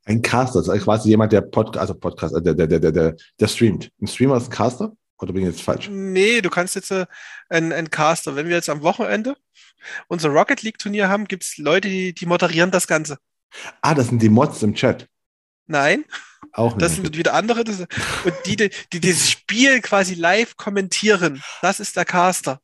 Ein 0.04 0.20
Caster, 0.22 0.58
also 0.58 0.72
quasi 0.72 1.08
jemand, 1.08 1.32
der 1.32 1.40
Podcast, 1.40 1.78
also 1.78 1.94
Podcast, 1.94 2.34
der, 2.34 2.54
der, 2.54 2.66
der, 2.66 2.92
der, 2.92 3.16
der 3.40 3.48
streamt. 3.48 3.90
Ein 4.00 4.06
Streamer 4.06 4.36
ist 4.36 4.48
ein 4.48 4.50
Caster? 4.50 4.92
Oder 5.18 5.32
bin 5.32 5.42
ich 5.42 5.48
jetzt 5.48 5.62
falsch? 5.62 5.88
Nee, 5.90 6.40
du 6.42 6.50
kannst 6.50 6.74
jetzt 6.74 6.90
äh, 6.90 7.06
ein, 7.48 7.72
ein 7.72 7.88
Caster. 7.90 8.36
Wenn 8.36 8.48
wir 8.48 8.56
jetzt 8.56 8.68
am 8.68 8.82
Wochenende 8.82 9.36
unser 10.08 10.28
Rocket 10.28 10.62
League 10.62 10.78
Turnier 10.78 11.08
haben, 11.08 11.26
gibt 11.26 11.44
es 11.44 11.56
Leute, 11.56 11.88
die, 11.88 12.14
die 12.14 12.26
moderieren 12.26 12.70
das 12.70 12.86
Ganze. 12.86 13.18
Ah, 13.80 13.94
das 13.94 14.08
sind 14.08 14.20
die 14.20 14.28
Mods 14.28 14.62
im 14.62 14.74
Chat. 14.74 15.08
Nein. 15.66 16.04
Auch 16.52 16.72
nicht. 16.72 16.82
Das 16.82 16.96
sind 16.96 17.16
wieder 17.16 17.34
andere. 17.34 17.64
Das, 17.64 17.80
und 17.80 18.34
die, 18.46 18.56
die, 18.56 18.70
die 18.92 19.00
dieses 19.00 19.30
Spiel 19.30 19.80
quasi 19.80 20.14
live 20.14 20.56
kommentieren, 20.56 21.42
das 21.62 21.80
ist 21.80 21.96
der 21.96 22.04
Caster. 22.04 22.60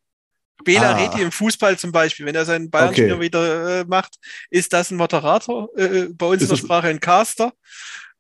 Bela 0.64 0.90
ah. 0.90 0.96
Reti 0.96 1.22
im 1.22 1.32
Fußball 1.32 1.78
zum 1.78 1.92
Beispiel, 1.92 2.26
wenn 2.26 2.34
er 2.34 2.44
seinen 2.44 2.70
Bayern-Spieler 2.70 3.16
okay. 3.16 3.24
wieder 3.24 3.80
äh, 3.80 3.84
macht, 3.84 4.16
ist 4.50 4.72
das 4.72 4.90
ein 4.90 4.96
Moderator, 4.96 5.68
äh, 5.76 5.84
äh 5.84 6.08
bei 6.12 6.26
uns 6.26 6.42
ist 6.42 6.50
in 6.50 6.56
der 6.56 6.62
Sprache 6.62 6.88
ein 6.88 7.00
Caster. 7.00 7.52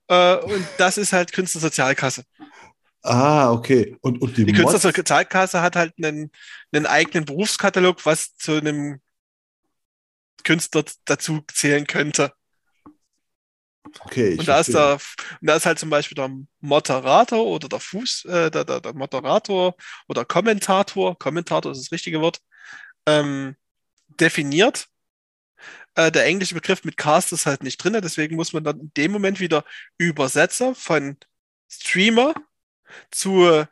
Äh, 0.08 0.36
und 0.36 0.66
das 0.78 0.98
ist 0.98 1.12
halt 1.12 1.32
Künstlersozialkasse. 1.32 2.24
Ah, 3.02 3.50
okay. 3.50 3.96
Und, 4.00 4.20
und 4.20 4.36
die, 4.36 4.44
die 4.44 4.52
Künstlersozialkasse 4.52 5.62
hat 5.62 5.76
halt 5.76 5.94
einen, 6.02 6.30
einen 6.72 6.86
eigenen 6.86 7.24
Berufskatalog, 7.24 8.04
was 8.04 8.36
zu 8.36 8.56
einem 8.56 9.00
Künstler 10.44 10.84
dazu 11.04 11.42
zählen 11.52 11.86
könnte. 11.86 12.32
Okay, 14.00 14.30
ich 14.30 14.38
Und 14.38 14.48
da 14.48 14.60
ist, 14.60 14.70
verstehe. 14.70 14.98
der, 14.98 15.38
und 15.40 15.46
da 15.46 15.56
ist 15.56 15.66
halt 15.66 15.78
zum 15.78 15.90
Beispiel 15.90 16.14
der 16.14 16.30
Moderator 16.60 17.44
oder 17.46 17.68
der 17.68 17.80
Fuß, 17.80 18.24
äh, 18.26 18.50
der, 18.50 18.64
der, 18.64 18.80
der 18.80 18.94
Moderator 18.94 19.74
oder 20.08 20.24
Kommentator, 20.24 21.18
Kommentator 21.18 21.72
ist 21.72 21.80
das 21.84 21.92
richtige 21.92 22.20
Wort, 22.20 22.40
ähm, 23.06 23.56
definiert. 24.08 24.86
Äh, 25.94 26.12
der 26.12 26.26
englische 26.26 26.54
Begriff 26.54 26.84
mit 26.84 26.96
Cast 26.96 27.32
ist 27.32 27.46
halt 27.46 27.62
nicht 27.62 27.78
drin, 27.78 27.98
deswegen 28.02 28.36
muss 28.36 28.52
man 28.52 28.64
dann 28.64 28.80
in 28.80 28.92
dem 28.96 29.12
Moment 29.12 29.40
wieder 29.40 29.64
Übersetzer 29.98 30.74
von 30.74 31.16
Streamer 31.68 32.34
zu 33.10 33.64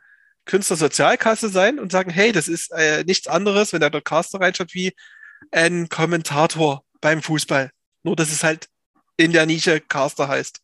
Künstlersozialkasse 0.49 1.49
sein 1.49 1.79
und 1.79 1.91
sagen, 1.91 2.09
hey, 2.09 2.31
das 2.31 2.47
ist 2.47 2.71
äh, 2.71 3.03
nichts 3.03 3.27
anderes, 3.27 3.71
wenn 3.71 3.81
da 3.81 3.89
der 3.89 4.01
Caster 4.01 4.41
reinschaut, 4.41 4.73
wie 4.73 4.93
ein 5.51 5.89
Kommentator 5.89 6.83
beim 7.01 7.21
Fußball. 7.21 7.71
Nur, 8.03 8.15
dass 8.15 8.31
es 8.31 8.43
halt 8.43 8.67
in 9.19 9.33
der 9.33 9.45
Nische 9.45 9.81
Caster 9.81 10.27
heißt. 10.29 10.61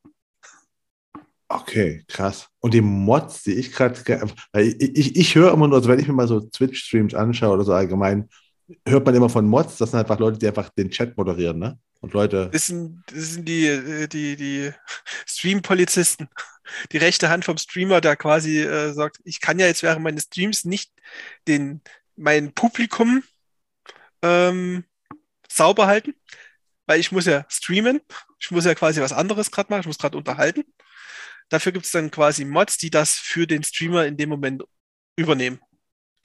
Okay, 1.50 2.04
krass. 2.08 2.48
Und 2.60 2.74
die 2.74 2.82
Mods, 2.82 3.44
die 3.44 3.54
ich 3.54 3.72
gerade, 3.72 4.00
weil 4.52 4.68
ich, 4.80 4.98
ich, 4.98 5.16
ich 5.16 5.36
höre 5.36 5.54
immer 5.54 5.68
nur, 5.68 5.78
also 5.78 5.90
wenn 5.90 6.00
ich 6.00 6.08
mir 6.08 6.14
mal 6.14 6.28
so 6.28 6.40
Twitch-Streams 6.40 7.14
anschaue 7.14 7.54
oder 7.54 7.64
so 7.64 7.74
allgemein, 7.74 8.30
hört 8.88 9.06
man 9.06 9.14
immer 9.14 9.30
von 9.30 9.46
Mods, 9.46 9.78
das 9.78 9.92
sind 9.92 10.00
einfach 10.00 10.18
Leute, 10.20 10.40
die 10.40 10.48
einfach 10.48 10.70
den 10.70 10.90
Chat 10.90 11.16
moderieren, 11.18 11.60
ne? 11.60 11.78
Und 12.02 12.14
Leute, 12.14 12.50
Das 12.52 12.68
sind, 12.68 13.04
das 13.08 13.34
sind 13.34 13.48
die, 13.48 13.68
äh, 13.68 14.08
die, 14.08 14.36
die 14.36 14.72
Stream-Polizisten. 15.26 16.30
Die 16.92 16.98
rechte 16.98 17.30
Hand 17.30 17.46
vom 17.46 17.58
Streamer, 17.58 18.02
der 18.02 18.16
quasi 18.16 18.62
äh, 18.62 18.92
sagt, 18.94 19.20
ich 19.24 19.42
kann 19.42 19.60
ja 19.60 19.68
jetzt 19.68 19.84
während 19.84 20.02
meines 20.02 20.24
Streams 20.24 20.66
nicht 20.66 20.92
den, 21.48 21.82
mein 22.16 22.54
Publikum 22.54 23.24
ähm, 24.22 24.86
sauber 25.48 25.88
halten, 25.88 26.16
weil 26.88 27.00
ich 27.00 27.12
muss 27.12 27.26
ja 27.26 27.46
streamen. 27.50 28.02
Ich 28.46 28.52
muss 28.52 28.66
ja 28.66 28.76
quasi 28.76 29.02
was 29.02 29.12
anderes 29.12 29.50
gerade 29.50 29.72
machen. 29.72 29.82
Ich 29.82 29.88
muss 29.88 29.98
gerade 29.98 30.16
unterhalten. 30.16 30.64
Dafür 31.50 31.72
gibt 31.72 31.86
es 31.86 31.92
dann 31.92 32.12
quasi 32.12 32.46
Mods, 32.46 32.78
die 32.78 32.92
das 32.92 33.16
für 33.16 33.48
den 33.48 33.64
Streamer 33.64 34.06
in 34.06 34.18
dem 34.18 34.30
Moment 34.30 34.64
übernehmen. 35.16 35.60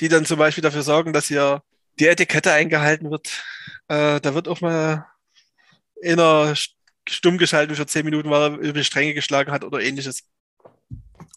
Die 0.01 0.09
dann 0.09 0.27
zum 0.27 0.39
Beispiel 0.39 0.61
dafür 0.61 0.83
sorgen, 0.83 1.15
dass 1.15 1.29
hier 1.29 1.63
die 1.99 2.07
Etikette 2.09 2.53
eingehalten 2.53 3.11
wird. 3.11 3.43
Äh, 3.89 4.21
da 4.21 4.35
wird 4.35 4.49
auch 4.49 4.61
mal 4.61 5.07
einer 6.05 6.55
stumm 7.09 7.39
geschalten 7.39 7.75
für 7.75 7.87
10 7.87 8.05
Minuten, 8.05 8.29
weil 8.29 8.53
er 8.53 8.59
über 8.59 8.79
die 8.81 8.85
Stränge 8.85 9.15
geschlagen 9.15 9.51
hat 9.51 9.65
oder 9.65 9.81
ähnliches. 9.81 10.25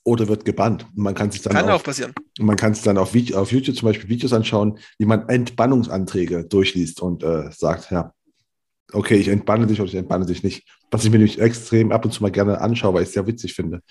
oder 0.03 0.27
wird 0.27 0.43
gebannt. 0.43 0.85
Man 0.95 1.15
kann 1.15 1.31
sich 1.31 1.41
dann 1.43 1.53
Kann 1.53 1.69
auch, 1.69 1.79
auch 1.79 1.83
passieren. 1.83 2.13
man 2.39 2.57
kann 2.57 2.73
sich 2.73 2.83
dann 2.83 2.97
auf, 2.97 3.15
auf 3.35 3.51
YouTube 3.53 3.77
zum 3.77 3.87
Beispiel 3.87 4.09
Videos 4.09 4.33
anschauen, 4.33 4.79
wie 4.97 5.05
man 5.05 5.29
Entbannungsanträge 5.29 6.43
durchliest 6.43 7.01
und 7.01 7.23
äh, 7.23 7.49
sagt, 7.51 7.89
ja, 7.89 8.13
okay, 8.93 9.15
ich 9.15 9.27
entbanne 9.27 9.67
dich 9.67 9.79
oder 9.81 9.89
ich 9.89 9.95
entbanne 9.95 10.25
dich 10.25 10.43
nicht. 10.43 10.67
Was 10.91 11.03
ich 11.03 11.11
mir 11.11 11.17
nämlich 11.17 11.39
extrem 11.39 11.91
ab 11.91 12.05
und 12.05 12.11
zu 12.11 12.21
mal 12.21 12.31
gerne 12.31 12.61
anschaue, 12.61 12.93
weil 12.93 13.03
ich 13.03 13.09
es 13.09 13.13
sehr 13.13 13.27
witzig 13.27 13.53
finde, 13.53 13.81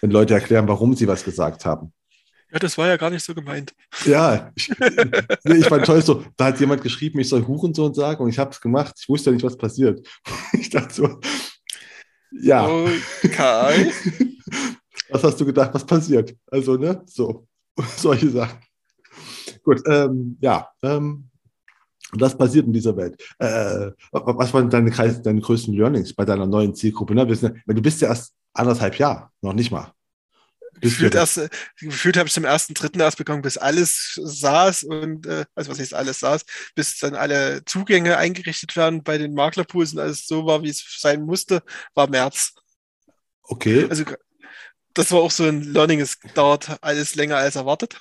wenn 0.00 0.10
Leute 0.10 0.34
erklären, 0.34 0.68
warum 0.68 0.94
sie 0.94 1.08
was 1.08 1.24
gesagt 1.24 1.64
haben. 1.64 1.92
Ja, 2.52 2.58
das 2.58 2.76
war 2.76 2.86
ja 2.86 2.98
gar 2.98 3.08
nicht 3.08 3.24
so 3.24 3.34
gemeint. 3.34 3.72
Ja, 4.04 4.52
ich, 4.54 4.70
nee, 5.44 5.56
ich 5.56 5.66
fand 5.66 5.86
toll 5.86 6.02
so, 6.02 6.24
da 6.36 6.46
hat 6.46 6.60
jemand 6.60 6.82
geschrieben, 6.82 7.18
ich 7.18 7.28
soll 7.28 7.46
Hurensohn 7.46 7.94
sagen 7.94 8.22
und 8.22 8.28
ich 8.28 8.38
habe 8.38 8.50
es 8.50 8.60
gemacht. 8.60 8.94
Ich 9.00 9.08
wusste 9.08 9.30
ja 9.30 9.34
nicht, 9.34 9.44
was 9.44 9.56
passiert. 9.56 10.06
Ich 10.52 10.68
dachte 10.70 10.94
so, 10.94 11.20
ja, 12.30 12.66
Okay. 12.66 13.92
was 15.10 15.24
hast 15.24 15.40
du 15.40 15.46
gedacht, 15.46 15.72
was 15.74 15.84
passiert? 15.84 16.34
Also, 16.50 16.76
ne, 16.76 17.02
so, 17.06 17.46
solche 17.96 18.30
Sachen. 18.30 18.58
Gut, 19.62 19.82
ähm, 19.86 20.36
ja, 20.40 20.68
ähm, 20.82 21.28
das 22.20 22.36
passiert 22.36 22.66
in 22.66 22.72
dieser 22.72 22.96
Welt. 22.96 23.22
Äh, 23.38 23.90
was 24.10 24.52
waren 24.52 24.68
deine, 24.68 24.90
deine 24.90 25.40
größten 25.40 25.74
Learnings 25.74 26.12
bei 26.12 26.24
deiner 26.24 26.46
neuen 26.46 26.74
Zielgruppe? 26.74 27.14
Ne? 27.14 27.26
Weil 27.28 27.74
du 27.74 27.82
bist 27.82 28.00
ja 28.02 28.08
erst 28.08 28.34
anderthalb 28.52 28.98
Jahre, 28.98 29.30
noch 29.40 29.54
nicht 29.54 29.70
mal. 29.70 29.92
Gefühlt, 30.80 31.14
erst, 31.14 31.36
äh, 31.38 31.48
gefühlt 31.78 32.16
habe 32.16 32.26
ich 32.26 32.32
zum 32.32 32.44
ersten, 32.44 32.74
dritten 32.74 32.98
erst 32.98 33.16
bekommen, 33.16 33.42
bis 33.42 33.56
alles 33.56 34.18
saß 34.20 34.84
und, 34.84 35.26
äh, 35.26 35.44
also 35.54 35.70
was 35.70 35.78
heißt 35.78 35.94
alles 35.94 36.20
saß, 36.20 36.44
bis 36.74 36.98
dann 36.98 37.14
alle 37.14 37.64
Zugänge 37.66 38.16
eingerichtet 38.16 38.74
werden 38.74 39.02
bei 39.02 39.16
den 39.16 39.34
Maklerpools 39.34 39.92
und 39.92 40.00
alles 40.00 40.26
so 40.26 40.44
war, 40.44 40.62
wie 40.62 40.70
es 40.70 40.84
sein 40.98 41.22
musste, 41.22 41.62
war 41.94 42.08
März. 42.10 42.54
Okay, 43.44 43.86
Also 43.88 44.04
das 44.94 45.12
war 45.12 45.20
auch 45.20 45.30
so 45.30 45.44
ein 45.44 45.62
Learning, 45.62 46.00
es 46.00 46.18
dauert 46.34 46.78
alles 46.80 47.14
länger 47.14 47.36
als 47.36 47.56
erwartet. 47.56 48.00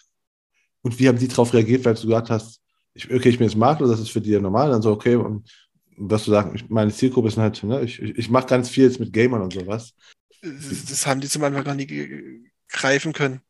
und 0.82 0.98
wie 0.98 1.08
haben 1.08 1.20
die 1.20 1.28
darauf 1.28 1.54
reagiert, 1.54 1.86
weil 1.86 1.94
du 1.94 2.02
gesagt 2.08 2.30
hast, 2.30 2.61
ich, 2.94 3.12
okay, 3.12 3.30
ich 3.30 3.38
bin 3.38 3.48
jetzt 3.48 3.58
Makler, 3.58 3.88
das 3.88 4.00
ist 4.00 4.12
für 4.12 4.22
die 4.22 4.32
ja 4.32 4.40
normal, 4.40 4.70
dann 4.70 4.82
so, 4.82 4.92
okay, 4.92 5.16
und 5.16 5.50
was 5.98 6.26
du 6.26 6.32
sagst, 6.32 6.70
meine 6.70 6.92
Zielgruppe 6.92 7.28
ist 7.28 7.38
halt, 7.38 7.64
ne, 7.64 7.82
ich, 7.82 8.02
ich, 8.02 8.30
mache 8.30 8.48
ganz 8.48 8.70
viel 8.70 8.86
jetzt 8.86 9.00
mit 9.00 9.14
Gamern 9.14 9.42
und 9.42 9.54
sowas. 9.54 9.94
Das, 10.42 10.86
das 10.86 11.06
haben 11.06 11.22
die 11.22 11.30
zum 11.30 11.44
Anfang 11.44 11.64
gar 11.64 11.76
nie 11.76 12.50
greifen 12.70 13.14
können. 13.14 13.42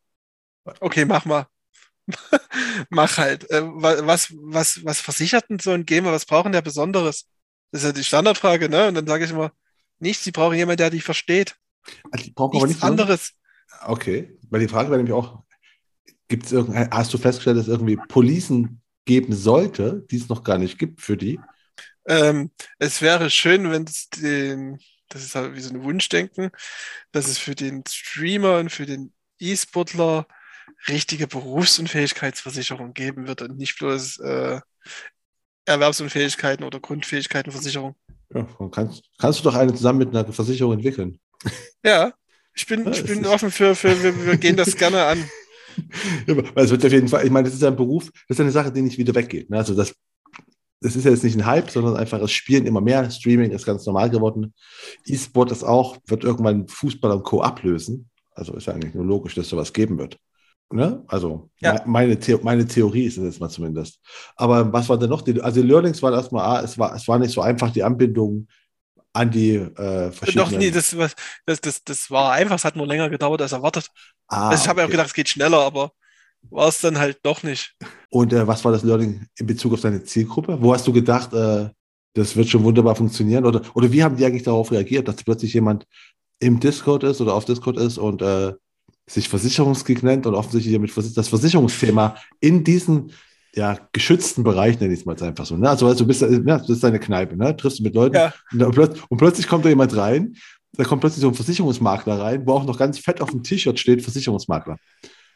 Okay, 0.80 1.04
mach 1.04 1.24
mal. 1.24 1.46
mach 2.90 3.16
halt. 3.18 3.50
Äh, 3.50 3.62
wa- 3.62 4.06
was, 4.06 4.32
was, 4.36 4.84
was 4.84 5.00
versichert 5.00 5.48
denn 5.48 5.58
so 5.58 5.70
ein 5.70 5.86
Gamer? 5.86 6.12
Was 6.12 6.26
brauchen 6.26 6.52
der 6.52 6.62
Besonderes? 6.62 7.26
Das 7.70 7.82
ist 7.82 7.86
ja 7.86 7.92
die 7.92 8.04
Standardfrage, 8.04 8.68
ne? 8.68 8.88
Und 8.88 8.94
dann 8.94 9.06
sage 9.06 9.24
ich 9.24 9.30
immer, 9.30 9.52
nichts, 9.98 10.24
sie 10.24 10.32
brauchen 10.32 10.56
jemanden, 10.56 10.78
der 10.78 10.90
dich 10.90 11.04
versteht. 11.04 11.56
Also, 12.10 12.24
die 12.26 12.32
brauchen 12.32 12.56
aber 12.56 12.66
Nichts 12.66 12.82
nicht 12.82 12.90
anderes. 12.90 13.32
Okay, 13.86 14.38
weil 14.50 14.60
die 14.60 14.68
Frage 14.68 14.90
war 14.90 14.98
nämlich 14.98 15.14
auch, 15.14 15.42
gibt 16.28 16.46
es 16.46 16.52
irgendein, 16.52 16.90
hast 16.90 17.14
du 17.14 17.18
festgestellt, 17.18 17.56
dass 17.56 17.68
irgendwie 17.68 17.96
Policen 17.96 18.81
geben 19.04 19.34
sollte, 19.34 20.04
die 20.10 20.16
es 20.16 20.28
noch 20.28 20.44
gar 20.44 20.58
nicht 20.58 20.78
gibt 20.78 21.00
für 21.00 21.16
die? 21.16 21.40
Ähm, 22.06 22.50
es 22.78 23.00
wäre 23.02 23.30
schön, 23.30 23.70
wenn 23.70 23.84
es 23.84 24.08
den, 24.10 24.78
das 25.08 25.22
ist 25.24 25.34
halt 25.34 25.54
wie 25.54 25.60
so 25.60 25.72
ein 25.74 25.82
Wunschdenken, 25.82 26.50
dass 27.12 27.28
es 27.28 27.38
für 27.38 27.54
den 27.54 27.84
Streamer 27.88 28.58
und 28.58 28.70
für 28.70 28.86
den 28.86 29.12
E-Sportler 29.38 30.26
richtige 30.88 31.26
Berufsunfähigkeitsversicherung 31.28 32.92
geben 32.94 33.28
wird 33.28 33.42
und 33.42 33.56
nicht 33.58 33.78
bloß 33.78 34.18
äh, 34.20 34.60
Erwerbsunfähigkeiten 35.64 36.64
oder 36.64 36.78
Grundfähigkeitenversicherung. 36.80 37.96
Ja, 38.34 38.46
kannst, 38.70 39.02
kannst 39.18 39.40
du 39.40 39.44
doch 39.44 39.54
eine 39.54 39.74
zusammen 39.74 39.98
mit 39.98 40.08
einer 40.16 40.30
Versicherung 40.32 40.74
entwickeln. 40.74 41.18
Ja, 41.84 42.12
ich 42.54 42.66
bin, 42.66 42.86
Ja, 42.86 42.92
ich 42.92 43.04
bin 43.04 43.26
offen 43.26 43.50
für, 43.50 43.74
für 43.74 44.02
wir, 44.02 44.26
wir 44.26 44.36
gehen 44.36 44.56
das 44.56 44.76
gerne 44.76 45.04
an. 45.04 45.30
Es 46.54 46.70
wird 46.70 46.84
auf 46.84 46.92
jeden 46.92 47.08
Fall, 47.08 47.24
ich 47.24 47.30
meine, 47.30 47.44
das 47.46 47.54
ist 47.54 47.62
ja 47.62 47.68
ein 47.68 47.76
Beruf, 47.76 48.10
das 48.28 48.36
ist 48.36 48.40
eine 48.40 48.50
Sache, 48.50 48.72
die 48.72 48.82
nicht 48.82 48.98
wieder 48.98 49.14
weggeht. 49.14 49.50
Ne? 49.50 49.58
Also 49.58 49.74
das, 49.74 49.94
das 50.80 50.96
ist 50.96 51.04
ja 51.04 51.10
jetzt 51.10 51.24
nicht 51.24 51.36
ein 51.36 51.46
Hype, 51.46 51.70
sondern 51.70 51.96
einfach, 51.96 52.20
es 52.20 52.32
spielen 52.32 52.66
immer 52.66 52.80
mehr, 52.80 53.10
Streaming 53.10 53.50
ist 53.52 53.64
ganz 53.66 53.86
normal 53.86 54.10
geworden. 54.10 54.52
E-Sport 55.06 55.52
ist 55.52 55.62
auch, 55.64 55.96
wird 56.06 56.24
irgendwann 56.24 56.66
Fußball 56.68 57.12
und 57.12 57.22
Co. 57.22 57.42
ablösen. 57.42 58.08
Also 58.34 58.54
ist 58.54 58.66
ja 58.66 58.72
eigentlich 58.74 58.94
nur 58.94 59.04
logisch, 59.04 59.34
dass 59.34 59.48
sowas 59.48 59.72
geben 59.72 59.98
wird. 59.98 60.18
Ne? 60.72 61.04
Also 61.06 61.50
Ja. 61.60 61.74
me- 61.74 61.82
meine, 61.86 62.18
The 62.20 62.38
meine 62.42 62.66
Theorie 62.66 63.04
ist 63.04 63.18
es 63.18 63.24
jetzt 63.24 63.40
mal 63.40 63.50
zumindest. 63.50 64.00
Aber 64.36 64.72
was 64.72 64.88
war 64.88 64.98
denn 64.98 65.10
noch? 65.10 65.20
Die, 65.22 65.38
also 65.40 65.60
die 65.60 65.68
Learnings 65.68 66.02
waren 66.02 66.14
erstmal, 66.14 66.44
ah, 66.44 66.62
es 66.64 66.78
war, 66.78 66.94
es 66.94 67.06
war 67.06 67.18
nicht 67.18 67.32
so 67.32 67.42
einfach, 67.42 67.70
die 67.70 67.82
Anbindung 67.82 68.48
an 69.12 69.30
die 69.30 69.56
äh, 69.56 70.10
verschiedenen. 70.10 70.50
Doch, 70.50 70.58
nee, 70.58 70.70
das, 70.70 70.96
das, 71.46 71.60
das, 71.60 71.84
das 71.84 72.10
war 72.10 72.32
einfach, 72.32 72.56
es 72.56 72.64
hat 72.64 72.76
nur 72.76 72.86
länger 72.86 73.10
gedauert 73.10 73.42
als 73.42 73.52
erwartet. 73.52 73.88
ah, 74.28 74.50
also 74.50 74.62
ich 74.62 74.68
habe 74.68 74.80
ja 74.80 74.84
auch 74.84 74.88
okay. 74.88 74.96
gedacht, 74.96 75.08
es 75.08 75.14
geht 75.14 75.28
schneller, 75.28 75.60
aber 75.60 75.92
war 76.50 76.68
es 76.68 76.80
dann 76.80 76.98
halt 76.98 77.18
doch 77.22 77.42
nicht. 77.42 77.76
Und 78.10 78.32
äh, 78.32 78.46
was 78.46 78.64
war 78.64 78.72
das 78.72 78.82
Learning 78.82 79.26
in 79.36 79.46
Bezug 79.46 79.74
auf 79.74 79.80
deine 79.80 80.02
Zielgruppe? 80.02 80.58
Wo 80.60 80.72
hast 80.72 80.86
du 80.86 80.92
gedacht, 80.92 81.32
äh, 81.32 81.68
das 82.14 82.36
wird 82.36 82.48
schon 82.48 82.64
wunderbar 82.64 82.96
funktionieren? 82.96 83.44
Oder, 83.44 83.62
oder 83.74 83.92
wie 83.92 84.02
haben 84.02 84.16
die 84.16 84.24
eigentlich 84.24 84.42
darauf 84.42 84.70
reagiert, 84.70 85.08
dass 85.08 85.22
plötzlich 85.22 85.54
jemand 85.54 85.86
im 86.40 86.58
Discord 86.58 87.04
ist 87.04 87.20
oder 87.20 87.34
auf 87.34 87.44
Discord 87.44 87.76
ist 87.78 87.98
und 87.98 88.22
äh, 88.22 88.52
sich 89.08 89.28
Versicherungsgeek 89.28 90.02
nennt 90.02 90.26
und 90.26 90.34
offensichtlich 90.34 90.74
damit 90.74 90.92
das 91.16 91.28
Versicherungsthema 91.28 92.16
in 92.40 92.64
diesen 92.64 93.12
ja, 93.54 93.78
geschützten 93.92 94.42
Bereich, 94.44 94.80
nenne 94.80 94.92
ich 94.94 95.00
es 95.00 95.06
mal 95.06 95.20
einfach 95.22 95.44
so. 95.46 95.56
Ne? 95.56 95.68
Also, 95.68 95.86
also 95.86 96.04
du 96.04 96.08
bist, 96.08 96.22
ja, 96.22 96.28
das 96.58 96.68
ist 96.68 96.82
deine 96.82 96.98
Kneipe, 97.00 97.36
ne? 97.36 97.56
triffst 97.56 97.80
du 97.80 97.82
mit 97.82 97.94
Leuten 97.94 98.16
Ja. 98.16 98.32
und, 98.52 98.58
dann 98.58 98.70
plöt 98.70 99.02
und 99.08 99.18
plötzlich 99.18 99.46
kommt 99.46 99.64
da 99.64 99.68
jemand 99.68 99.94
rein, 99.96 100.36
da 100.72 100.84
kommt 100.84 101.00
plötzlich 101.02 101.20
so 101.20 101.28
ein 101.28 101.34
Versicherungsmakler 101.34 102.18
rein, 102.18 102.46
wo 102.46 102.52
auch 102.54 102.64
noch 102.64 102.78
ganz 102.78 102.98
fett 102.98 103.20
auf 103.20 103.30
dem 103.30 103.42
T-Shirt 103.42 103.78
steht, 103.78 104.02
Versicherungsmakler. 104.02 104.78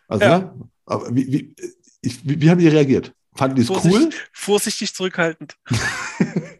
Also, 0.08 0.24
Ja. 0.24 0.38
ne? 0.38 0.54
Aber 0.86 1.14
wie, 1.14 1.30
wie, 1.32 1.54
ich, 2.00 2.26
wie, 2.26 2.40
wie 2.40 2.50
haben 2.50 2.58
die 2.60 2.68
reagiert? 2.68 3.12
Fanden 3.34 3.56
die 3.56 3.62
es 3.62 3.68
Vorsicht- 3.68 3.94
cool? 3.94 4.08
Vorsichtig 4.32 4.94
zurückhaltend. 4.94 5.56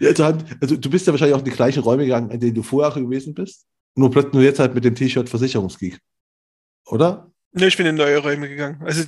Also, 0.00 0.24
also 0.60 0.76
du 0.76 0.90
bist 0.90 1.06
ja 1.06 1.12
wahrscheinlich 1.12 1.34
auch 1.34 1.40
in 1.40 1.44
die 1.44 1.50
gleichen 1.50 1.82
Räume 1.82 2.04
gegangen, 2.04 2.30
in 2.30 2.38
denen 2.38 2.54
du 2.54 2.62
vorher 2.62 3.00
gewesen 3.02 3.34
bist. 3.34 3.66
Nur 3.96 4.10
plötzlich 4.10 4.34
nur 4.34 4.42
jetzt 4.42 4.60
halt 4.60 4.74
mit 4.74 4.84
dem 4.84 4.94
T-Shirt 4.94 5.28
Versicherungsgeek. 5.28 5.98
Oder? 6.86 7.29
Ne, 7.52 7.66
ich 7.66 7.76
bin 7.76 7.86
in 7.86 7.96
neue 7.96 8.18
Räume 8.18 8.48
gegangen. 8.48 8.80
Also 8.84 9.04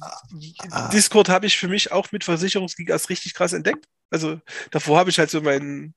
Ah. 0.71 0.89
Discord 0.89 1.29
habe 1.29 1.47
ich 1.47 1.57
für 1.57 1.69
mich 1.69 1.93
auch 1.93 2.11
mit 2.11 2.25
Versicherungsgeek 2.25 2.91
als 2.91 3.09
richtig 3.09 3.35
krass 3.35 3.53
entdeckt. 3.53 3.87
Also 4.11 4.41
davor 4.71 4.99
habe 4.99 5.11
ich 5.11 5.19
halt 5.19 5.31
so 5.31 5.41
mein, 5.41 5.95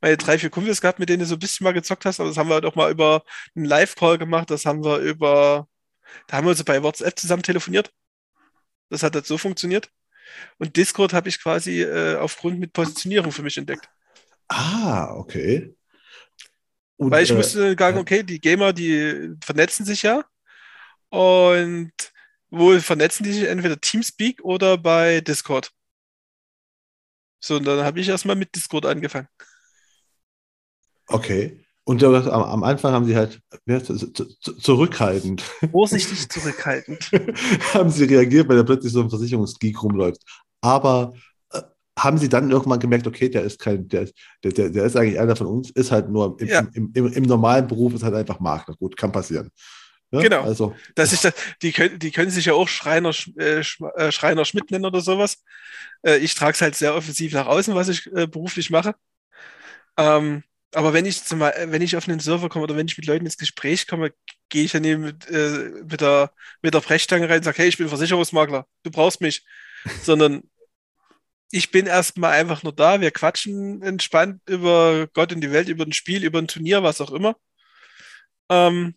meine 0.00 0.16
drei, 0.16 0.38
vier 0.38 0.48
Kumpels 0.50 0.80
gehabt, 0.80 1.00
mit 1.00 1.08
denen 1.08 1.20
du 1.20 1.26
so 1.26 1.34
ein 1.34 1.38
bisschen 1.40 1.64
mal 1.64 1.72
gezockt 1.72 2.04
hast, 2.04 2.20
aber 2.20 2.28
das 2.28 2.38
haben 2.38 2.48
wir 2.48 2.54
halt 2.54 2.64
auch 2.64 2.76
mal 2.76 2.90
über 2.90 3.24
einen 3.56 3.64
Live-Call 3.64 4.16
gemacht, 4.16 4.50
das 4.50 4.64
haben 4.64 4.84
wir 4.84 4.98
über, 4.98 5.66
da 6.28 6.36
haben 6.36 6.46
wir 6.46 6.50
uns 6.50 6.62
bei 6.64 6.82
WhatsApp 6.82 7.18
zusammen 7.18 7.42
telefoniert. 7.42 7.90
Das 8.90 9.02
hat 9.02 9.14
halt 9.14 9.26
so 9.26 9.36
funktioniert. 9.36 9.90
Und 10.58 10.76
Discord 10.76 11.12
habe 11.12 11.28
ich 11.28 11.42
quasi 11.42 11.82
äh, 11.82 12.16
aufgrund 12.16 12.60
mit 12.60 12.72
Positionierung 12.72 13.32
für 13.32 13.42
mich 13.42 13.58
entdeckt. 13.58 13.88
Ah, 14.48 15.14
okay. 15.14 15.74
Und, 16.96 17.10
Weil 17.10 17.24
ich 17.24 17.30
äh, 17.30 17.34
musste 17.34 17.76
sagen, 17.78 17.98
okay, 17.98 18.22
die 18.22 18.40
Gamer, 18.40 18.72
die 18.72 19.34
vernetzen 19.44 19.84
sich 19.84 20.02
ja. 20.02 20.24
Und 21.10 21.92
wo 22.50 22.78
vernetzen 22.78 23.24
die 23.24 23.32
sich? 23.32 23.44
Entweder 23.44 23.80
Teamspeak 23.80 24.42
oder 24.42 24.78
bei 24.78 25.20
Discord. 25.20 25.70
So, 27.40 27.56
und 27.56 27.64
dann 27.64 27.84
habe 27.84 28.00
ich 28.00 28.08
erstmal 28.08 28.36
mit 28.36 28.54
Discord 28.54 28.86
angefangen. 28.86 29.28
Okay. 31.06 31.64
Und 31.84 32.04
am, 32.04 32.14
am 32.14 32.64
Anfang 32.64 32.92
haben 32.92 33.06
sie 33.06 33.16
halt 33.16 33.40
ja, 33.64 33.80
zurückhaltend. 33.82 35.40
Vorsichtig 35.70 36.28
zurückhaltend. 36.28 37.10
haben 37.72 37.88
sie 37.88 38.04
reagiert, 38.04 38.46
weil 38.46 38.58
da 38.58 38.62
plötzlich 38.62 38.92
so 38.92 39.00
ein 39.00 39.08
Versicherungsgeek 39.08 39.82
rumläuft. 39.82 40.20
Aber 40.60 41.14
äh, 41.50 41.62
haben 41.98 42.18
sie 42.18 42.28
dann 42.28 42.50
irgendwann 42.50 42.80
gemerkt, 42.80 43.06
okay, 43.06 43.30
der 43.30 43.42
ist 43.42 43.58
kein, 43.58 43.88
der, 43.88 44.06
der, 44.44 44.68
der 44.68 44.84
ist 44.84 44.96
eigentlich 44.96 45.18
einer 45.18 45.34
von 45.34 45.46
uns, 45.46 45.70
ist 45.70 45.90
halt 45.90 46.10
nur 46.10 46.38
im, 46.38 46.48
ja. 46.48 46.60
im, 46.74 46.90
im, 46.92 47.06
im, 47.06 47.22
normalen 47.22 47.66
Beruf, 47.66 47.94
ist 47.94 48.02
halt 48.02 48.14
einfach 48.14 48.38
Makler. 48.38 48.74
Gut, 48.74 48.94
kann 48.94 49.10
passieren. 49.10 49.50
Ja, 50.10 50.20
genau. 50.20 50.42
Also, 50.42 50.74
das 50.94 51.12
ist 51.12 51.24
das, 51.24 51.34
die, 51.60 51.72
können, 51.72 51.98
die 51.98 52.10
können 52.10 52.30
sich 52.30 52.46
ja 52.46 52.54
auch 52.54 52.68
Schreiner, 52.68 53.12
äh, 53.38 53.60
äh, 53.60 54.12
Schreiner 54.12 54.44
Schmidt 54.44 54.70
nennen 54.70 54.86
oder 54.86 55.00
sowas. 55.00 55.44
Äh, 56.02 56.18
ich 56.18 56.34
trage 56.34 56.52
es 56.52 56.60
halt 56.62 56.74
sehr 56.76 56.94
offensiv 56.94 57.32
nach 57.34 57.46
außen, 57.46 57.74
was 57.74 57.88
ich 57.88 58.06
äh, 58.12 58.26
beruflich 58.26 58.70
mache. 58.70 58.94
Ähm, 59.98 60.44
aber 60.74 60.92
wenn 60.92 61.06
ich 61.06 61.24
zum 61.24 61.40
wenn 61.40 61.82
ich 61.82 61.96
auf 61.96 62.08
einen 62.08 62.20
Server 62.20 62.48
komme 62.48 62.64
oder 62.64 62.76
wenn 62.76 62.86
ich 62.86 62.96
mit 62.96 63.06
Leuten 63.06 63.24
ins 63.24 63.38
Gespräch 63.38 63.86
komme, 63.86 64.12
gehe 64.48 64.64
ich 64.64 64.72
ja 64.74 64.80
nicht 64.80 64.98
mit, 64.98 65.28
äh, 65.30 65.70
mit, 65.84 66.00
der, 66.00 66.32
mit 66.62 66.74
der 66.74 66.80
Brechstange 66.80 67.28
rein 67.28 67.38
und 67.38 67.44
sage, 67.44 67.58
hey, 67.58 67.68
ich 67.68 67.78
bin 67.78 67.88
Versicherungsmakler, 67.88 68.66
du 68.82 68.90
brauchst 68.90 69.20
mich. 69.20 69.44
Sondern 70.02 70.42
ich 71.50 71.70
bin 71.70 71.86
erstmal 71.86 72.32
einfach 72.32 72.62
nur 72.62 72.74
da, 72.74 73.00
wir 73.00 73.10
quatschen 73.10 73.82
entspannt 73.82 74.42
über 74.46 75.06
Gott 75.14 75.32
und 75.32 75.40
die 75.40 75.52
Welt, 75.52 75.68
über 75.68 75.84
ein 75.84 75.92
Spiel, 75.92 76.24
über 76.24 76.38
ein 76.38 76.48
Turnier, 76.48 76.82
was 76.82 77.00
auch 77.00 77.12
immer. 77.12 77.36
Ähm, 78.50 78.94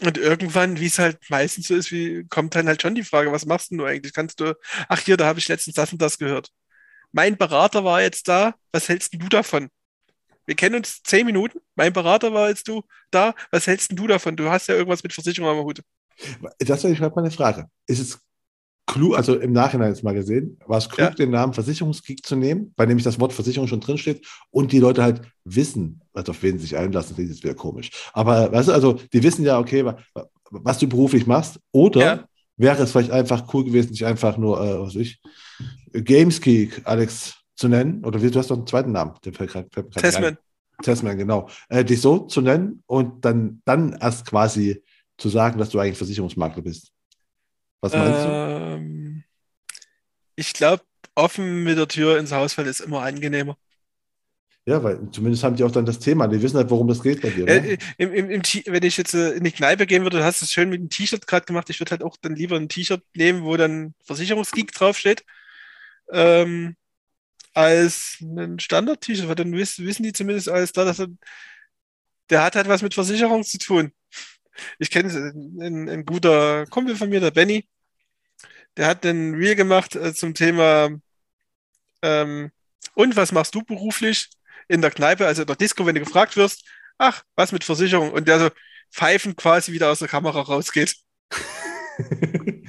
und 0.00 0.18
irgendwann, 0.18 0.78
wie 0.78 0.86
es 0.86 0.98
halt 0.98 1.18
meistens 1.28 1.68
so 1.68 1.74
ist, 1.74 1.90
wie, 1.90 2.24
kommt 2.28 2.54
dann 2.54 2.68
halt 2.68 2.82
schon 2.82 2.94
die 2.94 3.04
Frage, 3.04 3.32
was 3.32 3.46
machst 3.46 3.72
du 3.72 3.84
eigentlich? 3.84 4.12
Kannst 4.12 4.40
du, 4.40 4.54
ach 4.88 5.00
hier, 5.00 5.16
da 5.16 5.26
habe 5.26 5.38
ich 5.38 5.48
letztens 5.48 5.74
das 5.74 5.92
und 5.92 6.00
das 6.00 6.18
gehört. 6.18 6.50
Mein 7.12 7.36
Berater 7.36 7.84
war 7.84 8.02
jetzt 8.02 8.28
da, 8.28 8.54
was 8.72 8.88
hältst 8.88 9.14
du 9.14 9.28
davon? 9.28 9.70
Wir 10.46 10.54
kennen 10.54 10.76
uns 10.76 11.02
zehn 11.02 11.26
Minuten, 11.26 11.58
mein 11.74 11.92
Berater 11.92 12.32
war 12.32 12.48
jetzt 12.48 12.68
du 12.68 12.82
da, 13.10 13.34
was 13.50 13.66
hältst 13.66 13.92
du 13.92 14.06
davon? 14.06 14.36
Du 14.36 14.48
hast 14.50 14.68
ja 14.68 14.74
irgendwas 14.74 15.02
mit 15.02 15.12
Versicherung 15.12 15.50
am 15.50 15.64
Hut. 15.64 15.82
Das 16.58 16.84
ist 16.84 16.96
gerade 16.96 17.14
meine 17.14 17.30
Frage. 17.30 17.68
Ist 17.86 18.00
es 18.00 18.18
klug, 18.88 19.16
also 19.16 19.36
im 19.36 19.52
Nachhinein 19.52 19.90
jetzt 19.90 20.02
mal 20.02 20.14
gesehen, 20.14 20.58
war 20.66 20.78
es 20.78 20.88
klug, 20.88 21.10
ja. 21.10 21.14
den 21.14 21.30
Namen 21.30 21.52
Versicherungskrieg 21.52 22.26
zu 22.26 22.34
nehmen, 22.34 22.72
weil 22.76 22.88
nämlich 22.88 23.04
das 23.04 23.20
Wort 23.20 23.32
Versicherung 23.32 23.68
schon 23.68 23.80
drinsteht 23.80 24.26
und 24.50 24.72
die 24.72 24.80
Leute 24.80 25.02
halt 25.02 25.20
wissen, 25.44 26.00
also 26.14 26.32
auf 26.32 26.42
wen 26.42 26.58
sie 26.58 26.64
sich 26.64 26.76
einlassen, 26.76 27.14
das 27.16 27.26
ist 27.26 27.44
wieder 27.44 27.54
komisch. 27.54 27.90
Aber 28.12 28.50
weißt 28.50 28.68
du, 28.68 28.72
also 28.72 28.94
die 29.12 29.22
wissen 29.22 29.44
ja, 29.44 29.60
okay, 29.60 29.84
was 30.50 30.78
du 30.78 30.88
beruflich 30.88 31.26
machst, 31.26 31.60
oder 31.70 32.00
ja. 32.00 32.24
wäre 32.56 32.82
es 32.82 32.90
vielleicht 32.90 33.12
einfach 33.12 33.52
cool 33.54 33.64
gewesen, 33.64 33.92
sich 33.92 34.04
einfach 34.04 34.38
nur, 34.38 34.60
äh, 34.60 34.80
was 34.80 34.96
ich, 34.96 35.20
Gamesgeek 35.92 36.82
Alex 36.84 37.36
zu 37.54 37.68
nennen, 37.68 38.04
oder 38.04 38.22
wie, 38.22 38.30
du 38.30 38.38
hast 38.38 38.50
doch 38.50 38.56
einen 38.56 38.66
zweiten 38.66 38.92
Namen, 38.92 39.12
der 39.24 39.32
fällt 39.34 39.50
gerade 39.50 39.68
Testman. 39.90 40.38
Testman, 40.82 41.18
genau. 41.18 41.48
Äh, 41.68 41.84
dich 41.84 42.00
so 42.00 42.20
zu 42.20 42.40
nennen 42.40 42.82
und 42.86 43.24
dann, 43.24 43.60
dann 43.64 43.98
erst 44.00 44.26
quasi 44.26 44.82
zu 45.18 45.28
sagen, 45.28 45.58
dass 45.58 45.70
du 45.70 45.78
eigentlich 45.78 45.98
Versicherungsmakler 45.98 46.62
bist. 46.62 46.92
Was 47.80 47.92
meinst 47.92 48.20
ähm, 48.26 49.24
du? 49.24 49.78
Ich 50.36 50.52
glaube, 50.52 50.82
offen 51.14 51.64
mit 51.64 51.78
der 51.78 51.88
Tür 51.88 52.18
ins 52.18 52.32
Haus 52.32 52.54
fallen 52.54 52.68
ist 52.68 52.80
immer 52.80 53.02
angenehmer. 53.02 53.56
Ja, 54.66 54.82
weil 54.82 55.10
zumindest 55.12 55.44
haben 55.44 55.56
die 55.56 55.64
auch 55.64 55.70
dann 55.70 55.86
das 55.86 55.98
Thema. 55.98 56.28
Die 56.28 56.42
wissen 56.42 56.58
halt, 56.58 56.68
worum 56.68 56.88
das 56.88 57.02
geht 57.02 57.22
bei 57.22 57.30
dir. 57.30 57.46
Ne? 57.46 57.70
Äh, 57.70 57.78
im, 57.96 58.12
im, 58.12 58.30
im, 58.30 58.42
wenn 58.66 58.82
ich 58.82 58.98
jetzt 58.98 59.14
äh, 59.14 59.30
in 59.30 59.44
die 59.44 59.52
Kneipe 59.52 59.86
gehen 59.86 60.02
würde, 60.02 60.18
du 60.18 60.24
hast 60.24 60.42
es 60.42 60.52
schön 60.52 60.68
mit 60.68 60.78
einem 60.78 60.90
T-Shirt 60.90 61.26
gerade 61.26 61.46
gemacht. 61.46 61.70
Ich 61.70 61.80
würde 61.80 61.92
halt 61.92 62.02
auch 62.02 62.16
dann 62.20 62.36
lieber 62.36 62.56
ein 62.56 62.68
T-Shirt 62.68 63.02
nehmen, 63.14 63.44
wo 63.44 63.56
dann 63.56 63.94
Versicherungsgeek 64.04 64.72
draufsteht, 64.72 65.24
ähm, 66.12 66.76
als 67.54 68.18
ein 68.20 68.58
Standard-T-Shirt, 68.58 69.28
weil 69.28 69.36
dann 69.36 69.52
wissen, 69.52 69.86
wissen 69.86 70.02
die 70.02 70.12
zumindest 70.12 70.50
alles 70.50 70.72
da, 70.72 70.84
dass 70.84 70.98
er, 70.98 71.08
der 72.28 72.42
hat 72.42 72.54
halt 72.54 72.68
was 72.68 72.82
mit 72.82 72.92
Versicherung 72.92 73.44
zu 73.44 73.56
tun 73.58 73.92
ich 74.78 74.90
kenne 74.90 75.08
ein, 75.60 75.88
ein 75.88 76.04
guter 76.04 76.66
Kumpel 76.66 76.96
von 76.96 77.08
mir, 77.08 77.20
der 77.20 77.30
Benny, 77.30 77.68
der 78.76 78.86
hat 78.86 79.04
ein 79.04 79.34
Reel 79.34 79.54
gemacht 79.54 79.96
äh, 79.96 80.14
zum 80.14 80.34
Thema 80.34 80.90
ähm, 82.02 82.50
und 82.94 83.16
was 83.16 83.32
machst 83.32 83.54
du 83.54 83.62
beruflich 83.62 84.28
in 84.68 84.82
der 84.82 84.90
Kneipe, 84.90 85.26
also 85.26 85.42
in 85.42 85.46
der 85.46 85.56
Disco, 85.56 85.86
wenn 85.86 85.94
du 85.94 86.00
gefragt 86.02 86.36
wirst, 86.36 86.64
ach, 86.98 87.22
was 87.36 87.52
mit 87.52 87.64
Versicherung 87.64 88.12
und 88.12 88.28
der 88.28 88.38
so 88.38 88.50
pfeifend 88.92 89.36
quasi 89.36 89.72
wieder 89.72 89.90
aus 89.90 90.00
der 90.00 90.08
Kamera 90.08 90.40
rausgeht. 90.40 90.94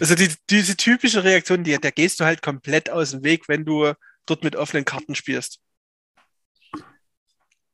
also 0.00 0.14
die, 0.14 0.32
diese 0.50 0.76
typische 0.76 1.24
Reaktion, 1.24 1.64
die, 1.64 1.78
der 1.78 1.92
gehst 1.92 2.20
du 2.20 2.24
halt 2.24 2.42
komplett 2.42 2.90
aus 2.90 3.12
dem 3.12 3.24
Weg, 3.24 3.48
wenn 3.48 3.64
du 3.64 3.92
dort 4.26 4.44
mit 4.44 4.56
offenen 4.56 4.84
Karten 4.84 5.14
spielst. 5.14 5.60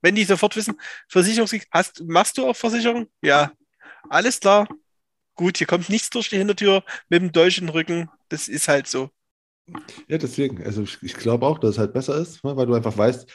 Wenn 0.05 0.16
die 0.16 0.24
sofort 0.24 0.55
wissen, 0.55 0.78
Versicherungsgeek, 1.09 1.66
hast, 1.70 2.05
machst 2.05 2.36
du 2.36 2.47
auch 2.47 2.55
Versicherung? 2.55 3.06
Ja. 3.22 3.52
Alles 4.10 4.39
klar. 4.39 4.68
Gut, 5.35 5.56
hier 5.56 5.66
kommt 5.66 5.89
nichts 5.89 6.10
durch 6.10 6.28
die 6.28 6.36
Hintertür 6.36 6.85
mit 7.09 7.22
dem 7.22 7.32
deutschen 7.32 7.70
Rücken. 7.70 8.10
Das 8.28 8.47
ist 8.47 8.68
halt 8.68 8.86
so. 8.86 9.09
Ja, 10.06 10.18
deswegen. 10.18 10.62
Also 10.62 10.82
ich, 10.82 11.02
ich 11.02 11.14
glaube 11.14 11.47
auch, 11.47 11.59
dass 11.59 11.70
es 11.70 11.78
halt 11.78 11.94
besser 11.94 12.18
ist, 12.18 12.44
ne, 12.44 12.55
weil 12.55 12.66
du 12.66 12.74
einfach 12.74 12.94
weißt, 12.94 13.26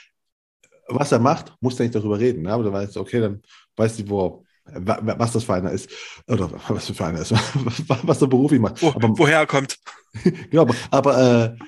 was 0.89 1.11
er 1.11 1.17
macht, 1.17 1.55
musst 1.59 1.79
du 1.79 1.83
nicht 1.83 1.95
darüber 1.95 2.19
reden. 2.19 2.43
Ne? 2.43 2.53
Aber 2.53 2.61
du 2.61 2.71
weißt, 2.71 2.97
okay, 2.97 3.19
dann 3.19 3.41
weißt 3.75 4.01
du, 4.01 4.09
wo, 4.09 4.45
was 4.65 5.33
das 5.33 5.45
für 5.45 5.55
einer 5.55 5.71
ist. 5.71 5.89
Oder 6.27 6.51
was 6.67 6.85
für 6.85 7.03
einer 7.03 7.21
ist, 7.21 7.31
was 8.03 8.19
der 8.19 8.27
beruflich 8.27 8.61
macht. 8.61 8.79
Wo, 8.79 8.89
aber, 8.89 9.09
woher 9.17 9.39
er 9.39 9.47
kommt. 9.47 9.79
genau, 10.51 10.61
aber, 10.61 10.75
aber 10.91 11.57
äh, 11.57 11.63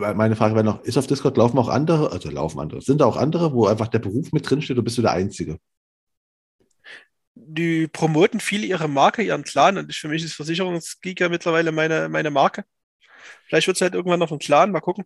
meine 0.00 0.36
Frage 0.36 0.54
wäre 0.54 0.64
noch, 0.64 0.82
ist 0.84 0.98
auf 0.98 1.06
Discord 1.06 1.36
laufen 1.36 1.58
auch 1.58 1.68
andere, 1.68 2.12
also 2.12 2.30
laufen 2.30 2.60
andere, 2.60 2.80
sind 2.80 3.00
da 3.00 3.06
auch 3.06 3.16
andere, 3.16 3.52
wo 3.52 3.66
einfach 3.66 3.88
der 3.88 3.98
Beruf 3.98 4.32
mit 4.32 4.48
drin 4.48 4.62
steht 4.62 4.76
oder 4.76 4.84
bist 4.84 4.98
du 4.98 5.02
der 5.02 5.12
Einzige? 5.12 5.58
Die 7.34 7.86
promoten 7.88 8.40
viel 8.40 8.64
ihre 8.64 8.88
Marke, 8.88 9.22
ihren 9.22 9.44
Clan 9.44 9.78
und 9.78 9.94
für 9.94 10.08
mich 10.08 10.24
ist 10.24 10.34
Versicherungsgeek 10.34 11.20
ja 11.20 11.28
mittlerweile 11.28 11.72
meine, 11.72 12.08
meine 12.08 12.30
Marke. 12.30 12.64
Vielleicht 13.46 13.66
wird 13.66 13.76
es 13.76 13.80
halt 13.80 13.94
irgendwann 13.94 14.20
noch 14.20 14.32
ein 14.32 14.38
Clan, 14.38 14.72
mal 14.72 14.80
gucken. 14.80 15.04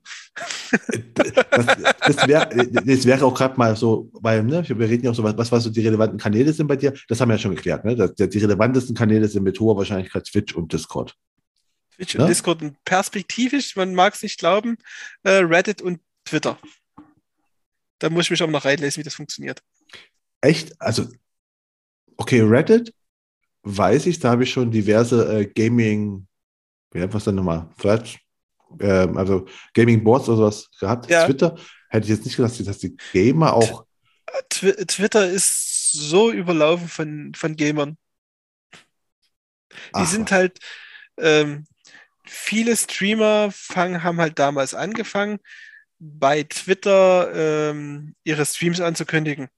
Das, 1.14 1.32
das, 2.06 2.28
wär, 2.28 2.46
das 2.46 3.04
wäre 3.04 3.24
auch 3.24 3.34
gerade 3.34 3.56
mal 3.56 3.76
so, 3.76 4.10
weil 4.12 4.42
ne, 4.42 4.66
wir 4.66 4.88
reden 4.88 5.04
ja 5.04 5.10
auch 5.10 5.14
so, 5.14 5.24
was, 5.24 5.52
was 5.52 5.64
so 5.64 5.70
die 5.70 5.86
relevanten 5.86 6.18
Kanäle 6.18 6.52
sind 6.52 6.66
bei 6.66 6.76
dir. 6.76 6.94
Das 7.08 7.20
haben 7.20 7.28
wir 7.28 7.34
ja 7.34 7.38
schon 7.38 7.54
geklärt. 7.54 7.84
Ne? 7.84 7.96
Das, 7.96 8.14
die 8.14 8.38
relevantesten 8.38 8.94
Kanäle 8.94 9.28
sind 9.28 9.42
mit 9.42 9.58
hoher 9.60 9.76
Wahrscheinlichkeit 9.76 10.24
Twitch 10.24 10.54
und 10.54 10.72
Discord. 10.72 11.16
Twitch 12.00 12.14
und 12.14 12.22
ja? 12.22 12.26
Discord 12.26 12.62
und 12.62 12.82
perspektivisch, 12.84 13.76
man 13.76 13.94
mag 13.94 14.14
es 14.14 14.22
nicht 14.22 14.38
glauben, 14.38 14.78
äh, 15.22 15.32
Reddit 15.32 15.82
und 15.82 16.00
Twitter. 16.24 16.58
Da 17.98 18.08
muss 18.08 18.24
ich 18.24 18.30
mich 18.30 18.42
auch 18.42 18.48
noch 18.48 18.64
reinlesen, 18.64 19.00
wie 19.00 19.04
das 19.04 19.14
funktioniert. 19.14 19.62
Echt? 20.40 20.80
Also, 20.80 21.06
okay, 22.16 22.40
Reddit 22.40 22.94
weiß 23.62 24.06
ich, 24.06 24.18
da 24.18 24.30
habe 24.30 24.44
ich 24.44 24.50
schon 24.50 24.70
diverse 24.70 25.40
äh, 25.40 25.46
Gaming, 25.46 26.26
wie 26.92 27.00
nennt 27.00 27.12
man 27.12 27.22
denn 27.22 27.34
nochmal? 27.34 27.68
Threads, 27.78 28.16
ähm, 28.80 29.18
also 29.18 29.46
Gaming 29.74 30.02
Boards 30.02 30.28
oder 30.28 30.38
sowas 30.38 30.70
gehabt. 30.80 31.10
Ja. 31.10 31.26
Twitter 31.26 31.58
hätte 31.90 32.04
ich 32.04 32.10
jetzt 32.10 32.24
nicht 32.24 32.36
gedacht, 32.36 32.66
dass 32.66 32.78
die 32.78 32.96
Gamer 33.12 33.52
auch. 33.52 33.84
Tw 34.48 34.72
Twitter 34.86 35.28
ist 35.28 35.92
so 35.92 36.30
überlaufen 36.30 36.88
von, 36.88 37.32
von 37.34 37.56
Gamern. 37.56 37.98
Die 39.72 39.76
Ach. 39.92 40.06
sind 40.06 40.30
halt, 40.30 40.58
ähm, 41.18 41.66
viele 42.30 42.76
Streamer 42.76 43.50
fangen, 43.52 44.02
haben 44.02 44.20
halt 44.20 44.38
damals 44.38 44.72
angefangen, 44.72 45.40
bei 45.98 46.44
Twitter 46.44 47.30
ähm, 47.34 48.14
ihre 48.24 48.46
Streams 48.46 48.80
anzukündigen 48.80 49.48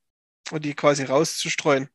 und 0.51 0.65
die 0.65 0.75
quasi 0.75 1.05
rauszustreuen. 1.05 1.89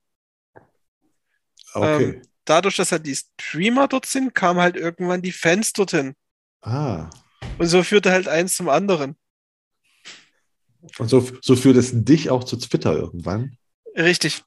Okay. 1.73 2.03
Ähm, 2.03 2.21
dadurch, 2.45 2.77
dass 2.77 2.91
halt 2.91 3.05
die 3.05 3.15
Streamer 3.15 3.87
dort 3.87 4.05
sind, 4.05 4.33
kamen 4.33 4.61
halt 4.61 4.77
irgendwann 4.77 5.21
die 5.21 5.31
Fans 5.31 5.73
dorthin. 5.73 6.15
Ah. 6.61 7.09
Und 7.57 7.67
so 7.67 7.83
führte 7.83 8.11
halt 8.11 8.27
eins 8.27 8.55
zum 8.55 8.69
anderen. 8.69 9.17
Und 10.97 11.09
so, 11.09 11.27
so 11.41 11.55
führt 11.55 11.75
es 11.75 11.91
dich 11.93 12.29
auch 12.29 12.43
zu 12.43 12.55
Twitter 12.55 12.93
irgendwann? 12.93 13.57
Richtig. 13.95 14.43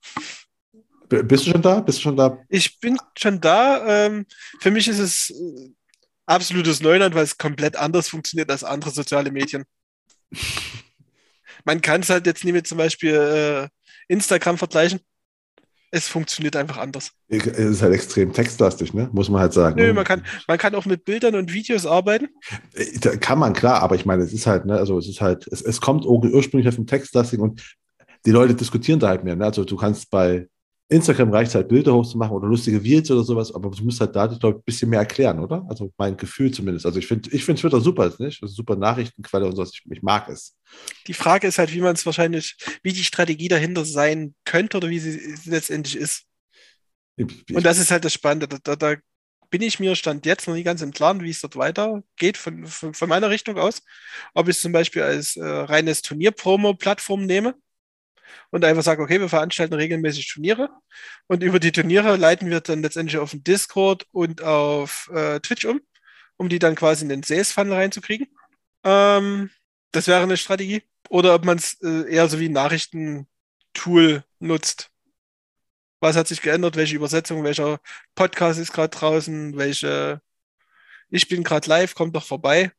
bist 1.08 1.46
du 1.46 1.50
schon 1.50 1.62
da? 1.62 1.80
Bist 1.80 1.98
du 1.98 2.02
schon 2.02 2.16
da? 2.16 2.38
Ich 2.48 2.80
bin 2.80 2.98
schon 3.18 3.40
da. 3.40 4.06
Ähm, 4.06 4.26
für 4.60 4.70
mich 4.70 4.88
ist 4.88 5.00
es 5.00 5.34
absolutes 6.30 6.80
Neuland, 6.80 7.14
weil 7.14 7.24
es 7.24 7.36
komplett 7.36 7.76
anders 7.76 8.08
funktioniert 8.08 8.50
als 8.50 8.64
andere 8.64 8.90
soziale 8.90 9.30
Medien. 9.30 9.64
Man 11.64 11.80
kann 11.80 12.00
es 12.00 12.10
halt 12.10 12.26
jetzt 12.26 12.44
nicht 12.44 12.54
mit 12.54 12.66
zum 12.66 12.78
Beispiel 12.78 13.14
äh, 13.14 13.68
Instagram 14.08 14.56
vergleichen. 14.56 15.00
Es 15.92 16.06
funktioniert 16.06 16.54
einfach 16.54 16.78
anders. 16.78 17.10
Es 17.26 17.46
ist 17.46 17.82
halt 17.82 17.94
extrem 17.94 18.32
textlastig, 18.32 18.94
ne? 18.94 19.10
muss 19.12 19.28
man 19.28 19.40
halt 19.40 19.52
sagen. 19.52 19.76
Nö, 19.76 19.92
man 19.92 20.04
kann, 20.04 20.24
man 20.46 20.56
kann 20.56 20.76
auch 20.76 20.86
mit 20.86 21.04
Bildern 21.04 21.34
und 21.34 21.52
Videos 21.52 21.84
arbeiten. 21.84 22.28
Äh, 22.74 23.16
kann 23.16 23.40
man, 23.40 23.52
klar, 23.54 23.82
aber 23.82 23.96
ich 23.96 24.06
meine, 24.06 24.22
es 24.22 24.32
ist 24.32 24.46
halt, 24.46 24.66
ne, 24.66 24.76
also 24.76 24.98
es 24.98 25.08
ist 25.08 25.20
halt, 25.20 25.48
es, 25.48 25.60
es 25.62 25.80
kommt 25.80 26.04
ursprünglich 26.06 26.68
auf 26.68 26.76
dem 26.76 26.86
Textlasting 26.86 27.40
und 27.40 27.76
die 28.24 28.30
Leute 28.30 28.54
diskutieren 28.54 29.00
da 29.00 29.08
halt 29.08 29.24
mehr. 29.24 29.34
Ne? 29.34 29.44
Also 29.44 29.64
du 29.64 29.76
kannst 29.76 30.10
bei 30.10 30.46
Instagram 30.90 31.30
reicht 31.30 31.54
halt 31.54 31.68
Bilder 31.68 31.94
hochzumachen 31.94 32.34
oder 32.36 32.48
lustige 32.48 32.82
Reels 32.82 33.08
oder 33.12 33.22
sowas, 33.22 33.54
aber 33.54 33.70
du 33.70 33.84
musst 33.84 34.00
halt 34.00 34.14
da, 34.16 34.26
glaube 34.26 34.56
ich, 34.56 34.60
ein 34.60 34.64
bisschen 34.64 34.90
mehr 34.90 34.98
erklären, 34.98 35.38
oder? 35.38 35.64
Also 35.68 35.92
mein 35.96 36.16
Gefühl 36.16 36.50
zumindest. 36.50 36.84
Also 36.84 36.98
ich 36.98 37.06
finde 37.06 37.30
ich 37.30 37.44
find 37.44 37.60
Twitter 37.60 37.80
super, 37.80 38.12
nicht? 38.18 38.42
Das 38.42 38.50
ist 38.50 38.56
super 38.56 38.74
Nachrichtenquelle 38.74 39.46
und 39.46 39.54
so. 39.54 39.62
Ich, 39.62 39.82
ich 39.88 40.02
mag 40.02 40.28
es. 40.28 40.56
Die 41.06 41.14
Frage 41.14 41.46
ist 41.46 41.58
halt, 41.58 41.72
wie 41.72 41.80
man 41.80 41.94
es 41.94 42.04
wahrscheinlich, 42.04 42.56
wie 42.82 42.92
die 42.92 43.04
Strategie 43.04 43.46
dahinter 43.46 43.84
sein 43.84 44.34
könnte 44.44 44.78
oder 44.78 44.90
wie 44.90 44.98
sie 44.98 45.36
letztendlich 45.48 45.96
ist. 45.96 46.24
Ich, 47.16 47.54
und 47.54 47.64
das 47.64 47.78
ist 47.78 47.92
halt 47.92 48.04
das 48.04 48.12
Spannende. 48.12 48.48
Da, 48.48 48.58
da, 48.60 48.74
da, 48.74 48.96
bin 49.48 49.62
ich 49.62 49.80
mir 49.80 49.96
Stand 49.96 50.26
jetzt 50.26 50.46
noch 50.46 50.54
nie 50.54 50.62
ganz 50.62 50.80
im 50.80 50.92
Klaren, 50.92 51.22
wie 51.22 51.30
es 51.30 51.40
dort 51.40 51.56
weitergeht 51.56 52.36
von, 52.36 52.66
von, 52.66 52.94
von 52.94 53.08
meiner 53.08 53.30
Richtung 53.30 53.58
aus. 53.58 53.82
Ob 54.32 54.48
ich 54.48 54.56
es 54.56 54.62
zum 54.62 54.70
Beispiel 54.72 55.02
als 55.02 55.36
äh, 55.36 55.44
reines 55.44 56.02
Turnier-Promo-Plattform 56.02 57.26
nehme 57.26 57.54
und 58.50 58.64
einfach 58.64 58.82
sage, 58.82 59.02
okay, 59.02 59.20
wir 59.20 59.28
veranstalten 59.28 59.74
regelmäßig 59.74 60.32
Turniere 60.32 60.70
und 61.26 61.42
über 61.42 61.60
die 61.60 61.72
Turniere 61.72 62.16
leiten 62.16 62.50
wir 62.50 62.60
dann 62.60 62.82
letztendlich 62.82 63.18
auf 63.18 63.30
den 63.30 63.44
Discord 63.44 64.06
und 64.12 64.42
auf 64.42 65.10
äh, 65.12 65.40
Twitch 65.40 65.64
um, 65.64 65.80
um 66.36 66.48
die 66.48 66.58
dann 66.58 66.74
quasi 66.74 67.04
in 67.04 67.08
den 67.08 67.22
Sales-Funnel 67.22 67.74
reinzukriegen. 67.74 68.28
Ähm, 68.84 69.50
das 69.92 70.06
wäre 70.06 70.22
eine 70.22 70.36
Strategie. 70.36 70.82
Oder 71.08 71.34
ob 71.34 71.44
man 71.44 71.58
es 71.58 71.80
äh, 71.82 72.12
eher 72.12 72.28
so 72.28 72.38
wie 72.38 72.48
ein 72.48 72.52
Nachrichtentool 72.52 74.24
nutzt. 74.38 74.90
Was 76.00 76.16
hat 76.16 76.28
sich 76.28 76.40
geändert? 76.40 76.76
Welche 76.76 76.96
Übersetzung? 76.96 77.42
Welcher 77.44 77.80
Podcast 78.14 78.60
ist 78.60 78.72
gerade 78.72 78.96
draußen? 78.96 79.56
Welche 79.56 80.22
ich 81.10 81.28
bin 81.28 81.42
gerade 81.42 81.68
live, 81.68 81.94
kommt 81.94 82.14
doch 82.14 82.24
vorbei. 82.24 82.70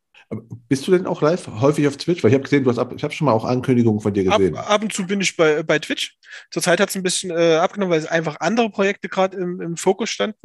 Bist 0.70 0.88
du 0.88 0.92
denn 0.92 1.08
auch 1.08 1.22
live 1.22 1.48
häufig 1.48 1.88
auf 1.88 1.98
Twitch? 1.98 2.24
Weil 2.24 2.32
ich 2.32 2.36
habe 2.36 2.44
gesehen, 2.44 2.64
du 2.64 2.70
hast 2.70 2.80
ab, 2.80 2.94
ich 2.96 3.04
habe 3.04 3.14
schon 3.14 3.26
mal 3.26 3.34
auch 3.34 3.44
Ankündigungen 3.44 4.00
von 4.00 4.14
dir 4.14 4.24
gesehen. 4.24 4.56
Ab, 4.56 4.70
ab 4.70 4.82
und 4.82 4.94
zu 4.94 5.06
bin 5.06 5.20
ich 5.20 5.36
bei, 5.36 5.62
bei 5.64 5.78
Twitch. 5.78 6.18
Zurzeit 6.52 6.80
hat 6.80 6.90
es 6.90 6.96
ein 6.96 7.04
bisschen 7.04 7.32
äh, 7.32 7.56
abgenommen, 7.56 7.92
weil 7.92 8.00
es 8.00 8.06
einfach 8.06 8.38
andere 8.40 8.70
Projekte 8.70 9.10
gerade 9.10 9.38
im, 9.38 9.60
im 9.60 9.76
Fokus 9.76 10.10
standen. 10.10 10.40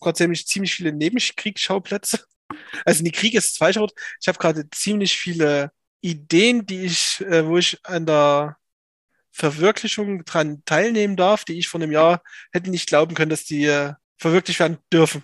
Gerade 0.00 0.16
ziemlich, 0.16 0.46
ziemlich 0.46 0.74
viele 0.74 0.92
Nebenkriegsschauplätze. 0.92 2.20
Also 2.86 3.04
die 3.04 3.12
Krieg 3.12 3.34
ist 3.34 3.60
Wort. 3.60 3.92
Ich 4.22 4.26
habe 4.26 4.38
gerade 4.38 4.70
ziemlich 4.70 5.18
viele 5.18 5.70
Ideen, 6.00 6.64
die 6.64 6.86
ich, 6.86 7.20
äh, 7.20 7.46
wo 7.46 7.58
ich 7.58 7.78
an 7.84 8.06
der 8.06 8.56
Verwirklichung 9.30 10.24
dran 10.24 10.62
teilnehmen 10.64 11.14
darf, 11.14 11.44
die 11.44 11.58
ich 11.58 11.68
vor 11.68 11.78
einem 11.78 11.92
Jahr 11.92 12.22
hätte 12.50 12.70
nicht 12.70 12.88
glauben 12.88 13.14
können, 13.14 13.28
dass 13.28 13.44
die 13.44 13.66
äh, 13.66 13.92
verwirklicht 14.16 14.60
werden 14.60 14.78
dürfen 14.90 15.22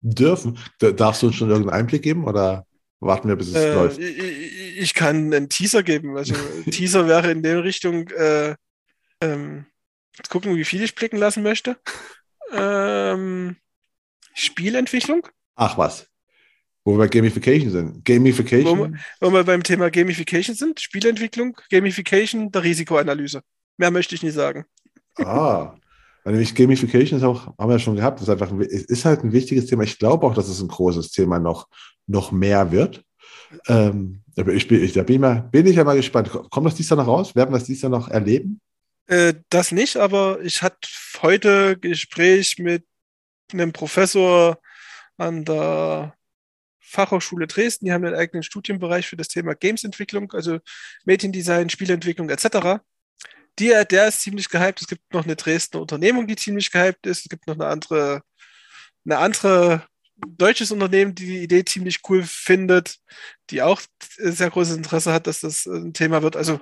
dürfen. 0.00 0.58
Darfst 0.78 1.22
du 1.22 1.28
uns 1.28 1.36
schon 1.36 1.50
irgendeinen 1.50 1.80
Einblick 1.80 2.02
geben 2.02 2.24
oder 2.24 2.66
warten 3.00 3.28
wir, 3.28 3.36
bis 3.36 3.48
es 3.48 3.54
äh, 3.54 3.74
läuft? 3.74 3.98
Ich, 3.98 4.94
kann 4.94 5.32
einen 5.32 5.48
Teaser 5.48 5.82
geben. 5.82 6.16
Also 6.16 6.34
Teaser 6.70 7.06
wäre 7.08 7.30
in 7.30 7.42
der 7.42 7.64
Richtung, 7.64 8.08
äh, 8.10 8.54
ähm, 9.20 9.66
gucken, 10.28 10.56
wie 10.56 10.64
viel 10.64 10.82
ich 10.82 10.94
blicken 10.94 11.16
lassen 11.16 11.42
möchte. 11.42 11.76
Ähm, 12.52 13.56
Spielentwicklung. 14.34 15.26
Ach 15.56 15.76
was. 15.78 16.06
Wo 16.84 16.92
wir 16.94 16.98
bei 16.98 17.08
Gamification 17.08 17.70
sind. 17.70 18.04
Gamification. 18.04 18.96
Wo 19.20 19.28
wo 19.28 19.32
wir 19.32 19.44
beim 19.44 19.62
Thema 19.62 19.90
Gamification 19.90 20.56
sind. 20.56 20.80
Spielentwicklung, 20.80 21.56
Gamification 21.70 22.50
der 22.50 22.62
Risikoanalyse. 22.62 23.42
Mehr 23.76 23.90
möchte 23.90 24.14
ich 24.14 24.22
nicht 24.22 24.34
sagen. 24.34 24.64
Ah, 25.16 25.74
weil 26.28 26.34
nämlich 26.34 26.54
Gamification 26.54 27.18
ist 27.18 27.24
auch, 27.24 27.46
haben 27.56 27.70
wir 27.70 27.76
ja 27.76 27.78
schon 27.78 27.96
gehabt, 27.96 28.20
ist 28.20 28.28
einfach, 28.28 28.52
ist 28.52 29.06
halt 29.06 29.24
ein 29.24 29.32
wichtiges 29.32 29.64
Thema. 29.64 29.84
Ich 29.84 29.98
glaube 29.98 30.26
auch, 30.26 30.34
dass 30.34 30.46
es 30.46 30.60
ein 30.60 30.68
großes 30.68 31.10
Thema 31.10 31.38
noch, 31.38 31.68
noch 32.06 32.32
mehr 32.32 32.70
wird. 32.70 33.02
Ähm, 33.66 34.20
ich 34.36 34.68
bin, 34.68 34.84
ich, 34.84 34.92
da 34.92 35.04
bin 35.04 35.14
ich, 35.14 35.20
mal, 35.22 35.48
bin 35.50 35.66
ich 35.66 35.76
ja 35.76 35.84
mal 35.84 35.96
gespannt. 35.96 36.28
Kommt 36.50 36.66
das 36.66 36.74
dies 36.74 36.90
Jahr 36.90 36.98
noch 36.98 37.06
raus? 37.06 37.34
Werden 37.34 37.48
wir 37.50 37.58
das 37.58 37.66
dies 37.66 37.80
Jahr 37.80 37.88
noch 37.88 38.08
erleben? 38.08 38.60
Äh, 39.06 39.36
das 39.48 39.72
nicht, 39.72 39.96
aber 39.96 40.42
ich 40.42 40.60
hatte 40.60 40.86
heute 41.22 41.78
Gespräch 41.78 42.58
mit 42.58 42.84
einem 43.50 43.72
Professor 43.72 44.58
an 45.16 45.46
der 45.46 46.14
Fachhochschule 46.78 47.46
Dresden. 47.46 47.86
Die 47.86 47.92
haben 47.94 48.04
einen 48.04 48.16
eigenen 48.16 48.42
Studienbereich 48.42 49.08
für 49.08 49.16
das 49.16 49.28
Thema 49.28 49.54
Gamesentwicklung, 49.54 50.30
also 50.32 50.58
Mediendesign, 51.06 51.70
Spielentwicklung 51.70 52.28
etc 52.28 52.82
die, 53.58 53.74
der 53.90 54.08
ist 54.08 54.20
ziemlich 54.20 54.48
gehypt. 54.48 54.80
Es 54.80 54.86
gibt 54.86 55.12
noch 55.12 55.24
eine 55.24 55.36
Dresdner 55.36 55.80
Unternehmung, 55.80 56.26
die 56.26 56.36
ziemlich 56.36 56.70
gehypt 56.70 57.06
ist. 57.06 57.22
Es 57.22 57.28
gibt 57.28 57.46
noch 57.46 57.54
eine 57.54 57.66
andere, 57.66 58.22
eine 59.04 59.18
andere 59.18 59.86
deutsches 60.26 60.70
Unternehmen, 60.70 61.14
die 61.14 61.26
die 61.26 61.42
Idee 61.42 61.64
ziemlich 61.64 62.00
cool 62.08 62.24
findet, 62.24 62.98
die 63.50 63.62
auch 63.62 63.80
sehr 64.18 64.50
großes 64.50 64.76
Interesse 64.76 65.12
hat, 65.12 65.26
dass 65.26 65.40
das 65.40 65.66
ein 65.66 65.92
Thema 65.92 66.22
wird. 66.22 66.36
Also 66.36 66.60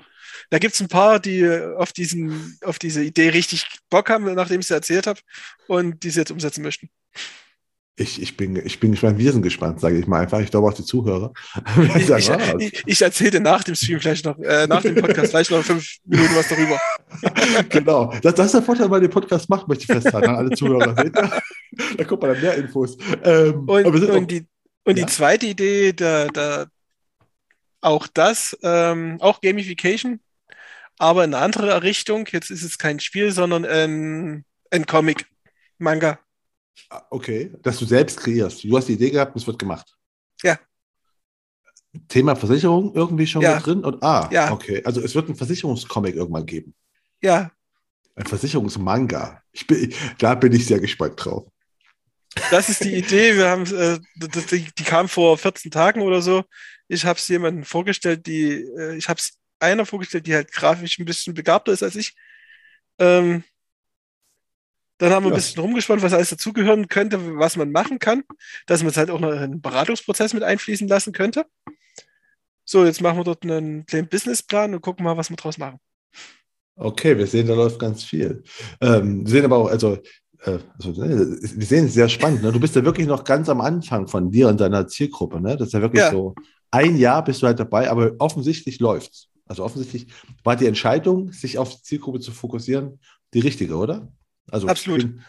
da 0.50 0.58
gibt 0.58 0.74
es 0.74 0.80
ein 0.80 0.88
paar, 0.88 1.20
die 1.20 1.48
auf, 1.76 1.92
diesen, 1.92 2.58
auf 2.62 2.78
diese 2.78 3.02
Idee 3.02 3.30
richtig 3.30 3.66
Bock 3.88 4.10
haben, 4.10 4.32
nachdem 4.34 4.60
ich 4.60 4.66
sie 4.66 4.74
erzählt 4.74 5.06
habe 5.06 5.20
und 5.66 6.02
die 6.02 6.10
sie 6.10 6.20
jetzt 6.20 6.30
umsetzen 6.30 6.62
möchten. 6.62 6.90
Ich, 7.98 8.20
ich, 8.20 8.36
bin, 8.36 8.56
ich 8.56 8.78
bin 8.78 8.90
gespannt, 8.90 9.18
wir 9.18 9.32
sind 9.32 9.40
gespannt, 9.40 9.80
sage 9.80 9.98
ich 9.98 10.06
mal 10.06 10.20
einfach. 10.20 10.40
Ich 10.40 10.50
glaube 10.50 10.68
auch 10.68 10.74
die 10.74 10.84
Zuhörer. 10.84 11.32
ich, 11.96 12.10
ich, 12.10 12.30
ich, 12.58 12.82
ich 12.84 13.02
erzähle 13.02 13.40
nach 13.40 13.64
dem 13.64 13.74
Stream 13.74 14.00
vielleicht 14.00 14.26
noch, 14.26 14.38
äh, 14.38 14.66
nach 14.66 14.82
dem 14.82 14.96
Podcast 14.96 15.30
vielleicht 15.30 15.50
noch 15.50 15.62
fünf 15.62 15.96
Minuten 16.04 16.36
was 16.36 16.48
darüber. 16.48 16.78
genau. 17.70 18.12
Das, 18.20 18.34
das, 18.34 18.46
ist 18.46 18.54
der 18.54 18.62
Vorteil, 18.62 18.84
wenn 18.84 18.90
man 18.90 19.00
den 19.00 19.10
Podcast 19.10 19.48
macht, 19.48 19.66
möchte 19.66 19.84
ich 19.84 19.86
festhalten, 19.86 20.28
alle 20.28 20.50
Zuhörer. 20.50 20.92
da 21.96 22.04
kommt 22.04 22.20
man 22.20 22.32
dann 22.32 22.42
mehr 22.42 22.54
Infos. 22.56 22.98
Ähm, 23.24 23.66
und, 23.66 23.86
und, 23.86 24.10
auch, 24.10 24.26
die, 24.26 24.46
und 24.84 24.98
ja. 24.98 25.06
die 25.06 25.12
zweite 25.12 25.46
Idee, 25.46 25.94
da, 25.94 26.26
da 26.26 26.66
auch 27.80 28.06
das, 28.08 28.58
ähm, 28.62 29.16
auch 29.20 29.40
Gamification, 29.40 30.20
aber 30.98 31.24
in 31.24 31.32
eine 31.32 31.42
andere 31.42 31.82
Richtung. 31.82 32.28
Jetzt 32.30 32.50
ist 32.50 32.62
es 32.62 32.76
kein 32.76 33.00
Spiel, 33.00 33.32
sondern 33.32 33.64
ein, 33.64 34.44
ein 34.70 34.84
Comic, 34.84 35.24
Manga. 35.78 36.18
Ah, 36.90 37.02
okay, 37.10 37.52
dass 37.62 37.78
du 37.78 37.84
selbst 37.84 38.18
kreierst. 38.18 38.62
Du 38.64 38.76
hast 38.76 38.88
die 38.88 38.94
Idee 38.94 39.10
gehabt 39.10 39.34
und 39.34 39.40
es 39.40 39.46
wird 39.46 39.58
gemacht. 39.58 39.96
Ja. 40.42 40.58
Thema 42.08 42.36
Versicherung 42.36 42.94
irgendwie 42.94 43.26
schon 43.26 43.42
ja. 43.42 43.56
mit 43.56 43.66
drin? 43.66 43.84
Und, 43.84 44.02
ah, 44.02 44.28
ja. 44.30 44.52
okay. 44.52 44.82
Also 44.84 45.00
es 45.00 45.14
wird 45.14 45.26
einen 45.26 45.36
Versicherungscomic 45.36 46.14
irgendwann 46.14 46.46
geben. 46.46 46.74
Ja. 47.22 47.50
Ein 48.14 48.26
Versicherungsmanga. 48.26 49.42
Ich 49.52 49.66
bin, 49.66 49.92
da 50.18 50.34
bin 50.34 50.52
ich 50.52 50.66
sehr 50.66 50.80
gespannt 50.80 51.14
drauf. 51.16 51.48
Das 52.50 52.68
ist 52.68 52.84
die 52.84 52.94
Idee. 52.94 53.36
Wir 53.36 53.48
haben, 53.48 53.64
äh, 53.74 53.98
die, 54.14 54.66
die, 54.72 54.84
kam 54.84 55.08
vor 55.08 55.38
14 55.38 55.70
Tagen 55.70 56.02
oder 56.02 56.20
so. 56.20 56.44
Ich 56.88 57.04
habe 57.04 57.18
es 57.18 57.26
jemandem 57.28 57.64
vorgestellt, 57.64 58.26
die, 58.26 58.52
äh, 58.78 58.96
ich 58.96 59.08
habe 59.08 59.18
es 59.18 59.38
einer 59.58 59.86
vorgestellt, 59.86 60.26
die 60.26 60.34
halt 60.34 60.52
grafisch 60.52 60.98
ein 60.98 61.06
bisschen 61.06 61.34
begabter 61.34 61.72
ist 61.72 61.82
als 61.82 61.96
ich. 61.96 62.14
Ähm, 62.98 63.42
dann 64.98 65.12
haben 65.12 65.24
wir 65.24 65.30
ja. 65.30 65.34
ein 65.34 65.36
bisschen 65.36 65.60
rumgespannt, 65.60 66.02
was 66.02 66.12
alles 66.12 66.30
dazugehören 66.30 66.88
könnte, 66.88 67.38
was 67.38 67.56
man 67.56 67.70
machen 67.70 67.98
kann, 67.98 68.24
dass 68.66 68.82
man 68.82 68.90
es 68.90 68.96
halt 68.96 69.10
auch 69.10 69.20
noch 69.20 69.32
in 69.32 69.38
einen 69.38 69.60
Beratungsprozess 69.60 70.32
mit 70.32 70.42
einfließen 70.42 70.88
lassen 70.88 71.12
könnte. 71.12 71.46
So, 72.64 72.84
jetzt 72.84 73.00
machen 73.00 73.18
wir 73.18 73.24
dort 73.24 73.44
einen 73.44 73.86
kleinen 73.86 74.08
Businessplan 74.08 74.74
und 74.74 74.80
gucken 74.80 75.04
mal, 75.04 75.16
was 75.16 75.30
wir 75.30 75.36
draus 75.36 75.58
machen. 75.58 75.78
Okay, 76.76 77.16
wir 77.16 77.26
sehen, 77.26 77.46
da 77.46 77.54
läuft 77.54 77.78
ganz 77.78 78.04
viel. 78.04 78.42
Ähm, 78.80 79.24
wir 79.24 79.30
sehen 79.30 79.44
aber 79.44 79.56
auch, 79.56 79.68
also, 79.68 79.98
äh, 80.42 80.58
also 80.78 80.90
ne, 80.90 81.38
wir 81.40 81.66
sehen 81.66 81.86
es 81.86 81.94
sehr 81.94 82.08
spannend. 82.08 82.42
Ne? 82.42 82.52
Du 82.52 82.60
bist 82.60 82.74
ja 82.74 82.84
wirklich 82.84 83.06
noch 83.06 83.24
ganz 83.24 83.48
am 83.48 83.60
Anfang 83.60 84.08
von 84.08 84.30
dir 84.30 84.48
und 84.48 84.60
deiner 84.60 84.86
Zielgruppe. 84.86 85.40
Ne? 85.40 85.56
Das 85.56 85.68
ist 85.68 85.72
ja 85.72 85.80
wirklich 85.80 86.02
ja. 86.02 86.10
so, 86.10 86.34
ein 86.70 86.96
Jahr 86.96 87.24
bist 87.24 87.40
du 87.42 87.46
halt 87.46 87.58
dabei, 87.58 87.90
aber 87.90 88.12
offensichtlich 88.18 88.80
läuft 88.80 89.12
es. 89.12 89.28
Also 89.46 89.64
offensichtlich 89.64 90.12
war 90.42 90.56
die 90.56 90.66
Entscheidung, 90.66 91.32
sich 91.32 91.56
auf 91.56 91.70
die 91.70 91.82
Zielgruppe 91.82 92.20
zu 92.20 92.32
fokussieren, 92.32 92.98
die 93.32 93.40
richtige, 93.40 93.76
oder? 93.76 94.12
Also 94.50 94.68
Absolut. 94.68 95.00
Bin, 95.00 95.24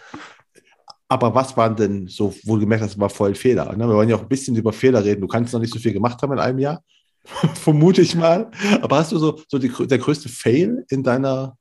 aber 1.10 1.34
was 1.34 1.56
waren 1.56 1.76
denn 1.76 2.08
so, 2.08 2.36
wo 2.44 2.56
du 2.56 2.62
gemerkt 2.62 2.84
hast, 2.84 3.00
war 3.00 3.10
voll 3.10 3.34
Fehler? 3.34 3.72
Ne? 3.74 3.88
Wir 3.88 3.96
wollen 3.96 4.10
ja 4.10 4.18
auch 4.18 4.22
ein 4.22 4.28
bisschen 4.28 4.56
über 4.56 4.74
Fehler 4.74 5.04
reden. 5.04 5.22
Du 5.22 5.28
kannst 5.28 5.54
noch 5.54 5.62
nicht 5.62 5.74
so 5.74 5.80
viel 5.80 5.94
gemacht 5.94 6.22
haben 6.22 6.34
in 6.34 6.40
einem 6.40 6.60
Jahr, 6.60 6.84
vermute 7.56 8.02
ich 8.02 8.16
mal. 8.16 8.52
Aber 8.82 8.98
hast 8.98 9.12
du 9.12 9.18
so, 9.18 9.42
so 9.48 9.58
die, 9.58 9.72
der 9.88 9.98
größte 9.98 10.28
Fail 10.28 10.86
in 10.90 11.04
deiner 11.04 11.58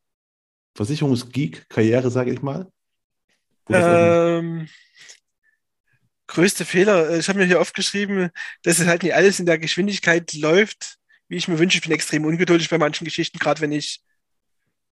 Versicherungsgeek-Karriere, 0.75 2.11
sage 2.11 2.33
ich 2.33 2.43
mal? 2.43 2.67
Ähm, 3.69 4.69
größte 6.27 6.65
Fehler, 6.65 7.11
äh, 7.11 7.19
ich 7.19 7.29
habe 7.29 7.39
mir 7.39 7.47
hier 7.47 7.61
aufgeschrieben, 7.61 8.31
dass 8.63 8.79
es 8.81 8.87
halt 8.87 9.03
nicht 9.03 9.15
alles 9.15 9.41
in 9.41 9.47
der 9.47 9.59
Geschwindigkeit 9.59 10.33
läuft, 10.35 10.97
wie 11.29 11.37
ich 11.37 11.49
mir 11.49 11.59
wünsche. 11.59 11.79
Ich 11.79 11.83
bin 11.83 11.93
extrem 11.93 12.25
ungeduldig 12.25 12.69
bei 12.69 12.79
manchen 12.79 13.05
Geschichten, 13.05 13.39
gerade 13.39 13.61
wenn 13.61 13.73
ich 13.73 14.03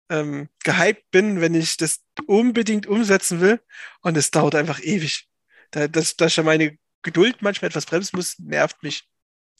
ähm, 0.09 0.49
gehypt 0.63 1.11
bin, 1.11 1.41
wenn 1.41 1.55
ich 1.55 1.77
das 1.77 2.01
unbedingt 2.27 2.87
umsetzen 2.87 3.41
will. 3.41 3.61
Und 4.01 4.17
es 4.17 4.31
dauert 4.31 4.55
einfach 4.55 4.81
ewig. 4.83 5.29
Da, 5.71 5.89
dass, 5.89 6.17
dass 6.17 6.37
ich 6.37 6.45
meine 6.45 6.79
Geduld 7.03 7.43
manchmal 7.43 7.69
etwas 7.69 7.87
bremsen 7.87 8.17
muss, 8.17 8.39
nervt 8.39 8.83
mich. 8.83 9.09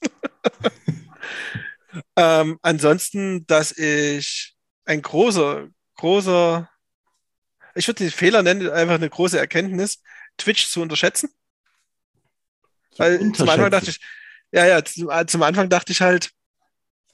ähm, 2.17 2.59
ansonsten, 2.63 3.47
dass 3.47 3.73
ich 3.73 4.55
ein 4.85 5.03
großer, 5.03 5.69
großer, 5.97 6.69
ich 7.75 7.87
würde 7.87 8.05
den 8.05 8.11
Fehler 8.11 8.43
nennen, 8.43 8.69
einfach 8.71 8.95
eine 8.95 9.11
große 9.11 9.39
Erkenntnis, 9.39 10.03
Twitch 10.39 10.69
zu 10.69 10.83
unterschätzen. 10.83 11.31
Weil 12.97 13.33
zum 13.33 13.49
Anfang 13.49 13.71
dachte 13.71 13.91
ich, 13.91 14.01
ja, 14.53 14.67
ja, 14.67 14.85
zum, 14.85 15.11
zum 15.27 15.43
Anfang 15.43 15.69
dachte 15.69 15.91
ich 15.91 16.01
halt, 16.01 16.31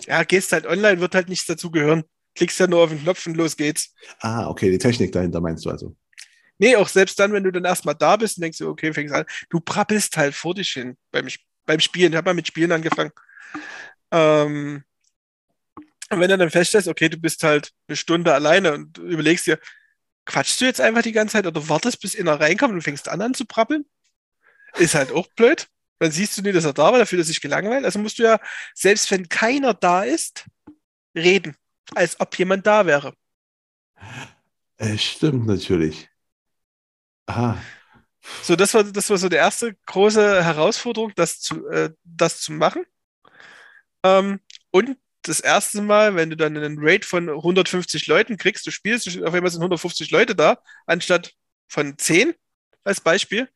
ja, 0.03 0.25
gehst 0.25 0.53
halt 0.53 0.67
online, 0.67 1.01
wird 1.01 1.15
halt 1.15 1.29
nichts 1.29 1.47
dazugehören 1.47 2.05
klickst 2.35 2.59
ja 2.61 2.67
nur 2.67 2.85
auf 2.85 2.91
den 2.91 3.03
Knopf 3.03 3.27
und 3.27 3.37
los 3.37 3.57
geht's. 3.57 3.95
Ah, 4.21 4.47
okay, 4.49 4.71
die 4.71 4.79
Technik 4.79 5.13
dahinter 5.13 5.41
meinst 5.41 5.65
du 5.65 5.71
also. 5.71 5.97
Nee, 6.59 6.77
auch 6.77 6.89
selbst 6.89 7.19
dann, 7.19 7.33
wenn 7.33 7.43
du 7.43 7.51
dann 7.51 7.65
erstmal 7.65 7.95
da 7.95 8.17
bist 8.17 8.37
und 8.37 8.43
denkst, 8.43 8.59
du, 8.59 8.69
okay, 8.69 8.93
fängst 8.93 9.15
an, 9.15 9.25
du 9.49 9.61
prappelst 9.61 10.17
halt 10.17 10.35
vor 10.35 10.55
dich 10.55 10.71
hin 10.73 10.97
beim, 11.11 11.27
beim 11.65 11.81
Spielen. 11.81 12.13
Ich 12.13 12.17
habe 12.17 12.29
mal 12.29 12.35
mit 12.35 12.47
Spielen 12.47 12.73
angefangen. 12.73 13.13
Ähm, 14.11 14.85
und 16.11 16.21
wenn 16.21 16.29
du 16.29 16.37
dann 16.37 16.51
feststellst, 16.51 16.89
okay, 16.89 17.09
du 17.09 17.17
bist 17.17 17.43
halt 17.45 17.73
eine 17.89 17.97
Stunde 17.97 18.35
alleine 18.35 18.75
und 18.75 18.99
überlegst 18.99 19.47
dir, 19.47 19.59
quatschst 20.27 20.61
du 20.61 20.65
jetzt 20.67 20.81
einfach 20.81 21.03
die 21.03 21.13
ganze 21.13 21.33
Zeit 21.33 21.47
oder 21.47 21.69
wartest, 21.69 22.01
bis 22.01 22.19
einer 22.19 22.39
reinkommt 22.39 22.75
und 22.75 22.83
fängst 22.83 23.09
an, 23.09 23.23
an 23.23 23.33
zu 23.33 23.47
prappeln? 23.47 23.87
Ist 24.77 24.95
halt 24.95 25.13
auch 25.13 25.29
blöd. 25.37 25.69
Dann 25.99 26.11
siehst 26.11 26.37
du 26.37 26.43
nie, 26.43 26.53
dass 26.53 26.65
er 26.65 26.73
da 26.73 26.93
war, 26.93 26.99
dafür, 26.99 27.19
dass 27.19 27.29
sich 27.29 27.41
gelangweilt. 27.41 27.85
Also 27.85 27.99
musst 27.99 28.19
du 28.19 28.25
ja, 28.25 28.41
selbst 28.75 29.11
wenn 29.11 29.29
keiner 29.29 29.73
da 29.73 30.03
ist, 30.03 30.47
reden, 31.15 31.57
als 31.95 32.19
ob 32.21 32.39
jemand 32.39 32.67
da 32.67 32.87
wäre. 32.87 33.15
Es 34.77 34.89
äh, 34.89 34.99
stimmt 34.99 35.47
natürlich. 35.47 36.09
Aha. 37.27 37.59
So, 38.43 38.57
das 38.57 38.75
war, 38.75 38.85
das 38.85 39.09
war 39.11 39.19
so 39.19 39.29
die 39.29 39.37
erste 39.37 39.75
große 39.87 40.45
Herausforderung, 40.45 41.13
das 41.17 41.41
zu, 41.41 41.67
äh, 41.69 41.91
das 42.05 42.41
zu 42.41 42.53
machen. 42.53 42.85
Ähm, 44.05 44.41
und 44.71 44.97
das 45.23 45.41
erste 45.41 45.83
Mal, 45.83 46.17
wenn 46.17 46.31
du 46.31 46.37
dann 46.37 46.57
einen 46.57 46.79
Raid 46.81 47.05
von 47.05 47.29
150 47.29 48.07
Leuten 48.07 48.37
kriegst, 48.37 48.67
du 48.67 48.71
spielst, 48.71 49.07
auf 49.23 49.35
einmal 49.35 49.51
sind 49.51 49.61
150 49.61 50.11
Leute 50.11 50.35
da, 50.35 50.63
anstatt 50.87 51.33
von 51.69 51.99
10 51.99 52.35
als 52.85 53.01
Beispiel, 53.01 53.49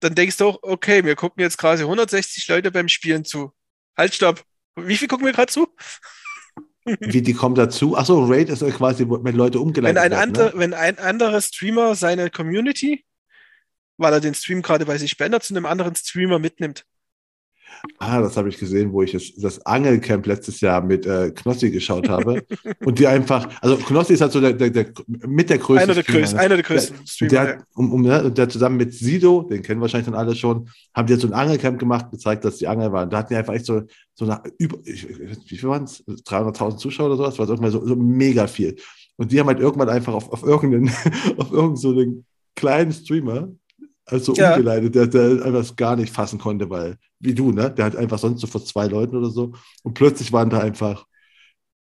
dann 0.00 0.14
denkst 0.14 0.36
du 0.36 0.48
auch, 0.48 0.58
okay, 0.62 1.04
wir 1.04 1.16
gucken 1.16 1.42
jetzt 1.42 1.58
quasi 1.58 1.82
160 1.82 2.46
Leute 2.48 2.70
beim 2.70 2.88
Spielen 2.88 3.24
zu. 3.24 3.52
Halt, 3.96 4.14
stopp. 4.14 4.44
Wie 4.76 4.96
viel 4.96 5.08
gucken 5.08 5.26
wir 5.26 5.32
gerade 5.32 5.52
zu? 5.52 5.74
Wie 7.00 7.22
die 7.22 7.34
kommen 7.34 7.56
dazu? 7.56 7.96
Achso, 7.96 8.24
Raid 8.24 8.48
ist 8.48 8.64
quasi, 8.76 9.06
wenn 9.08 9.34
Leute 9.34 9.58
umgeleitet 9.58 9.96
wenn 9.96 10.02
ein 10.02 10.10
werden. 10.12 10.22
Andre, 10.22 10.44
ne? 10.44 10.52
Wenn 10.54 10.74
ein 10.74 10.98
anderer 10.98 11.40
Streamer 11.40 11.94
seine 11.96 12.30
Community, 12.30 13.04
weil 13.96 14.12
er 14.12 14.20
den 14.20 14.34
Stream 14.34 14.62
gerade 14.62 14.86
bei 14.86 14.96
sich 14.96 15.16
beendet, 15.16 15.42
zu 15.42 15.54
einem 15.54 15.66
anderen 15.66 15.96
Streamer 15.96 16.38
mitnimmt. 16.38 16.84
Ah, 17.98 18.20
das 18.20 18.36
habe 18.36 18.48
ich 18.48 18.58
gesehen, 18.58 18.92
wo 18.92 19.02
ich 19.02 19.12
das, 19.12 19.34
das 19.36 19.64
Angelcamp 19.64 20.26
letztes 20.26 20.60
Jahr 20.60 20.82
mit 20.82 21.06
äh, 21.06 21.30
Knossi 21.30 21.70
geschaut 21.70 22.08
habe. 22.08 22.44
und 22.84 22.98
die 22.98 23.06
einfach, 23.06 23.48
also 23.60 23.76
Knossi 23.76 24.14
ist 24.14 24.20
halt 24.20 24.32
so 24.32 24.40
der, 24.40 24.52
der, 24.52 24.70
der 24.70 24.86
mit 25.06 25.50
der 25.50 25.58
größte. 25.58 25.84
Einer 25.84 25.94
der 25.94 26.02
größten, 26.02 26.38
einer 26.38 26.56
der 26.56 26.64
größten 26.64 26.96
der, 26.96 27.06
Streamer. 27.06 27.30
Der, 27.30 27.40
hat, 27.40 27.64
um, 27.74 27.92
um, 27.92 28.02
ne, 28.02 28.30
der 28.30 28.48
zusammen 28.48 28.76
mit 28.76 28.92
Sido, 28.92 29.42
den 29.42 29.62
kennen 29.62 29.80
wahrscheinlich 29.80 30.06
dann 30.06 30.14
alle 30.14 30.34
schon, 30.34 30.68
haben 30.94 31.06
die 31.06 31.14
jetzt 31.14 31.22
so 31.22 31.28
ein 31.28 31.34
Angelcamp 31.34 31.78
gemacht, 31.78 32.10
gezeigt, 32.10 32.44
dass 32.44 32.56
die 32.56 32.66
Angel 32.66 32.92
waren. 32.92 33.08
Da 33.08 33.18
hatten 33.18 33.32
die 33.32 33.36
einfach 33.36 33.54
echt 33.54 33.66
so, 33.66 33.82
so 34.14 34.24
eine, 34.24 34.42
über, 34.58 34.78
ich, 34.84 35.06
wie 35.08 35.56
viel 35.56 35.68
waren 35.68 35.84
es? 35.84 36.04
300.000 36.06 36.76
Zuschauer 36.78 37.06
oder 37.06 37.16
sowas? 37.16 37.38
War 37.38 37.48
irgendwann 37.48 37.72
so, 37.72 37.86
so 37.86 37.96
mega 37.96 38.46
viel. 38.46 38.76
Und 39.16 39.32
die 39.32 39.40
haben 39.40 39.46
halt 39.46 39.60
irgendwann 39.60 39.88
einfach 39.88 40.14
auf, 40.14 40.30
auf 40.32 40.42
irgendeinen, 40.42 40.88
auf 41.38 41.50
irgendeinen 41.50 41.76
so 41.76 41.90
einen 41.90 42.26
kleinen 42.54 42.92
Streamer 42.92 43.48
also 44.06 44.34
ja. 44.34 44.54
umgeleitet, 44.54 44.94
der, 44.94 45.06
der 45.08 45.44
einfach 45.44 45.76
gar 45.76 45.96
nicht 45.96 46.12
fassen 46.12 46.38
konnte, 46.38 46.70
weil, 46.70 46.96
wie 47.18 47.34
du, 47.34 47.50
ne? 47.50 47.70
Der 47.70 47.84
hat 47.84 47.96
einfach 47.96 48.18
sonst 48.18 48.40
so 48.40 48.46
vor 48.46 48.64
zwei 48.64 48.86
Leuten 48.86 49.16
oder 49.16 49.30
so. 49.30 49.52
Und 49.82 49.94
plötzlich 49.94 50.32
waren 50.32 50.48
da 50.48 50.60
einfach 50.60 51.04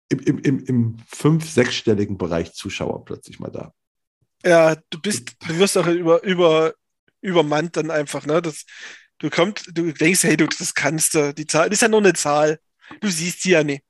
im, 0.10 0.20
im, 0.20 0.40
im, 0.40 0.66
im 0.66 0.98
fünf-, 1.08 1.50
sechsstelligen 1.50 2.18
Bereich 2.18 2.54
Zuschauer 2.54 3.06
plötzlich 3.06 3.40
mal 3.40 3.52
da. 3.52 3.72
Ja, 4.44 4.76
du 4.90 5.00
bist, 5.00 5.34
du 5.48 5.58
wirst 5.60 5.78
auch 5.78 5.88
über, 5.88 6.24
über, 6.24 6.74
übermannt 7.22 7.78
dann 7.78 7.92
einfach, 7.92 8.26
ne? 8.26 8.42
Das, 8.42 8.66
du 9.20 9.30
kommst, 9.30 9.70
du 9.74 9.92
denkst, 9.92 10.24
hey, 10.24 10.36
du, 10.36 10.48
das 10.48 10.74
kannst 10.74 11.14
du. 11.14 11.34
Die 11.34 11.46
Zahl, 11.46 11.70
das 11.70 11.78
ist 11.78 11.82
ja 11.82 11.88
nur 11.88 12.00
eine 12.00 12.14
Zahl. 12.14 12.60
Du 13.02 13.08
siehst 13.08 13.44
sie 13.44 13.52
ja 13.52 13.64
nicht. 13.64 13.84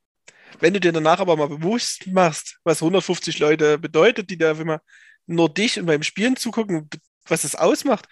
Wenn 0.60 0.74
du 0.74 0.80
dir 0.80 0.92
danach 0.92 1.20
aber 1.20 1.36
mal 1.36 1.50
bewusst 1.50 2.08
machst, 2.08 2.58
was 2.64 2.82
150 2.82 3.40
Leute 3.40 3.78
bedeutet, 3.78 4.30
die 4.30 4.38
da 4.38 4.52
immer 4.52 4.82
nur 5.26 5.54
dich 5.54 5.80
und 5.80 5.86
beim 5.86 6.04
Spielen 6.04 6.36
zugucken, 6.36 6.90
was 7.28 7.44
das 7.44 7.56
ausmacht. 7.56 8.08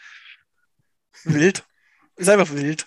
Wild. 1.23 1.64
Ist 2.15 2.30
einfach 2.30 2.52
wild. 2.52 2.85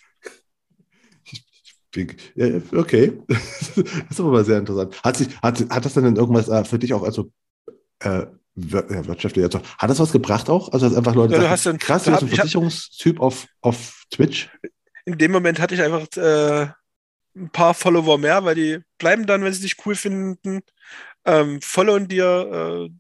Okay. 2.73 3.19
das 3.27 3.77
ist 4.11 4.21
aber 4.21 4.31
mal 4.31 4.45
sehr 4.45 4.59
interessant. 4.59 5.03
Hat, 5.03 5.17
sich, 5.17 5.29
hat, 5.43 5.69
hat 5.71 5.85
das 5.85 5.95
denn 5.95 6.17
irgendwas 6.17 6.49
äh, 6.49 6.65
für 6.65 6.79
dich 6.79 6.93
auch, 6.93 7.03
also 7.03 7.33
äh, 8.01 8.27
wirtschaftlich, 8.55 9.45
also, 9.45 9.61
hat 9.79 9.91
das 9.91 9.99
was 9.99 10.13
gebracht 10.13 10.49
auch? 10.49 10.73
Also, 10.73 10.89
dass 10.89 10.97
einfach 10.97 11.15
Leute 11.15 11.35
ja, 11.35 11.41
du 11.41 11.51
hast 11.51 11.67
dann, 11.67 11.79
krass, 11.79 12.05
du 12.05 12.11
bist 12.11 12.23
ein 12.23 12.29
Versicherungstyp 12.29 13.21
auf, 13.21 13.47
auf 13.61 14.05
Twitch? 14.11 14.51
In 15.05 15.19
dem 15.19 15.33
Moment 15.33 15.61
hatte 15.61 15.75
ich 15.75 15.83
einfach 15.83 16.07
äh, 16.17 16.69
ein 17.37 17.51
paar 17.51 17.75
Follower 17.75 18.19
mehr, 18.19 18.45
weil 18.45 18.55
die 18.55 18.79
bleiben 18.99 19.27
dann, 19.27 19.45
wenn 19.45 19.53
sie 19.53 19.63
dich 19.63 19.77
cool 19.87 19.95
finden, 19.95 20.61
ähm, 21.25 21.61
followen 21.63 22.09
dir, 22.09 22.89
äh, 22.89 22.91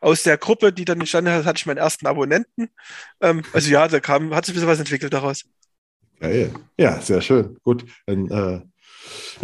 aus 0.00 0.22
der 0.22 0.38
Gruppe, 0.38 0.72
die 0.72 0.84
dann 0.84 1.00
entstanden 1.00 1.32
hat, 1.32 1.44
hatte 1.44 1.58
ich 1.58 1.66
meinen 1.66 1.78
ersten 1.78 2.06
Abonnenten. 2.06 2.68
Ähm, 3.20 3.42
also 3.52 3.70
ja, 3.70 3.88
da 3.88 4.00
kam, 4.00 4.34
hat 4.34 4.44
sich 4.44 4.52
ein 4.52 4.56
bisschen 4.56 4.68
was 4.68 4.78
entwickelt 4.78 5.12
daraus. 5.12 5.44
Geil. 6.20 6.52
Ja, 6.78 7.00
sehr 7.00 7.20
schön. 7.20 7.58
Gut. 7.62 7.84
Dann, 8.06 8.30
äh, 8.30 8.60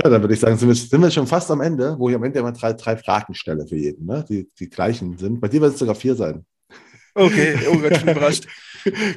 ja, 0.02 0.10
dann 0.10 0.22
würde 0.22 0.34
ich 0.34 0.40
sagen, 0.40 0.56
sind 0.56 0.68
wir, 0.68 0.74
sind 0.74 1.00
wir 1.00 1.10
schon 1.10 1.26
fast 1.26 1.50
am 1.50 1.60
Ende, 1.60 1.98
wo 1.98 2.08
ich 2.08 2.14
am 2.14 2.24
Ende 2.24 2.38
immer 2.38 2.52
drei, 2.52 2.72
drei 2.72 2.96
Fragen 2.96 3.34
stelle 3.34 3.66
für 3.66 3.76
jeden, 3.76 4.06
ne? 4.06 4.24
die, 4.28 4.50
die 4.58 4.68
gleichen 4.68 5.18
sind. 5.18 5.40
Bei 5.40 5.48
dir 5.48 5.60
wird 5.60 5.74
es 5.74 5.78
sogar 5.78 5.94
vier 5.94 6.14
sein. 6.14 6.44
Okay, 7.14 7.58
oh 7.70 7.78
Gott, 7.78 7.92
ich 7.92 8.04
bin 8.04 8.16
überrascht. 8.16 8.46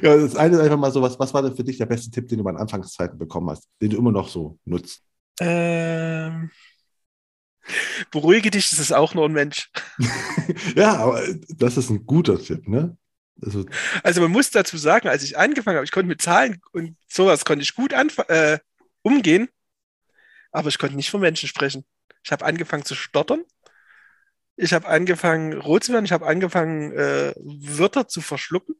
ja, 0.02 0.16
das 0.16 0.36
eine 0.36 0.56
ist 0.56 0.62
einfach 0.62 0.76
mal 0.76 0.92
so, 0.92 1.00
was, 1.00 1.18
was 1.18 1.32
war 1.32 1.42
denn 1.42 1.56
für 1.56 1.64
dich 1.64 1.78
der 1.78 1.86
beste 1.86 2.10
Tipp, 2.10 2.28
den 2.28 2.38
du 2.42 2.48
an 2.48 2.56
Anfangszeiten 2.56 3.18
bekommen 3.18 3.48
hast, 3.50 3.68
den 3.80 3.90
du 3.90 3.96
immer 3.96 4.12
noch 4.12 4.28
so 4.28 4.58
nutzt? 4.64 5.02
Ähm, 5.40 6.50
Beruhige 8.10 8.50
dich, 8.50 8.70
das 8.70 8.78
ist 8.78 8.92
auch 8.92 9.14
nur 9.14 9.26
ein 9.26 9.32
Mensch. 9.32 9.70
ja, 10.76 10.96
aber 10.96 11.22
das 11.48 11.76
ist 11.76 11.90
ein 11.90 12.06
guter 12.06 12.40
Tipp, 12.40 12.68
ne? 12.68 12.96
Also, 13.42 13.66
also, 14.02 14.22
man 14.22 14.30
muss 14.30 14.50
dazu 14.50 14.78
sagen, 14.78 15.08
als 15.08 15.22
ich 15.22 15.36
angefangen 15.36 15.76
habe, 15.76 15.84
ich 15.84 15.92
konnte 15.92 16.08
mit 16.08 16.22
Zahlen 16.22 16.60
und 16.72 16.96
sowas 17.06 17.44
konnte 17.44 17.62
ich 17.62 17.74
gut 17.74 17.92
äh, 17.92 18.58
umgehen, 19.02 19.48
aber 20.52 20.68
ich 20.68 20.78
konnte 20.78 20.96
nicht 20.96 21.10
von 21.10 21.20
Menschen 21.20 21.48
sprechen. 21.48 21.84
Ich 22.24 22.32
habe 22.32 22.46
angefangen 22.46 22.84
zu 22.84 22.94
stottern. 22.94 23.44
Ich 24.56 24.72
habe 24.72 24.88
angefangen 24.88 25.52
rot 25.52 25.84
zu 25.84 25.92
werden. 25.92 26.06
Ich 26.06 26.12
habe 26.12 26.26
angefangen 26.26 26.92
äh, 26.92 27.34
Wörter 27.36 28.08
zu 28.08 28.22
verschlucken. 28.22 28.74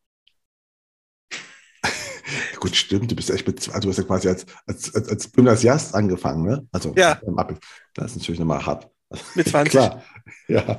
Gut, 2.60 2.74
stimmt. 2.74 3.10
Du 3.10 3.16
bist 3.16 3.30
echt 3.30 3.46
mit, 3.46 3.68
also 3.68 3.80
du 3.80 3.88
hast 3.88 3.98
ja 3.98 4.04
quasi 4.04 4.28
als, 4.28 4.46
als, 4.66 4.94
als, 4.94 5.08
als 5.08 5.32
Gymnasiast 5.32 5.94
angefangen, 5.94 6.44
ne? 6.44 6.66
Also, 6.72 6.94
ja. 6.96 7.20
Das 7.94 8.10
ist 8.12 8.16
natürlich 8.16 8.40
nochmal 8.40 8.64
hart. 8.64 8.88
Mit 9.34 9.48
20. 9.48 9.70
Klar, 9.70 10.02
ja. 10.48 10.78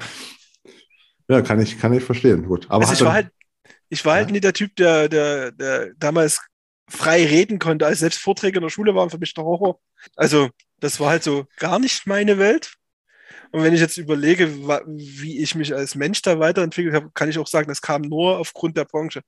Ja, 1.29 1.41
kann 1.41 1.61
ich, 1.61 1.77
kann 1.79 1.93
ich 1.93 2.03
verstehen. 2.03 2.45
Gut. 2.45 2.65
Aber 2.69 2.87
also 2.87 2.93
ich 2.93 3.01
war 3.01 3.13
halt, 3.13 3.29
ich 3.89 4.05
war 4.05 4.13
halt 4.13 4.21
ja? 4.21 4.25
halt 4.25 4.33
nie 4.33 4.39
der 4.39 4.53
Typ, 4.53 4.75
der, 4.75 5.09
der, 5.09 5.51
der 5.51 5.93
damals 5.95 6.41
frei 6.89 7.25
reden 7.25 7.59
konnte, 7.59 7.85
als 7.85 7.99
selbst 7.99 8.19
Vorträge 8.19 8.57
in 8.57 8.63
der 8.63 8.69
Schule 8.69 8.95
waren 8.95 9.09
für 9.09 9.17
mich 9.17 9.33
der 9.33 9.43
Horror. 9.43 9.79
Also, 10.15 10.49
das 10.79 10.99
war 10.99 11.09
halt 11.09 11.23
so 11.23 11.45
gar 11.57 11.79
nicht 11.79 12.07
meine 12.07 12.37
Welt. 12.37 12.75
Und 13.51 13.63
wenn 13.63 13.73
ich 13.73 13.79
jetzt 13.79 13.97
überlege, 13.97 14.57
wie 14.87 15.41
ich 15.41 15.55
mich 15.55 15.73
als 15.73 15.95
Mensch 15.95 16.21
da 16.21 16.39
weiterentwickelt 16.39 16.93
habe, 16.93 17.11
kann 17.13 17.29
ich 17.29 17.39
auch 17.39 17.47
sagen, 17.47 17.67
das 17.67 17.81
kam 17.81 18.01
nur 18.01 18.37
aufgrund 18.39 18.77
der 18.77 18.85
Branche. 18.85 19.21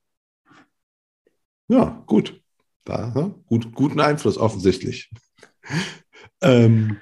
Ja, 1.70 2.04
gut. 2.08 2.42
Da, 2.84 3.12
ne? 3.16 3.36
gut 3.46 3.74
guten 3.74 4.00
Einfluss 4.02 4.38
offensichtlich. 4.38 5.10
ähm, 6.42 7.00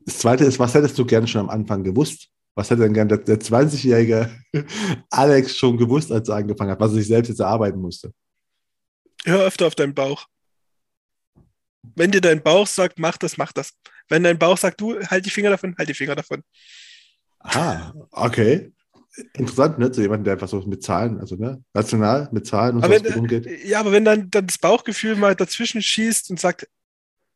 das 0.00 0.18
zweite 0.18 0.44
ist, 0.44 0.58
was 0.58 0.74
hättest 0.74 0.98
du 0.98 1.06
gerne 1.06 1.26
schon 1.26 1.42
am 1.42 1.50
Anfang 1.50 1.84
gewusst? 1.84 2.28
Was 2.56 2.70
hätte 2.70 2.82
denn 2.82 2.94
gern 2.94 3.08
der, 3.08 3.18
der 3.18 3.40
20-jährige 3.40 4.30
Alex 5.10 5.56
schon 5.56 5.76
gewusst, 5.76 6.12
als 6.12 6.28
er 6.28 6.36
angefangen 6.36 6.72
hat, 6.72 6.80
was 6.80 6.92
er 6.92 6.98
sich 6.98 7.06
selbst 7.06 7.28
jetzt 7.28 7.40
erarbeiten 7.40 7.80
musste? 7.80 8.12
Hör 9.24 9.44
öfter 9.44 9.66
auf 9.66 9.74
deinen 9.74 9.94
Bauch. 9.94 10.26
Wenn 11.94 12.10
dir 12.10 12.20
dein 12.20 12.42
Bauch 12.42 12.66
sagt, 12.66 12.98
mach 12.98 13.16
das, 13.16 13.36
mach 13.36 13.52
das. 13.52 13.72
Wenn 14.08 14.24
dein 14.24 14.38
Bauch 14.38 14.58
sagt, 14.58 14.80
du 14.80 15.00
halt 15.06 15.24
die 15.24 15.30
Finger 15.30 15.50
davon, 15.50 15.74
halt 15.78 15.88
die 15.88 15.94
Finger 15.94 16.14
davon. 16.14 16.42
Ah, 17.40 17.92
okay 18.10 18.73
interessant, 19.34 19.78
ne? 19.78 19.90
Zu 19.90 20.02
jemandem, 20.02 20.24
der 20.24 20.32
einfach 20.34 20.48
so 20.48 20.60
mit 20.62 20.82
Zahlen, 20.82 21.20
also 21.20 21.36
ne, 21.36 21.62
rational 21.74 22.28
mit 22.32 22.46
Zahlen 22.46 22.76
und 22.76 22.84
aber 22.84 22.98
so 22.98 23.04
wenn, 23.04 23.14
umgeht. 23.14 23.48
Ja, 23.64 23.80
aber 23.80 23.92
wenn 23.92 24.04
dann, 24.04 24.30
dann 24.30 24.46
das 24.46 24.58
Bauchgefühl 24.58 25.16
mal 25.16 25.34
dazwischen 25.34 25.82
schießt 25.82 26.30
und 26.30 26.40
sagt, 26.40 26.68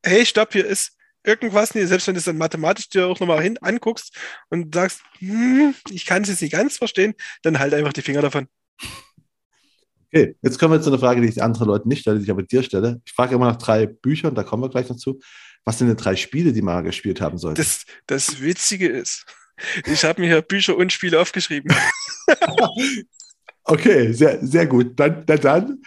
hey, 0.02 0.24
stopp, 0.24 0.52
hier 0.52 0.66
ist 0.66 0.92
irgendwas, 1.24 1.74
nee, 1.74 1.84
selbst 1.84 2.06
wenn 2.06 2.14
du 2.14 2.18
es 2.18 2.24
dann 2.24 2.38
mathematisch 2.38 2.88
dir 2.88 3.06
auch 3.06 3.20
nochmal 3.20 3.42
hin 3.42 3.58
anguckst 3.58 4.16
und 4.50 4.74
sagst, 4.74 5.02
hm, 5.18 5.74
ich 5.90 6.06
kann 6.06 6.22
es 6.22 6.28
jetzt 6.28 6.42
nicht 6.42 6.52
ganz 6.52 6.76
verstehen, 6.76 7.14
dann 7.42 7.58
halt 7.58 7.74
einfach 7.74 7.92
die 7.92 8.02
Finger 8.02 8.22
davon. 8.22 8.48
Okay, 10.10 10.36
jetzt 10.40 10.58
kommen 10.58 10.72
wir 10.72 10.80
zu 10.80 10.88
einer 10.88 10.98
Frage, 10.98 11.20
die 11.20 11.28
ich 11.28 11.42
anderen 11.42 11.68
Leuten 11.68 11.88
nicht 11.88 12.00
stelle, 12.00 12.18
die 12.18 12.24
ich 12.24 12.30
aber 12.30 12.42
dir 12.42 12.62
stelle. 12.62 13.02
Ich 13.04 13.12
frage 13.12 13.34
immer 13.34 13.46
nach 13.46 13.56
drei 13.56 13.86
Büchern, 13.86 14.34
da 14.34 14.42
kommen 14.42 14.62
wir 14.62 14.70
gleich 14.70 14.86
dazu. 14.86 15.20
Was 15.64 15.76
sind 15.76 15.88
denn 15.88 15.98
drei 15.98 16.16
Spiele, 16.16 16.54
die 16.54 16.62
man 16.62 16.82
gespielt 16.82 17.20
haben 17.20 17.36
sollte? 17.36 17.60
Das, 17.60 17.84
das 18.06 18.40
Witzige 18.40 18.88
ist, 18.88 19.26
ich 19.86 20.04
habe 20.04 20.20
mir 20.20 20.28
hier 20.28 20.42
Bücher 20.42 20.76
und 20.76 20.92
Spiele 20.92 21.20
aufgeschrieben. 21.20 21.74
Okay, 23.70 24.12
sehr, 24.14 24.38
sehr 24.44 24.66
gut. 24.66 24.98
Dann, 24.98 25.26
dann, 25.26 25.40
dann, 25.40 25.82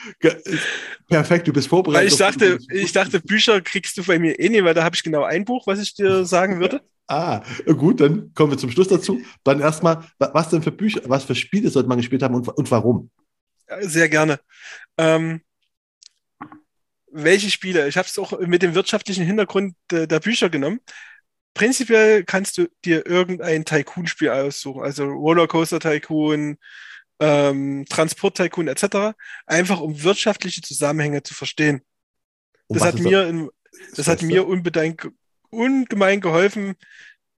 perfekt, 1.07 1.47
du 1.47 1.51
bist 1.51 1.67
vorbereitet. 1.67 1.99
Weil 1.99 2.07
ich 2.07 2.15
dachte, 2.15 2.59
ich 2.71 2.91
dachte, 2.91 3.19
Bücher 3.19 3.59
kriegst 3.59 3.97
du 3.97 4.03
bei 4.03 4.19
mir 4.19 4.39
eh 4.39 4.49
nicht, 4.49 4.63
weil 4.63 4.75
da 4.75 4.83
habe 4.83 4.95
ich 4.95 5.01
genau 5.01 5.23
ein 5.23 5.45
Buch, 5.45 5.65
was 5.65 5.79
ich 5.79 5.95
dir 5.95 6.25
sagen 6.25 6.59
würde. 6.59 6.81
Ah, 7.07 7.43
gut, 7.65 7.99
dann 7.99 8.33
kommen 8.33 8.53
wir 8.53 8.57
zum 8.57 8.71
Schluss 8.71 8.87
dazu. 8.87 9.21
Dann 9.43 9.59
erstmal, 9.59 10.07
was 10.17 10.47
denn 10.47 10.61
für 10.61 10.71
Bücher, 10.71 11.01
was 11.07 11.25
für 11.25 11.35
Spiele 11.35 11.69
sollte 11.69 11.89
man 11.89 11.97
gespielt 11.97 12.23
haben 12.23 12.35
und, 12.35 12.47
und 12.47 12.71
warum? 12.71 13.11
Sehr 13.81 14.07
gerne. 14.07 14.39
Ähm, 14.97 15.41
welche 17.11 17.49
Spiele? 17.51 17.89
Ich 17.89 17.97
habe 17.97 18.07
es 18.07 18.17
auch 18.17 18.39
mit 18.39 18.61
dem 18.61 18.75
wirtschaftlichen 18.75 19.25
Hintergrund 19.25 19.75
der, 19.89 20.07
der 20.07 20.21
Bücher 20.21 20.49
genommen. 20.49 20.79
Prinzipiell 21.53 22.23
kannst 22.23 22.57
du 22.57 22.67
dir 22.85 23.05
irgendein 23.05 23.65
Tycoon-Spiel 23.65 24.29
aussuchen, 24.29 24.83
also 24.83 25.05
Rollercoaster 25.05 25.79
Tycoon, 25.79 26.57
ähm, 27.19 27.85
Transport 27.89 28.37
Tycoon 28.37 28.67
etc., 28.67 29.15
einfach 29.45 29.81
um 29.81 30.01
wirtschaftliche 30.03 30.61
Zusammenhänge 30.61 31.23
zu 31.23 31.33
verstehen. 31.33 31.81
das 32.69 32.83
hat 32.83 32.99
mir, 32.99 33.27
in, 33.27 33.49
das 33.95 34.07
hat 34.07 34.21
mir 34.21 34.47
unbedingt, 34.47 35.09
ungemein 35.49 36.21
geholfen, 36.21 36.75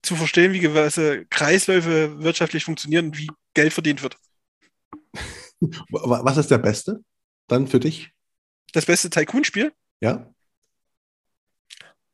zu 0.04 0.16
verstehen, 0.16 0.54
wie 0.54 0.60
gewisse 0.60 1.26
Kreisläufe 1.26 2.22
wirtschaftlich 2.22 2.66
funktionieren 2.66 3.08
und 3.08 3.18
wie 3.18 3.30
Geld 3.54 3.74
verdient 3.74 4.04
wird. 4.04 4.18
Was 5.90 6.38
ist 6.38 6.52
der 6.52 6.58
beste 6.58 7.04
dann 7.48 7.68
für 7.68 7.80
dich? 7.80 8.12
Das 8.74 8.86
beste 8.86 9.10
Tycoon-Spiel? 9.10 9.72
Ja. 10.02 10.30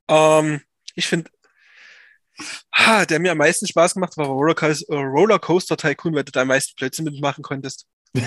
Ähm, 0.07 0.61
ich 0.95 1.07
finde, 1.07 1.31
der 3.09 3.19
mir 3.19 3.31
am 3.31 3.37
meisten 3.37 3.67
Spaß 3.67 3.93
gemacht 3.93 4.17
war 4.17 4.27
Rollercoaster, 4.27 4.95
Rollercoaster 4.95 5.77
Tycoon, 5.77 6.15
weil 6.15 6.23
du 6.23 6.31
da 6.31 6.41
am 6.41 6.47
meisten 6.47 6.75
Plätze 6.75 7.03
mitmachen 7.03 7.43
konntest. 7.43 7.85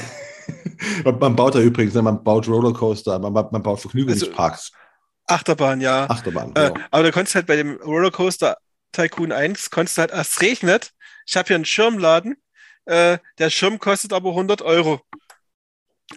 man 1.04 1.36
baut 1.36 1.54
da 1.54 1.60
übrigens, 1.60 1.94
ne, 1.94 2.02
man 2.02 2.22
baut 2.22 2.48
Rollercoaster, 2.48 3.18
man, 3.18 3.32
man 3.32 3.62
baut 3.62 3.80
Vergnügungsparks. 3.80 4.72
Also, 4.72 4.82
Achterbahn, 5.26 5.80
ja. 5.80 6.08
Achterbahn, 6.08 6.50
äh, 6.50 6.68
genau. 6.68 6.76
Äh, 6.76 6.84
aber 6.90 7.02
du 7.04 7.12
konntest 7.12 7.34
halt 7.34 7.46
bei 7.46 7.56
dem 7.56 7.76
Rollercoaster 7.76 8.56
Tycoon 8.92 9.32
1, 9.32 9.70
konntest 9.70 9.98
halt, 9.98 10.10
es 10.10 10.40
regnet, 10.40 10.92
ich 11.26 11.36
habe 11.36 11.48
hier 11.48 11.56
einen 11.56 11.64
Schirmladen, 11.64 12.36
äh, 12.84 13.18
der 13.38 13.50
Schirm 13.50 13.78
kostet 13.78 14.12
aber 14.12 14.30
100 14.30 14.62
Euro. 14.62 15.00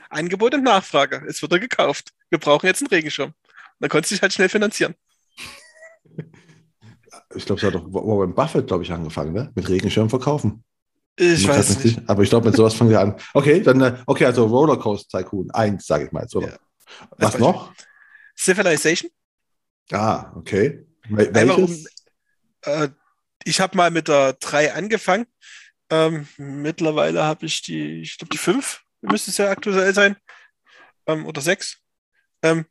Angebot 0.10 0.54
und 0.54 0.64
Nachfrage, 0.64 1.24
es 1.28 1.42
wird 1.42 1.54
er 1.54 1.60
gekauft. 1.60 2.10
Wir 2.30 2.40
brauchen 2.40 2.66
jetzt 2.66 2.82
einen 2.82 2.90
Regenschirm. 2.90 3.34
Dann 3.80 3.90
konntest 3.90 4.12
du 4.12 4.16
dich 4.16 4.22
halt 4.22 4.34
schnell 4.34 4.50
finanzieren. 4.50 4.96
Ich 7.36 7.45
glaube, 7.45 7.60
es 7.60 7.68
hat 7.68 7.76
doch 7.76 7.86
Warren 7.91 8.34
Buffett, 8.34 8.68
glaube 8.68 8.84
ich, 8.84 8.91
angefangen, 8.91 9.34
ne? 9.34 9.52
Mit 9.56 9.68
Regenschirm 9.70 10.10
verkaufen. 10.10 10.64
Ich, 11.18 11.41
ich 11.41 11.48
weiß 11.48 11.84
nicht. 11.84 12.02
Aber 12.07 12.24
ich 12.24 12.30
glaube, 12.30 12.48
mit 12.48 12.56
sowas 12.56 12.74
fangen 12.74 12.90
wir 12.90 12.99
an. 12.99 13.16
Okay, 13.34 13.62
dann, 13.62 13.82
äh, 13.82 13.98
okay, 14.06 14.26
also 14.26 14.45
Rollercoaster 14.45 15.20
Tycoon 15.20 15.49
1, 15.52 15.86
sage 15.86 16.06
ich 16.06 16.12
mal 16.12 16.22
jetzt, 16.24 16.36
oder? 16.36 16.48
Ja. 16.49 16.57
Was 17.18 17.38
noch? 17.40 17.74
Civilization. 18.38 19.10
Ah, 19.91 20.32
okay. 20.36 20.86
Wel 21.10 21.52
um, 21.52 21.86
äh, 22.64 22.90
ich 23.44 23.60
habe 23.60 23.78
mal 23.78 23.91
mit 23.91 24.07
der 24.07 24.34
3 24.34 24.74
angefangen. 24.74 25.26
Ähm, 25.90 26.28
mittlerweile 26.38 27.24
habe 27.24 27.45
ich 27.45 27.62
die, 27.62 28.02
ich 28.02 28.18
glaube, 28.18 28.32
die 28.32 28.38
5 28.38 28.82
müsste 29.02 29.32
es 29.32 29.38
ja 29.38 29.49
aktuell 29.49 29.94
sein. 29.94 30.18
Ähm, 31.06 31.26
oder 31.26 31.41
6. 31.41 31.78
Ähm, 32.41 32.66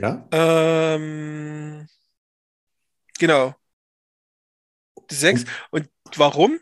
ja. 0.00 0.26
Ähm, 0.32 1.86
genau. 3.18 3.54
Die 5.10 5.14
6. 5.14 5.44
Und 5.70 5.88
warum? 6.16 6.58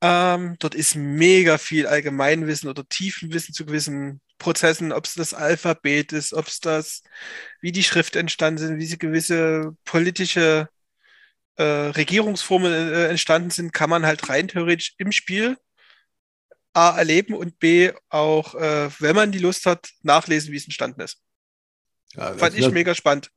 Ähm, 0.00 0.56
dort 0.58 0.74
ist 0.74 0.96
mega 0.96 1.58
viel 1.58 1.86
Allgemeinwissen 1.86 2.68
oder 2.68 2.88
Tiefenwissen 2.88 3.54
zu 3.54 3.64
gewissen 3.64 4.20
Prozessen, 4.38 4.92
ob 4.92 5.04
es 5.04 5.14
das 5.14 5.34
Alphabet 5.34 6.12
ist, 6.12 6.34
ob 6.34 6.48
es 6.48 6.58
das, 6.58 7.02
wie 7.60 7.70
die 7.70 7.84
Schrift 7.84 8.16
entstanden 8.16 8.58
sind, 8.58 8.78
wie 8.78 8.86
sie 8.86 8.98
gewisse 8.98 9.76
politische 9.84 10.68
äh, 11.56 11.62
Regierungsformen 11.62 12.72
äh, 12.72 13.08
entstanden 13.08 13.50
sind, 13.50 13.72
kann 13.72 13.90
man 13.90 14.04
halt 14.04 14.28
rein 14.28 14.48
theoretisch 14.48 14.94
im 14.98 15.12
Spiel 15.12 15.56
A 16.74 16.96
erleben 16.96 17.34
und 17.34 17.58
B 17.58 17.92
auch, 18.08 18.54
äh, 18.54 18.90
wenn 18.98 19.14
man 19.14 19.30
die 19.30 19.38
Lust 19.38 19.66
hat, 19.66 19.90
nachlesen, 20.02 20.52
wie 20.52 20.56
es 20.56 20.64
entstanden 20.64 21.02
ist. 21.02 21.22
Ja, 22.14 22.34
Fand 22.34 22.56
ich 22.56 22.70
mega 22.70 22.94
spannend 22.94 23.30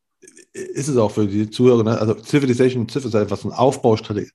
ist 0.53 0.87
es 0.87 0.97
auch 0.97 1.11
für 1.11 1.27
die 1.27 1.49
Zuhörer, 1.49 1.83
ne? 1.83 1.99
also 1.99 2.15
Civilization 2.15 2.87
Civ 2.87 3.05
ist 3.05 3.15
einfach 3.15 3.37
so 3.37 3.49
ein 3.49 3.53
Aufbaustrategie, 3.53 4.31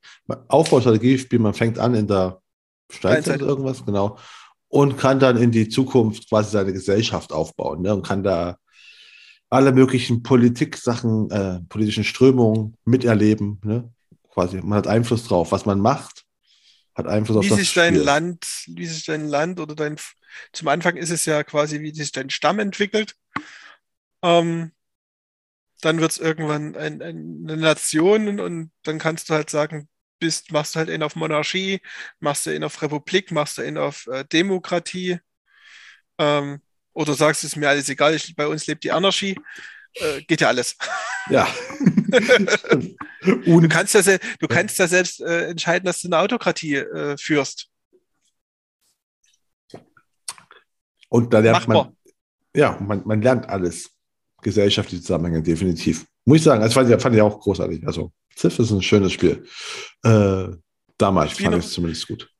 Aufbaustrategiespiel, 0.48 1.38
man 1.38 1.54
fängt 1.54 1.78
an 1.78 1.94
in 1.94 2.06
der 2.06 2.40
Steinzeit 2.90 3.40
irgendwas, 3.40 3.84
genau, 3.84 4.18
und 4.68 4.98
kann 4.98 5.18
dann 5.18 5.36
in 5.36 5.50
die 5.50 5.68
Zukunft 5.68 6.28
quasi 6.28 6.50
seine 6.50 6.72
Gesellschaft 6.72 7.32
aufbauen 7.32 7.82
ne? 7.82 7.94
und 7.94 8.06
kann 8.06 8.22
da 8.22 8.56
alle 9.48 9.72
möglichen 9.72 10.22
Politik-Sachen, 10.22 11.30
äh, 11.30 11.60
politischen 11.68 12.04
Strömungen 12.04 12.76
miterleben, 12.84 13.60
ne? 13.64 13.90
quasi, 14.32 14.58
man 14.58 14.78
hat 14.78 14.86
Einfluss 14.86 15.24
drauf, 15.24 15.52
was 15.52 15.66
man 15.66 15.80
macht, 15.80 16.24
hat 16.94 17.06
Einfluss 17.06 17.38
auf 17.38 17.44
wie 17.44 17.48
das 17.48 17.58
sich 17.58 17.74
dein 17.74 17.94
Spiel. 17.94 18.04
Land, 18.04 18.46
wie 18.68 18.86
sich 18.86 19.06
dein 19.06 19.26
Land 19.26 19.58
oder 19.58 19.74
dein, 19.74 19.96
zum 20.52 20.68
Anfang 20.68 20.96
ist 20.96 21.10
es 21.10 21.24
ja 21.24 21.42
quasi, 21.42 21.80
wie 21.80 21.92
sich 21.92 22.12
dein 22.12 22.30
Stamm 22.30 22.58
entwickelt. 22.58 23.16
Ähm, 24.22 24.72
dann 25.80 26.00
wird 26.00 26.12
es 26.12 26.18
irgendwann 26.18 26.76
ein, 26.76 27.02
ein, 27.02 27.46
eine 27.48 27.56
Nation 27.56 28.40
und 28.40 28.70
dann 28.82 28.98
kannst 28.98 29.30
du 29.30 29.34
halt 29.34 29.50
sagen, 29.50 29.88
bist, 30.18 30.52
machst 30.52 30.74
du 30.74 30.78
halt 30.78 30.90
ihn 30.90 31.02
auf 31.02 31.16
Monarchie, 31.16 31.80
machst 32.20 32.46
du 32.46 32.54
ihn 32.54 32.64
auf 32.64 32.80
Republik, 32.82 33.32
machst 33.32 33.58
du 33.58 33.62
ihn 33.62 33.78
auf 33.78 34.06
äh, 34.06 34.24
Demokratie 34.24 35.18
ähm, 36.18 36.60
oder 36.92 37.14
sagst, 37.14 37.44
es 37.44 37.52
ist 37.52 37.56
mir 37.56 37.68
alles 37.68 37.88
egal, 37.88 38.14
ich, 38.14 38.36
bei 38.36 38.46
uns 38.46 38.66
lebt 38.66 38.84
die 38.84 38.92
Anarchie. 38.92 39.36
Äh, 39.94 40.22
geht 40.22 40.40
ja 40.40 40.48
alles. 40.48 40.76
Ja. 41.30 41.48
du 43.20 43.68
kannst 43.68 43.94
ja, 43.94 44.18
du 44.38 44.46
kannst 44.46 44.78
ja 44.78 44.86
selbst 44.86 45.20
äh, 45.20 45.48
entscheiden, 45.48 45.84
dass 45.84 46.00
du 46.00 46.08
eine 46.08 46.18
Autokratie 46.18 46.76
äh, 46.76 47.16
führst. 47.18 47.68
Und 51.08 51.34
da 51.34 51.40
lernt 51.40 51.66
Machbar. 51.66 51.84
man, 51.86 51.96
ja, 52.54 52.78
man, 52.80 53.02
man 53.04 53.20
lernt 53.20 53.48
alles 53.48 53.90
gesellschaftliche 54.42 55.02
Zusammenhänge, 55.02 55.42
definitiv. 55.42 56.06
Muss 56.24 56.38
ich 56.38 56.44
sagen, 56.44 56.60
das 56.60 56.72
fand 56.72 56.90
ich, 56.90 57.00
fand 57.00 57.16
ich 57.16 57.22
auch 57.22 57.40
großartig. 57.40 57.86
Also, 57.86 58.12
Ziff 58.34 58.58
ist 58.58 58.70
ein 58.70 58.82
schönes 58.82 59.12
Spiel. 59.12 59.44
Äh, 60.02 60.48
damals 60.96 61.32
fand 61.32 61.56
ich 61.56 61.64
es 61.64 61.72
zumindest 61.72 62.06
gut. 62.08 62.30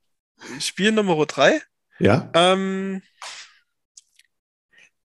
Spiel 0.58 0.92
Nummer 0.92 1.26
drei. 1.26 1.60
Ja. 1.98 2.30
Ähm, 2.34 3.02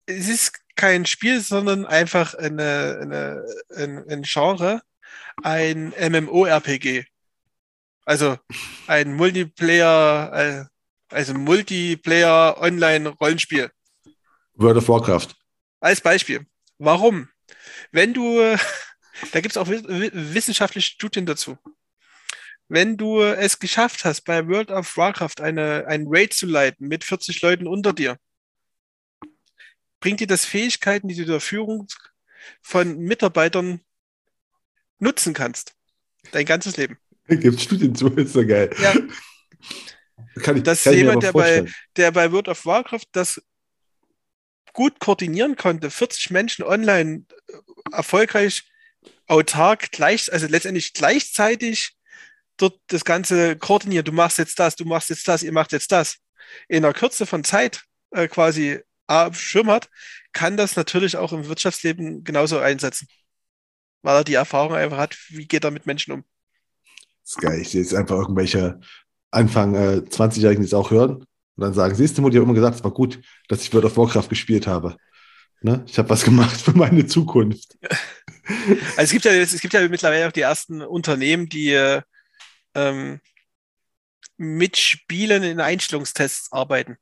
es 0.06 0.28
ist 0.28 0.52
kein 0.76 1.06
Spiel, 1.06 1.40
sondern 1.40 1.84
einfach 1.86 2.34
eine, 2.34 2.98
eine, 3.02 3.44
ein, 3.76 4.08
ein 4.08 4.22
Genre, 4.22 4.82
ein 5.42 5.92
MMORPG. 5.98 7.04
Also 8.04 8.38
ein 8.86 9.14
Multiplayer, 9.14 10.32
äh, 10.32 10.64
also 11.14 11.34
Multiplayer 11.34 12.56
Online-Rollenspiel. 12.60 13.70
World 14.54 14.76
of 14.76 14.88
Warcraft. 14.88 15.28
Als 15.80 16.00
Beispiel. 16.00 16.46
Warum? 16.78 17.28
Wenn 17.92 18.14
du, 18.14 18.40
da 19.32 19.40
gibt 19.40 19.52
es 19.52 19.56
auch 19.56 19.68
wissenschaftliche 19.68 20.92
Studien 20.92 21.26
dazu. 21.26 21.58
Wenn 22.68 22.96
du 22.96 23.22
es 23.22 23.58
geschafft 23.60 24.04
hast, 24.04 24.22
bei 24.22 24.48
World 24.48 24.70
of 24.70 24.96
Warcraft 24.96 25.40
eine, 25.40 25.86
einen 25.86 26.06
Raid 26.08 26.34
zu 26.34 26.46
leiten 26.46 26.88
mit 26.88 27.04
40 27.04 27.40
Leuten 27.42 27.66
unter 27.68 27.92
dir, 27.92 28.18
bringt 30.00 30.20
dir 30.20 30.26
das 30.26 30.44
Fähigkeiten, 30.44 31.08
die 31.08 31.14
du 31.14 31.24
der 31.24 31.40
Führung 31.40 31.86
von 32.62 32.98
Mitarbeitern 32.98 33.80
nutzen 34.98 35.32
kannst. 35.32 35.74
Dein 36.32 36.44
ganzes 36.44 36.76
Leben. 36.76 36.98
Gibt 37.28 37.60
Studien 37.60 37.94
zu, 37.94 38.08
ist 38.16 38.32
so 38.32 38.44
geil. 38.44 38.70
Ja. 38.80 38.94
Kann 40.42 40.56
ich, 40.56 40.62
das 40.62 40.84
kann 40.84 40.92
ist 40.92 40.98
jemand, 40.98 41.22
der 41.22 41.32
bei, 41.32 41.64
der 41.96 42.10
bei 42.10 42.30
World 42.30 42.48
of 42.48 42.66
Warcraft 42.66 43.06
das 43.12 43.40
gut 44.76 45.00
koordinieren 45.00 45.56
konnte, 45.56 45.90
40 45.90 46.30
Menschen 46.30 46.62
online 46.62 47.24
äh, 47.48 47.52
erfolgreich, 47.92 48.70
autark, 49.26 49.90
gleich, 49.90 50.32
also 50.32 50.46
letztendlich 50.46 50.92
gleichzeitig 50.92 51.96
dort 52.58 52.78
das 52.88 53.04
Ganze 53.04 53.56
koordinieren. 53.56 54.04
Du 54.04 54.12
machst 54.12 54.38
jetzt 54.38 54.58
das, 54.60 54.76
du 54.76 54.84
machst 54.84 55.10
jetzt 55.10 55.26
das, 55.26 55.42
ihr 55.42 55.52
macht 55.52 55.72
jetzt 55.72 55.90
das. 55.90 56.18
In 56.68 56.84
einer 56.84 56.94
Kürze 56.94 57.26
von 57.26 57.42
Zeit 57.42 57.82
äh, 58.10 58.28
quasi 58.28 58.80
A, 59.08 59.32
Schirm 59.32 59.70
hat, 59.70 59.88
kann 60.32 60.56
das 60.56 60.76
natürlich 60.76 61.16
auch 61.16 61.32
im 61.32 61.48
Wirtschaftsleben 61.48 62.22
genauso 62.22 62.58
einsetzen. 62.58 63.08
Weil 64.02 64.16
er 64.16 64.24
die 64.24 64.34
Erfahrung 64.34 64.74
einfach 64.74 64.98
hat, 64.98 65.16
wie 65.30 65.48
geht 65.48 65.64
er 65.64 65.70
mit 65.70 65.86
Menschen 65.86 66.12
um. 66.12 66.24
Das 67.22 67.32
ist 67.32 67.40
geil. 67.40 67.60
Ich 67.62 67.70
sehe 67.70 67.80
jetzt 67.80 67.94
einfach 67.94 68.16
irgendwelche 68.16 68.78
Anfang 69.30 69.74
äh, 69.74 70.02
20-Jährigen, 70.06 70.62
die 70.62 70.66
es 70.66 70.74
auch 70.74 70.90
hören 70.90 71.26
und 71.56 71.62
dann 71.62 71.74
sagen, 71.74 71.94
siehst 71.94 72.16
du, 72.16 72.22
Mutti, 72.22 72.36
ich 72.36 72.40
habe 72.40 72.44
immer 72.44 72.54
gesagt, 72.54 72.76
es 72.76 72.84
war 72.84 72.90
gut, 72.90 73.20
dass 73.48 73.62
ich 73.62 73.72
World 73.72 73.86
of 73.86 73.96
Warcraft 73.96 74.28
gespielt 74.28 74.66
habe. 74.66 74.96
Ne? 75.62 75.84
Ich 75.86 75.98
habe 75.98 76.10
was 76.10 76.24
gemacht 76.24 76.60
für 76.60 76.72
meine 76.72 77.06
Zukunft. 77.06 77.76
Also 78.96 79.02
es 79.02 79.10
gibt 79.10 79.24
ja, 79.24 79.32
es 79.32 79.60
gibt 79.60 79.74
ja 79.74 79.88
mittlerweile 79.88 80.28
auch 80.28 80.32
die 80.32 80.42
ersten 80.42 80.82
Unternehmen, 80.82 81.48
die 81.48 81.72
ähm, 82.74 83.20
mit 84.36 84.76
Spielen 84.76 85.42
in 85.42 85.60
Einstellungstests 85.60 86.52
arbeiten. 86.52 86.96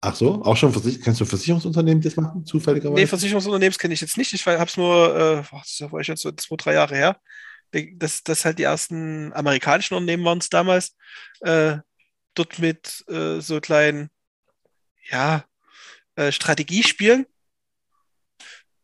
Ach 0.00 0.14
so, 0.14 0.42
auch 0.44 0.56
schon 0.56 0.70
Versich 0.70 1.00
kannst 1.00 1.20
du 1.20 1.24
Versicherungsunternehmen 1.24 2.02
das 2.02 2.16
machen, 2.16 2.44
zufälligerweise? 2.44 3.00
Nee, 3.00 3.06
Versicherungsunternehmens 3.06 3.78
kenne 3.78 3.94
ich 3.94 4.02
jetzt 4.02 4.18
nicht. 4.18 4.32
Ich 4.34 4.46
habe 4.46 4.64
es 4.64 4.76
nur, 4.76 5.16
äh, 5.16 5.42
das 5.50 5.90
war 5.90 6.00
ich 6.00 6.08
jetzt 6.08 6.22
so 6.22 6.30
zwei, 6.32 6.56
drei 6.56 6.74
Jahre 6.74 6.94
her. 6.94 7.20
Das, 7.96 8.22
das 8.22 8.44
halt 8.44 8.58
die 8.58 8.64
ersten 8.64 9.32
amerikanischen 9.32 9.94
Unternehmen 9.94 10.24
waren 10.24 10.38
es 10.38 10.50
damals, 10.50 10.94
äh, 11.40 11.78
dort 12.34 12.58
mit 12.58 13.04
äh, 13.08 13.40
so 13.40 13.60
kleinen, 13.60 14.10
ja, 15.10 15.44
äh, 16.16 16.32
Strategiespielen 16.32 17.26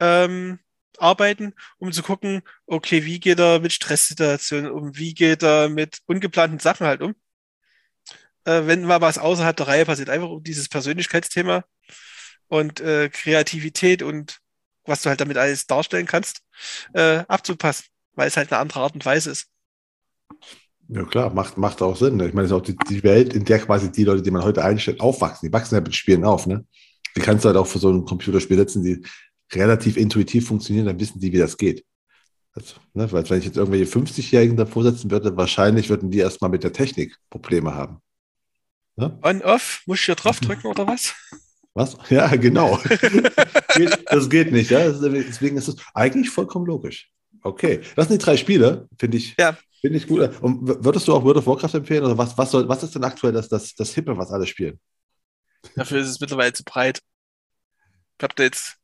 ähm, 0.00 0.58
arbeiten, 0.98 1.54
um 1.78 1.92
zu 1.92 2.02
gucken, 2.02 2.42
okay, 2.66 3.04
wie 3.04 3.20
geht 3.20 3.38
er 3.38 3.60
mit 3.60 3.72
Stresssituationen 3.72 4.70
um, 4.70 4.96
wie 4.96 5.14
geht 5.14 5.42
er 5.42 5.68
mit 5.68 6.00
ungeplanten 6.06 6.58
Sachen 6.58 6.86
halt 6.86 7.02
um. 7.02 7.14
Äh, 8.44 8.66
wenn 8.66 8.84
mal 8.84 9.00
was 9.00 9.18
außerhalb 9.18 9.56
der 9.56 9.68
Reihe 9.68 9.86
passiert, 9.86 10.10
einfach 10.10 10.28
um 10.28 10.42
dieses 10.42 10.68
Persönlichkeitsthema 10.68 11.64
und 12.48 12.80
äh, 12.80 13.08
Kreativität 13.10 14.02
und 14.02 14.40
was 14.84 15.02
du 15.02 15.10
halt 15.10 15.20
damit 15.20 15.36
alles 15.36 15.66
darstellen 15.66 16.06
kannst, 16.06 16.42
äh, 16.94 17.24
abzupassen, 17.28 17.86
weil 18.14 18.28
es 18.28 18.36
halt 18.36 18.52
eine 18.52 18.60
andere 18.60 18.80
Art 18.80 18.94
und 18.94 19.04
Weise 19.04 19.30
ist. 19.30 19.48
Ja 20.92 21.04
klar, 21.04 21.32
macht, 21.32 21.56
macht 21.56 21.82
auch 21.82 21.96
Sinn. 21.96 22.16
Ne? 22.16 22.28
Ich 22.28 22.34
meine, 22.34 22.46
es 22.46 22.50
ist 22.50 22.56
auch 22.56 22.62
die, 22.62 22.76
die 22.88 23.02
Welt, 23.04 23.32
in 23.32 23.44
der 23.44 23.60
quasi 23.60 23.92
die 23.92 24.04
Leute, 24.04 24.22
die 24.22 24.30
man 24.30 24.42
heute 24.42 24.64
einstellt, 24.64 25.00
aufwachsen. 25.00 25.48
Die 25.48 25.52
wachsen 25.52 25.76
ja 25.76 25.80
mit 25.80 25.94
Spielen 25.94 26.24
auf. 26.24 26.46
Ne? 26.46 26.64
Die 27.16 27.20
kannst 27.20 27.44
du 27.44 27.48
halt 27.48 27.56
auch 27.56 27.66
für 27.66 27.78
so 27.78 27.90
ein 27.90 28.04
Computerspiel 28.04 28.56
setzen, 28.56 28.82
die 28.82 29.02
relativ 29.52 29.96
intuitiv 29.96 30.48
funktionieren, 30.48 30.86
dann 30.86 31.00
wissen 31.00 31.20
die, 31.20 31.32
wie 31.32 31.38
das 31.38 31.56
geht. 31.56 31.84
Also, 32.52 32.74
ne, 32.94 33.10
weil 33.12 33.28
wenn 33.30 33.38
ich 33.38 33.44
jetzt 33.44 33.56
irgendwelche 33.56 33.90
50-Jährigen 33.90 34.56
davor 34.56 34.82
setzen 34.82 35.10
würde, 35.10 35.36
wahrscheinlich 35.36 35.88
würden 35.88 36.10
die 36.10 36.18
erstmal 36.18 36.50
mit 36.50 36.64
der 36.64 36.72
Technik 36.72 37.16
Probleme 37.30 37.74
haben. 37.74 37.98
Ne? 38.96 39.16
On-off, 39.22 39.82
muss 39.86 40.00
ich 40.00 40.06
hier 40.06 40.16
drauf 40.16 40.40
drücken 40.40 40.66
oder 40.66 40.86
was? 40.86 41.14
Was? 41.74 41.96
Ja, 42.08 42.34
genau. 42.34 42.80
das 44.06 44.28
geht 44.28 44.50
nicht, 44.50 44.70
ja. 44.70 44.90
Deswegen 44.90 45.56
ist 45.56 45.68
es 45.68 45.76
eigentlich 45.94 46.28
vollkommen 46.28 46.66
logisch. 46.66 47.08
Okay. 47.42 47.80
Das 47.94 48.08
sind 48.08 48.20
die 48.20 48.24
drei 48.24 48.36
Spiele, 48.36 48.88
finde 48.98 49.16
ich. 49.16 49.36
Ja. 49.38 49.56
Finde 49.80 49.96
ich 49.96 50.06
gut. 50.06 50.20
Und 50.42 50.84
würdest 50.84 51.08
du 51.08 51.14
auch 51.14 51.24
World 51.24 51.38
of 51.38 51.46
Warcraft 51.46 51.74
empfehlen? 51.74 52.04
Oder 52.04 52.18
was, 52.18 52.36
was, 52.36 52.50
soll, 52.50 52.68
was 52.68 52.82
ist 52.82 52.94
denn 52.94 53.04
aktuell 53.04 53.32
das, 53.32 53.48
das, 53.48 53.74
das 53.74 53.94
Hippe, 53.94 54.16
was 54.16 54.30
alle 54.30 54.46
spielen? 54.46 54.78
Dafür 55.74 56.00
ist 56.00 56.08
es 56.08 56.20
mittlerweile 56.20 56.52
zu 56.52 56.64
breit. 56.64 57.00
Ich 58.18 58.22
habe 58.22 58.34
da 58.34 58.42
jetzt 58.42 58.80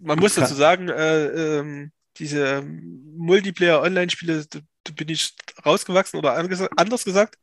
man 0.00 0.18
muss 0.18 0.34
dazu 0.34 0.54
sagen, 0.54 0.88
äh, 0.88 1.26
ähm, 1.26 1.92
diese 2.16 2.62
Multiplayer-Online-Spiele, 2.62 4.46
da, 4.46 4.60
da, 4.84 4.92
bin 4.92 5.08
ich 5.08 5.34
rausgewachsen 5.64 6.18
oder 6.18 6.34
anders 6.76 7.04
gesagt, 7.04 7.38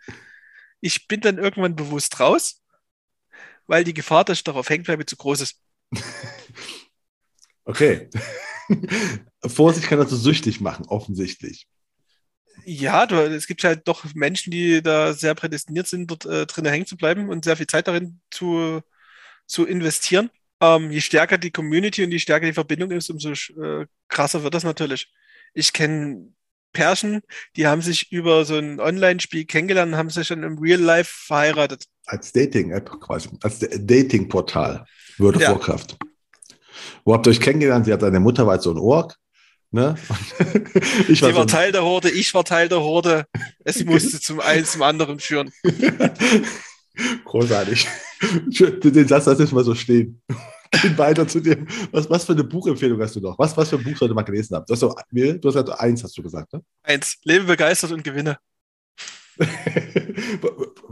ich 0.82 1.07
bin 1.07 1.22
dann 1.22 1.38
irgendwann 1.38 1.76
bewusst 1.76 2.20
raus, 2.20 2.61
weil 3.68 3.84
die 3.84 3.94
Gefahr, 3.94 4.24
dass 4.24 4.40
ich 4.40 4.44
darauf 4.44 4.70
hängen 4.70 4.84
bleibe, 4.84 5.06
zu 5.06 5.16
groß 5.16 5.41
ist. 5.41 5.61
Okay. 7.66 8.10
Vorsicht 9.45 9.88
kann 9.88 9.99
dazu 9.99 10.16
süchtig 10.16 10.60
machen, 10.60 10.88
offensichtlich. 10.88 11.68
Ja, 12.65 13.06
du, 13.06 13.15
es 13.15 13.48
gibt 13.48 13.64
halt 13.64 13.88
doch 13.88 14.06
Menschen, 14.14 14.52
die 14.52 14.81
da 14.81 15.14
sehr 15.14 15.36
prädestiniert 15.36 15.88
sind, 15.88 16.10
dort 16.10 16.26
äh, 16.26 16.45
drinnen 16.45 16.72
hängen 16.72 16.86
zu 16.86 16.98
bleiben 16.98 17.30
und 17.30 17.45
sehr 17.45 17.57
viel 17.57 17.68
Zeit 17.68 17.88
darin 17.88 18.19
zu, 18.30 18.81
zu 19.45 19.65
investieren 19.65 20.30
ähm, 20.61 20.91
je 20.91 21.02
stärker 21.02 21.38
die 21.38 21.52
Community 21.52 22.03
und 22.03 22.11
je 22.11 22.19
stärker 22.19 22.45
die 22.45 22.53
Verbindung 22.53 22.91
ist, 22.91 23.10
umso 23.10 23.31
äh, 23.31 23.86
krasser 24.07 24.44
wird 24.44 24.53
das 24.53 24.64
natürlich. 24.64 25.11
Ich 25.53 25.73
kenne 25.73 26.34
Pärchen, 26.73 27.22
die 27.56 27.65
haben 27.65 27.81
sich 27.81 28.11
über 28.11 28.45
so 28.45 28.57
ein 28.57 28.80
Online-Spiel 28.80 29.45
kennengelernt 29.45 29.94
und 29.94 29.98
haben 29.98 30.10
sich 30.10 30.27
dann 30.27 30.44
im 30.44 30.60
Real 30.60 30.80
Life 30.80 31.11
verheiratet. 31.26 31.86
Als 32.06 32.31
Dating-App 32.31 32.99
quasi, 32.99 33.30
als 33.41 33.60
Dating-Portal, 33.60 34.86
of 35.19 35.36
ja. 35.40 35.52
Warcraft. 35.52 35.98
Wo 37.06 37.14
habt 37.14 37.26
ihr 37.26 37.31
euch 37.31 37.40
kennengelernt? 37.40 37.86
Sie 37.86 37.94
hat 37.94 38.03
eine 38.03 38.19
Mutter, 38.19 38.45
war 38.45 38.60
so 38.60 38.72
ein 38.72 38.77
Ork. 38.77 39.15
Ne? 39.72 39.96
ich 41.08 41.22
war, 41.22 41.30
Sie 41.30 41.36
war 41.36 41.41
so 41.41 41.46
Teil 41.46 41.72
der 41.72 41.84
Horde, 41.84 42.10
ich 42.10 42.34
war 42.34 42.44
Teil 42.44 42.70
der 42.70 42.80
Horde. 42.80 43.26
Es 43.64 43.84
musste 43.86 44.20
zum 44.20 44.40
einen 44.40 44.66
zum 44.66 44.82
anderen 44.82 45.20
führen. 45.20 45.52
Großartig. 47.26 47.88
Den 48.84 49.08
Satz 49.08 49.26
lass 49.26 49.40
ich 49.40 49.52
mal 49.52 49.64
so 49.64 49.76
stehen. 49.76 50.22
Gehen 50.72 50.98
weiter 50.98 51.28
zu 51.28 51.40
dem. 51.40 51.68
Was, 51.91 52.10
was 52.10 52.26
für 52.26 52.34
eine 52.34 52.44
Buchempfehlung 52.44 53.00
hast 53.02 53.16
du 53.16 53.22
noch? 53.22 53.38
Was, 53.40 53.56
was 53.56 53.70
für 53.70 53.78
ein 53.78 53.84
Buch 53.84 53.98
sollte 53.98 54.14
man 54.14 54.26
gelesen 54.26 54.56
haben? 54.56 54.66
Du 54.68 54.74
hast, 54.74 54.82
doch, 54.82 54.96
du 55.12 55.16
hast 55.16 55.41
gesagt, 55.41 55.70
eins, 55.80 56.04
hast 56.04 56.18
du 56.18 56.24
gesagt, 56.24 56.52
ne? 56.52 56.62
Eins. 56.84 57.18
Lebe 57.24 57.46
begeistert 57.46 57.91
und 57.91 58.04
gewinne. 58.04 58.38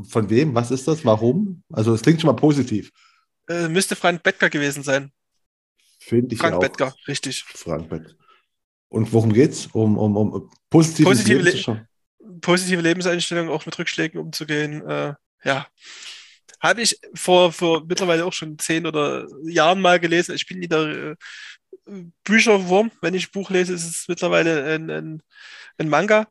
Von 0.07 0.29
wem? 0.29 0.55
Was 0.55 0.71
ist 0.71 0.87
das? 0.87 1.03
Warum? 1.03 1.63
Also, 1.71 1.93
es 1.93 2.01
klingt 2.01 2.21
schon 2.21 2.29
mal 2.29 2.35
positiv. 2.35 2.91
Äh, 3.49 3.67
müsste 3.67 3.95
Frank 3.95 4.23
Bettger 4.23 4.49
gewesen 4.49 4.83
sein. 4.83 5.11
Finde 5.99 6.33
ich 6.33 6.39
Frank 6.39 6.55
auch. 6.55 6.59
Bettger, 6.59 6.95
richtig. 7.07 7.43
Frank 7.43 7.89
Bettger. 7.89 8.13
Und 8.89 9.11
worum 9.11 9.33
geht's? 9.33 9.67
Um, 9.73 9.97
um, 9.97 10.15
um 10.15 10.49
positive, 10.69 11.07
positive, 11.07 11.41
Le 11.41 11.87
positive 12.41 12.81
Lebenseinstellung, 12.81 13.49
auch 13.49 13.65
mit 13.65 13.77
Rückschlägen 13.77 14.19
umzugehen. 14.19 14.87
Äh, 14.87 15.13
ja, 15.43 15.67
habe 16.59 16.81
ich 16.81 16.99
vor, 17.13 17.51
vor 17.51 17.85
mittlerweile 17.85 18.25
auch 18.25 18.33
schon 18.33 18.57
zehn 18.57 18.85
oder 18.85 19.27
Jahren 19.43 19.81
mal 19.81 19.99
gelesen. 19.99 20.35
Ich 20.35 20.47
bin 20.47 20.61
wieder 20.61 21.11
äh, 21.11 21.15
Bücherwurm. 22.23 22.91
Wenn 23.01 23.13
ich 23.13 23.31
Buch 23.31 23.49
lese, 23.49 23.73
ist 23.73 23.85
es 23.85 24.05
mittlerweile 24.07 24.63
ein, 24.75 24.89
ein, 24.89 25.21
ein 25.77 25.89
Manga. 25.89 26.27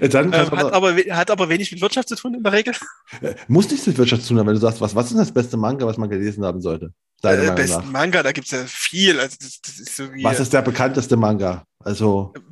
Dann 0.00 0.32
ähm, 0.32 0.50
hat, 0.50 0.72
aber, 0.72 0.94
hat 0.94 1.30
aber 1.30 1.48
wenig 1.50 1.70
mit 1.70 1.80
Wirtschaft 1.82 2.08
zu 2.08 2.16
tun 2.16 2.34
in 2.34 2.42
der 2.42 2.52
Regel. 2.52 2.74
Äh, 3.20 3.34
muss 3.48 3.70
nichts 3.70 3.86
mit 3.86 3.98
Wirtschaft 3.98 4.22
zu 4.22 4.28
tun 4.28 4.38
haben, 4.38 4.46
wenn 4.46 4.54
du 4.54 4.60
sagst, 4.60 4.80
was, 4.80 4.94
was 4.94 5.10
ist 5.10 5.18
das 5.18 5.32
beste 5.32 5.56
Manga, 5.56 5.86
was 5.86 5.98
man 5.98 6.08
gelesen 6.08 6.44
haben 6.44 6.62
sollte? 6.62 6.92
Deine 7.24 7.52
äh, 7.52 7.54
besten 7.54 7.90
Manga, 7.90 8.22
da 8.22 8.32
gibt 8.32 8.46
es 8.46 8.52
ja 8.52 8.64
viel. 8.66 9.18
Also 9.18 9.36
das, 9.40 9.60
das 9.62 9.78
ist 9.80 9.96
so 9.96 10.04
was 10.22 10.40
ist 10.40 10.52
der 10.52 10.62
bekannteste 10.62 11.16
Manga? 11.16 11.64
Also. 11.80 12.32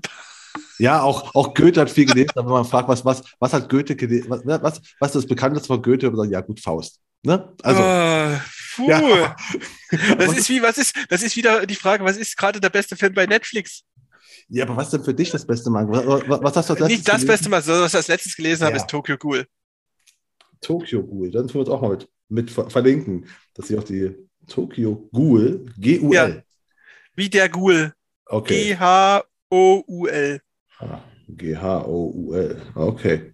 Ja, 0.78 1.02
auch, 1.02 1.32
auch 1.36 1.54
Goethe 1.54 1.80
hat 1.80 1.90
viel 1.90 2.06
gelesen, 2.06 2.32
aber 2.34 2.46
wenn 2.46 2.54
man 2.54 2.64
fragt, 2.64 2.88
was, 2.88 3.04
was, 3.04 3.22
was 3.38 3.52
hat 3.52 3.68
Goethe 3.68 3.94
gelesen, 3.94 4.28
was, 4.28 4.42
was, 4.44 4.80
was 4.98 5.10
ist 5.10 5.14
das 5.22 5.26
Bekannteste 5.26 5.68
von 5.68 5.80
Goethe? 5.80 6.10
Sagt, 6.12 6.32
ja, 6.32 6.40
gut, 6.40 6.58
Faust. 6.58 6.98
Ne? 7.22 7.54
Also, 7.62 7.80
uh, 7.80 8.88
ja. 8.88 9.36
Das 10.18 10.36
ist 10.36 10.48
wie, 10.48 10.60
was 10.60 10.78
ist, 10.78 10.96
das 11.08 11.22
ist 11.22 11.36
wieder 11.36 11.66
die 11.66 11.76
Frage, 11.76 12.04
was 12.04 12.16
ist 12.16 12.36
gerade 12.36 12.60
der 12.60 12.70
beste 12.70 12.96
Film 12.96 13.14
bei 13.14 13.26
Netflix? 13.26 13.84
Ja, 14.48 14.64
aber 14.64 14.76
was 14.76 14.86
ist 14.86 14.94
denn 14.94 15.04
für 15.04 15.14
dich 15.14 15.30
das 15.30 15.46
beste 15.46 15.70
Manga? 15.70 16.04
Was, 16.04 16.42
was 16.42 16.56
hast 16.56 16.70
du 16.70 16.74
als 16.74 16.88
Nicht 16.88 17.06
das 17.06 17.20
gelesen? 17.20 17.26
beste 17.28 17.48
Mal, 17.48 17.62
sondern 17.62 17.84
was 17.84 17.92
ich 17.92 17.98
als 17.98 18.08
letztes 18.08 18.34
gelesen 18.34 18.62
ja. 18.62 18.66
habe, 18.66 18.76
ist 18.76 18.88
Tokyo 18.88 19.16
Ghoul. 19.16 19.46
Tokyo 20.60 21.04
Ghoul, 21.06 21.30
dann 21.30 21.46
tun 21.46 21.54
wir 21.54 21.60
uns 21.60 21.70
auch 21.70 21.80
mal 21.80 21.90
mit, 21.90 22.08
mit 22.28 22.50
verlinken, 22.50 23.26
dass 23.54 23.68
sie 23.68 23.78
auch 23.78 23.84
die 23.84 24.16
Tokyo 24.46 25.08
Ghoul, 25.12 25.66
G-U-L. 25.78 26.12
Ja. 26.12 26.42
Wie 27.14 27.28
der 27.28 27.48
Ghoul. 27.48 27.92
Okay. 28.26 28.68
G-H-O-U-L. 28.68 30.40
G-H-O-U-L. 31.28 32.62
Okay. 32.74 33.32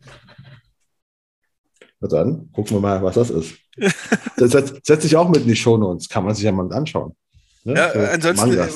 Na 2.00 2.08
dann, 2.08 2.50
gucken 2.52 2.76
wir 2.76 2.80
mal, 2.80 3.02
was 3.02 3.14
das 3.14 3.30
ist. 3.30 3.54
Das 4.36 4.52
setzt 4.52 5.02
sich 5.02 5.16
auch 5.16 5.28
mit 5.28 5.42
in 5.42 5.48
die 5.48 5.56
Shownotes, 5.56 6.08
kann 6.08 6.24
man 6.24 6.32
sich 6.34 6.44
ja 6.44 6.52
mal 6.52 6.72
anschauen. 6.72 7.16
Ne? 7.64 7.74
Ja, 7.74 7.88
Für 7.88 8.10
ansonsten, 8.10 8.56
äh, 8.56 8.68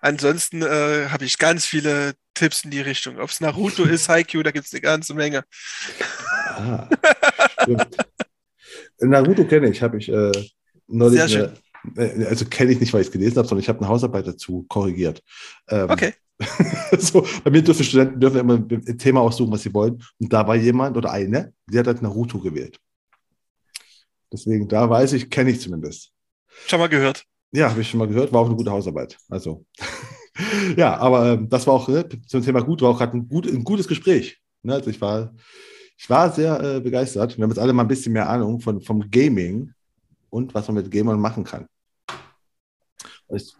ansonsten 0.00 0.62
äh, 0.62 1.08
habe 1.10 1.26
ich 1.26 1.36
ganz 1.36 1.66
viele 1.66 2.14
Tipps 2.32 2.64
in 2.64 2.70
die 2.70 2.80
Richtung. 2.80 3.18
Ob 3.18 3.28
es 3.28 3.40
Naruto 3.40 3.82
ist, 3.84 4.08
Haikyuu, 4.08 4.42
da 4.42 4.52
gibt 4.52 4.66
es 4.66 4.72
eine 4.72 4.80
ganze 4.80 5.14
Menge. 5.14 5.44
Ah, 6.48 6.88
Naruto 9.00 9.44
kenne 9.44 9.68
ich, 9.68 9.82
habe 9.82 9.98
ich 9.98 10.08
äh, 10.08 10.32
neulich 10.86 11.20
Sehr 11.20 11.28
schön. 11.28 11.52
Eine, 11.96 12.24
äh, 12.24 12.26
also 12.26 12.44
kenne 12.46 12.72
ich 12.72 12.80
nicht, 12.80 12.92
weil 12.92 13.02
ich 13.02 13.08
es 13.08 13.12
gelesen 13.12 13.36
habe, 13.36 13.48
sondern 13.48 13.62
ich 13.62 13.68
habe 13.68 13.80
eine 13.80 13.88
Hausarbeit 13.88 14.26
dazu 14.26 14.64
korrigiert. 14.68 15.22
Ähm, 15.68 15.90
okay. 15.90 16.14
so, 16.98 17.26
bei 17.44 17.50
mir 17.50 17.62
dürfen 17.62 17.84
Studenten 17.84 18.18
dürfen 18.18 18.40
immer 18.40 18.54
ein 18.54 18.98
Thema 18.98 19.20
aussuchen, 19.20 19.52
was 19.52 19.62
sie 19.62 19.72
wollen. 19.72 20.02
Und 20.18 20.32
da 20.32 20.46
war 20.46 20.56
jemand 20.56 20.96
oder 20.96 21.12
eine, 21.12 21.52
die 21.66 21.78
hat 21.78 21.86
halt 21.86 22.02
Naruto 22.02 22.38
gewählt. 22.38 22.78
Deswegen, 24.32 24.66
da 24.66 24.88
weiß 24.90 25.12
ich, 25.12 25.30
kenne 25.30 25.50
ich 25.50 25.60
zumindest. 25.60 26.10
Schon 26.66 26.80
mal 26.80 26.88
gehört. 26.88 27.24
Ja, 27.52 27.70
habe 27.70 27.80
ich 27.80 27.88
schon 27.88 27.98
mal 27.98 28.08
gehört, 28.08 28.32
war 28.32 28.40
auch 28.40 28.46
eine 28.46 28.56
gute 28.56 28.72
Hausarbeit. 28.72 29.16
Also, 29.28 29.64
ja, 30.76 30.96
aber 30.96 31.34
ähm, 31.34 31.48
das 31.48 31.66
war 31.68 31.74
auch 31.74 31.88
ne, 31.88 32.08
zum 32.26 32.42
Thema 32.42 32.62
gut, 32.62 32.82
war 32.82 32.90
auch 32.90 32.98
gerade 32.98 33.16
ein, 33.16 33.28
gut, 33.28 33.46
ein 33.46 33.62
gutes 33.62 33.86
Gespräch. 33.86 34.40
Ne? 34.62 34.74
Also 34.74 34.90
ich 34.90 35.00
war, 35.00 35.32
ich 35.96 36.10
war 36.10 36.32
sehr 36.32 36.60
äh, 36.60 36.80
begeistert. 36.80 37.36
Wir 37.36 37.44
haben 37.44 37.50
jetzt 37.50 37.60
alle 37.60 37.72
mal 37.72 37.82
ein 37.82 37.88
bisschen 37.88 38.12
mehr 38.12 38.28
Ahnung 38.28 38.60
von, 38.60 38.80
vom 38.80 39.08
Gaming 39.08 39.72
und 40.34 40.52
was 40.52 40.66
man 40.66 40.74
mit 40.74 40.90
Gamern 40.90 41.20
machen 41.20 41.44
kann. 41.44 41.66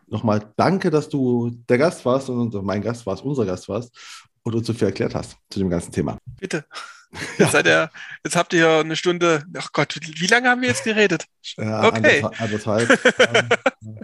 Nochmal 0.08 0.52
danke, 0.56 0.90
dass 0.90 1.08
du 1.08 1.50
der 1.68 1.78
Gast 1.78 2.04
warst 2.04 2.28
und 2.28 2.52
mein 2.64 2.82
Gast 2.82 3.06
warst, 3.06 3.24
unser 3.24 3.46
Gast 3.46 3.68
warst 3.68 3.96
und 4.42 4.54
uns 4.54 4.66
so 4.66 4.74
viel 4.74 4.88
erklärt 4.88 5.14
hast 5.14 5.36
zu 5.50 5.60
dem 5.60 5.70
ganzen 5.70 5.92
Thema. 5.92 6.18
Bitte. 6.38 6.64
Ja. 6.68 6.78
Jetzt, 7.38 7.54
ihr, 7.54 7.90
jetzt, 8.24 8.34
habt 8.34 8.52
ihr 8.54 8.58
ja 8.58 8.80
eine 8.80 8.96
Stunde, 8.96 9.44
ach 9.56 9.70
Gott, 9.72 10.00
wie 10.02 10.26
lange 10.26 10.48
haben 10.48 10.62
wir 10.62 10.68
jetzt 10.68 10.82
geredet? 10.82 11.26
Ja, 11.56 11.86
okay. 11.86 12.26
Anderthalb, 12.38 12.90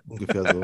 ungefähr 0.07 0.53
so. 0.53 0.63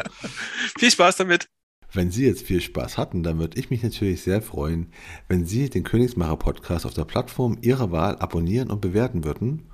Viel 0.78 0.91
Spaß 0.93 1.16
damit. 1.16 1.49
Wenn 1.93 2.12
Sie 2.12 2.24
jetzt 2.24 2.47
viel 2.47 2.61
Spaß 2.61 2.99
hatten, 2.99 3.24
dann 3.24 3.41
würde 3.41 3.59
ich 3.59 3.70
mich 3.70 3.83
natürlich 3.83 4.23
sehr 4.23 4.43
freuen, 4.43 4.93
wenn 5.27 5.45
Sie 5.45 5.69
den 5.70 5.83
Königsmacher 5.83 6.37
Podcast 6.37 6.87
auf 6.87 6.95
der 6.95 7.05
Plattform 7.05 7.59
Ihrer 7.62 7.91
Wahl 7.91 8.16
abonnieren 8.20 8.70
und 8.70 8.81
bewerten 8.81 9.24
würden 9.24 9.69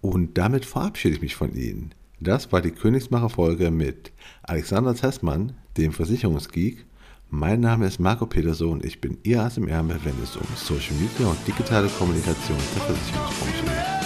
Und 0.00 0.38
damit 0.38 0.64
verabschiede 0.64 1.14
ich 1.14 1.22
mich 1.22 1.34
von 1.34 1.54
Ihnen. 1.54 1.94
Das 2.20 2.52
war 2.52 2.60
die 2.60 2.70
Königsmacher-Folge 2.70 3.70
mit 3.70 4.12
Alexander 4.42 4.94
Zessmann, 4.94 5.54
dem 5.76 5.92
Versicherungsgeek. 5.92 6.86
Mein 7.28 7.60
Name 7.60 7.86
ist 7.86 8.00
Marco 8.00 8.26
Peterson 8.26 8.82
ich 8.82 9.00
bin 9.00 9.18
Ihr 9.22 9.42
Ass 9.42 9.56
im 9.56 9.68
Ärmel, 9.68 10.00
wenn 10.02 10.20
es 10.22 10.36
um 10.36 10.46
Social 10.56 10.96
Media 10.96 11.28
und 11.28 11.46
digitale 11.46 11.88
Kommunikation 11.88 12.58
der 12.74 12.82
Versicherungsbranche 12.82 13.64
geht. 13.64 14.00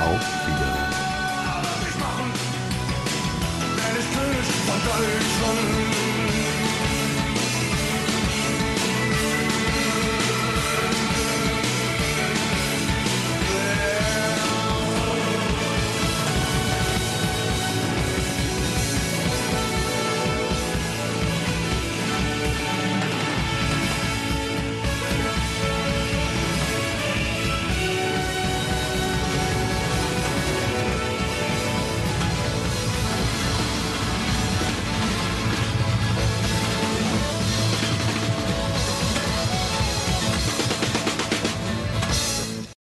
Auf 0.00 0.46
Wiedersehen. 0.46 0.97